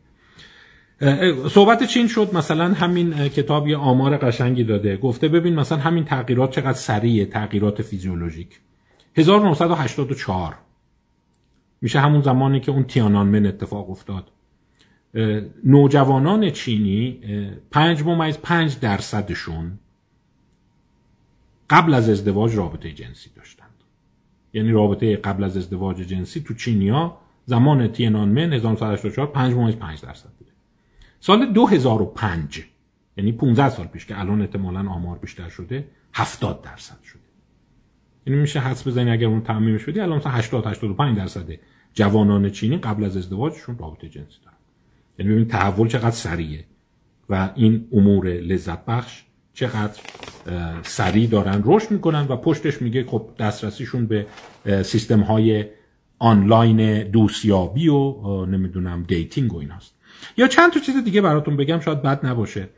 صحبت 1.49 1.85
چین 1.85 2.09
شد 2.09 2.31
مثلا 2.35 2.65
همین 2.65 3.29
کتاب 3.29 3.69
یه 3.69 3.77
آمار 3.77 4.17
قشنگی 4.17 4.65
داده. 4.65 4.97
گفته 4.97 5.29
ببین 5.29 5.55
مثلا 5.55 5.79
همین 5.79 6.05
تغییرات 6.05 6.51
چقدر 6.51 6.73
سریعه 6.73 7.27
تغییرات 7.27 7.83
فیزیولوژیک. 7.83 8.61
1984 9.17 10.55
میشه 11.83 12.01
همون 12.01 12.21
زمانی 12.21 12.61
که 12.61 12.73
اون 12.73 12.85
تیانانمن 12.85 13.47
اتفاق 13.47 13.91
افتاد. 13.91 14.31
نوجوانان 15.65 16.51
چینی 16.51 17.21
پنج 17.71 18.03
ممیز 18.03 18.39
پنج 18.39 18.81
درصدشون 18.81 19.79
قبل 21.71 21.95
از 21.95 22.09
ازدواج 22.09 22.57
رابطه 22.57 22.93
جنسی 22.93 23.31
داشتند. 23.37 23.69
یعنی 24.53 24.71
رابطه 24.71 25.17
قبل 25.17 25.45
از 25.45 25.57
ازدواج 25.57 25.97
جنسی 25.97 26.41
تو 26.41 26.55
چینیا 26.55 27.17
زمان 27.47 27.89
تینانمن 27.89 28.53
1984 28.53 29.33
5 29.33 29.55
ممیز 29.55 29.77
5 29.77 30.01
درصد 30.01 30.29
بوده. 30.39 30.51
سال 31.21 31.53
2005 31.53 32.63
یعنی 33.17 33.33
15 33.33 33.69
سال 33.69 33.87
پیش 33.87 34.07
که 34.07 34.21
الان 34.21 34.41
احتمالا 34.41 34.91
آمار 34.91 35.19
بیشتر 35.19 35.49
شده 35.49 35.89
70 36.15 36.63
درصد 36.63 37.03
شده. 37.03 37.23
یعنی 38.27 38.41
میشه 38.41 38.61
حدس 38.61 38.87
بزنی 38.87 39.11
اگر 39.11 39.27
اون 39.27 39.41
تعمیمش 39.41 39.85
بدی 39.85 40.01
الان 40.01 40.19
مثلا 40.19 40.33
80 40.33 40.67
85 40.67 41.19
درصد 41.19 41.49
جوانان 41.95 42.51
چینی 42.51 42.77
قبل 42.77 43.05
از 43.05 43.17
ازدواجشون 43.17 43.79
رابطه 43.79 44.09
جنسی 44.09 44.39
دارن. 44.45 44.57
یعنی 45.19 45.33
ببین 45.33 45.49
تحول 45.49 45.89
چقدر 45.89 46.11
سریعه 46.11 46.65
و 47.31 47.51
این 47.57 47.89
امور 47.93 48.29
لذت 48.29 48.85
بخش 48.85 49.23
چقدر 49.55 50.01
سریع 50.83 51.27
دارن 51.27 51.63
رشد 51.65 51.91
می‌کنن 51.91 52.27
و 52.29 52.37
پشتش 52.37 52.83
میگه 52.83 53.05
خب 53.05 53.31
دسترسیشون 53.39 54.07
به 54.07 54.27
سیستم 54.83 55.21
های 55.21 55.65
آنلاین 56.19 57.03
دوستیابی 57.03 57.89
و 57.89 58.47
نمی‌دونم 58.47 59.03
dating 59.03 59.55
و 59.55 59.57
ایناست. 59.59 59.95
یا 60.37 60.49
چند 60.49 60.73
تا 60.73 60.81
چیز 60.81 61.05
دیگه 61.05 61.21
براتون 61.21 61.57
بگم 61.57 61.81
شاید 61.81 62.03
بد 62.03 62.27
نباشه. 62.27 62.69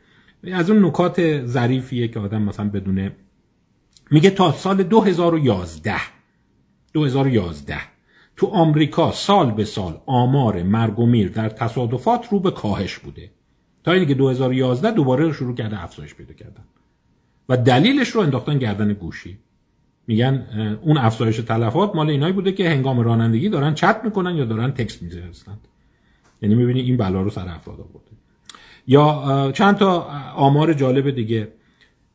از 0.53 0.69
اون 0.69 0.85
نکات 0.85 1.45
ظریفیه 1.45 2.07
که 2.07 2.19
آدم 2.19 2.41
مثلا 2.41 2.69
بدونه. 2.69 3.15
میگه 4.11 4.29
تا 4.29 4.51
سال 4.51 4.83
2011 4.83 5.95
2011 6.93 7.94
تو 8.37 8.47
آمریکا 8.47 9.11
سال 9.11 9.51
به 9.51 9.65
سال 9.65 10.01
آمار 10.05 10.63
مرگ 10.63 10.99
و 10.99 11.05
میر 11.05 11.29
در 11.29 11.49
تصادفات 11.49 12.27
رو 12.31 12.39
به 12.39 12.51
کاهش 12.51 12.97
بوده. 12.97 13.31
تا 13.83 13.91
اینکه 13.91 14.13
2011 14.13 14.91
دوباره 14.91 15.23
رو 15.23 15.33
شروع 15.33 15.55
کرده 15.55 15.83
افزایش 15.83 16.15
پیدا 16.15 16.33
کردن. 16.33 16.63
و 17.49 17.57
دلیلش 17.57 18.09
رو 18.09 18.21
انداختن 18.21 18.57
گردن 18.57 18.93
گوشی. 18.93 19.37
میگن 20.07 20.45
اون 20.81 20.97
افزایش 20.97 21.37
تلفات 21.37 21.95
مال 21.95 22.09
اینایی 22.09 22.33
بوده 22.33 22.51
که 22.51 22.69
هنگام 22.69 22.99
رانندگی 22.99 23.49
دارن 23.49 23.73
چت 23.73 24.01
می‌کنن 24.03 24.35
یا 24.35 24.45
دارن 24.45 24.71
تکست 24.71 25.01
می‌زنند 25.01 25.67
یعنی 26.41 26.55
می‌بینی 26.55 26.79
این 26.79 26.97
بلا 26.97 27.21
رو 27.21 27.29
سر 27.29 27.49
افراد 27.49 27.79
آورده. 27.79 28.11
یا 28.87 29.51
چند 29.51 29.75
تا 29.75 30.07
آمار 30.35 30.73
جالب 30.73 31.09
دیگه. 31.09 31.47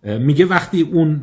میگه 0.02 0.44
وقتی 0.44 0.82
اون 0.82 1.22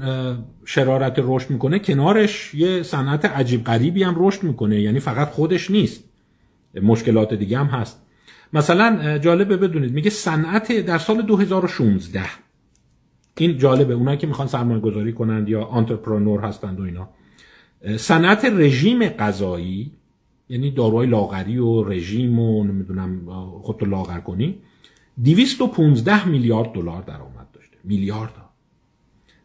شرارت 0.65 1.15
رشد 1.17 1.49
می‌کنه 1.49 1.79
کنارش 1.79 2.53
یه 2.55 2.83
صنعت 2.83 3.25
عجیب 3.25 3.63
غریبی 3.63 4.03
هم 4.03 4.15
رشد 4.17 4.43
می‌کنه. 4.43 4.81
یعنی 4.81 4.99
فقط 4.99 5.29
خودش 5.29 5.71
نیست. 5.71 6.03
مشکلات 6.81 7.33
دیگه 7.33 7.57
هم 7.57 7.65
هست. 7.65 8.05
مثلا 8.53 9.17
جالبه 9.17 9.57
بدونید 9.57 9.93
میگه 9.93 10.09
صنعت 10.09 10.71
در 10.71 10.97
سال 10.97 11.21
2016 11.21 12.21
این 13.37 13.57
جالبه 13.57 13.93
اونایی 13.93 14.17
که 14.17 14.27
می‌خوان 14.27 14.47
سرمایه 14.47 14.79
گذاری 14.79 15.13
کنند 15.13 15.49
یا 15.49 15.63
آنترپرنور 15.63 16.39
هستند 16.39 16.79
و 16.79 16.83
اینا. 16.83 17.09
صنعت 17.97 18.45
رژیم 18.45 19.07
غذایی 19.07 19.91
یعنی 20.49 20.71
داروهای 20.71 21.07
لاغری 21.07 21.57
و 21.57 21.83
رژیم 21.83 22.39
و 22.39 22.63
نمی‌دونم 22.63 23.25
خودتو 23.61 23.85
لاغر 23.85 24.19
کنی 24.19 24.55
215 25.23 26.27
میلیارد 26.27 26.71
دلار 26.71 27.01
درآمد 27.01 27.47
داشته. 27.53 27.77
میلیارد 27.83 28.31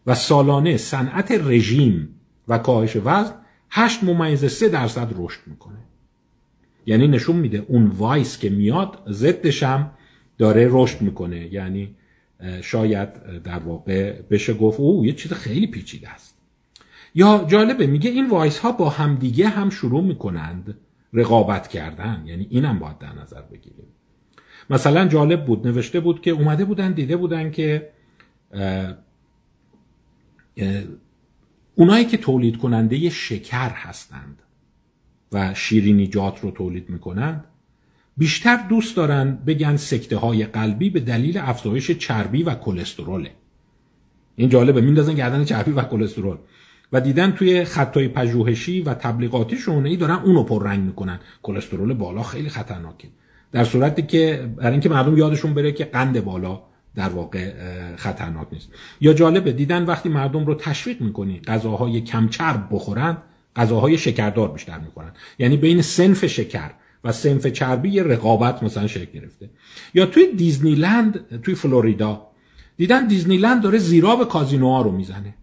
و 0.06 0.14
سالانه 0.14 0.76
صنعت 0.76 1.30
رژیم 1.30 2.08
و 2.48 2.58
کاهش 2.58 2.96
وزن 2.96 3.32
8 3.70 4.04
ممیز 4.04 4.44
3 4.44 4.68
درصد 4.68 5.08
رشد 5.16 5.40
می‌کنه. 5.46 5.78
یعنی 6.86 7.08
نشون 7.08 7.36
میده 7.36 7.64
اون 7.68 7.86
vice 7.86 8.38
که 8.38 8.50
میاد 8.50 9.02
ضدش 9.10 9.62
هم 9.62 9.90
داره 10.38 10.68
رشد 10.70 11.00
می‌کنه. 11.00 11.52
یعنی 11.52 11.94
شاید 12.62 13.42
در 13.44 13.58
واقع 13.58 14.22
بشه 14.22 14.54
گفت 14.54 14.80
او 14.80 15.06
یه 15.06 15.12
چیز 15.12 15.32
خیلی 15.32 15.66
پیچیده 15.66 16.08
است. 16.08 16.38
یا 17.14 17.44
جالبه 17.48 17.86
میگه 17.86 18.10
این 18.10 18.28
vice 18.28 18.58
ها 18.58 18.72
با 18.72 18.88
همدیگه 18.88 19.48
هم 19.48 19.70
شروع 19.70 20.02
می‌کنند 20.02 20.78
رقابت 21.12 21.68
کردن. 21.68 22.22
یعنی 22.26 22.46
اینم 22.50 22.78
باید 22.78 22.98
در 22.98 23.12
نظر 23.12 23.42
بگیریم. 23.42 23.86
مثلا 24.70 25.08
جالب 25.08 25.44
بود 25.44 25.66
نوشته 25.66 26.00
بود 26.00 26.20
که 26.20 26.30
اومده 26.30 26.64
بودن 26.64 26.92
دیده 26.92 27.16
بودن 27.16 27.50
که 27.50 27.90
اونایی 31.74 32.04
که 32.04 32.16
تولید 32.16 32.58
کننده 32.58 33.10
شکر 33.10 33.70
هستند 33.70 34.42
و 35.32 35.54
شیرینیجات 35.54 36.40
رو 36.40 36.50
تولید 36.50 36.90
می‌کنند 36.90 37.44
بیشتر 38.16 38.56
دوست 38.68 38.96
دارن 38.96 39.38
بگن 39.46 39.76
سکته 39.76 40.16
های 40.16 40.44
قلبی 40.44 40.90
به 40.90 41.00
دلیل 41.00 41.38
افزایش 41.38 41.90
چربی 41.90 42.42
و 42.42 42.54
کلستروله. 42.54 43.30
این 44.36 44.48
جالبه 44.48 44.80
میندازن 44.80 45.14
گردن 45.14 45.44
چربی 45.44 45.70
و 45.70 45.82
کلسترول. 45.82 46.36
و 46.92 47.00
دیدن 47.00 47.32
توی 47.32 47.64
خطای 47.64 48.08
پژوهشی 48.08 48.80
و 48.80 48.94
تبلیغاتیشون 48.94 49.86
ای 49.86 49.96
دارن 49.96 50.14
اونو 50.14 50.42
پر 50.42 50.64
رنگ 50.64 50.84
می‌کنن. 50.84 51.20
کلسترول 51.42 51.94
بالا 51.94 52.22
خیلی 52.22 52.48
خطرناکه. 52.48 53.08
در 53.52 53.64
صورتی 53.64 54.02
که 54.02 54.50
برای 54.56 54.72
اینکه 54.72 54.88
مردم 54.88 55.18
یادشون 55.18 55.54
بره 55.54 55.72
که 55.72 55.84
قند 55.84 56.24
بالا 56.24 56.62
در 56.94 57.08
واقع 57.08 57.52
خطرناک 57.96 58.46
نیست. 58.52 58.68
یا 59.00 59.12
جالبه 59.12 59.52
دیدن 59.52 59.84
وقتی 59.84 60.08
مردم 60.08 60.46
رو 60.46 60.54
تشویق 60.54 61.00
می‌کنی 61.00 61.40
غذاهای 61.40 62.00
کم 62.00 62.28
چرب 62.28 62.68
بخورن 62.70 63.16
غذاهای 63.56 63.98
شکردار 63.98 64.52
بیشتر 64.52 64.78
می‌کنن 64.78 65.12
یعنی 65.38 65.56
بین 65.56 65.82
سنف 65.82 66.26
شکر 66.26 66.70
و 67.04 67.12
سنف 67.12 67.46
چربی 67.46 68.00
رقابت 68.00 68.62
مثلا 68.62 68.86
شکل 68.86 69.20
گرفته. 69.20 69.50
یا 69.94 70.06
توی 70.06 70.32
دیزنیلند 70.36 71.40
توی 71.42 71.54
فلوریدا 71.54 72.26
دیدن 72.76 73.06
دیزنیلند 73.06 73.62
داره 73.62 73.78
زیرآب 73.78 74.16
کازینوها 74.24 74.82
رو 74.82 74.90
می‌زنه. 74.90 75.34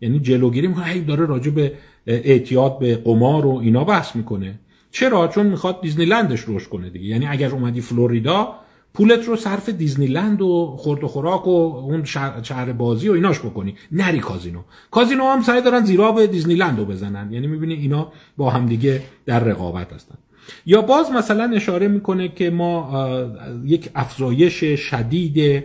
یعنی 0.00 0.20
جلوگیری 0.20 0.66
می‌کنه 0.66 0.84
هی 0.84 1.00
داره 1.00 1.26
راجع 1.26 1.50
به 1.50 1.72
اعتیاد 2.06 2.78
به 2.78 2.96
قمار 2.96 3.46
و 3.46 3.56
اینا 3.56 3.84
بحث 3.84 4.16
می‌کنه. 4.16 4.58
چرا؟ 4.90 5.28
چون 5.28 5.46
می‌خواد 5.46 5.80
دیزنیلندش 5.80 6.40
روش 6.40 6.68
کنه 6.68 6.90
دیگه. 6.90 7.06
یعنی 7.06 7.26
اگر 7.26 7.50
اومدی 7.50 7.80
فلوریدا 7.80 8.54
پولت 8.94 9.28
رو 9.28 9.36
صرف 9.36 9.68
دیزنیلند 9.68 10.42
و 10.42 10.76
خورد 10.78 11.04
و 11.04 11.08
خوراک 11.08 11.46
و 11.46 11.50
اون 11.50 12.04
شهر 12.42 12.72
بازی 12.72 13.08
و 13.08 13.12
ایناش 13.12 13.38
بکنی. 13.38 13.74
نری 13.92 14.18
کازینو. 14.18 14.60
کازینو 14.90 15.24
هم 15.24 15.42
سعی 15.42 15.62
دارن 15.62 15.84
زیرآب 15.84 16.26
دیزنیلند 16.26 16.78
رو 16.78 16.84
بزنن. 16.84 17.32
یعنی 17.32 17.46
می‌بینی 17.46 17.74
اینا 17.74 18.12
با 18.36 18.50
همدیگه 18.50 19.02
در 19.26 19.44
رقابت 19.44 19.92
هستن. 19.92 20.18
یا 20.66 20.82
باز 20.82 21.10
مثلا 21.12 21.52
اشاره 21.54 21.88
می‌کنه 21.88 22.28
که 22.28 22.50
ما 22.50 23.30
یک 23.64 23.90
افزایش 23.94 24.64
شدید 24.64 25.64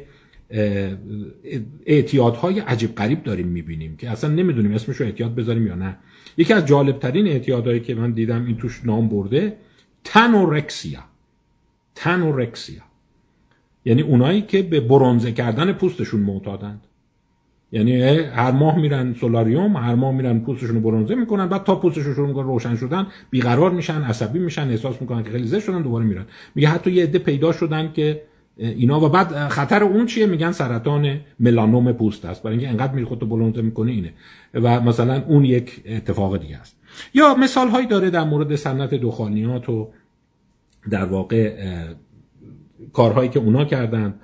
اعتیادهای 1.85 2.59
عجیب 2.59 2.95
غریب 2.95 3.23
داریم 3.23 3.47
می‌بینیم 3.47 3.97
که 3.97 4.09
اصلا 4.09 4.29
نمی‌دونیم 4.29 4.71
اسمش 4.71 4.95
رو 4.95 5.05
اعتیاد 5.05 5.35
بذاریم 5.35 5.67
یا 5.67 5.75
نه. 5.75 5.97
یکی 6.37 6.53
از 6.53 6.65
جالبترین 6.65 7.27
اعتیادهایی 7.27 7.79
که 7.79 7.95
من 7.95 8.11
دیدم 8.11 8.45
این 8.45 8.57
توش 8.57 8.81
نام 8.85 9.09
برده 9.09 9.57
تنورکسیا 10.03 10.99
تنورکسیا 11.95 12.81
یعنی 13.85 14.01
اونایی 14.01 14.41
که 14.41 14.61
به 14.61 14.79
برونزه 14.79 15.31
کردن 15.31 15.73
پوستشون 15.73 16.21
معتادند. 16.21 16.81
یعنی 17.71 18.01
هر 18.01 18.51
ماه 18.51 18.77
میرن 18.77 19.13
سولاریوم 19.13 19.77
هر 19.77 19.95
ماه 19.95 20.13
میرن 20.15 20.39
پوستشون 20.39 20.75
رو 20.75 20.81
برونزه 20.81 21.15
می‌کنن 21.15 21.47
بعد 21.47 21.63
تا 21.63 21.75
پوستشون 21.75 22.33
روشن 22.33 22.75
شدن 22.75 23.07
بیقرار 23.29 23.71
میشن 23.71 24.01
عصبی 24.01 24.39
میشن 24.39 24.69
احساس 24.69 25.01
می‌کنن 25.01 25.23
که 25.23 25.29
خیلی 25.29 25.61
شدن 25.61 25.81
دوباره 25.81 26.05
میرن. 26.05 26.25
میگه 26.55 26.67
حتی 26.67 26.91
یه 26.91 27.03
عده 27.03 27.19
پیدا 27.19 27.51
شدن 27.51 27.91
که 27.93 28.21
اینا 28.57 28.99
و 29.05 29.09
بعد 29.09 29.47
خطر 29.47 29.83
اون 29.83 30.05
چیه؟ 30.05 30.25
میگن 30.25 30.51
سرطان 30.51 31.19
ملانوم 31.39 31.91
پوست 31.91 32.25
است. 32.25 32.43
برای 32.43 32.57
اینکه 32.57 32.71
انقدر 32.71 32.93
میری 32.93 33.05
خودتو 33.05 33.25
برونزه 33.25 33.61
می‌کنه 33.61 33.91
اینه. 33.91 34.13
و 34.53 34.81
مثلا 34.81 35.23
اون 35.27 35.45
یک 35.45 35.83
اتفاق 35.85 36.37
دیگه 36.37 36.57
است. 36.57 36.77
یا 37.13 37.35
مثال 37.35 37.67
هایی 37.67 37.87
داره 37.87 38.09
در 38.09 38.23
مورد 38.23 38.55
صنعت 38.55 38.93
دخانیات 38.93 39.69
و 39.69 39.89
در 40.89 41.05
واقع 41.05 41.53
کارهایی 42.95 43.29
که 43.29 43.39
اونا 43.39 43.65
کردن. 43.65 44.19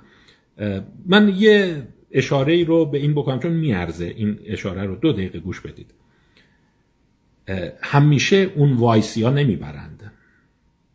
من 1.06 1.32
یه 1.36 1.82
اشاره 2.10 2.64
رو 2.64 2.86
به 2.86 2.98
این 2.98 3.14
بکنم 3.14 3.38
چون 3.38 3.52
میارزه 3.52 4.04
این 4.04 4.38
اشاره 4.46 4.84
رو. 4.84 4.96
دو 4.96 5.12
دقیقه 5.12 5.38
گوش 5.38 5.60
بدید. 5.60 5.94
همیشه 7.82 8.36
اون 8.36 8.72
وایسی 8.72 9.22
ها 9.22 9.30
نمی‌برند. 9.30 10.12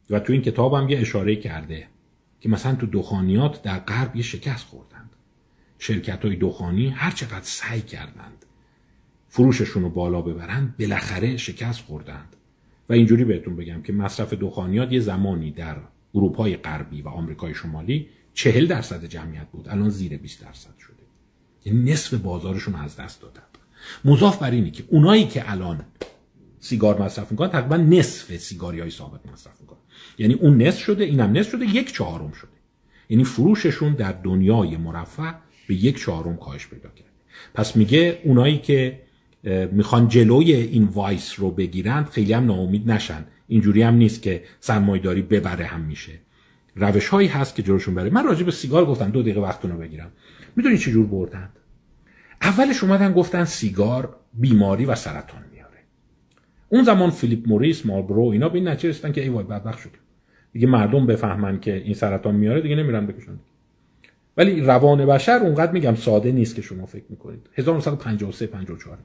و 0.09 0.19
تو 0.19 0.33
این 0.33 0.41
کتاب 0.41 0.73
هم 0.73 0.89
یه 0.89 0.99
اشاره 0.99 1.35
کرده 1.35 1.87
که 2.39 2.49
مثلا 2.49 2.75
تو 2.75 2.85
دخانیات 2.85 3.61
در 3.61 3.79
غرب 3.79 4.15
یه 4.15 4.21
شکست 4.21 4.65
خوردند. 4.65 5.09
شرکت 5.79 6.25
های 6.25 6.35
دخانی 6.35 6.89
هر 6.89 7.11
چقدر 7.11 7.43
سعی 7.43 7.81
کردند 7.81 8.45
فروششون 9.27 9.83
رو 9.83 9.89
بالا 9.89 10.21
ببرند 10.21 10.75
بالاخره 10.79 11.37
شکست 11.37 11.81
خوردند. 11.81 12.35
و 12.89 12.93
اینجوری 12.93 13.23
بهتون 13.23 13.55
بگم 13.55 13.81
که 13.81 13.93
مصرف 13.93 14.33
دخانیات 14.33 14.91
یه 14.91 14.99
زمانی 14.99 15.51
در 15.51 15.77
اروپای 16.15 16.57
غربی 16.57 17.01
و 17.01 17.07
آمریکای 17.07 17.53
شمالی 17.53 18.09
چهل 18.33 18.67
درصد 18.67 19.05
جمعیت 19.05 19.47
بود. 19.51 19.69
الان 19.69 19.89
زیر 19.89 20.17
20 20.17 20.41
درصد 20.41 20.77
شده. 20.79 20.93
یعنی 21.65 21.91
نصف 21.91 22.13
بازارشون 22.13 22.75
از 22.75 22.95
دست 22.95 23.21
دادن. 23.21 23.41
مضاف 24.05 24.37
بر 24.37 24.51
اینه 24.51 24.71
که 24.71 24.83
اونایی 24.87 25.27
که 25.27 25.51
الان 25.51 25.85
سیگار 26.59 27.01
مصرف 27.01 27.31
می‌کنن 27.31 27.49
تقریبا 27.49 27.77
نصف 27.77 28.37
سیگاری 28.37 28.79
های 28.79 28.89
ثابت 28.89 29.31
مصرف 29.33 29.61
می‌کنن. 29.61 29.79
یعنی 30.17 30.33
اون 30.33 30.61
نصف 30.61 30.79
شده 30.79 31.03
اینم 31.03 31.37
نصف 31.37 31.51
شده 31.51 31.65
یک 31.65 31.93
چهارم 31.93 32.31
شده. 32.31 32.49
یعنی 33.09 33.23
فروششون 33.23 33.93
در 33.93 34.11
دنیای 34.11 34.77
مرفه 34.77 35.35
به 35.67 35.75
یک 35.75 35.99
چهارم 35.99 36.37
کاهش 36.37 36.67
پیدا 36.67 36.89
کرده. 36.89 37.11
پس 37.53 37.75
میگه 37.75 38.21
اونایی 38.23 38.57
که 38.57 39.01
می‌خوان 39.71 40.07
جلوی 40.07 40.53
این 40.53 40.83
vice 40.83 41.39
رو 41.39 41.51
بگیرن 41.51 42.03
خیلی 42.03 42.33
هم 42.33 42.45
ناامید 42.45 42.91
نشن. 42.91 43.25
اینجوری 43.47 43.81
هم 43.81 43.95
نیست 43.95 44.21
که 44.21 44.43
سرمایداری 44.59 45.21
ببره 45.21 45.65
هم 45.65 45.81
میشه. 45.81 46.11
روش 46.75 47.07
هایی 47.07 47.27
هست 47.27 47.55
که 47.55 47.63
جلوشون 47.63 47.95
بره. 47.95 48.09
من 48.09 48.23
راجع 48.25 48.45
به 48.45 48.51
سیگار 48.51 48.85
گفتم. 48.85 49.09
دو 49.09 49.21
دقیقه 49.21 49.41
وقتتون 49.41 49.71
رو 49.71 49.77
بگیرم. 49.77 50.11
می‌دونی 50.55 50.77
چه 50.77 50.91
جور 50.91 51.05
بردند 51.07 51.49
اولش 52.41 52.83
اومدن 52.83 53.13
گفتن 53.13 53.45
سیگار 53.45 54.15
بیماری 54.33 54.85
و 54.85 54.95
سرطان 54.95 55.41
میاره. 55.51 55.77
اون 56.69 56.83
زمان 56.83 57.09
فیلیپ 57.09 57.47
موریس 57.47 57.85
ماربرو 57.85 58.21
اینا 58.21 58.49
به 58.49 58.57
این 58.57 58.67
رسیدن 58.67 59.11
که 59.11 59.21
ای 59.21 59.29
وای 59.29 59.43
بدبخت 59.43 59.79
شد 59.79 59.89
دیگه 60.53 60.67
مردم 60.67 61.05
بفهمن 61.05 61.59
که 61.59 61.75
این 61.75 61.93
سرطان 61.93 62.35
میاره 62.35 62.61
دیگه 62.61 62.75
نمیرن 62.75 63.05
بکشن. 63.05 63.39
ولی 64.37 64.61
روان 64.61 65.05
بشر 65.05 65.39
اونقدر 65.43 65.71
میگم 65.71 65.95
ساده 65.95 66.31
نیست 66.31 66.55
که 66.55 66.61
شما 66.61 66.85
فکر 66.85 67.05
می‌کنید. 67.09 67.49
1953 67.55 68.47
54 68.47 68.97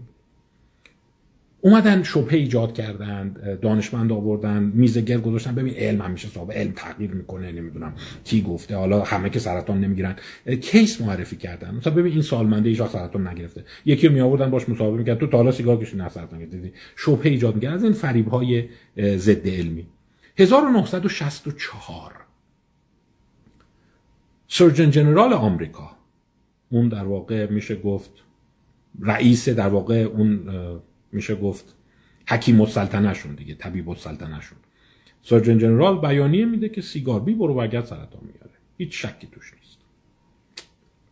اومدن 1.65 2.03
شبهه 2.03 2.35
ایجاد 2.35 2.75
کردند 2.75 3.61
دانشمند 3.61 4.13
آوردن 4.13 4.73
میز 4.75 4.99
گل 4.99 5.21
گذاشتن. 5.21 5.55
ببین 5.55 5.75
علم 5.75 6.03
همیشه 6.03 6.29
صاحب. 6.29 6.53
علم 6.53 6.73
تغییر 6.77 7.11
می‌کنه 7.11 7.53
نمی‌دونم 7.53 7.95
کی 8.25 8.43
گفته. 8.43 8.77
حالا 8.77 9.03
همه 9.03 9.31
که 9.31 9.39
سرطان 9.39 9.81
نمی‌گیرن. 9.81 10.17
کیس 10.61 11.01
معرفی 11.01 11.37
کردن. 11.37 11.75
مثلا 11.75 11.95
ببین 11.95 12.13
این 12.13 12.23
سالمنده 12.23 12.69
ایشا 12.69 12.89
سرطان 12.89 13.29
نگرفته. 13.29 13.65
یکی 13.85 14.09
می 14.09 14.21
آوردن 14.21 14.51
باش 14.51 14.69
مصاحبه 14.69 14.97
می‌کرد. 14.97 15.19
تو 15.19 15.27
تا 15.27 15.37
حالا 15.37 15.51
سیگار 15.51 15.77
کشیدی 15.77 15.99
نه 15.99 16.09
سرطان 16.09 16.39
گرفتی. 16.39 16.73
شبهه 16.97 17.27
ایجاد 17.27 17.55
می‌کرد. 17.55 17.75
از 17.75 17.85
این 17.85 17.93
فریب 17.93 18.29
های 18.29 18.69
ضد 18.99 19.49
علمی. 19.49 19.87
1964 20.39 22.13
سرجن 24.49 24.91
جنرال 24.91 25.33
آمریکا 25.33 25.91
اون 26.71 26.89
در 26.89 27.05
واقع 27.05 27.51
میشه 27.51 27.77
گفت 27.77 28.11
رئیس 29.01 29.49
در 29.49 29.69
واقع 29.69 29.95
اون 29.95 30.49
میشه 31.13 31.35
گفت 31.35 31.75
حکیم 32.29 32.61
السلطنه 32.61 33.15
شون 33.15 33.35
دیگه 33.35 33.55
طبیب 33.55 33.89
السلطنه 33.89 34.41
شون 34.41 34.59
سرجن 35.23 35.59
جنرال 35.59 36.01
بیانیه 36.01 36.45
میده 36.45 36.69
که 36.69 36.81
سیگار 36.81 37.21
بی 37.21 37.35
برو 37.35 37.55
برگرد 37.55 37.85
سرطان 37.85 38.21
میاره 38.23 38.51
هیچ 38.79 39.07
شکی 39.07 39.29
توش 39.33 39.53
نیست. 39.55 39.79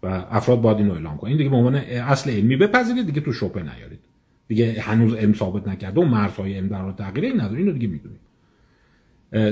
و 0.03 0.07
افراد 0.31 0.61
باید 0.61 0.79
اینو 0.79 0.93
اعلام 0.93 1.17
کنن. 1.17 1.29
این 1.29 1.39
دیگه 1.39 1.51
به 1.51 1.57
عنوان 1.57 1.75
اصل 1.75 2.31
علمی 2.31 2.57
بپذیرید 2.57 3.07
دیگه 3.07 3.21
تو 3.21 3.33
شوپه 3.33 3.63
نیارید. 3.63 4.01
دیگه 4.49 4.81
هنوز 4.81 5.15
علم 5.15 5.35
ثابت 5.35 5.69
نکرده 5.69 6.01
و 6.01 6.05
مرزهای 6.05 6.55
علم 6.55 6.69
در 6.69 6.93
تغییر 6.93 7.25
این 7.25 7.41
نداره. 7.41 7.59
اینو 7.59 7.73
دیگه 7.73 7.87
می‌دونید 7.87 8.21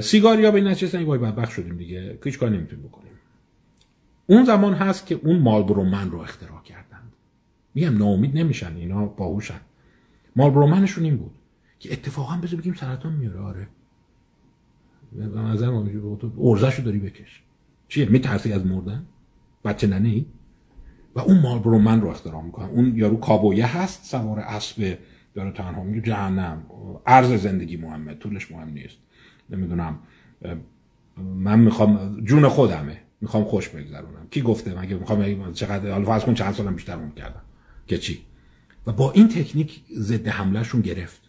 سیگاریا 0.00 0.50
به 0.50 0.58
این 0.58 0.68
نتیجه 0.68 1.04
وای 1.04 1.18
بدبخت 1.18 1.52
شدیم 1.52 1.76
دیگه. 1.76 2.18
هیچ 2.24 2.38
کار 2.38 2.50
نمی‌تونیم 2.50 2.84
بکنیم. 2.84 3.12
اون 4.26 4.44
زمان 4.44 4.74
هست 4.74 5.06
که 5.06 5.20
اون 5.22 5.38
مالبرو 5.38 5.84
من 5.84 6.10
رو 6.10 6.18
اختراع 6.18 6.62
کردند. 6.62 7.12
میگم 7.74 7.98
ناامید 7.98 8.38
نمیشن 8.38 8.76
اینا 8.76 9.06
باهوشن. 9.06 9.60
مالبرومنشون 10.38 11.04
این 11.04 11.16
بود 11.16 11.30
که 11.78 11.92
اتفاقا 11.92 12.36
بذار 12.36 12.60
بگیم 12.60 12.74
سرطان 12.74 13.12
میاره 13.12 13.40
آره. 13.40 13.68
به 15.12 15.40
نظر 15.40 15.70
ما 15.70 15.82
میگه 15.82 16.00
تو 16.00 16.32
ارزشو 16.40 16.82
داری 16.82 16.98
بکش. 16.98 17.42
چیه؟ 17.88 18.08
میترسی 18.08 18.52
از 18.52 18.66
مردن؟ 18.66 19.06
بچه 19.64 19.86
ننه 19.86 20.24
و 21.14 21.20
اون 21.20 21.40
ماربرو 21.40 21.78
من 21.78 22.00
رو 22.00 22.08
اختراع 22.08 22.42
می‌کنن 22.42 22.66
اون 22.66 22.96
یارو 22.96 23.16
کابویه 23.16 23.78
هست 23.78 24.04
سوار 24.04 24.38
اسب 24.38 24.98
داره 25.34 25.52
تنها 25.52 25.82
میگه 25.82 26.00
جهنم. 26.00 26.62
عرض 27.06 27.42
زندگی 27.42 27.76
مهمه 27.76 28.14
طولش 28.14 28.52
مهم 28.52 28.68
نیست. 28.68 28.96
نمی‌دونم. 29.50 29.98
من 31.16 31.58
می‌خوام 31.58 32.20
جون 32.24 32.48
خودمه. 32.48 33.00
می‌خوام 33.20 33.44
خوش 33.44 33.68
بگذرونم. 33.68 34.26
کی 34.30 34.42
گفته؟ 34.42 34.80
مگه 34.80 34.96
می‌خوام 34.96 35.52
چقدر؟ 35.52 35.90
حالا 35.90 36.04
فرض 36.04 36.24
کن 36.24 36.34
چند 36.34 36.54
سالم 36.54 36.74
بیشتر 36.74 36.96
اون 36.96 37.10
کردم. 37.10 37.42
که 37.86 37.98
چی؟ 37.98 38.27
و 38.86 38.92
با 38.92 39.12
این 39.12 39.28
تکنیک 39.28 39.80
ضد 39.94 40.28
حملهشون 40.28 40.80
گرفت. 40.80 41.20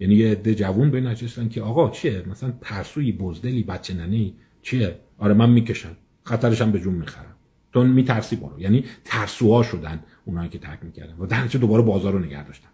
یعنی 0.00 0.14
یه 0.14 0.30
عده 0.30 0.54
جوون 0.54 0.90
به 0.90 1.00
نچستن 1.00 1.48
که 1.48 1.62
آقا 1.62 1.90
چیه؟ 1.90 2.24
مثلا 2.30 2.52
ترسوی 2.60 3.12
بزدلی 3.12 3.62
بچه 3.62 3.94
ننی 3.94 4.34
چیه؟ 4.62 4.98
آره 5.18 5.34
من 5.34 5.50
می‌کشم. 5.50 5.96
خطرش 6.24 6.62
هم 6.62 6.72
به 6.72 6.80
جون 6.80 6.94
می‌خرم. 6.94 7.34
تو 7.72 7.84
میترسی 7.84 8.36
برو. 8.36 8.60
یعنی 8.60 8.84
ترسوها 9.04 9.62
شدن 9.62 10.04
اونایی 10.24 10.48
که 10.48 10.58
تک 10.58 10.78
می‌کردن 10.82 11.14
و 11.18 11.26
در 11.26 11.46
دوباره 11.46 11.82
بازار 11.82 12.12
رو 12.12 12.18
نگه 12.18 12.44
داشتن. 12.44 12.68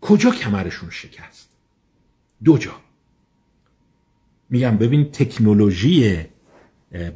کجا 0.00 0.30
کمرشون 0.30 0.90
شکست؟ 0.90 1.56
دو 2.44 2.58
جا. 2.58 2.72
میگم 4.50 4.76
ببین 4.76 5.04
تکنولوژی 5.04 6.16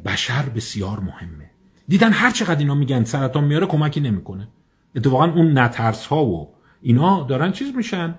بشر 0.05 0.49
بسیار 0.49 0.99
مهمه. 0.99 1.49
دیدن 1.87 2.11
هر 2.11 2.31
چقدر 2.31 2.59
اینا 2.59 2.75
میگن 2.75 3.03
سرطان 3.03 3.43
میاره 3.43 3.67
کمکی 3.67 3.99
نمی‌کنه. 3.99 4.47
اتفاقا 4.95 5.25
اون 5.25 5.57
نترس 5.57 6.05
ها 6.05 6.25
و 6.25 6.49
اینا 6.81 7.23
دارن 7.23 7.51
چیز 7.51 7.75
میشن 7.75 8.15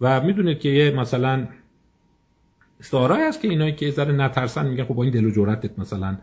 و 0.00 0.20
می‌دونید 0.20 0.58
که 0.58 0.68
یه 0.68 0.90
مثلا 0.90 1.48
استعاره 2.80 3.28
هست 3.28 3.40
که 3.40 3.48
اینایی 3.48 3.72
که 3.72 3.90
ذره 3.90 4.12
نترسن 4.12 4.68
میگن 4.68 4.84
خب 4.84 4.94
با 4.94 5.02
این 5.02 5.12
دل 5.12 5.24
و 5.24 5.30
جرأتت 5.30 5.78
مثلا 5.78 6.18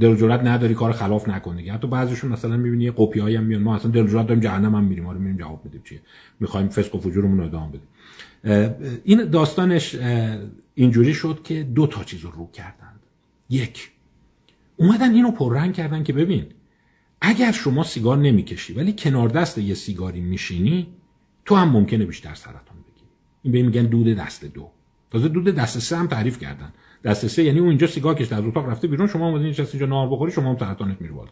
دل 0.00 0.06
و 0.06 0.16
جرأت 0.16 0.40
نداری 0.40 0.74
کار 0.74 0.92
خلاف 0.92 1.28
نکنه 1.28 1.72
حتی 1.72 1.88
بعضیشون 1.88 2.32
مثلا 2.32 2.56
می‌بینی 2.56 2.84
یه 2.84 2.92
قپی 2.96 3.20
هم 3.20 3.44
میان 3.44 3.62
ما 3.62 3.76
اصلا 3.76 3.90
دل 3.90 4.02
و 4.02 4.06
جرأت 4.06 4.26
داریم 4.26 4.42
جهنم 4.42 4.74
هم 4.74 4.84
میریم 4.84 5.06
آره 5.06 5.18
میریم 5.18 5.36
جواب 5.36 5.60
بدیم 5.68 5.82
چیه. 5.84 6.00
می‌خوایم 6.40 6.68
فسق 6.68 6.94
و 6.94 6.98
فجورمون 6.98 7.38
رو 7.38 7.44
ادامه 7.44 7.68
بدیم. 7.68 7.88
این 9.04 9.24
داستانش 9.24 9.96
اینجوری 10.74 11.14
شد 11.14 11.40
که 11.44 11.62
دو 11.62 11.86
تا 11.86 12.04
چیز 12.04 12.20
رو 12.20 12.30
رو 12.30 12.50
کردند. 12.52 13.00
یک 13.50 13.90
اومدن 14.76 15.12
اینو 15.12 15.30
پررنگ 15.30 15.74
کردن 15.74 16.02
که 16.02 16.12
ببین 16.12 16.46
اگر 17.20 17.52
شما 17.52 17.84
سیگار 17.84 18.16
نمی‌کشی 18.16 18.72
ولی 18.74 18.94
کنار 18.98 19.28
دست 19.28 19.58
یه 19.58 19.74
سیگاری 19.74 20.20
میشینی 20.20 20.86
تو 21.44 21.54
هم 21.54 21.68
ممکنه 21.68 22.04
بیشتر 22.04 22.34
سرطان 22.34 22.76
بگیری 22.88 23.06
این 23.42 23.52
به 23.52 23.62
میگن 23.62 23.82
دود 23.82 24.06
دست 24.06 24.44
دو. 24.44 24.70
تازه 25.10 25.28
دود 25.28 25.44
دست 25.44 25.78
سه 25.78 25.96
هم 25.96 26.06
تعریف 26.06 26.38
کردن. 26.38 26.72
دست 27.04 27.26
سه 27.26 27.44
یعنی 27.44 27.58
اون 27.58 27.68
اینجا 27.68 27.86
سیگار 27.86 28.14
کشته 28.14 28.36
از 28.36 28.44
اتاق 28.44 28.68
رفته 28.68 28.88
بیرون 28.88 29.06
شما 29.06 29.28
اومدین 29.28 29.48
نشستی 29.48 29.78
اینجا 29.78 29.86
نهار 29.86 30.08
بخوری 30.08 30.32
شما 30.32 30.50
هم 30.50 30.56
سرطانت 30.56 31.00
میره 31.00 31.12
بالا 31.12 31.30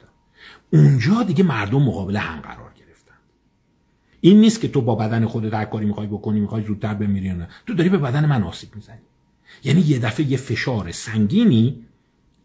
اونجا 0.73 1.23
دیگه 1.23 1.45
مردم 1.45 1.83
مقابل 1.83 2.17
هم 2.17 2.41
قرار 2.41 2.73
گرفتن. 2.77 3.15
این 4.21 4.41
نیست 4.41 4.61
که 4.61 4.69
تو 4.69 4.81
با 4.81 4.95
بدن 4.95 5.27
خودت 5.27 5.55
هر 5.55 5.65
کاری 5.65 5.87
می‌خوای 5.87 6.07
بکنی 6.07 6.41
می‌خوای 6.41 6.63
زودتر 6.63 6.95
بمیری 6.95 7.29
نه. 7.29 7.49
تو 7.67 7.75
داری 7.75 7.89
به 7.89 7.99
بدن 7.99 8.27
من 8.27 8.43
آسیب 8.43 8.69
می‌زنی. 8.75 8.99
یعنی 9.65 9.81
یه 9.81 9.99
دفعه 9.99 10.27
یه 10.27 10.37
فشار 10.37 10.93
سنگینی 10.93 11.85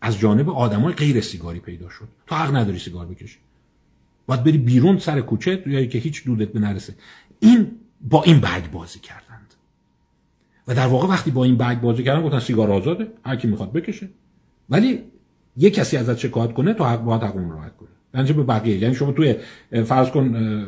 از 0.02 0.20
جانب 0.20 0.50
آدمای 0.50 0.94
غیر 0.94 1.22
سیگاری 1.22 1.60
پیدا 1.60 1.90
شد. 1.90 2.08
تو 2.28 2.36
حق 2.36 2.56
نداری 2.56 2.80
سیگار 2.80 3.06
بکشی. 3.06 3.38
باید 4.28 4.44
بری 4.44 4.58
بیرون 4.58 4.98
سر 4.98 5.22
کوچه 5.22 5.64
یا 5.66 5.86
که 5.86 6.00
هیچ 6.00 6.26
دودت 6.26 6.48
به 6.48 6.60
نرسه. 6.60 6.96
این 7.40 7.72
با 8.10 8.24
این 8.24 8.40
برگ 8.40 8.72
بازی 8.72 9.00
کردند. 9.00 9.54
و 10.68 10.76
در 10.76 10.88
واقع 10.88 11.08
وقتی 11.08 11.32
با 11.32 11.44
این 11.44 11.56
برگ 11.56 11.82
بازی 11.82 12.04
کردن 12.04 12.22
گفتن 12.22 12.40
سیگار 12.40 12.72
آزاده 12.72 13.08
هر 13.26 13.36
کی 13.36 13.48
می‌خواد 13.48 13.72
بکشه. 13.72 14.10
ولی 14.70 15.04
یه 15.58 15.70
کسی 15.70 15.98
ازت 15.98 16.18
شکایت 16.18 16.54
کنه 16.54 16.74
تو 16.74 16.84
حق 16.84 17.04
باید 17.04 17.24
حق 17.24 17.36
اون 17.36 17.52
راحت 17.52 17.78
کنه 17.78 17.90
یعنی 18.14 18.34
به 18.34 18.44
بقیه؟ 18.44 18.78
یعنی 18.78 18.96
شما 18.96 19.12
توی 19.12 19.36
فرض 19.86 20.10
کن 20.10 20.66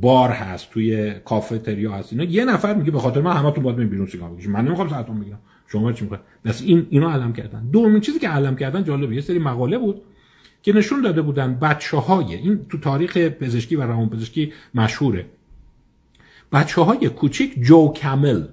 بار 0.00 0.30
هست 0.30 0.70
توی 0.70 1.14
کافتریا 1.24 1.92
هست 1.92 2.12
اینا 2.12 2.24
یه 2.24 2.44
نفر 2.44 2.74
میگه 2.74 2.90
به 2.90 2.98
خاطر 2.98 3.20
من 3.20 3.32
همتون 3.32 3.64
باید 3.64 3.76
بیرون 3.76 4.06
سیگار 4.06 4.30
بکشید. 4.30 4.50
من 4.50 4.64
نمی‌خوام 4.64 4.88
ساعتون 4.88 5.20
بگیرم. 5.20 5.38
شما 5.66 5.92
چی 5.92 6.02
می‌خواید 6.02 6.22
دست 6.44 6.62
این 6.62 6.86
اینو 6.90 7.08
علم 7.08 7.32
کردن. 7.32 7.68
دومین 7.72 8.00
چیزی 8.00 8.18
که 8.18 8.28
علم 8.28 8.56
کردن 8.56 8.84
جالبه 8.84 9.14
یه 9.14 9.20
سری 9.20 9.38
مقاله 9.38 9.78
بود 9.78 10.02
که 10.62 10.72
نشون 10.72 11.02
داده 11.02 11.22
بودن 11.22 11.54
بچه 11.54 11.96
های 11.96 12.34
این 12.34 12.66
تو 12.68 12.78
تاریخ 12.78 13.16
پزشکی 13.16 13.76
و 13.76 13.82
روان 13.82 14.08
پزشکی 14.08 14.52
مشهوره. 14.74 15.26
بچه 16.52 16.82
های 16.82 17.08
کوچیک 17.08 17.62
جو 17.62 17.92
کمل 17.92 18.46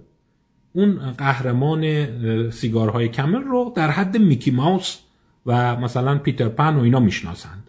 اون 0.74 1.12
قهرمان 1.12 2.52
سیگارهای 2.52 3.08
کمل 3.08 3.42
رو 3.42 3.74
در 3.76 3.92
حد 3.92 4.18
میکی 4.18 4.52
ماوس 4.52 5.00
و 5.46 5.76
مثلا 5.76 6.18
پیتر 6.18 6.50
پن 6.50 6.76
و 6.76 6.80
اینا 6.80 7.00
می‌شناسند. 7.00 7.68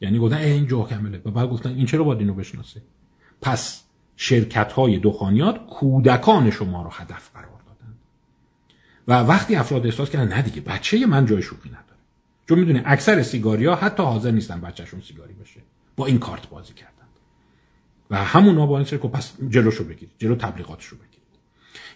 یعنی 0.00 0.18
گفتن 0.18 0.36
این 0.36 0.66
جو 0.66 0.86
کمله 0.86 1.20
و 1.24 1.30
بعد 1.30 1.48
گفتن 1.48 1.70
این 1.70 1.86
چرا 1.86 2.04
باید 2.04 2.20
اینو 2.20 2.34
بشناسه؟ 2.34 2.82
پس 3.42 3.84
شرکت 4.16 4.72
های 4.72 4.98
دخانیات 4.98 5.66
کودکان 5.66 6.50
شما 6.50 6.82
رو 6.82 6.90
هدف 6.92 7.30
و 9.08 9.12
وقتی 9.12 9.54
افراد 9.54 9.86
احساس 9.86 10.10
کردن 10.10 10.28
نه 10.28 10.42
دیگه 10.42 10.60
بچه 10.60 11.06
من 11.06 11.26
جای 11.26 11.42
شوخی 11.42 11.68
نداره. 11.68 11.84
چون 12.48 12.58
می‌دونه 12.58 12.82
اکثر 12.86 13.22
سیگاری 13.22 13.66
ها 13.66 13.74
حتی 13.74 14.02
حاضر 14.02 14.30
نیستن 14.30 14.60
بچهشون 14.60 15.00
سیگاری 15.00 15.32
بشه. 15.34 15.60
با 15.96 16.06
این 16.06 16.18
کارت 16.18 16.48
بازی 16.48 16.72
کردن. 16.72 16.90
و 18.10 18.24
همونا 18.24 18.66
با 18.66 18.78
این 18.78 18.86
که 18.86 18.96
پس 18.96 19.32
جلوشو 19.48 19.84
بگیرید 19.84 20.10
جلو 20.18 20.34
تبلیغاتشو 20.34 20.96
بگیرید 20.96 21.14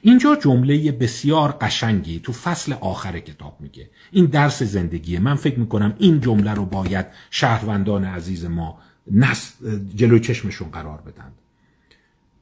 اینجا 0.02 0.36
جمله 0.36 0.92
بسیار 0.92 1.58
قشنگی 1.60 2.20
تو 2.20 2.32
فصل 2.32 2.72
آخر 2.72 3.18
کتاب 3.18 3.56
میگه. 3.60 3.90
این 4.10 4.24
درس 4.24 4.62
زندگیه 4.62 5.20
من. 5.20 5.34
فکر 5.34 5.58
می‌کنم 5.58 5.94
این 5.98 6.20
جمله 6.20 6.54
رو 6.54 6.64
باید 6.64 7.06
شهروندان 7.30 8.04
عزیز 8.04 8.44
ما 8.44 8.78
نس 9.10 9.52
جلو 9.94 10.18
چشمشون 10.18 10.70
قرار 10.70 11.00
بدن. 11.00 11.32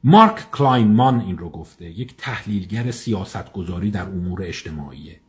مارک 0.07 0.51
کلاینمان 0.51 1.19
این 1.19 1.37
رو 1.37 1.49
گفته 1.49 1.85
یک 1.85 2.17
تحلیلگر 2.17 2.91
سیاستگذاری 2.91 3.91
در 3.91 4.05
امور 4.05 4.43
اجتماعیه. 4.43 5.19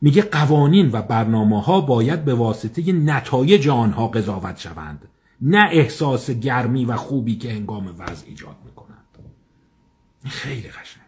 میگه 0.00 0.22
قوانین 0.22 0.90
و 0.92 1.02
برنامه 1.02 1.62
ها 1.62 1.80
باید 1.80 2.24
به 2.24 2.34
واسطه 2.34 2.92
نتایج 2.92 3.68
آنها 3.68 4.08
قضاوت 4.08 4.58
شوند 4.58 5.08
نه 5.40 5.68
احساس 5.72 6.30
گرمی 6.30 6.84
و 6.84 6.96
خوبی 6.96 7.36
که 7.36 7.52
هنگام 7.52 7.94
وضع 7.98 8.26
ایجاد 8.26 8.56
می‌کنند. 8.64 9.18
خیلی 10.24 10.68
قشنگ. 10.68 11.02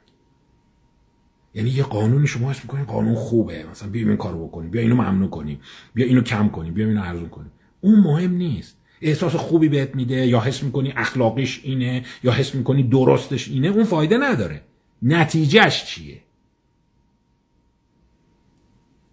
یعنی 1.55 1.71
یه 1.71 1.83
قانونی 1.83 2.27
شما 2.27 2.51
حس 2.51 2.63
می‌کنید 2.63 2.87
قانون 2.87 3.15
خوبه. 3.15 3.67
مثلا 3.71 3.89
بیا 3.89 4.09
این 4.09 4.17
کارو 4.17 4.47
بکنیم 4.47 4.71
بیا 4.71 4.83
اینو 4.83 4.95
ممنوع 4.95 5.31
کنیم 5.31 5.61
بیا 5.95 6.07
اینو 6.07 6.21
کم 6.21 6.49
کنیم 6.49 6.75
بیا 6.75 6.87
اینو 6.87 7.03
ارزون 7.03 7.29
کنیم 7.29 7.53
اون 7.81 8.01
مهم 8.01 8.33
نیست. 8.35 8.82
احساس 9.03 9.37
خوبی 9.37 9.69
بهت 9.69 9.95
میده 9.95 10.27
یا 10.27 10.41
حس 10.41 10.63
می‌کنی 10.63 10.93
اخلاقیش 10.97 11.61
اینه 11.65 12.05
یا 12.25 12.33
حس 12.33 12.55
می‌کنی 12.55 12.83
درستش 12.83 13.49
اینه؟ 13.49 13.69
اون 13.69 13.85
فایده 13.85 14.19
نداره. 14.19 14.63
نتیجهش 15.03 15.85
چیه؟ 15.85 16.21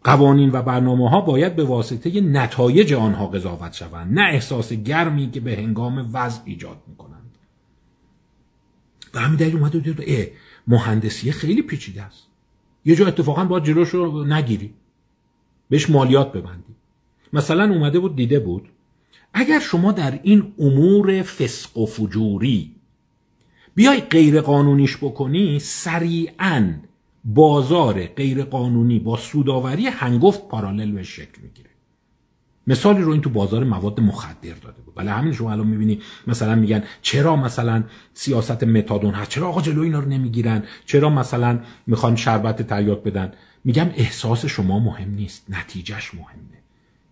قوانین 0.03 0.49
و 0.51 0.61
برنامه 0.61 1.09
ها 1.09 1.21
باید 1.21 1.55
به 1.55 1.63
واسطه 1.63 2.21
نتایج 2.21 2.93
آنها 2.93 3.27
قضاوت 3.27 3.73
شوند 3.73 4.19
نه 4.19 4.29
احساس 4.33 4.73
گرمی 4.73 5.31
که 5.31 5.39
به 5.39 5.55
هنگام 5.55 6.09
وضع 6.13 6.41
ایجاد 6.45 6.77
می‌کنند. 6.87 7.37
و 9.13 9.19
همین 9.19 9.37
دلیل 9.37 9.69
دید 9.69 10.03
اه 10.07 10.25
مهندسی 10.67 11.31
خیلی 11.31 11.61
پیچیده 11.61 12.01
است. 12.01 12.27
یه 12.85 12.95
جا 12.95 13.07
اتفاقا 13.07 13.45
باید 13.45 13.63
جلوش 13.63 13.89
رو 13.89 14.25
نگیری. 14.25 14.73
بهش 15.69 15.89
مالیات 15.89 16.31
ببندی. 16.31 16.75
مثلا 17.33 17.63
اومده 17.73 17.99
بود 17.99 18.15
دیده 18.15 18.39
بود 18.39 18.69
اگر 19.33 19.59
شما 19.59 19.91
در 19.91 20.19
این 20.23 20.53
امور 20.59 21.21
فسق 21.21 21.77
و 21.77 21.85
فجوری 21.85 22.75
بیای 23.75 24.01
غیر 24.01 24.41
قانونیش 24.41 24.97
بکنی 24.97 25.59
سریعا 25.59 26.73
بازار 27.25 28.05
غیر 28.05 28.43
قانونی 28.43 28.99
با 28.99 29.17
سوداوری 29.17 29.87
هنگفت 29.87 30.47
پارالل 30.47 30.91
به 30.91 31.03
شکل 31.03 31.41
می‌گیره. 31.41 31.69
مثالی 32.67 33.01
رو 33.01 33.11
این 33.11 33.21
تو 33.21 33.29
بازار 33.29 33.63
مواد 33.63 33.99
مخدر 33.99 34.53
داده 34.53 34.81
بود. 34.81 34.93
ولی 34.97 35.07
همین 35.07 35.33
شما 35.33 35.51
الان 35.51 35.67
می‌بینی 35.67 36.01
مثلا 36.27 36.55
میگن 36.55 36.83
چرا 37.01 37.35
مثلا 37.35 37.83
سیاست 38.13 38.63
متادون 38.63 39.13
هست؟ 39.13 39.29
چرا 39.29 39.47
آقا 39.47 39.61
جلو 39.61 39.81
اینا 39.81 39.99
رو 39.99 40.09
نمی‌گیرن؟ 40.09 40.63
چرا 40.85 41.09
مثلا 41.09 41.59
می‌خوان 41.87 42.15
شربت 42.15 42.61
تریاک 42.61 43.03
بدن؟ 43.03 43.33
میگم 43.63 43.89
احساس 43.95 44.45
شما 44.45 44.79
مهم 44.79 45.09
نیست 45.09 45.45
نتیجهش 45.49 46.13
مهمه. 46.13 46.58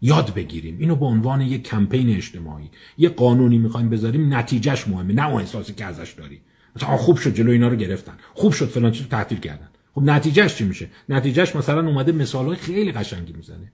یاد 0.01 0.33
بگیریم. 0.33 0.77
اینو 0.79 0.95
به 0.95 1.05
عنوان 1.05 1.41
یک 1.41 1.63
کمپین 1.63 2.15
اجتماعی 2.15 2.69
یه 2.97 3.09
قانونی 3.09 3.57
می‌خوایم 3.57 3.89
بذاریم 3.89 4.33
نتیجهش 4.33 4.87
مهمه 4.87 5.13
نه 5.13 5.27
اون 5.27 5.41
احساسی 5.41 5.73
که 5.73 5.85
ازش 5.85 6.11
داری 6.11 6.41
مثلا 6.75 6.97
خوب 6.97 7.17
شد 7.17 7.33
جلو 7.33 7.51
اینا 7.51 7.67
رو 7.67 7.75
گرفتن. 7.75 8.13
خوب 8.33 8.51
شد 8.51 8.65
فلان 8.65 8.91
چیزو 8.91 9.09
تعطیل 9.09 9.39
کردن. 9.39 9.69
خب 9.95 10.01
نتیجهش 10.01 10.55
چی 10.55 10.65
میشه؟ 10.65 10.89
نتیجهش 11.09 11.55
مثلا 11.55 11.87
اومده 11.87 12.11
مثالهای 12.11 12.57
خیلی 12.57 12.91
قشنگی 12.91 13.33
می‌زنه. 13.33 13.71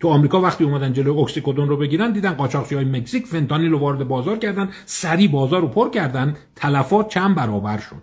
تو 0.00 0.08
آمریکا 0.08 0.40
وقتی 0.40 0.64
اومدن 0.64 0.92
جلو 0.92 1.18
اکسیکودون 1.18 1.68
رو 1.68 1.76
بگیرن 1.76 2.12
دیدن 2.12 2.32
قاچاقچی 2.32 2.74
های 2.74 2.84
مکزیک 2.84 3.26
فنتانیل 3.26 3.70
رو 3.70 3.78
وارد 3.78 4.08
بازار 4.08 4.38
کردن 4.38 4.68
سری 4.86 5.28
بازار 5.28 5.60
رو 5.60 5.68
پر 5.68 5.90
کردن 5.90 6.36
تلفات 6.56 7.08
چند 7.08 7.34
برابر 7.34 7.78
شد. 7.78 8.02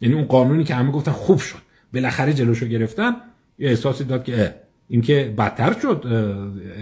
یعنی 0.00 0.14
اون 0.14 0.24
قانونی 0.24 0.64
که 0.64 0.74
همه 0.74 0.90
گفتن 0.90 1.12
خوب 1.12 1.38
شد 1.38 1.58
بالاخره 1.94 2.34
جلوشو 2.34 2.66
گرفتن 2.66 3.16
یه 3.58 3.68
احساسی 3.68 4.04
داد 4.04 4.24
که 4.24 4.54
که 5.02 5.34
بدتر 5.38 5.72
شد 5.82 6.06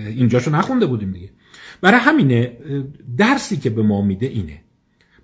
اینجاشو 0.07 0.51
نخونده 0.51 0.87
بودیم 0.87 1.13
دیگه. 1.13 1.31
برای 1.81 2.01
همینه 2.01 2.57
درسی 3.19 3.57
که 3.57 3.71
به 3.71 3.83
ما 3.83 4.03
میده 4.03 4.27
اینه. 4.27 4.59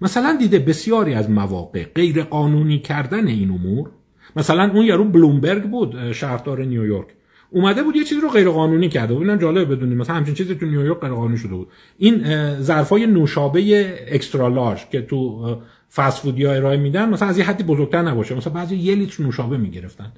مثلا 0.01 0.37
دیده 0.41 0.59
بسیاری 0.59 1.15
از 1.15 1.31
مواقع 1.31 1.85
غیر 1.85 2.23
قانونی 2.23 2.79
کردن 2.79 3.27
این 3.27 3.51
امور 3.51 3.91
مثلا 4.37 4.71
اون 4.75 4.87
یارو 4.87 5.05
بلومبرگ 5.05 5.63
بود 5.63 6.13
شهردار 6.13 6.65
نیویورک. 6.65 7.07
اومده 7.51 7.83
بود 7.83 7.97
یه 7.97 8.05
چیزی 8.05 8.21
رو 8.21 8.29
غیر 8.29 8.49
قانونی 8.49 8.89
کرده 8.89 9.15
بود. 9.15 9.23
اینم 9.23 9.39
جالب 9.39 9.73
بدونیم 9.73 9.99
مثلا 9.99 10.17
همچین 10.17 10.35
چیزی 10.35 10.55
تو 10.55 10.67
نیویورک 10.67 11.01
غیر 11.01 11.11
قانونی 11.11 11.37
شده 11.37 11.55
بود. 11.55 11.69
این 11.99 12.25
ظرفای 12.61 13.07
نوشابه 13.07 13.95
اکسترا 14.09 14.49
لارج 14.49 14.89
که 14.89 15.03
تو 15.03 15.57
فست 15.95 16.19
فودیا 16.19 16.53
ارائه 16.53 16.77
میدن 16.77 17.09
مثلا 17.09 17.29
از 17.29 17.39
یه 17.39 17.45
حدی 17.45 17.63
بزرگتر 17.63 18.03
نباشه. 18.03 18.35
مثلا 18.35 18.53
بعضی 18.53 18.77
یه 18.77 18.95
لیتر 18.95 19.23
نوشابه 19.23 19.57
می‌گرفتن. 19.57 20.13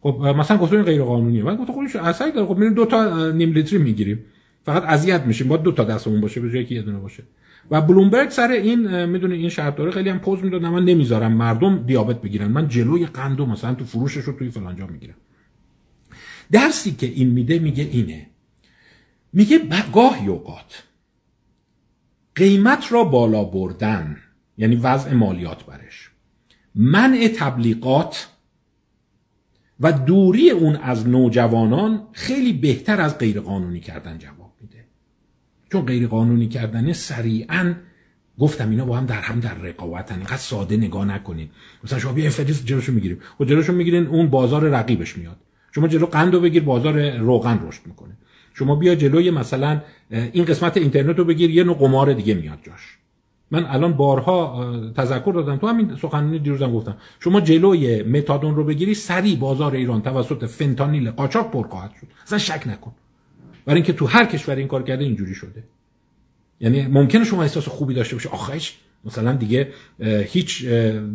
خب 0.00 0.34
مثلا 0.38 0.56
گفتن 0.56 0.82
غیر 0.82 1.02
قانونیه 1.02 1.44
بعد 1.44 1.58
گفت 1.58 1.70
خودش 1.70 1.96
اصلا 1.96 2.30
داره 2.30 2.46
خب 2.46 2.56
میریم 2.56 2.74
دو 2.74 2.84
تا 2.84 3.30
نیم 3.30 3.52
لیتری 3.52 3.78
می‌گیریم. 3.78 4.24
فقط 4.64 4.82
اذیت 4.82 5.22
میشیم. 5.22 5.48
با 5.48 5.56
دو 5.56 5.72
تا 5.72 5.84
دستمون 5.84 6.20
باشه 6.20 6.40
به 6.40 6.50
جای 6.50 6.64
که 6.64 6.74
یه 6.74 6.82
دونه 6.82 6.98
باشه. 6.98 7.22
و 7.70 7.80
بلومبرگ 7.80 8.28
سر 8.28 8.50
این 8.50 9.04
می‌دونه 9.04 9.34
این 9.34 9.50
داره 9.56 9.90
خیلی 9.90 10.08
هم 10.08 10.18
پوز 10.18 10.44
می‌داد. 10.44 10.62
من 10.62 10.84
نمی‌ذارم 10.84 11.32
مردم 11.32 11.82
دیابت 11.86 12.20
بگیرن. 12.20 12.46
من 12.46 12.68
جلوی 12.68 13.06
قندو 13.06 13.46
مثلا 13.46 13.74
تو 13.74 13.84
فروشش 13.84 14.20
رو 14.20 14.32
توی 14.32 14.50
فلان 14.50 14.76
جا 14.76 14.86
می‌گیرم. 14.86 15.14
درسی 16.52 16.92
که 16.92 17.06
این 17.06 17.28
میده 17.28 17.58
میگه 17.58 17.84
اینه. 17.84 18.26
میگه 19.32 19.60
گاهی 19.92 20.28
اوقات 20.28 20.84
قیمت 22.34 22.92
را 22.92 23.04
بالا 23.04 23.44
بردن 23.44 24.16
یعنی 24.58 24.76
وضع 24.76 25.14
مالیات 25.14 25.64
برش 25.64 26.10
منع 26.74 27.28
تبلیغات 27.36 28.28
و 29.80 29.92
دوری 29.92 30.50
اون 30.50 30.76
از 30.76 31.08
نوجوانان 31.08 32.02
خیلی 32.12 32.52
بهتر 32.52 33.00
از 33.00 33.18
غیرقانونی 33.18 33.80
کردن 33.80 34.18
جواب 34.18 34.52
میده. 34.60 34.84
چون 35.72 35.86
غیرقانونی 35.86 36.48
کردن 36.48 36.92
سریعا 36.92 37.74
گفتم 38.38 38.70
اینا 38.70 38.84
با 38.84 38.96
هم 38.96 39.06
در 39.06 39.20
هم 39.20 39.40
در 39.40 39.54
رقابتن 39.54 40.14
اینقدر 40.14 40.36
ساده 40.36 40.76
نگاه 40.76 41.04
نکنید. 41.04 41.50
مثلا 41.84 41.98
شما 41.98 42.12
بیا 42.12 42.30
فریز 42.30 42.64
جلوشو 42.64 42.92
می‌گیریم. 42.92 43.16
و 43.16 43.20
خب 43.38 43.44
جلوشو 43.44 43.72
می‌گیرین 43.72 44.06
اون 44.06 44.26
بازار 44.26 44.68
رقیبش 44.68 45.18
میاد. 45.18 45.36
شما 45.72 45.88
جلو 45.88 46.06
قندو 46.06 46.40
بگیر 46.40 46.62
بازار 46.62 47.16
روغن 47.16 47.60
رشد 47.66 47.86
می‌کنه. 47.86 48.16
شما 48.54 48.74
بیا 48.74 48.94
جلوی 48.94 49.30
مثلا 49.30 49.80
این 50.10 50.44
قسمت 50.44 50.76
اینترنت 50.76 51.18
رو 51.18 51.24
بگیر 51.24 51.50
یه 51.50 51.64
نوع 51.64 51.76
قمار 51.76 52.12
دیگه 52.12 52.34
میاد 52.34 52.58
جاش. 52.62 52.97
من 53.50 53.66
الان 53.66 53.92
بارها 53.92 54.66
تذکر 54.96 55.32
دادم. 55.34 55.56
تو 55.56 55.66
همین 55.66 55.96
سخنرانی 55.96 56.38
دیروزم 56.38 56.72
گفتم. 56.72 56.96
شما 57.20 57.40
جلوی 57.40 58.02
متادون 58.02 58.54
رو 58.54 58.64
بگیری 58.64 58.94
سری 58.94 59.36
بازار 59.36 59.74
ایران 59.74 60.02
توسط 60.02 60.44
فنتانیل 60.44 61.10
قاچاق 61.10 61.50
پر 61.50 61.68
خواهد 61.68 61.90
شد. 62.00 62.06
اصلا 62.26 62.38
شک 62.38 62.62
نکن. 62.66 62.92
برای 63.64 63.76
اینکه 63.76 63.92
تو 63.92 64.06
هر 64.06 64.24
کشور 64.24 64.56
این 64.56 64.68
کار 64.68 64.82
کرده 64.82 65.04
اینجوری 65.04 65.34
شده. 65.34 65.64
یعنی 66.60 66.86
ممکنه 66.86 67.24
شما 67.24 67.42
احساس 67.42 67.68
خوبی 67.68 67.94
داشته 67.94 68.16
باشه 68.16 68.28
آخرش 68.28 68.78
مثلا 69.04 69.32
دیگه 69.32 69.72
هیچ 70.24 70.64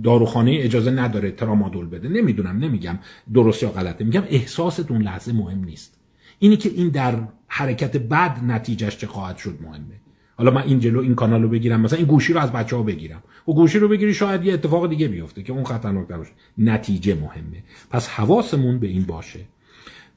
داروخانه 0.04 0.58
اجازه 0.60 0.92
نداره 0.92 1.32
ترامادول 1.32 1.86
بده. 1.86 2.10
نمی‌دونم 2.10 2.58
نمیگم 2.58 3.00
درست 3.34 3.64
یا 3.64 3.70
غلطه. 3.70 4.04
میگم 4.06 4.24
احساستون 4.30 5.02
لحظه 5.02 5.34
مهم 5.34 5.64
نیست. 5.64 6.00
اینی 6.40 6.58
که 6.58 6.70
این 6.70 6.90
در 6.90 7.16
حرکت 7.48 7.98
بعد 7.98 8.44
نتیجهش 8.44 8.98
چه 8.98 9.08
خواهد 9.08 9.38
شد 9.38 9.58
مهمه. 9.62 10.03
حالا 10.36 10.52
من 10.52 10.62
این 10.62 10.80
جلو 10.80 11.00
این 11.00 11.16
کانال 11.16 11.42
رو 11.42 11.50
بگیرم 11.50 11.82
مثلا 11.82 11.98
این 11.98 12.08
گوشی 12.08 12.34
رو 12.34 12.40
از 12.40 12.52
بچه 12.52 12.76
ها 12.76 12.84
بگیرم. 12.84 13.24
و 13.48 13.54
گوشی 13.54 13.80
رو 13.80 13.88
بگیری 13.88 14.14
شاید 14.14 14.46
یه 14.46 14.54
اتفاق 14.54 14.90
دیگه 14.90 15.08
بیفته 15.08 15.44
که 15.44 15.54
اون 15.54 15.64
خطرناک 15.64 16.08
باشه 16.08 16.32
نتیجه 16.58 17.16
مهمه. 17.16 17.64
پس 17.90 18.08
حواسمون 18.08 18.80
به 18.80 18.88
این 18.88 19.04
باشه. 19.04 19.40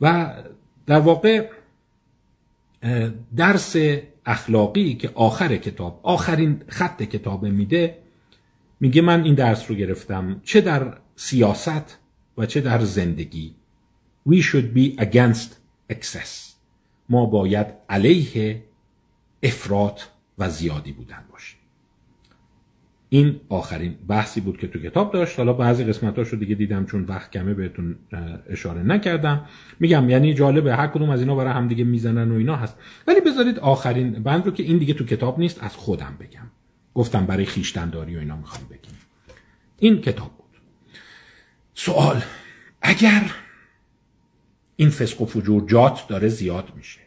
و 0.00 0.34
در 0.86 1.00
واقع 1.00 1.48
درس 3.36 3.76
اخلاقی 4.26 4.94
که 4.94 5.10
آخر 5.14 5.56
کتاب 5.56 6.00
آخرین 6.02 6.62
خط 6.68 7.02
کتاب 7.02 7.44
میده 7.44 7.98
میگه 8.80 9.02
من 9.02 9.24
این 9.24 9.34
درس 9.34 9.70
رو 9.70 9.76
گرفتم. 9.76 10.40
چه 10.44 10.60
در 10.60 10.98
سیاست 11.16 11.98
و 12.38 12.46
چه 12.46 12.60
در 12.60 12.80
زندگی. 12.80 13.54
We 14.28 14.42
should 14.42 14.76
be 14.76 15.00
against 15.00 15.50
excess. 15.92 16.56
ما 17.08 17.26
باید 17.26 17.66
علیه 17.88 18.62
افراط 19.42 20.00
و 20.38 20.50
زیادی 20.50 20.92
بودن 20.92 21.24
باشیم 21.32 21.58
این 23.08 23.40
آخرین 23.48 23.94
بحثی 24.08 24.40
بود 24.40 24.58
که 24.58 24.68
تو 24.68 24.78
کتاب 24.78 25.12
داشت. 25.12 25.38
حالا 25.38 25.52
بعضی 25.52 25.84
قسمتاش 25.84 26.28
رو 26.28 26.38
دیگه 26.38 26.54
دیدم 26.54 26.86
چون 26.86 27.04
وقت 27.04 27.30
کمه 27.30 27.54
بهتون 27.54 27.96
اشاره 28.50 28.82
نکردم. 28.82 29.46
میگم 29.80 30.10
یعنی 30.10 30.34
جالبه 30.34 30.76
هر 30.76 30.86
کدوم 30.86 31.10
از 31.10 31.20
اینا 31.20 31.34
برای 31.34 31.52
هم 31.52 31.68
دیگه 31.68 31.84
می‌زنن 31.84 32.30
و 32.30 32.34
اینا 32.34 32.56
هست. 32.56 32.76
ولی 33.06 33.20
بذارید 33.20 33.58
آخرین 33.58 34.22
بند 34.22 34.46
رو 34.46 34.52
که 34.52 34.62
این 34.62 34.78
دیگه 34.78 34.94
تو 34.94 35.04
کتاب 35.04 35.38
نیست 35.38 35.64
از 35.64 35.76
خودم 35.76 36.16
بگم. 36.20 36.46
گفتم 36.94 37.26
برای 37.26 37.44
خیشتنداری 37.44 38.16
و 38.16 38.18
اینا 38.18 38.36
می‌خوام 38.36 38.64
بگیم. 38.70 38.94
این 39.78 40.00
کتاب 40.00 40.30
بود. 40.36 40.60
سوال 41.74 42.22
اگر 42.82 43.34
این 44.76 44.90
فسق 44.90 45.22
و 45.22 45.26
فجور 45.26 45.66
جات 45.66 46.08
داره 46.08 46.28
زیاد 46.28 46.72
میشه 46.76 47.00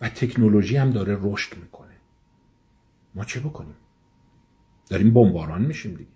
و 0.00 0.08
تکنولوژی 0.08 0.76
هم 0.76 0.90
داره 0.90 1.18
رشد 1.22 1.56
می‌کنه. 1.56 1.94
ما 3.14 3.24
چه 3.24 3.40
بکنیم؟ 3.40 3.74
داریم 4.90 5.14
بمباران 5.14 5.62
میشیم 5.62 5.94
دیگه. 5.94 6.10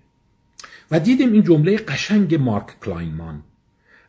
و 0.91 1.01
دیدیم 1.01 1.33
این 1.33 1.43
جمله 1.43 1.77
قشنگ 1.77 2.35
مارک 2.35 2.81
کلاینمان 2.81 3.43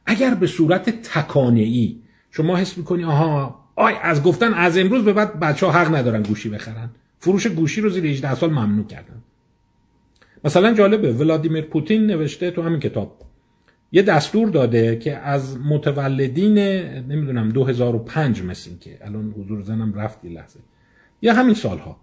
اگر 0.05 0.35
به 0.35 0.47
صورت 0.47 0.89
تکانه‌ای 0.89 2.01
شما 2.31 2.57
حس 2.57 2.77
می‌کنی 2.77 3.03
آها 3.03 3.63
آی 3.75 3.93
از 4.01 4.23
گفتن 4.23 4.53
از 4.53 4.77
امروز 4.77 5.05
به 5.05 5.13
بعد 5.13 5.39
بچه 5.39 5.65
ها 5.65 5.71
حق 5.71 5.95
ندارن 5.95 6.23
گوشی 6.23 6.49
بخرن. 6.49 6.89
فروش 7.19 7.47
گوشی 7.47 7.81
رو 7.81 7.89
زیر 7.89 8.05
18 8.05 8.35
سال 8.35 8.49
ممنوع 8.49 8.87
کردن. 8.87 9.23
مثلا 10.43 10.73
جالبه 10.73 11.13
ولادیمیر 11.13 11.63
پوتین 11.63 12.07
نوشته 12.07 12.51
تو 12.51 12.61
همین 12.61 12.79
کتاب 12.79 13.19
یه 13.95 14.01
دستور 14.01 14.49
داده 14.49 14.95
که 14.95 15.17
از 15.17 15.57
متولدین 15.57 16.57
نمی‌دونم 17.11 17.49
2005 17.49 18.41
مثل 18.41 18.77
که 18.77 18.97
الان 19.01 19.31
حضور 19.37 19.61
زنم 19.61 19.93
رفت 19.93 20.25
لحظه. 20.25 20.59
یا 21.21 21.33
همین 21.33 21.53
سالها. 21.53 21.97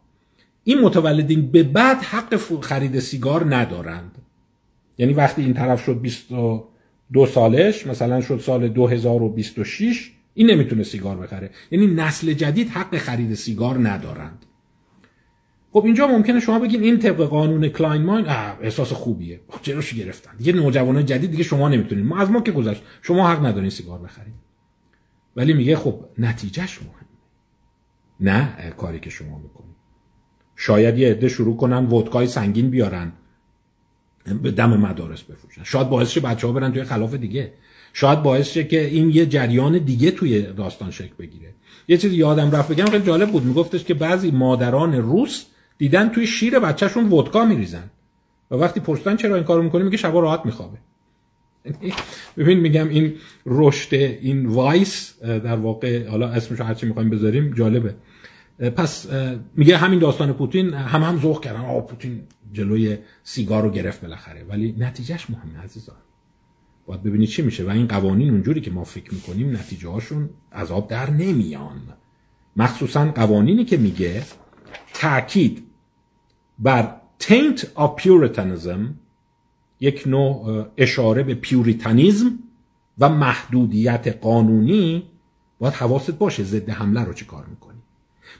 این 0.65 0.81
متولدین 0.81 1.51
به 1.51 1.63
بعد 1.63 1.97
حق 1.97 2.61
خرید 2.61 2.99
سیگار 2.99 3.57
ندارند. 3.57 4.19
یعنی 4.99 5.13
وقتی 5.13 5.43
این 5.43 5.55
طرف 5.55 5.85
شد 5.85 6.01
22 6.01 7.27
سالش 7.27 7.87
مثلا 7.87 8.21
شد 8.21 8.41
سال 8.45 8.69
2026 8.69 10.11
این 10.35 10.51
نمی‌تونه 10.51 10.83
سیگار 10.83 11.17
بخره. 11.17 11.51
یعنی 11.71 11.87
نسل 11.87 12.33
جدید 12.33 12.69
حق 12.69 12.97
خرید 12.97 13.35
سیگار 13.35 13.89
ندارند. 13.89 14.47
خب 15.73 15.85
اینجا 15.85 16.07
ممکنه 16.07 16.41
شما 16.41 16.59
بگین 16.59 16.83
این 16.83 16.99
طبق 16.99 17.25
قانون 17.25 17.69
کلاینمان 17.69 18.27
احساس 18.61 18.93
خوبیه. 18.93 19.41
خب 19.49 19.63
چراش 19.63 19.95
گرفتن؟ 19.95 20.37
دیگه 20.37 20.53
نوجوانان 20.53 21.07
جدید 21.07 21.31
دیگه 21.31 21.43
شما 21.43 21.69
نمی‌تونین. 21.69 22.07
ما 22.07 22.19
از 22.19 22.31
ما 22.31 22.41
که 22.41 22.53
گذشت. 22.53 22.83
شما 23.03 23.29
حق 23.29 23.47
ندارین 23.47 23.71
سیگار 23.71 23.99
بخرید 23.99 24.35
ولی 25.37 25.53
میگه 25.53 25.77
خب 25.77 26.05
نتیجهش 26.19 26.79
مهم 26.83 27.07
نه 28.21 28.73
کاری 28.77 29.01
که 29.01 29.11
شما 29.11 29.39
می‌کنید 29.39 29.77
شاید 30.57 30.99
یه 30.99 31.11
عده 31.11 31.29
شروع 31.29 31.57
کنن 31.57 31.87
ودکای 31.87 32.27
سنگین 32.27 32.71
بیارن. 32.71 33.13
به 34.43 34.51
دم 34.51 34.77
مدارس 34.77 35.23
بفروشن. 35.23 35.65
شاید 35.65 35.89
باعث 35.89 36.11
شه 36.11 36.21
بچه 36.21 36.47
ها 36.47 36.53
برن 36.53 36.73
توی 36.73 36.85
خلاف 36.85 37.15
دیگه. 37.15 37.53
شاید 37.93 38.23
باعث 38.23 38.49
شه 38.49 38.65
که 38.65 38.87
این 38.87 39.11
یه 39.11 39.27
جریان 39.27 39.79
دیگه 39.79 40.11
توی 40.11 40.43
داستان 40.43 40.91
شکل 40.91 41.15
بگیره. 41.19 41.55
یه 41.89 41.97
چیزی 41.97 42.17
یادم 42.17 42.51
رفت 42.51 42.73
بگم 42.73 42.85
خیلی 42.85 43.05
جالب 43.05 43.31
بود. 43.31 43.45
میگفتش 43.45 43.85
که 43.85 43.95
بعضی 43.95 44.31
مادران 44.31 44.95
روس 44.95 45.45
دیدن 45.81 46.09
توی 46.09 46.27
شیر 46.27 46.59
بچهشون 46.59 47.13
ودکا 47.13 47.45
میریزن. 47.45 47.91
و 48.51 48.55
وقتی 48.55 48.81
پرسیدن 48.81 49.17
چرا 49.17 49.35
این 49.35 49.45
کارو 49.45 49.63
می‌کنه 49.63 49.85
میگه 49.85 49.97
شبا 49.97 50.21
راحت 50.21 50.47
میخوابه. 50.47 50.79
ببین 52.37 52.61
میگم 52.61 52.89
این 52.89 53.15
رشد 53.47 53.95
این 53.95 54.47
vice 54.47 55.23
در 55.23 55.57
واقع 55.57 56.09
حالا 56.09 56.29
اسمشو 56.29 56.65
هرچی 56.65 56.87
می‌خوایم 56.87 57.11
بذاریم 57.11 57.55
جالبه. 57.55 57.95
پس 58.77 59.07
میگه 59.57 59.77
همین 59.77 59.99
داستان 59.99 60.33
پوتین 60.33 60.75
هم 60.75 61.03
هم 61.03 61.21
ذوق 61.21 61.45
کردن. 61.45 61.61
آه 61.61 61.87
پوتین 61.87 62.23
جلوی 62.53 62.99
سیگار 63.23 63.63
رو 63.63 63.71
گرفت 63.71 64.01
بالاخره. 64.01 64.45
ولی 64.49 64.75
نتیجهش 64.79 65.31
مهمه 65.31 65.65
عزیزان. 65.65 65.97
باید 66.87 67.03
ببینید 67.03 67.29
چی 67.29 67.43
میشه. 67.43 67.65
و 67.65 67.71
این 67.71 67.87
قوانین 67.87 68.31
اونجوری 68.31 68.61
که 68.61 68.71
ما 68.71 68.85
فکر 68.85 69.15
می‌کنیم 69.15 69.57
نتیجه 69.57 69.89
هاشون 69.89 70.31
از 70.53 70.71
آب 70.71 70.89
در 70.89 71.11
نمیان. 71.11 71.83
مخصوصا 72.57 73.05
قوانینی 73.05 73.65
که 73.65 73.77
میگه 73.77 74.23
تاکید 74.95 75.70
بر 76.61 76.97
taint 77.23 77.59
of 77.59 78.03
puritanism 78.03 78.81
یک 79.81 80.03
نوع 80.07 80.67
اشاره 80.77 81.23
به 81.23 81.35
پیوریتانیزم 81.35 82.39
و 82.99 83.09
محدودیت 83.09 84.19
قانونی 84.21 85.03
باید 85.59 85.75
حواست 85.75 86.11
باشه 86.11 86.43
ضد 86.45 86.71
حمله 86.71 87.05
رو 87.05 87.13
چه 87.13 87.25
کار 87.25 87.47
می‌کنی؟ 87.47 87.79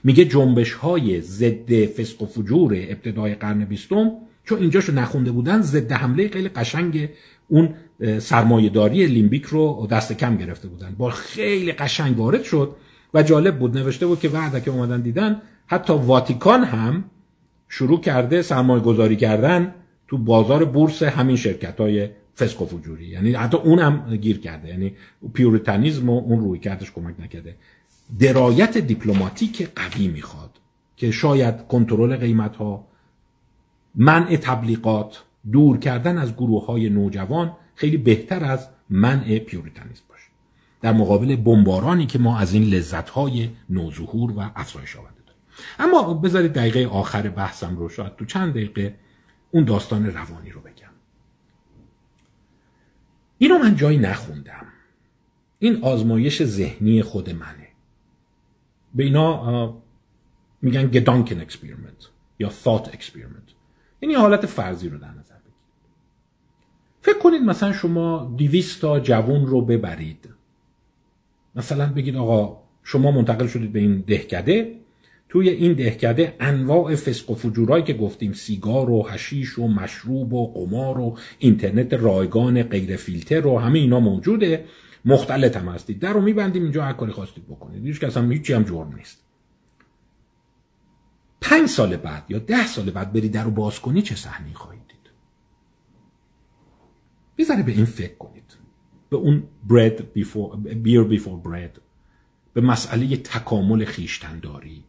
میگه 0.03 0.25
جنبش 0.25 0.73
های 0.73 1.21
ضد 1.21 1.85
فسق 1.85 2.21
و 2.21 2.25
فجور 2.25 2.73
ابتدای 2.73 3.35
قرن 3.35 3.65
بیستم 3.65 4.11
چون 4.43 4.59
اینجاشو 4.59 4.93
نخونده 4.93 5.31
بودن 5.31 5.61
ضد 5.61 5.91
حمله 5.91 6.29
خیلی 6.29 6.49
قشنگ 6.49 7.09
اون 7.47 7.73
سرمایهداری 8.19 9.05
لیمبیک 9.05 9.45
رو 9.45 9.87
دست 9.91 10.13
کم 10.13 10.37
گرفته 10.37 10.67
بودن. 10.67 10.95
با 10.97 11.09
خیلی 11.09 11.71
قشنگ 11.71 12.19
وارد 12.19 12.43
شد 12.43 12.75
و 13.13 13.23
جالب 13.23 13.59
بود 13.59 13.77
نوشته 13.77 14.07
بود 14.07 14.19
که 14.19 14.29
بعد 14.29 14.63
که 14.63 14.71
اومدن 14.71 15.01
دیدن 15.01 15.41
حتی 15.67 15.93
واتیکان 15.93 16.63
هم 16.63 17.03
شروع 17.73 18.01
کرده 18.01 18.41
سرمایه 18.41 18.83
گذاری 18.83 19.15
کردن 19.15 19.73
تو 20.07 20.17
بازار 20.17 20.65
بورس 20.65 21.03
همین 21.03 21.35
شرکت 21.35 21.79
های 21.79 22.09
فسق 22.37 22.61
و 22.61 22.65
فجوری. 22.65 23.05
یعنی 23.05 23.33
حتی 23.33 23.57
اون 23.57 23.79
هم 23.79 24.15
گیر 24.15 24.39
کرده. 24.39 24.67
یعنی 24.67 24.93
پیوریتانیزم 25.33 26.09
و 26.09 26.19
اون 26.19 26.39
روی 26.39 26.59
کردش 26.59 26.91
کمک 26.91 27.15
نکرده. 27.19 27.55
درایت 28.19 28.77
دیپلماتیک 28.77 29.69
قوی 29.75 30.07
می‌خواد 30.07 30.49
که 30.97 31.11
شاید 31.11 31.67
کنترل 31.67 32.15
قیمت 32.15 32.55
ها 32.55 32.87
منع 33.95 34.35
تبلیغات 34.35 35.23
دور 35.51 35.77
کردن 35.77 36.17
از 36.17 36.35
گروه 36.35 36.65
های 36.65 36.89
نوجوان 36.89 37.51
خیلی 37.75 37.97
بهتر 37.97 38.43
از 38.45 38.67
منع 38.89 39.39
پیوریتانیسم 39.39 40.03
باشه. 40.09 40.27
در 40.81 40.93
مقابل 40.93 41.35
بمبارانی 41.35 42.05
که 42.05 42.19
ما 42.19 42.37
از 42.37 42.53
این 42.53 42.63
لذت 42.63 43.09
های 43.09 43.49
نوظهور 43.69 44.31
و 44.31 44.51
افزایش 44.55 44.95
آورده. 44.95 45.20
اما 45.79 46.13
بذارید 46.13 46.53
دقیقه 46.53 46.87
آخر 46.87 47.29
بحثم 47.29 47.75
رو 47.77 47.89
شاید 47.89 48.15
تو 48.15 48.25
چند 48.25 48.53
دقیقه 48.53 48.95
اون 49.51 49.63
داستان 49.63 50.05
روانی 50.05 50.49
رو 50.49 50.61
بگم. 50.61 50.91
اینو 53.37 53.57
من 53.57 53.75
جایی 53.75 53.97
نخوندم. 53.97 54.65
این 55.59 55.83
آزمایش 55.83 56.43
ذهنی 56.43 57.03
خود 57.03 57.29
منه. 57.29 57.67
به 58.95 59.03
اینا 59.03 59.81
میگن 60.61 60.87
Gedankenexperiment 60.87 62.09
یا 62.39 62.49
thought 62.49 62.89
این 63.99 64.11
یه 64.11 64.19
حالت 64.19 64.45
فرضی 64.45 64.89
رو 64.89 64.97
در 64.97 65.11
نظر 65.11 65.35
بگیرید. 65.35 65.55
فکر 67.01 67.19
کنید 67.19 67.41
مثلا 67.41 67.73
شما 67.73 68.33
دیویست 68.37 68.81
تا 68.81 68.99
جوون 68.99 69.47
رو 69.47 69.61
ببرید. 69.61 70.29
مثلا 71.55 71.93
بگید 71.93 72.15
آقا 72.15 72.63
شما 72.83 73.11
منتقل 73.11 73.47
شدید 73.47 73.71
به 73.71 73.79
این 73.79 73.99
دهکده 74.07 74.80
توی 75.31 75.49
این 75.49 75.73
دهکده 75.73 76.35
انواع 76.39 76.95
فسق 76.95 77.29
و 77.29 77.35
فجورایی 77.35 77.83
که 77.83 77.93
گفتیم 77.93 78.33
سیگار 78.33 78.89
و 78.89 79.07
هشیش 79.09 79.59
و 79.59 79.67
مشروب 79.67 80.33
و 80.33 80.53
قمار 80.53 80.99
و 80.99 81.17
اینترنت 81.39 81.93
رایگان 81.93 82.63
غیر 82.63 82.95
فیلتر 82.95 83.47
و 83.47 83.59
همه 83.59 83.79
اینا 83.79 83.99
موجوده. 83.99 84.65
مختلط 85.05 85.57
هم 85.57 85.69
هستید. 85.69 85.99
در 85.99 86.13
رو 86.13 86.21
میبندیم 86.21 86.63
اینجا 86.63 86.83
هر 86.83 86.93
کاری 86.93 87.11
خواستید 87.11 87.47
بکنید. 87.47 87.85
هیچ 87.85 87.99
کس 87.99 88.17
هم 88.17 88.31
هیچی 88.31 88.53
هم 88.53 88.63
جرم 88.63 88.95
نیست. 88.95 89.23
پنج 91.41 91.69
سال 91.69 91.97
بعد 91.97 92.25
یا 92.29 92.39
ده 92.39 92.67
سال 92.67 92.91
بعد 92.91 93.13
بری 93.13 93.29
در 93.29 93.43
رو 93.43 93.51
باز 93.51 93.79
کنی 93.79 94.01
چه 94.01 94.15
صحنه 94.15 94.53
خواهید 94.53 94.87
دید؟ 94.87 95.11
بیزاره 97.35 97.63
به 97.63 97.71
این 97.71 97.85
فکر 97.85 98.15
کنید. 98.15 98.57
به 99.09 99.17
اون 99.17 99.43
bread 99.69 99.99
before, 100.19 100.57
beer 100.65 101.17
before 101.17 101.47
bread. 101.47 101.79
به 102.53 102.61
مسئله 102.61 103.17
تکامل 103.17 103.85
خیشتنداری. 103.85 104.83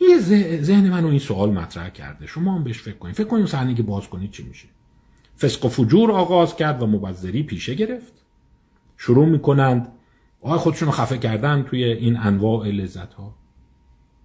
یه 0.00 0.18
ذهن 0.62 0.90
منو 0.90 1.08
این 1.08 1.18
سوال 1.18 1.50
مطرح 1.50 1.90
کرده. 1.90 2.26
شما 2.26 2.54
هم 2.54 2.64
بهش 2.64 2.78
فکر 2.78 2.96
کنید. 2.96 3.14
فکر 3.14 3.26
کنید 3.26 3.46
صحنه 3.46 3.74
که 3.74 3.82
باز 3.82 4.08
کنید 4.08 4.30
چی 4.30 4.42
میشه؟ 4.42 4.68
فسق 5.38 5.64
و 5.64 5.68
فجور 5.68 6.12
آغاز 6.12 6.56
کرد 6.56 6.82
و 6.82 6.86
مبذری 6.86 7.42
پیشه 7.42 7.74
گرفت. 7.74 8.12
شروع 8.96 9.26
می‌کنند. 9.26 9.92
آقای 10.40 10.58
خودشون 10.58 10.86
رو 10.86 10.92
خفه 10.92 11.18
کردن 11.18 11.62
توی 11.62 11.84
این 11.84 12.16
انواع 12.16 12.68
لذت 12.68 13.14
ها 13.14 13.34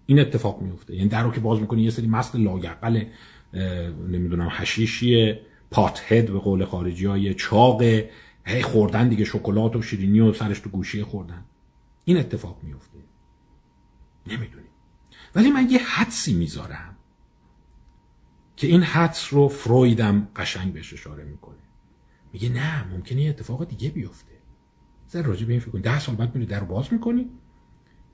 این 0.06 0.20
اتفاق 0.20 0.62
میفته 0.62 0.96
یعنی 0.96 1.10
در 1.10 1.24
رو 1.24 1.32
که 1.32 1.40
باز 1.40 1.60
می‌کنی 1.60 1.82
یه 1.82 1.90
سری 1.90 2.08
مست 2.08 2.36
لاگرقل 2.36 3.04
نمی‌دونم 4.08 4.48
حشیشی 4.52 5.34
پات 5.72 6.02
هد 6.08 6.32
به 6.32 6.40
قول 6.40 6.66
خارجی 6.66 7.06
های 7.06 7.34
چاق. 7.34 7.82
هی 8.46 8.62
خوردن 8.62 9.10
دیگه 9.10 9.26
شکلات 9.26 9.76
و 9.76 9.82
شیرینی 9.82 10.20
و 10.20 10.34
سرش 10.34 10.60
تو 10.60 10.70
گوشی 10.70 11.04
خوردن. 11.04 11.46
این 12.06 12.18
اتفاق 12.18 12.58
میفته 12.64 12.98
نمی‌دونی 14.28 14.63
ولی 15.36 15.52
من 15.52 15.70
یه 15.70 15.80
حدسی 15.80 16.34
می‌ذارم 16.34 16.96
که 18.56 18.68
این 18.68 18.84
حدس 18.84 19.34
رو 19.34 19.48
فرویدم 19.48 20.28
قشنگ 20.36 20.74
بهش 20.74 20.94
اشاره 20.94 21.24
می‌کنه. 21.24 21.56
میگه 22.34 22.50
نه 22.50 22.88
ممکنه 22.88 23.22
یه 23.22 23.30
اتفاق 23.30 23.68
دیگه 23.68 23.90
بیفته. 23.90 24.34
زر 25.08 25.22
راجع 25.22 25.46
به 25.46 25.54
این 25.54 25.60
فکر 25.60 25.78
ده 25.78 26.00
سال 26.00 26.16
بعد 26.16 26.36
میری 26.36 26.48
در 26.48 26.64
باز 26.64 26.94
می‌کنی. 26.94 27.30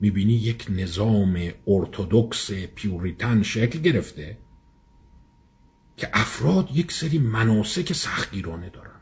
می‌بینی 0.00 0.32
یک 0.32 0.66
نظام 0.70 1.50
ارتودکس 1.66 2.50
پیوریتن 2.52 3.42
شکل 3.42 3.78
گرفته 3.78 4.38
که 5.96 6.10
افراد 6.12 6.76
یک 6.76 6.92
سری 6.92 7.18
مناسک 7.18 7.92
سختگیرانه 7.92 8.70
دارند. 8.70 9.00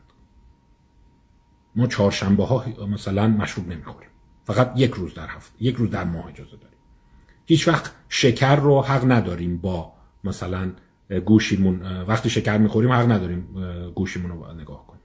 ما 1.75 1.87
چهارشنبه 1.87 2.45
ها 2.45 2.65
مثلا 2.87 3.27
مشروب 3.27 3.67
نمی‌خوریم. 3.67 4.09
فقط 4.45 4.73
یک 4.75 4.91
روز 4.91 5.13
در 5.13 5.27
هفته 5.27 5.63
یک 5.63 5.75
روز 5.75 5.89
در 5.89 6.03
ماه 6.03 6.27
اجازه 6.27 6.57
داریم. 6.57 6.68
هیچ 7.49 7.67
وقت 7.67 7.91
شکر 8.09 8.55
رو 8.55 8.81
حق 8.81 9.11
نداریم 9.11 9.57
با 9.57 9.93
مثلا 10.23 10.71
گوشیمون 11.25 12.01
وقتی 12.01 12.29
شکر 12.29 12.57
می‌خوریم 12.57 12.91
حق 12.91 13.11
نداریم 13.11 13.47
گوشیمون 13.95 14.31
رو 14.31 14.53
نگاه 14.53 14.87
کنیم. 14.87 15.01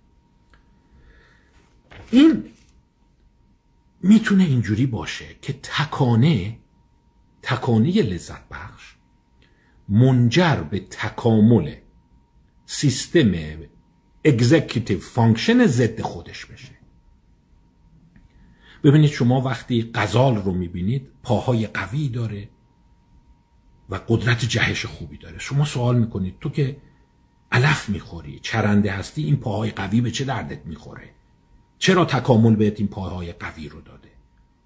این 2.11 2.45
می‌تونه 4.03 4.45
اینجوری 4.45 4.87
باشه 4.87 5.25
که 5.43 5.53
تکانه 5.53 6.59
تکانه 7.43 8.03
لذت 8.03 8.49
بخش 8.49 8.95
منجر 9.89 10.57
به 10.57 10.81
تکامل 10.81 11.75
سیستم 12.67 13.33
executive 14.25 14.99
function 14.99 15.67
ضد 15.67 16.01
خودش 16.01 16.47
بشه. 16.47 16.74
ببینید 18.85 19.11
شما 19.11 19.41
وقتی 19.41 19.91
غزال 19.95 20.37
رو 20.37 20.53
می‌بینید 20.53 21.09
پاهای 21.23 21.67
قوی 21.67 22.09
داره 22.09 22.49
و 23.91 24.01
قدرت 24.09 24.45
جهش 24.45 24.87
خوبی 24.87 25.19
داره. 25.19 25.39
شما 25.39 25.65
سوال 25.65 25.99
می‌کنید 25.99 26.37
تو 26.41 26.51
که 26.51 26.77
علف 27.53 27.89
می‌خوری 27.89 28.39
چرنده 28.43 28.93
هستی 28.93 29.25
این 29.25 29.37
پاهای 29.37 29.71
قوی 29.71 30.01
به 30.01 30.11
چه 30.11 30.25
دردت 30.25 30.67
می‌خوره؟ 30.67 31.11
چرا 31.79 32.05
تکامل 32.05 32.55
بهت 32.57 32.81
این 32.81 32.89
پاهای 32.89 33.33
قوی 33.33 33.69
رو 33.69 33.81
داده؟ 33.81 34.09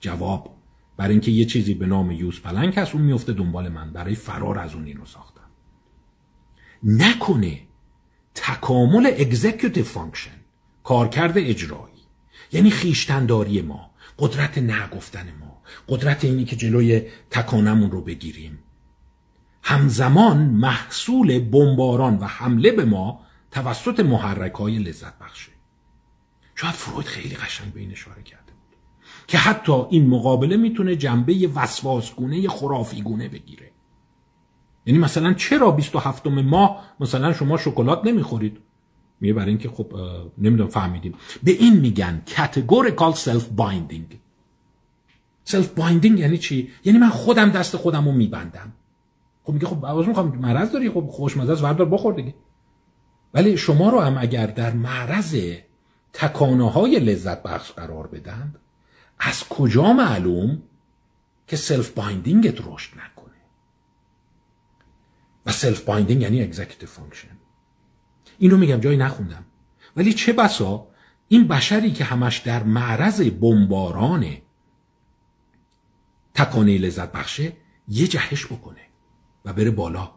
جواب 0.01 0.57
برای 0.97 1.13
اینکه 1.13 1.31
یه 1.31 1.45
چیزی 1.45 1.75
به 1.75 1.87
نام 1.87 2.11
یوز 2.11 2.41
پلنگ 2.41 2.79
هست 2.79 2.95
اون 2.95 3.05
میفته 3.05 3.33
دنبال 3.33 3.69
من. 3.69 3.93
برای 3.93 4.15
فرار 4.15 4.59
از 4.59 4.75
اون 4.75 4.87
اینو 4.87 5.07
ساختم. 5.07 5.51
نکنه 6.83 7.61
تکامل 8.35 9.07
executive 9.07 9.85
function 9.85 10.31
کارکرد 10.85 11.39
اجرایی 11.39 11.95
یعنی 12.53 12.71
خویشتنداری 12.71 13.63
ما 13.63 13.91
قدرت 14.19 14.59
نگفتن 14.59 15.33
ما 15.41 15.63
قدرت 15.89 16.25
اینی 16.25 16.45
که 16.45 16.57
جلوی 16.57 17.03
تکانمون 17.31 17.91
رو 17.91 18.01
بگیریم. 18.01 18.59
همزمان 19.63 20.39
محصول 20.39 21.39
بمباران 21.39 22.19
و 22.19 22.25
حمله 22.25 22.73
به 22.73 22.85
ما 22.85 23.21
توسط 23.51 24.01
محرک 24.01 24.53
های 24.53 24.79
لذت 24.79 25.19
بخشه. 25.19 25.53
شاید 26.55 26.75
فروید 26.75 27.07
خیلی 27.07 27.35
قشنگ 27.35 27.73
به 27.73 27.81
این 27.81 27.93
اشاره 27.93 28.23
کرده 28.23 28.53
بود 28.53 28.77
که 29.27 29.39
حتی 29.39 29.73
این 29.73 30.07
مقابله 30.07 30.57
می‌تونه 30.57 30.97
جنبه 30.97 31.51
وسواسگونه 31.55 32.49
خرافیگونه 32.49 33.29
بگیره. 33.29 33.71
یعنی 34.87 34.99
مثلا 34.99 35.33
چرا 35.33 35.71
27 35.71 36.27
ماه 36.27 36.95
مثلا 37.01 37.33
شما 37.33 37.57
شکلات 37.57 38.05
نمی‌خورید؟ 38.05 38.59
میگه 39.21 39.35
برای 39.35 39.49
اینکه 39.49 39.69
خب 39.69 39.93
نمی‌دونم 40.39 40.71
فهمیدیم. 40.71 41.15
به 41.43 41.51
این 41.51 41.77
میگن 41.77 42.23
categorical 42.27 43.15
self 43.15 43.45
binding 43.59 44.17
self 45.51 45.81
binding 45.81 46.19
یعنی 46.19 46.39
چی؟ 46.39 46.71
یعنی 46.85 46.99
من 46.99 47.09
خودم 47.09 47.51
دست 47.51 47.77
خودم 47.77 48.05
رو 48.05 48.13
میبندم. 48.13 48.73
خب 49.43 49.53
میگه 49.53 49.67
خب 49.67 49.87
عوض 49.87 50.07
می‌خوام 50.07 50.39
مرض 50.39 50.71
داری؟ 50.71 50.91
خب 50.91 51.07
خوشمزه 51.07 51.53
از 51.53 51.63
وردار 51.63 51.89
بخور 51.89 52.15
دیگه. 52.15 52.35
ولی 53.35 53.57
شما 53.57 53.91
رو 53.91 54.01
هم 54.01 54.19
اگر 54.19 54.47
در 54.47 54.73
معرض 54.73 55.37
تکانه 56.13 56.71
های 56.71 56.99
لذت 56.99 57.43
بخش 57.43 57.73
قرار 57.73 58.07
بدند 58.07 58.59
از 59.19 59.49
کجا 59.49 59.93
معلوم 59.93 60.63
که 61.47 61.57
self-binding 61.57 61.91
ت 61.91 62.61
رشد 62.61 62.93
نکنه؟ 62.93 63.35
و 65.47 65.53
self-binding 65.53 66.23
یعنی 66.23 66.43
executive 66.43 66.89
function 66.89 67.38
اینو 68.39 68.57
میگم 68.57 68.81
جایی 68.81 68.97
نخوندم. 68.97 69.45
ولی 69.97 70.13
چه 70.13 70.33
بسا 70.33 70.87
این 71.29 71.49
بشری 71.49 71.91
که 71.91 72.05
همش 72.05 72.39
در 72.39 72.63
معرض 72.63 73.21
بمباران 73.21 74.27
تکانه 76.35 76.79
لذت 76.79 77.13
بخشه 77.13 77.53
یه 77.89 78.07
جهش 78.07 78.47
بکنه 78.47 78.81
و 79.45 79.53
بره 79.53 79.71
بالا. 79.71 80.11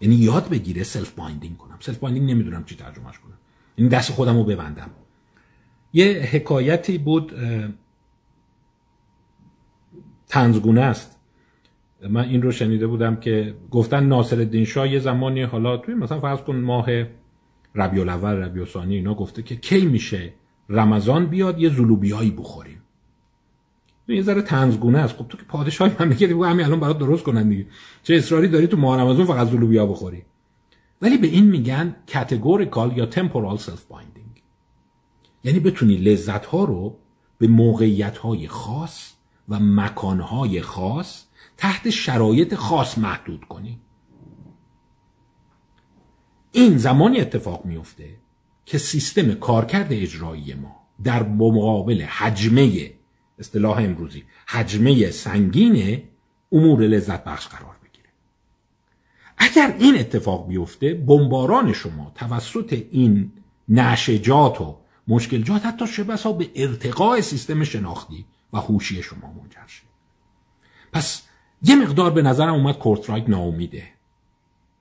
یعنی 0.00 0.14
یاد 0.14 0.48
بگیره 0.48 0.82
self-binding 0.82 1.56
کنم. 1.56 1.76
self-binding 1.80 2.30
نمی‌دونم 2.30 2.64
چی 2.64 2.76
ترجمه‌ش 2.76 3.18
کنم. 3.18 3.38
این 3.76 3.86
یعنی 3.86 3.88
دست 3.88 4.12
خودم 4.12 4.36
رو 4.36 4.44
ببندم. 4.44 4.90
یه 5.92 6.28
حکایتی 6.32 6.98
بود 6.98 7.32
طنزگونه 10.28 10.80
است. 10.80 11.16
من 12.10 12.24
این 12.24 12.42
رو 12.42 12.52
شنیده 12.52 12.86
بودم 12.86 13.16
که 13.16 13.54
گفتن 13.70 14.06
ناصر 14.06 14.36
الدین 14.36 14.64
شاه 14.64 14.88
یه 14.88 14.98
زمانی 14.98 15.42
حالا 15.42 15.76
توی 15.76 15.94
مثلا 15.94 16.20
فرض 16.20 16.40
کن 16.40 16.56
ماه 16.56 16.86
ربیع 17.74 18.00
الاول 18.00 18.30
ربیع 18.30 18.64
الثانی 18.64 18.94
اینا 18.94 19.14
گفته 19.14 19.42
که 19.42 19.56
کی 19.56 19.86
میشه 19.86 20.32
رمضان 20.68 21.26
بیاد 21.26 21.58
یه 21.58 21.68
زلوبیایی 21.68 22.30
بخوریم. 22.30 22.82
یه 24.08 24.22
ذره 24.22 24.42
طنزگونه 24.42 24.98
است. 24.98 25.16
خب 25.16 25.28
تو 25.28 25.38
که 25.38 25.44
پادشاهی 25.44 25.92
مملکتی 26.00 26.26
بگو 26.26 26.44
همین 26.44 26.66
الان 26.66 26.80
برات 26.80 26.98
درست 26.98 27.24
کنن 27.24 27.48
دیگه. 27.48 27.66
چه 28.02 28.14
اصراری 28.14 28.48
داری 28.48 28.66
تو 28.66 28.76
ماه 28.76 29.00
رمضان 29.00 29.26
فقط 29.26 29.48
زلوبیا 29.48 29.86
بخوری؟ 29.86 30.22
ولی 31.02 31.18
به 31.18 31.26
این 31.26 31.46
میگن 31.46 31.96
categorical 32.12 32.96
یا 32.96 33.06
temporal 33.06 33.56
self-binding 33.56 34.42
یعنی 35.44 35.60
بتونی 35.60 35.96
لذت 35.96 36.46
ها 36.46 36.64
رو 36.64 36.96
به 37.38 37.46
موقعیت 37.46 38.18
های 38.18 38.48
خاص 38.48 39.12
و 39.48 39.58
مکان 39.60 40.20
های 40.20 40.62
خاص 40.62 41.24
تحت 41.56 41.90
شرایط 41.90 42.54
خاص 42.54 42.98
محدود 42.98 43.44
کنی. 43.44 43.80
این 46.52 46.78
زمانی 46.78 47.20
اتفاق 47.20 47.64
میفته 47.64 48.08
که 48.66 48.78
سیستم 48.78 49.34
کارکرد 49.34 49.92
اجرایی 49.92 50.54
ما 50.54 50.76
در 51.04 51.22
مقابل 51.22 52.02
حجمه 52.02 52.92
اصطلاح 53.38 53.78
امروزی 53.78 54.24
حجمه 54.46 55.10
سنگین 55.10 56.02
امور 56.52 56.80
لذت 56.80 57.24
بخش 57.24 57.46
قرار 57.46 57.76
بگیره. 57.84 58.08
اگر 59.38 59.76
این 59.78 59.98
اتفاق 59.98 60.48
بیفته 60.48 60.94
بمباران 60.94 61.72
شما 61.72 62.12
توسط 62.14 62.82
این 62.90 63.32
نشجات 63.68 64.60
و 64.60 64.76
مشکلجات 65.08 65.66
حتی 65.66 65.86
چه 65.86 66.04
بسا 66.04 66.32
به 66.32 66.50
ارتقاء 66.54 67.20
سیستم 67.20 67.64
شناختی 67.64 68.24
و 68.52 68.58
هوشی 68.58 69.02
شما 69.02 69.32
منجر 69.32 69.66
شه. 69.66 69.82
پس 70.92 71.22
یه 71.62 71.76
مقدار 71.76 72.10
به 72.10 72.22
نظرم 72.22 72.54
اومد 72.54 72.78
کورترایت 72.78 73.28
ناامیده. 73.28 73.82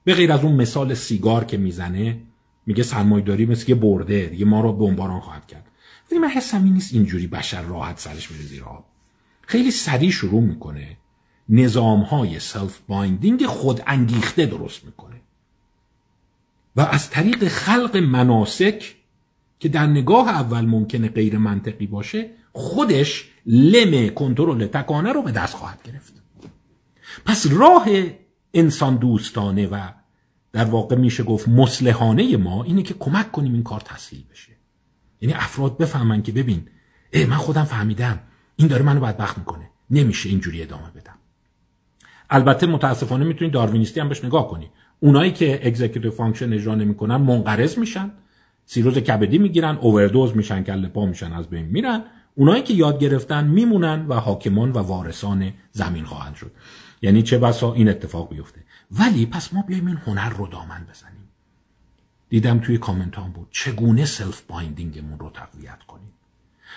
به 0.10 0.16
غیر 0.16 0.32
از 0.32 0.44
اون 0.44 0.56
مثال 0.56 0.94
سیگار 0.94 1.46
که 1.46 1.58
می‌زنه 1.58 2.22
میگه 2.66 2.84
سرمایه‌داری 2.84 3.46
مثل 3.46 3.70
یه 3.70 3.76
برده 3.76 4.26
دیگه 4.26 4.46
ما 4.46 4.62
رو 4.62 4.74
بمباران 4.74 5.20
خواهد 5.20 5.48
کرد. 5.48 5.68
ولی 6.12 6.20
من 6.20 6.28
حسم 6.28 6.64
این 6.64 6.74
نیست 6.74 6.94
اینجوری 6.94 7.28
بشر 7.28 7.62
راحت 7.62 8.00
سرش 8.00 8.32
میره 8.32 8.44
زیر 8.44 8.64
آب. 8.64 8.86
خیلی 9.42 9.72
سریع 9.72 10.10
شروع 10.10 10.42
می‌کنه 10.42 10.98
نظام 11.50 12.00
های 12.00 12.40
self-binding 12.40 13.46
خود 13.46 13.82
انگیخته 13.88 14.46
درست 14.46 14.86
می‌کنه. 14.86 15.22
و 16.76 16.82
از 16.82 17.10
طریق 17.10 17.48
خلق 17.48 17.98
مناسک 17.98 18.96
که 19.60 19.70
در 19.70 19.88
نگاه 19.88 20.30
اول 20.30 20.66
ممکنه 20.66 21.08
غیر 21.08 21.38
منطقی 21.38 21.88
باشه 21.88 22.30
خودش 22.54 23.30
لم 23.46 24.10
کنترل 24.10 24.66
تکانه 24.66 25.12
رو 25.12 25.22
به 25.22 25.32
دست 25.32 25.56
خواهد 25.56 25.84
گرفت. 25.84 26.14
پس 27.26 27.48
راه 27.52 27.88
انسان 28.54 28.96
دوستانه 28.96 29.68
و 29.68 29.99
در 30.52 30.66
واقع 30.66 30.96
میشه 30.96 31.24
گفت 31.24 31.48
مصلحانه 31.48 32.38
ما 32.38 32.64
اینه 32.64 32.84
که 32.84 32.94
کمک 32.94 33.32
کنیم 33.32 33.54
این 33.54 33.64
کار 33.64 33.80
تسهیل 33.80 34.24
بشه. 34.32 34.52
یعنی 35.22 35.34
افراد 35.34 35.78
بفهمن 35.78 36.22
که 36.22 36.32
ببین 36.32 36.68
ای 37.14 37.26
من 37.26 37.38
خودم 37.38 37.64
فهمیدم. 37.64 38.20
این 38.56 38.68
داره 38.68 38.84
منو 38.84 39.00
بدبخت 39.00 39.38
می‌کنه. 39.38 39.70
نمیشه 39.90 40.30
اینجوری 40.30 40.62
ادامه 40.62 40.92
بدم. 40.96 41.16
البته 42.30 42.68
متاسفانه 42.68 43.26
می‌تونید 43.26 43.54
داروینیستی 43.54 44.00
هم 44.00 44.10
بهش 44.10 44.26
نگاه 44.26 44.48
کنی 44.48 44.70
اونایی 45.00 45.32
که 45.32 45.68
executive 45.68 46.12
function 46.12 46.54
اجرا 46.54 46.76
نمی‌کنن 46.76 47.16
منقرض 47.16 47.78
میشن. 47.78 48.12
سیروز 48.66 48.98
کبدی 48.98 49.38
می‌گیرن 49.38 49.78
اووردوز 49.82 50.38
میشن 50.38 50.64
کله 50.64 50.88
پا 50.88 51.06
میشن 51.06 51.34
از 51.34 51.48
بین 51.48 51.66
میرن. 51.66 52.04
اونایی 52.36 52.64
که 52.64 52.74
یاد 52.74 53.00
گرفتن 53.00 53.48
میمونن 53.48 54.06
و 54.08 54.14
حاکمان 54.14 54.72
و 54.72 54.78
وارثان 54.78 55.54
زمین 55.72 56.06
خواهند 56.06 56.36
شد. 56.36 56.52
یعنی 57.02 57.22
چه 57.22 57.38
بسا 57.38 57.74
این 57.74 57.90
اتفاق 57.90 58.30
بیفته. 58.30 58.64
ولی 58.92 59.26
پس 59.26 59.54
ما 59.54 59.62
بیایم 59.62 59.88
این 59.88 59.98
هنر 59.98 60.30
رو 60.30 60.48
دامن 60.48 60.86
بزنیم. 60.90 61.30
دیدم 62.30 62.60
توی 62.60 62.78
کامنت 62.78 63.18
هم 63.18 63.32
بود 63.32 63.48
چگونه 63.52 64.06
self-binding 64.06 64.42
مون 64.42 65.20
رو 65.20 65.30
تقویت 65.30 65.84
کنیم؟ 65.88 66.14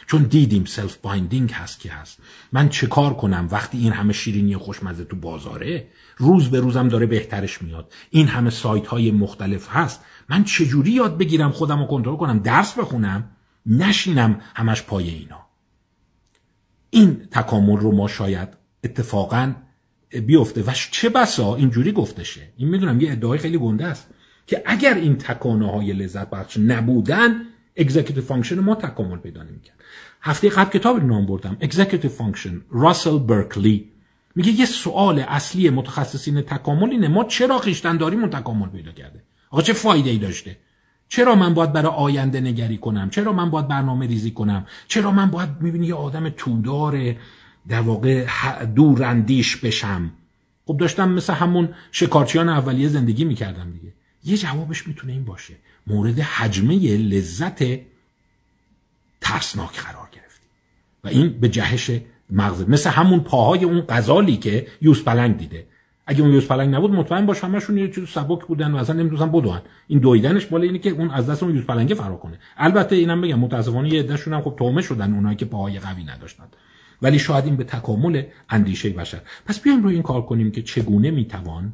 چون 0.06 0.22
دیدیم 0.22 0.64
self-binding 0.64 1.52
هست 1.52 1.80
که 1.80 1.92
هست. 1.92 2.18
من 2.52 2.68
چه 2.68 2.86
کار 2.86 3.14
کنم 3.14 3.48
وقتی 3.50 3.78
این 3.78 3.92
همه 3.92 4.12
شیرینی 4.12 4.56
خوشمزه 4.56 5.04
تو 5.04 5.16
بازاره؟ 5.16 5.88
روز 6.16 6.50
به 6.50 6.60
روزم 6.60 6.88
داره 6.88 7.06
بهترش 7.06 7.62
میاد. 7.62 7.92
این 8.10 8.28
همه 8.28 8.50
سایت 8.50 8.86
های 8.86 9.10
مختلف 9.10 9.68
هست. 9.70 10.00
من 10.28 10.44
چجوری 10.44 10.90
یاد 10.90 11.18
بگیرم 11.18 11.50
خودم 11.50 11.78
رو 11.78 11.86
کنترل 11.86 12.16
کنم 12.16 12.38
درس 12.38 12.78
بخونم 12.78 13.30
نشینم 13.66 14.40
همش 14.54 14.82
پای 14.82 15.08
اینا؟ 15.08 15.46
این 16.90 17.14
تکامل 17.30 17.76
رو 17.76 17.92
ما 17.92 18.08
شاید 18.08 18.48
اتفاقا 18.84 19.54
بیفته. 20.20 20.62
و 20.62 20.72
چه 20.90 21.08
بسا؟ 21.08 21.56
اینجوری 21.56 21.92
گفتشه. 21.92 22.40
این 22.56 22.68
می‌دونم 22.68 23.00
یه 23.00 23.12
ادعای 23.12 23.38
خیلی 23.38 23.58
گنده 23.58 23.86
است 23.86 24.08
که 24.46 24.62
اگر 24.66 24.94
این 24.94 25.16
تکانه 25.16 25.72
های 25.72 25.92
لذت 25.92 26.30
بخش 26.30 26.56
نبودن 26.56 27.40
executive 27.76 28.22
function 28.22 28.60
ما 28.60 28.74
تکامل 28.74 29.16
پیدا 29.16 29.42
نمی‌کرد. 29.42 29.76
هفته 30.22 30.48
قبل 30.48 30.70
کتاب 30.70 31.04
نام 31.04 31.26
بردم. 31.26 31.56
executive 31.60 32.10
function 32.10 32.60
راسل 32.70 33.18
بارکلی 33.18 33.88
میگه 34.34 34.52
یه 34.52 34.66
سوال 34.66 35.18
اصلی 35.18 35.70
متخصصین 35.70 36.40
تکامل 36.40 36.90
اینه. 36.90 37.08
ما 37.08 37.24
چرا 37.24 37.58
خویشتنداریمون 37.58 38.30
تکامل 38.30 38.68
پیدا 38.68 38.92
کرده؟ 38.92 39.22
آقا 39.50 39.62
چه 39.62 39.72
فایده 39.72 40.10
ای 40.10 40.18
داشته؟ 40.18 40.56
چرا 41.08 41.34
من 41.34 41.54
باید 41.54 41.72
برای 41.72 41.92
آینده 41.92 42.40
نگری 42.40 42.78
کنم؟ 42.78 43.10
چرا 43.10 43.32
من 43.32 43.50
باید 43.50 43.68
برنامه 43.68 44.06
ریزی 44.06 44.30
کنم؟ 44.30 44.66
چرا 44.88 45.10
من 45.10 45.30
باید 45.30 45.48
می‌بینی 45.60 45.86
یه 45.86 45.94
آدم 45.94 46.28
تودار 46.28 47.14
در 47.68 47.80
واقع 47.80 48.26
دوراندیش 48.64 49.56
بشم. 49.56 50.10
خب 50.66 50.76
داشتم 50.76 51.08
مثل 51.08 51.32
همون 51.32 51.68
شکارچیان 51.92 52.48
اولیه 52.48 52.88
زندگی 52.88 53.24
می‌کردم 53.24 53.70
دیگه. 53.70 53.92
یه 54.24 54.36
جوابش 54.36 54.88
می‌تونه 54.88 55.12
این 55.12 55.24
باشه. 55.24 55.54
مورد 55.86 56.20
حجمه 56.20 56.96
لذت 56.96 57.62
ترسناک 59.20 59.80
قرار 59.80 60.08
گرفتی. 60.12 60.46
و 61.04 61.08
این 61.08 61.28
به 61.40 61.48
جهش 61.48 61.90
مغز 62.30 62.68
مثل 62.68 62.90
همون 62.90 63.20
پاهای 63.20 63.64
اون 63.64 63.84
غزالی 63.88 64.36
که 64.36 64.66
یوز 64.80 65.04
پلنگ 65.04 65.36
دیده. 65.36 65.66
اگه 66.06 66.22
اون 66.22 66.32
یوز 66.32 66.46
پلنگ 66.46 66.74
نبود 66.74 66.90
مطمئن 66.90 67.26
باش 67.26 67.44
همشون 67.44 67.78
یه 67.78 67.90
چیز 67.90 68.08
سبک 68.08 68.46
بودن 68.46 68.72
و 68.72 68.76
اصلا 68.76 68.96
نمی‌تونن 68.96 69.32
بدون 69.32 69.60
این 69.86 69.98
دویدنش 69.98 70.46
بالا 70.46 70.64
اینه 70.64 70.78
که 70.78 70.90
اون 70.90 71.10
از 71.10 71.30
دست 71.30 71.42
اون 71.42 71.54
یوز 71.54 71.64
پلنگ 71.64 71.94
فرار 71.94 72.16
کنه. 72.16 72.38
البته 72.56 72.96
اینم 72.96 73.20
بگم 73.20 73.38
متاسفانه 73.38 73.94
یه 73.94 74.00
عدهشون 74.00 74.34
هم 74.34 74.42
خب 74.42 74.54
تومه 74.58 74.82
شدن 74.82 75.14
اونایی 75.14 75.36
که 75.36 75.44
پاهای 75.44 75.78
قوی 75.78 76.04
نداشتن. 76.04 76.44
ولی 77.02 77.18
شاید 77.18 77.44
این 77.44 77.56
به 77.56 77.64
تکامل 77.64 78.22
اندیشه 78.48 78.90
بشر. 78.90 79.20
پس 79.46 79.60
بیایم 79.60 79.82
روی 79.82 79.94
این 79.94 80.02
کار 80.02 80.22
کنیم 80.22 80.50
که 80.50 80.62
چگونه 80.62 81.10
می‌توان 81.10 81.72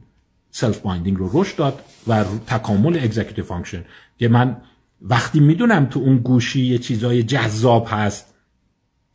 self-binding 0.50 1.16
رو 1.16 1.30
رشد 1.32 1.56
داد 1.56 1.80
و 2.06 2.24
تکامل 2.46 2.98
executive 3.02 3.44
function 3.44 3.84
که 4.18 4.28
من 4.28 4.56
وقتی 5.02 5.40
می‌دونم 5.40 5.86
تو 5.86 6.00
اون 6.00 6.18
گوشی 6.18 6.66
یه 6.66 6.78
چیزای 6.78 7.22
جذاب 7.22 7.86
هست 7.90 8.34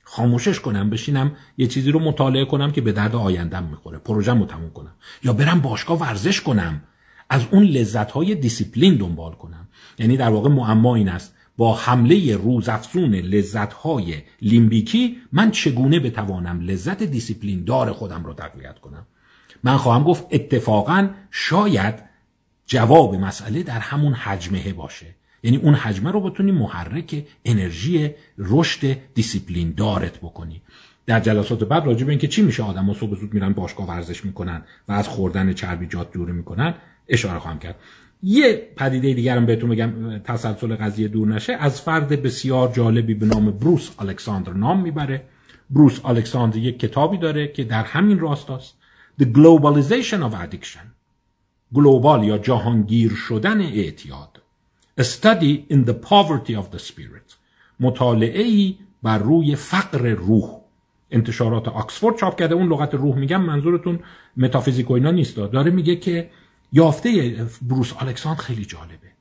خاموشش 0.03 0.60
کنم 0.60 0.90
بشینم 0.90 1.31
یه 1.57 1.68
چیزی 1.68 1.91
رو 1.91 1.99
مطالعه 1.99 2.45
کنم 2.45 2.72
که 2.72 2.81
به 2.81 2.91
درد 2.91 3.15
آینده‌م 3.15 3.63
می‌خوره 3.64 3.98
پروژه 3.98 4.34
رو 4.34 4.45
تموم 4.45 4.69
کنم. 4.69 4.94
یا 5.23 5.34
برم 5.34 5.61
باشگاه 5.61 5.99
ورزش 5.99 6.41
کنم 6.41 6.81
از 7.30 7.45
اون 7.52 7.64
لذت 7.64 8.11
های 8.11 8.35
دیسیپلین 8.35 8.95
دنبال 8.95 9.31
کنم. 9.31 9.68
یعنی 9.99 10.18
در 10.18 10.30
واقع 10.30 10.49
معما 10.49 10.95
این 10.95 11.10
است. 11.10 11.35
با 11.57 11.75
حمله 11.75 12.35
روزافزون 12.35 13.15
لذت 13.15 13.73
های 13.73 14.15
لیمبیکی 14.41 15.17
من 15.31 15.51
چگونه 15.51 15.99
بتوانم 15.99 16.59
لذت 16.61 17.03
دیسیپلین 17.03 17.63
دار 17.63 17.91
خودم 17.91 18.23
رو 18.25 18.34
تقویت 18.34 18.80
کنم؟ 18.80 19.07
من 19.63 19.77
خواهم 19.77 20.03
گفت 20.03 20.25
اتفاقا 20.31 21.09
شاید 21.31 21.95
جواب 22.65 23.15
مسئله 23.15 23.63
در 23.63 23.80
همون 23.80 24.13
هجمه 24.13 24.73
باشه. 24.73 25.15
یعنی 25.43 25.57
اون 25.57 25.73
هجمه 25.73 26.11
رو 26.11 26.21
بتونی 26.21 26.51
محرک 26.51 27.25
انرژی 27.45 28.11
رشد 28.38 28.97
دیسیپلین 29.13 29.73
دارت 29.77 30.17
بکنی. 30.17 30.61
در 31.05 31.19
جلسات 31.19 31.63
بعد 31.63 31.85
راجع 31.85 32.05
به 32.05 32.11
اینکه 32.11 32.27
چی 32.27 32.41
میشه 32.41 32.63
آدم 32.63 32.93
صبح 32.93 33.15
زود 33.15 33.34
میرن 33.34 33.53
باشگاه 33.53 33.88
ورزش 33.88 34.25
می‌کنن 34.25 34.61
و 34.88 34.91
از 34.91 35.07
خوردن 35.07 35.53
چربیجات 35.53 36.11
دور 36.11 36.31
می‌کنن 36.31 36.73
اشاره 37.07 37.39
خواهم 37.39 37.59
کرد. 37.59 37.75
یه 38.23 38.69
پدیده 38.75 39.13
دیگرم 39.13 39.45
بهتون 39.45 39.69
بگم 39.69 40.17
تسلسل 40.17 40.75
قضیه 40.75 41.07
دور 41.07 41.27
نشه. 41.27 41.53
از 41.53 41.81
فرد 41.81 42.21
بسیار 42.21 42.71
جالبی 42.73 43.13
به 43.13 43.25
نام 43.25 43.51
بروس 43.51 43.91
الکساندر 43.99 44.53
نام 44.53 44.81
می‌بره. 44.81 45.25
بروس 45.69 46.05
الکساندر 46.05 46.57
یک 46.57 46.79
کتابی 46.79 47.17
داره 47.17 47.47
که 47.47 47.63
در 47.63 47.83
همین 47.83 48.19
راستاست. 48.19 48.77
The 49.21 49.25
Globalization 49.25 50.21
of 50.21 50.33
Addiction. 50.33 50.85
گلوبال 51.73 52.23
یا 52.23 52.37
جهانگیر 52.37 53.11
شدن 53.11 53.61
اعتیاد. 53.61 54.41
A 55.01 55.03
Study 55.03 55.73
in 55.73 55.89
the 55.89 55.93
Poverty 55.93 56.55
of 56.55 56.75
the 56.75 56.79
Spirit. 56.79 57.35
مطالعه 57.79 58.43
ای 58.43 58.75
بر 59.03 59.17
روی 59.17 59.55
فقر 59.55 60.07
روح. 60.07 60.59
انتشارات 61.11 61.67
آکسفورد 61.67 62.17
چاپ 62.17 62.39
کرده 62.39 62.55
اون 62.55 62.67
لغت 62.67 62.93
روح 62.93 63.17
میگم 63.17 63.41
منظورتون 63.41 63.99
متافیزیک 64.37 64.91
و 64.91 64.93
اینا 64.93 65.11
نیست. 65.11 65.37
داره 65.37 65.71
میگه 65.71 65.95
که 65.95 66.29
یافته 66.73 67.33
بروس 67.61 67.93
الکساندر 67.99 68.41
خیلی 68.41 68.65
جالبه. 68.65 69.11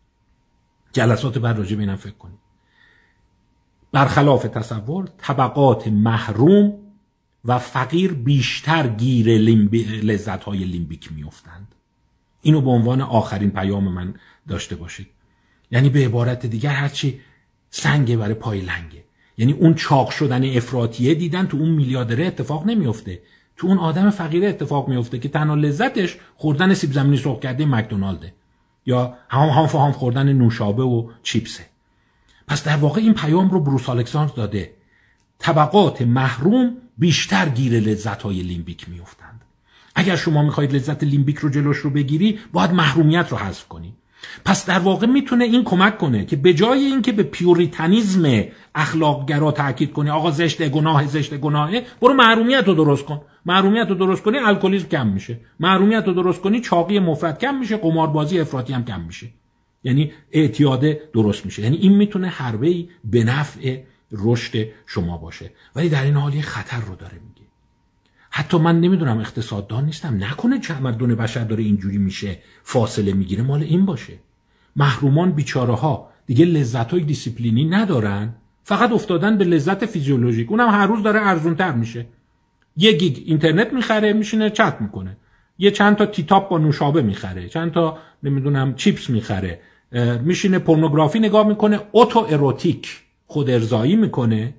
جلسات 0.93 1.39
بعد 1.39 1.59
راجع 1.59 1.77
به 1.77 1.97
فکر 1.97 2.13
کنید 2.13 2.39
برخلاف 3.93 4.43
تصور 4.43 5.09
طبقات 5.19 5.89
محروم 5.89 6.79
و 7.45 7.59
فقیر 7.59 8.13
بیشتر 8.13 8.89
گیر. 8.89 9.27
لذت 10.03 10.45
های 10.45 10.65
لیمبیک 10.65 11.13
میفتند 11.13 11.75
اینو 12.43 12.61
به 12.61 12.71
عنوان 12.71 13.01
آخرین 13.01 13.51
پیام 13.51 13.93
من 13.93 14.15
داشته 14.49 14.77
باشید. 14.77 15.09
یعنی 15.71 15.89
به 15.89 16.05
عبارت 16.05 16.47
دیگر 16.47 16.71
هرچی 16.71 17.21
سنگ 17.71 18.17
برای 18.17 18.35
پای 18.35 18.61
لنگه. 18.61 19.05
یعنی 19.39 19.53
اون 19.53 19.75
چاق 19.75 20.11
شدن 20.11 20.57
افراطیه 20.57 21.15
دیدن 21.15 21.47
تو 21.47 21.57
اون 21.57 21.69
میلیاردره 21.71 22.27
اتفاق 22.27 22.67
نمیفته 22.67 23.23
تو 23.63 23.69
اون 23.69 23.79
آدم 23.79 24.11
فقیره 24.11 24.49
اتفاق 24.49 24.89
میفته 24.89 25.19
که 25.19 25.29
تنها 25.29 25.55
لذتش 25.55 26.17
خوردن 26.37 26.75
سیب 26.75 26.93
زمینی 26.93 27.17
سرخ 27.17 27.41
کرده 27.41 27.67
مکدونالده. 27.67 28.35
یا 28.87 29.15
هم 29.29 29.49
هم 29.49 29.67
فهم 29.67 29.93
خوردن 29.93 30.33
نوشابه 30.33 30.83
و 30.83 31.09
چیپسه. 31.23 31.67
پس 32.49 32.65
در 32.65 32.77
واقع 32.77 33.01
این 33.01 33.15
پیام 33.15 33.51
رو 33.51 33.61
بروس 33.61 33.89
الکساندر 33.89 34.35
داده. 34.35 34.71
طبقات 35.39 36.03
محروم 36.03 36.77
بیشتر 36.99 37.49
گیر 37.49 37.73
لذت 37.81 38.23
های 38.23 38.43
limbic 38.43 38.89
میفتند 38.89 39.41
اگر 39.95 40.17
شما 40.17 40.43
می‌خواهید 40.43 40.75
لذت 40.75 41.05
limbic 41.05 41.39
رو 41.39 41.49
جلوش 41.49 41.77
رو 41.77 41.91
بگیری 41.91 42.39
باید 42.53 42.71
محرومیت 42.73 43.29
رو 43.29 43.39
حذف 43.39 43.69
کنی. 43.69 43.95
پس 44.45 44.67
در 44.67 44.79
واقع 44.79 45.07
می‌تونه 45.07 45.45
این 45.45 45.65
کمک 45.65 45.99
کنه 45.99 46.25
که 46.25 46.37
به 46.37 46.55
جای 46.55 46.79
اینکه 46.79 47.13
به 47.13 47.23
puritanism 47.23 48.45
اخلاقگرا 48.75 49.53
تاکید 49.53 49.93
کنی 49.93 50.11
آقا 50.11 50.31
زشت 50.31 50.69
گناه 50.69 51.07
زشت 51.07 51.35
گناهه 51.35 51.83
برو 52.01 52.15
محرومیت 52.15 52.65
رو 52.67 52.75
درست 52.75 53.05
کن. 53.05 53.21
محرومیت 53.47 53.89
رو 53.89 53.95
درست 53.95 54.23
کنی 54.23 54.39
الکلیسم 54.39 54.89
کم 54.89 55.07
میشه. 55.07 55.41
محرومیت 55.61 56.05
رو 56.07 56.13
درست 56.13 56.41
کنی 56.41 56.61
چاقی 56.61 56.99
مفرط 56.99 57.39
کم 57.39 57.55
میشه 57.55 57.77
قماربازی 57.77 58.41
افراطی 58.41 58.73
هم 58.73 58.85
کم 58.85 59.01
میشه. 59.01 59.27
یعنی 59.85 60.13
اعتیاده 60.31 61.03
درست 61.15 61.47
میشه. 61.47 61.63
یعنی 61.63 61.77
این 61.77 61.97
می‌تونه 61.97 62.29
حربه 62.29 62.89
به 63.05 63.25
نفع 63.25 63.81
رشد 64.13 64.69
شما 64.87 65.19
باشه. 65.19 65.51
ولی 65.77 65.89
در 65.89 66.03
این 66.03 66.17
حال 66.17 66.41
خطر 66.41 66.81
رو 66.81 66.95
داره 66.95 67.15
میگه. 67.15 67.49
حتی 68.31 68.59
من 68.59 68.81
نمی‌دونم 68.81 69.19
اقتصاددان 69.19 69.85
نیستم. 69.85 70.25
نکنه 70.25 70.59
تمدن 70.59 71.15
بشر 71.15 71.45
داره 71.45 71.65
اینجوری 71.65 71.99
میشه 71.99 72.39
فاصله 72.63 73.13
می‌گیره. 73.13 73.43
مال 73.43 73.63
این 73.63 73.87
باشه. 73.87 74.13
محرومان 74.77 75.33
بیچاره 75.33 75.75
ها 75.75 76.11
دیگه 76.27 76.45
لذت 76.45 76.91
های 76.91 77.01
دیسیپلینی 77.01 77.65
ندارن. 77.65 78.35
فقط 78.65 78.93
افتادن 78.93 79.39
به 79.39 79.45
لذت 79.45 79.87
فیزیولوژیک. 79.87 80.51
اونم 80.51 80.69
هر 80.69 80.87
روز 80.87 81.03
داره 81.03 81.21
ارزونتر 81.21 81.73
میشه. 81.73 82.07
یه 82.77 82.93
گیگ 82.93 83.23
اینترنت 83.25 83.73
می‌خره 83.73 84.13
میشینه 84.13 84.51
چت 84.51 84.77
می‌کنه. 84.81 85.17
یه 85.59 85.71
چند 85.71 85.97
تا 85.97 86.07
تیتاپ 86.07 86.49
با 86.49 86.59
نوشابه 86.59 87.03
می‌خره. 87.03 87.49
چند 87.49 87.73
تا 87.73 87.99
نمی‌دونم 88.23 88.75
چیپس 88.75 89.11
می‌خره. 89.11 89.61
میشینه 90.23 90.59
پورنوگرافی 90.59 91.19
نگاه 91.19 91.49
می‌کنه 91.49 91.81
اوتو 91.93 92.27
اروتیک 92.31 93.01
خود 93.27 93.51
ارزایی 93.51 93.97
می‌کنه. 93.97 94.55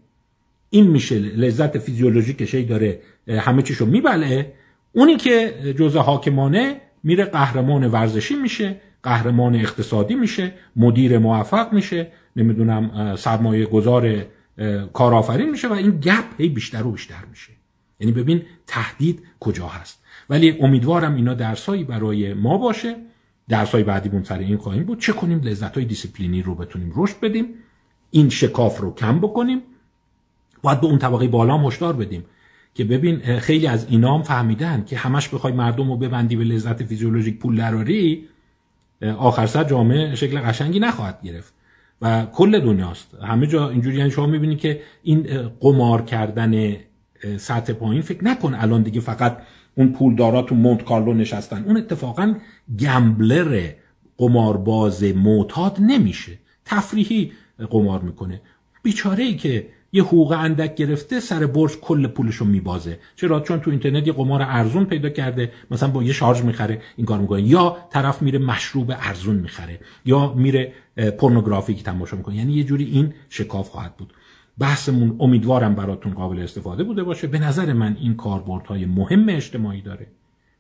این 0.70 0.88
میشه 0.88 1.20
لذت 1.20 1.78
فیزیولوژیکش 1.78 2.56
داره 2.56 3.00
همه 3.28 3.62
چیشو 3.62 3.86
میبله. 3.86 4.54
اونی 4.92 5.16
که 5.16 5.54
جزء 5.80 6.00
حاکمانه 6.00 6.82
میره 7.04 7.26
قهرمان 7.26 7.88
ورزشی 7.88 8.36
میشه 8.36 8.82
قهرمان 9.04 9.56
اقتصادی 9.56 10.16
میشه 10.16 10.54
مدیر 10.76 11.18
موفق 11.18 11.74
میشه 11.74 12.08
نمی‌دونم 12.36 13.16
سرمایه 13.16 13.66
گذار 13.66 14.26
کارآفرین 14.94 15.50
میشه 15.50 15.68
و 15.68 15.74
این 15.74 16.00
گپ 16.00 16.24
هی 16.38 16.50
بیشتر 16.50 16.88
و 16.88 16.92
بیشتر 16.92 17.26
میشه. 17.30 17.52
یعنی 18.04 18.16
ببین 18.16 18.42
تهدید 18.68 19.24
کجا 19.40 19.68
هست. 19.68 20.04
ولی 20.30 20.58
امیدوارم 20.60 21.16
اینا 21.16 21.34
درسایی 21.34 21.84
برای 21.84 22.34
ما 22.34 22.58
باشه. 22.58 22.96
درسای 23.50 23.84
بعدیمون 23.84 24.24
سر 24.24 24.38
این 24.38 24.58
خواهیم 24.58 24.84
بود. 24.84 25.00
چه 25.00 25.14
کنیم؟ 25.14 25.42
لذت 25.42 25.78
های 25.78 25.86
دیسیپلینی 25.86 26.42
رو 26.42 26.56
بتونیم 26.56 26.92
رشد 26.96 27.20
بدیم. 27.20 27.46
این 28.12 28.30
شکاف 28.30 28.80
رو 28.80 28.96
کم 28.96 29.20
بکنیم. 29.20 29.62
باید 30.62 30.82
به 30.82 30.88
اون 30.88 30.98
طبقه 30.98 31.28
بالا 31.28 31.58
هشدار 31.58 31.94
بدیم 31.94 32.26
که 32.74 32.84
ببین 32.84 33.40
خیلی 33.40 33.68
از 33.68 33.88
اینا 33.90 34.16
هم 34.18 34.24
فهمیدن 34.24 34.84
که 34.86 34.98
همش 34.98 35.30
بخوای 35.30 35.54
مردم 35.54 35.92
رو 35.92 35.98
ببندی 35.98 36.36
به 36.36 36.44
لذت 36.44 36.84
فیزیولوژیک 36.84 37.40
پول 37.40 37.58
دراری 37.58 38.28
آخر 39.18 39.46
سر 39.46 39.64
جامعه 39.64 40.16
شکل 40.16 40.40
قشنگی 40.40 40.80
نخواهد 40.80 41.20
گرفت. 41.24 41.54
و 42.02 42.26
کل 42.26 42.60
دنیاست. 42.60 43.16
همه 43.24 43.48
جا 43.48 43.70
اینجوری 43.70 43.98
یعنی 43.98 44.12
شما 44.12 44.26
می‌بینید 44.26 44.60
که 44.60 44.82
این 45.04 45.50
قمار 45.60 46.02
کردن 46.02 46.76
سطح 47.38 47.74
پایین. 47.74 48.02
فکر 48.02 48.24
نکن 48.24 48.54
الان 48.54 48.84
دیگه 48.84 49.00
فقط 49.00 49.38
اون 49.76 49.92
پولدارا 49.94 50.42
تو 50.42 50.56
مونت 50.56 50.84
کارلو 50.84 51.14
نشستن. 51.14 51.64
اون 51.64 51.78
اتفاقا 51.78 52.36
گمبلر 52.80 53.70
قمارباز 54.18 55.04
معتاد 55.04 55.78
نمیشه. 55.80 56.40
تفریحی 56.66 57.32
قمار 57.70 58.02
می‌کنه. 58.02 58.42
بیچاره 58.84 59.24
ای 59.24 59.36
که 59.36 59.68
یه 59.96 60.04
حقوق 60.04 60.32
اندک 60.32 60.76
گرفته 60.76 61.20
سر 61.20 61.46
برج 61.46 61.72
کل 61.82 62.08
پولش 62.08 62.36
رو 62.36 62.46
میبازه. 62.46 63.00
چرا؟ 63.16 63.40
چون 63.40 63.60
تو 63.60 63.70
اینترنت 63.70 64.08
یه 64.08 64.14
قمار 64.14 64.42
ارزون 64.42 64.86
پیدا 64.86 65.10
کرده 65.10 65.52
مثلا 65.72 65.90
با 65.90 66.04
یه 66.04 66.14
شارژ 66.14 66.42
می‌خره 66.42 66.82
این 66.96 67.06
کار 67.06 67.20
می‌کنه. 67.20 67.42
یا 67.42 67.78
طرف 67.92 68.22
میره 68.22 68.40
مشروب 68.40 68.92
ارزون 68.92 69.36
می‌خره 69.36 69.80
یا 70.06 70.34
میره 70.34 70.74
پورنوگرافیک 71.18 71.84
تماشا 71.84 72.18
می‌کنه. 72.18 72.36
یعنی 72.36 72.54
یه 72.54 72.64
جوری 72.64 72.86
این 72.86 73.14
شکاف 73.30 73.70
خواهد 73.70 73.98
بود. 73.98 74.14
بحثمون 74.58 75.16
امیدوارم 75.20 75.76
براتون 75.76 76.14
قابل 76.14 76.40
استفاده 76.40 76.84
بوده 76.84 77.04
باشه. 77.04 77.28
به 77.28 77.40
نظر 77.40 77.74
من 77.74 77.98
این 78.00 78.16
کاربردهای 78.16 78.86
مهم 78.86 79.30
اجتماعی 79.30 79.82
داره. 79.82 80.08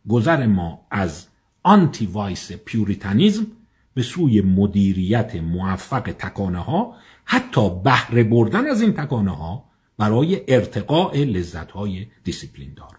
گذر 0.09 0.45
ما 0.45 0.85
از 0.91 1.27
anti-vice 1.63 2.51
puritanism 2.51 3.47
به 3.93 4.01
سوی 4.01 4.41
مدیریت 4.41 5.35
موفق 5.35 6.01
تکانه 6.01 6.59
ها 6.59 6.95
حتی 7.25 7.69
بهره 7.83 8.23
بردن 8.23 8.67
از 8.67 8.81
این 8.81 8.93
تکانه 8.93 9.31
ها 9.31 9.63
برای 9.97 10.41
ارتقاء 10.47 11.15
لذت 11.15 11.71
های 11.71 12.07
دیسیپلین 12.23 12.73
دار 12.73 12.97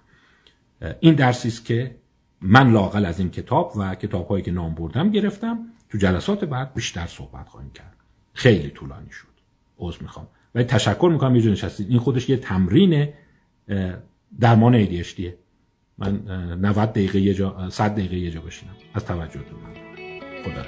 این 1.01 1.15
درسی 1.15 1.49
است 1.49 1.65
که 1.65 1.97
من 2.41 2.73
لاقل 2.73 3.05
از 3.05 3.19
این 3.19 3.31
کتاب 3.31 3.73
و 3.77 3.95
کتاب 3.95 4.29
هایی 4.29 4.43
که 4.43 4.51
نام 4.51 4.75
بردم 4.75 5.11
گرفتم. 5.11 5.59
تو 5.89 5.99
جلسات 5.99 6.45
بعد 6.45 6.75
بیشتر 6.75 7.07
صحبت 7.07 7.49
خواهیم 7.49 7.71
کرد. 7.71 7.97
خیلی 8.33 8.71
طولانی 8.71 9.11
شد. 9.11 9.29
عذر 9.79 10.03
می‌خوام. 10.03 10.27
و 10.55 10.63
تشکر 10.63 11.09
می‌کنم 11.13 11.37
یه 11.37 11.51
نشستید 11.51 11.91
این 11.91 11.99
خودش 11.99 12.29
یه 12.29 12.37
تمرین 12.37 13.09
درمان 14.41 14.87
ADHD 14.87 15.23
من 15.99 16.23
90 16.61 16.91
دقیقه 16.91 17.21
یه 17.21 17.35
جا 17.35 17.71
100 17.71 17.93
دقیقه 17.95 18.17
یه 18.17 18.31
جا 18.31 18.41
باشینم 18.41 18.73
از 18.95 19.05
توجهتون. 19.05 19.59
خدا 20.45 20.63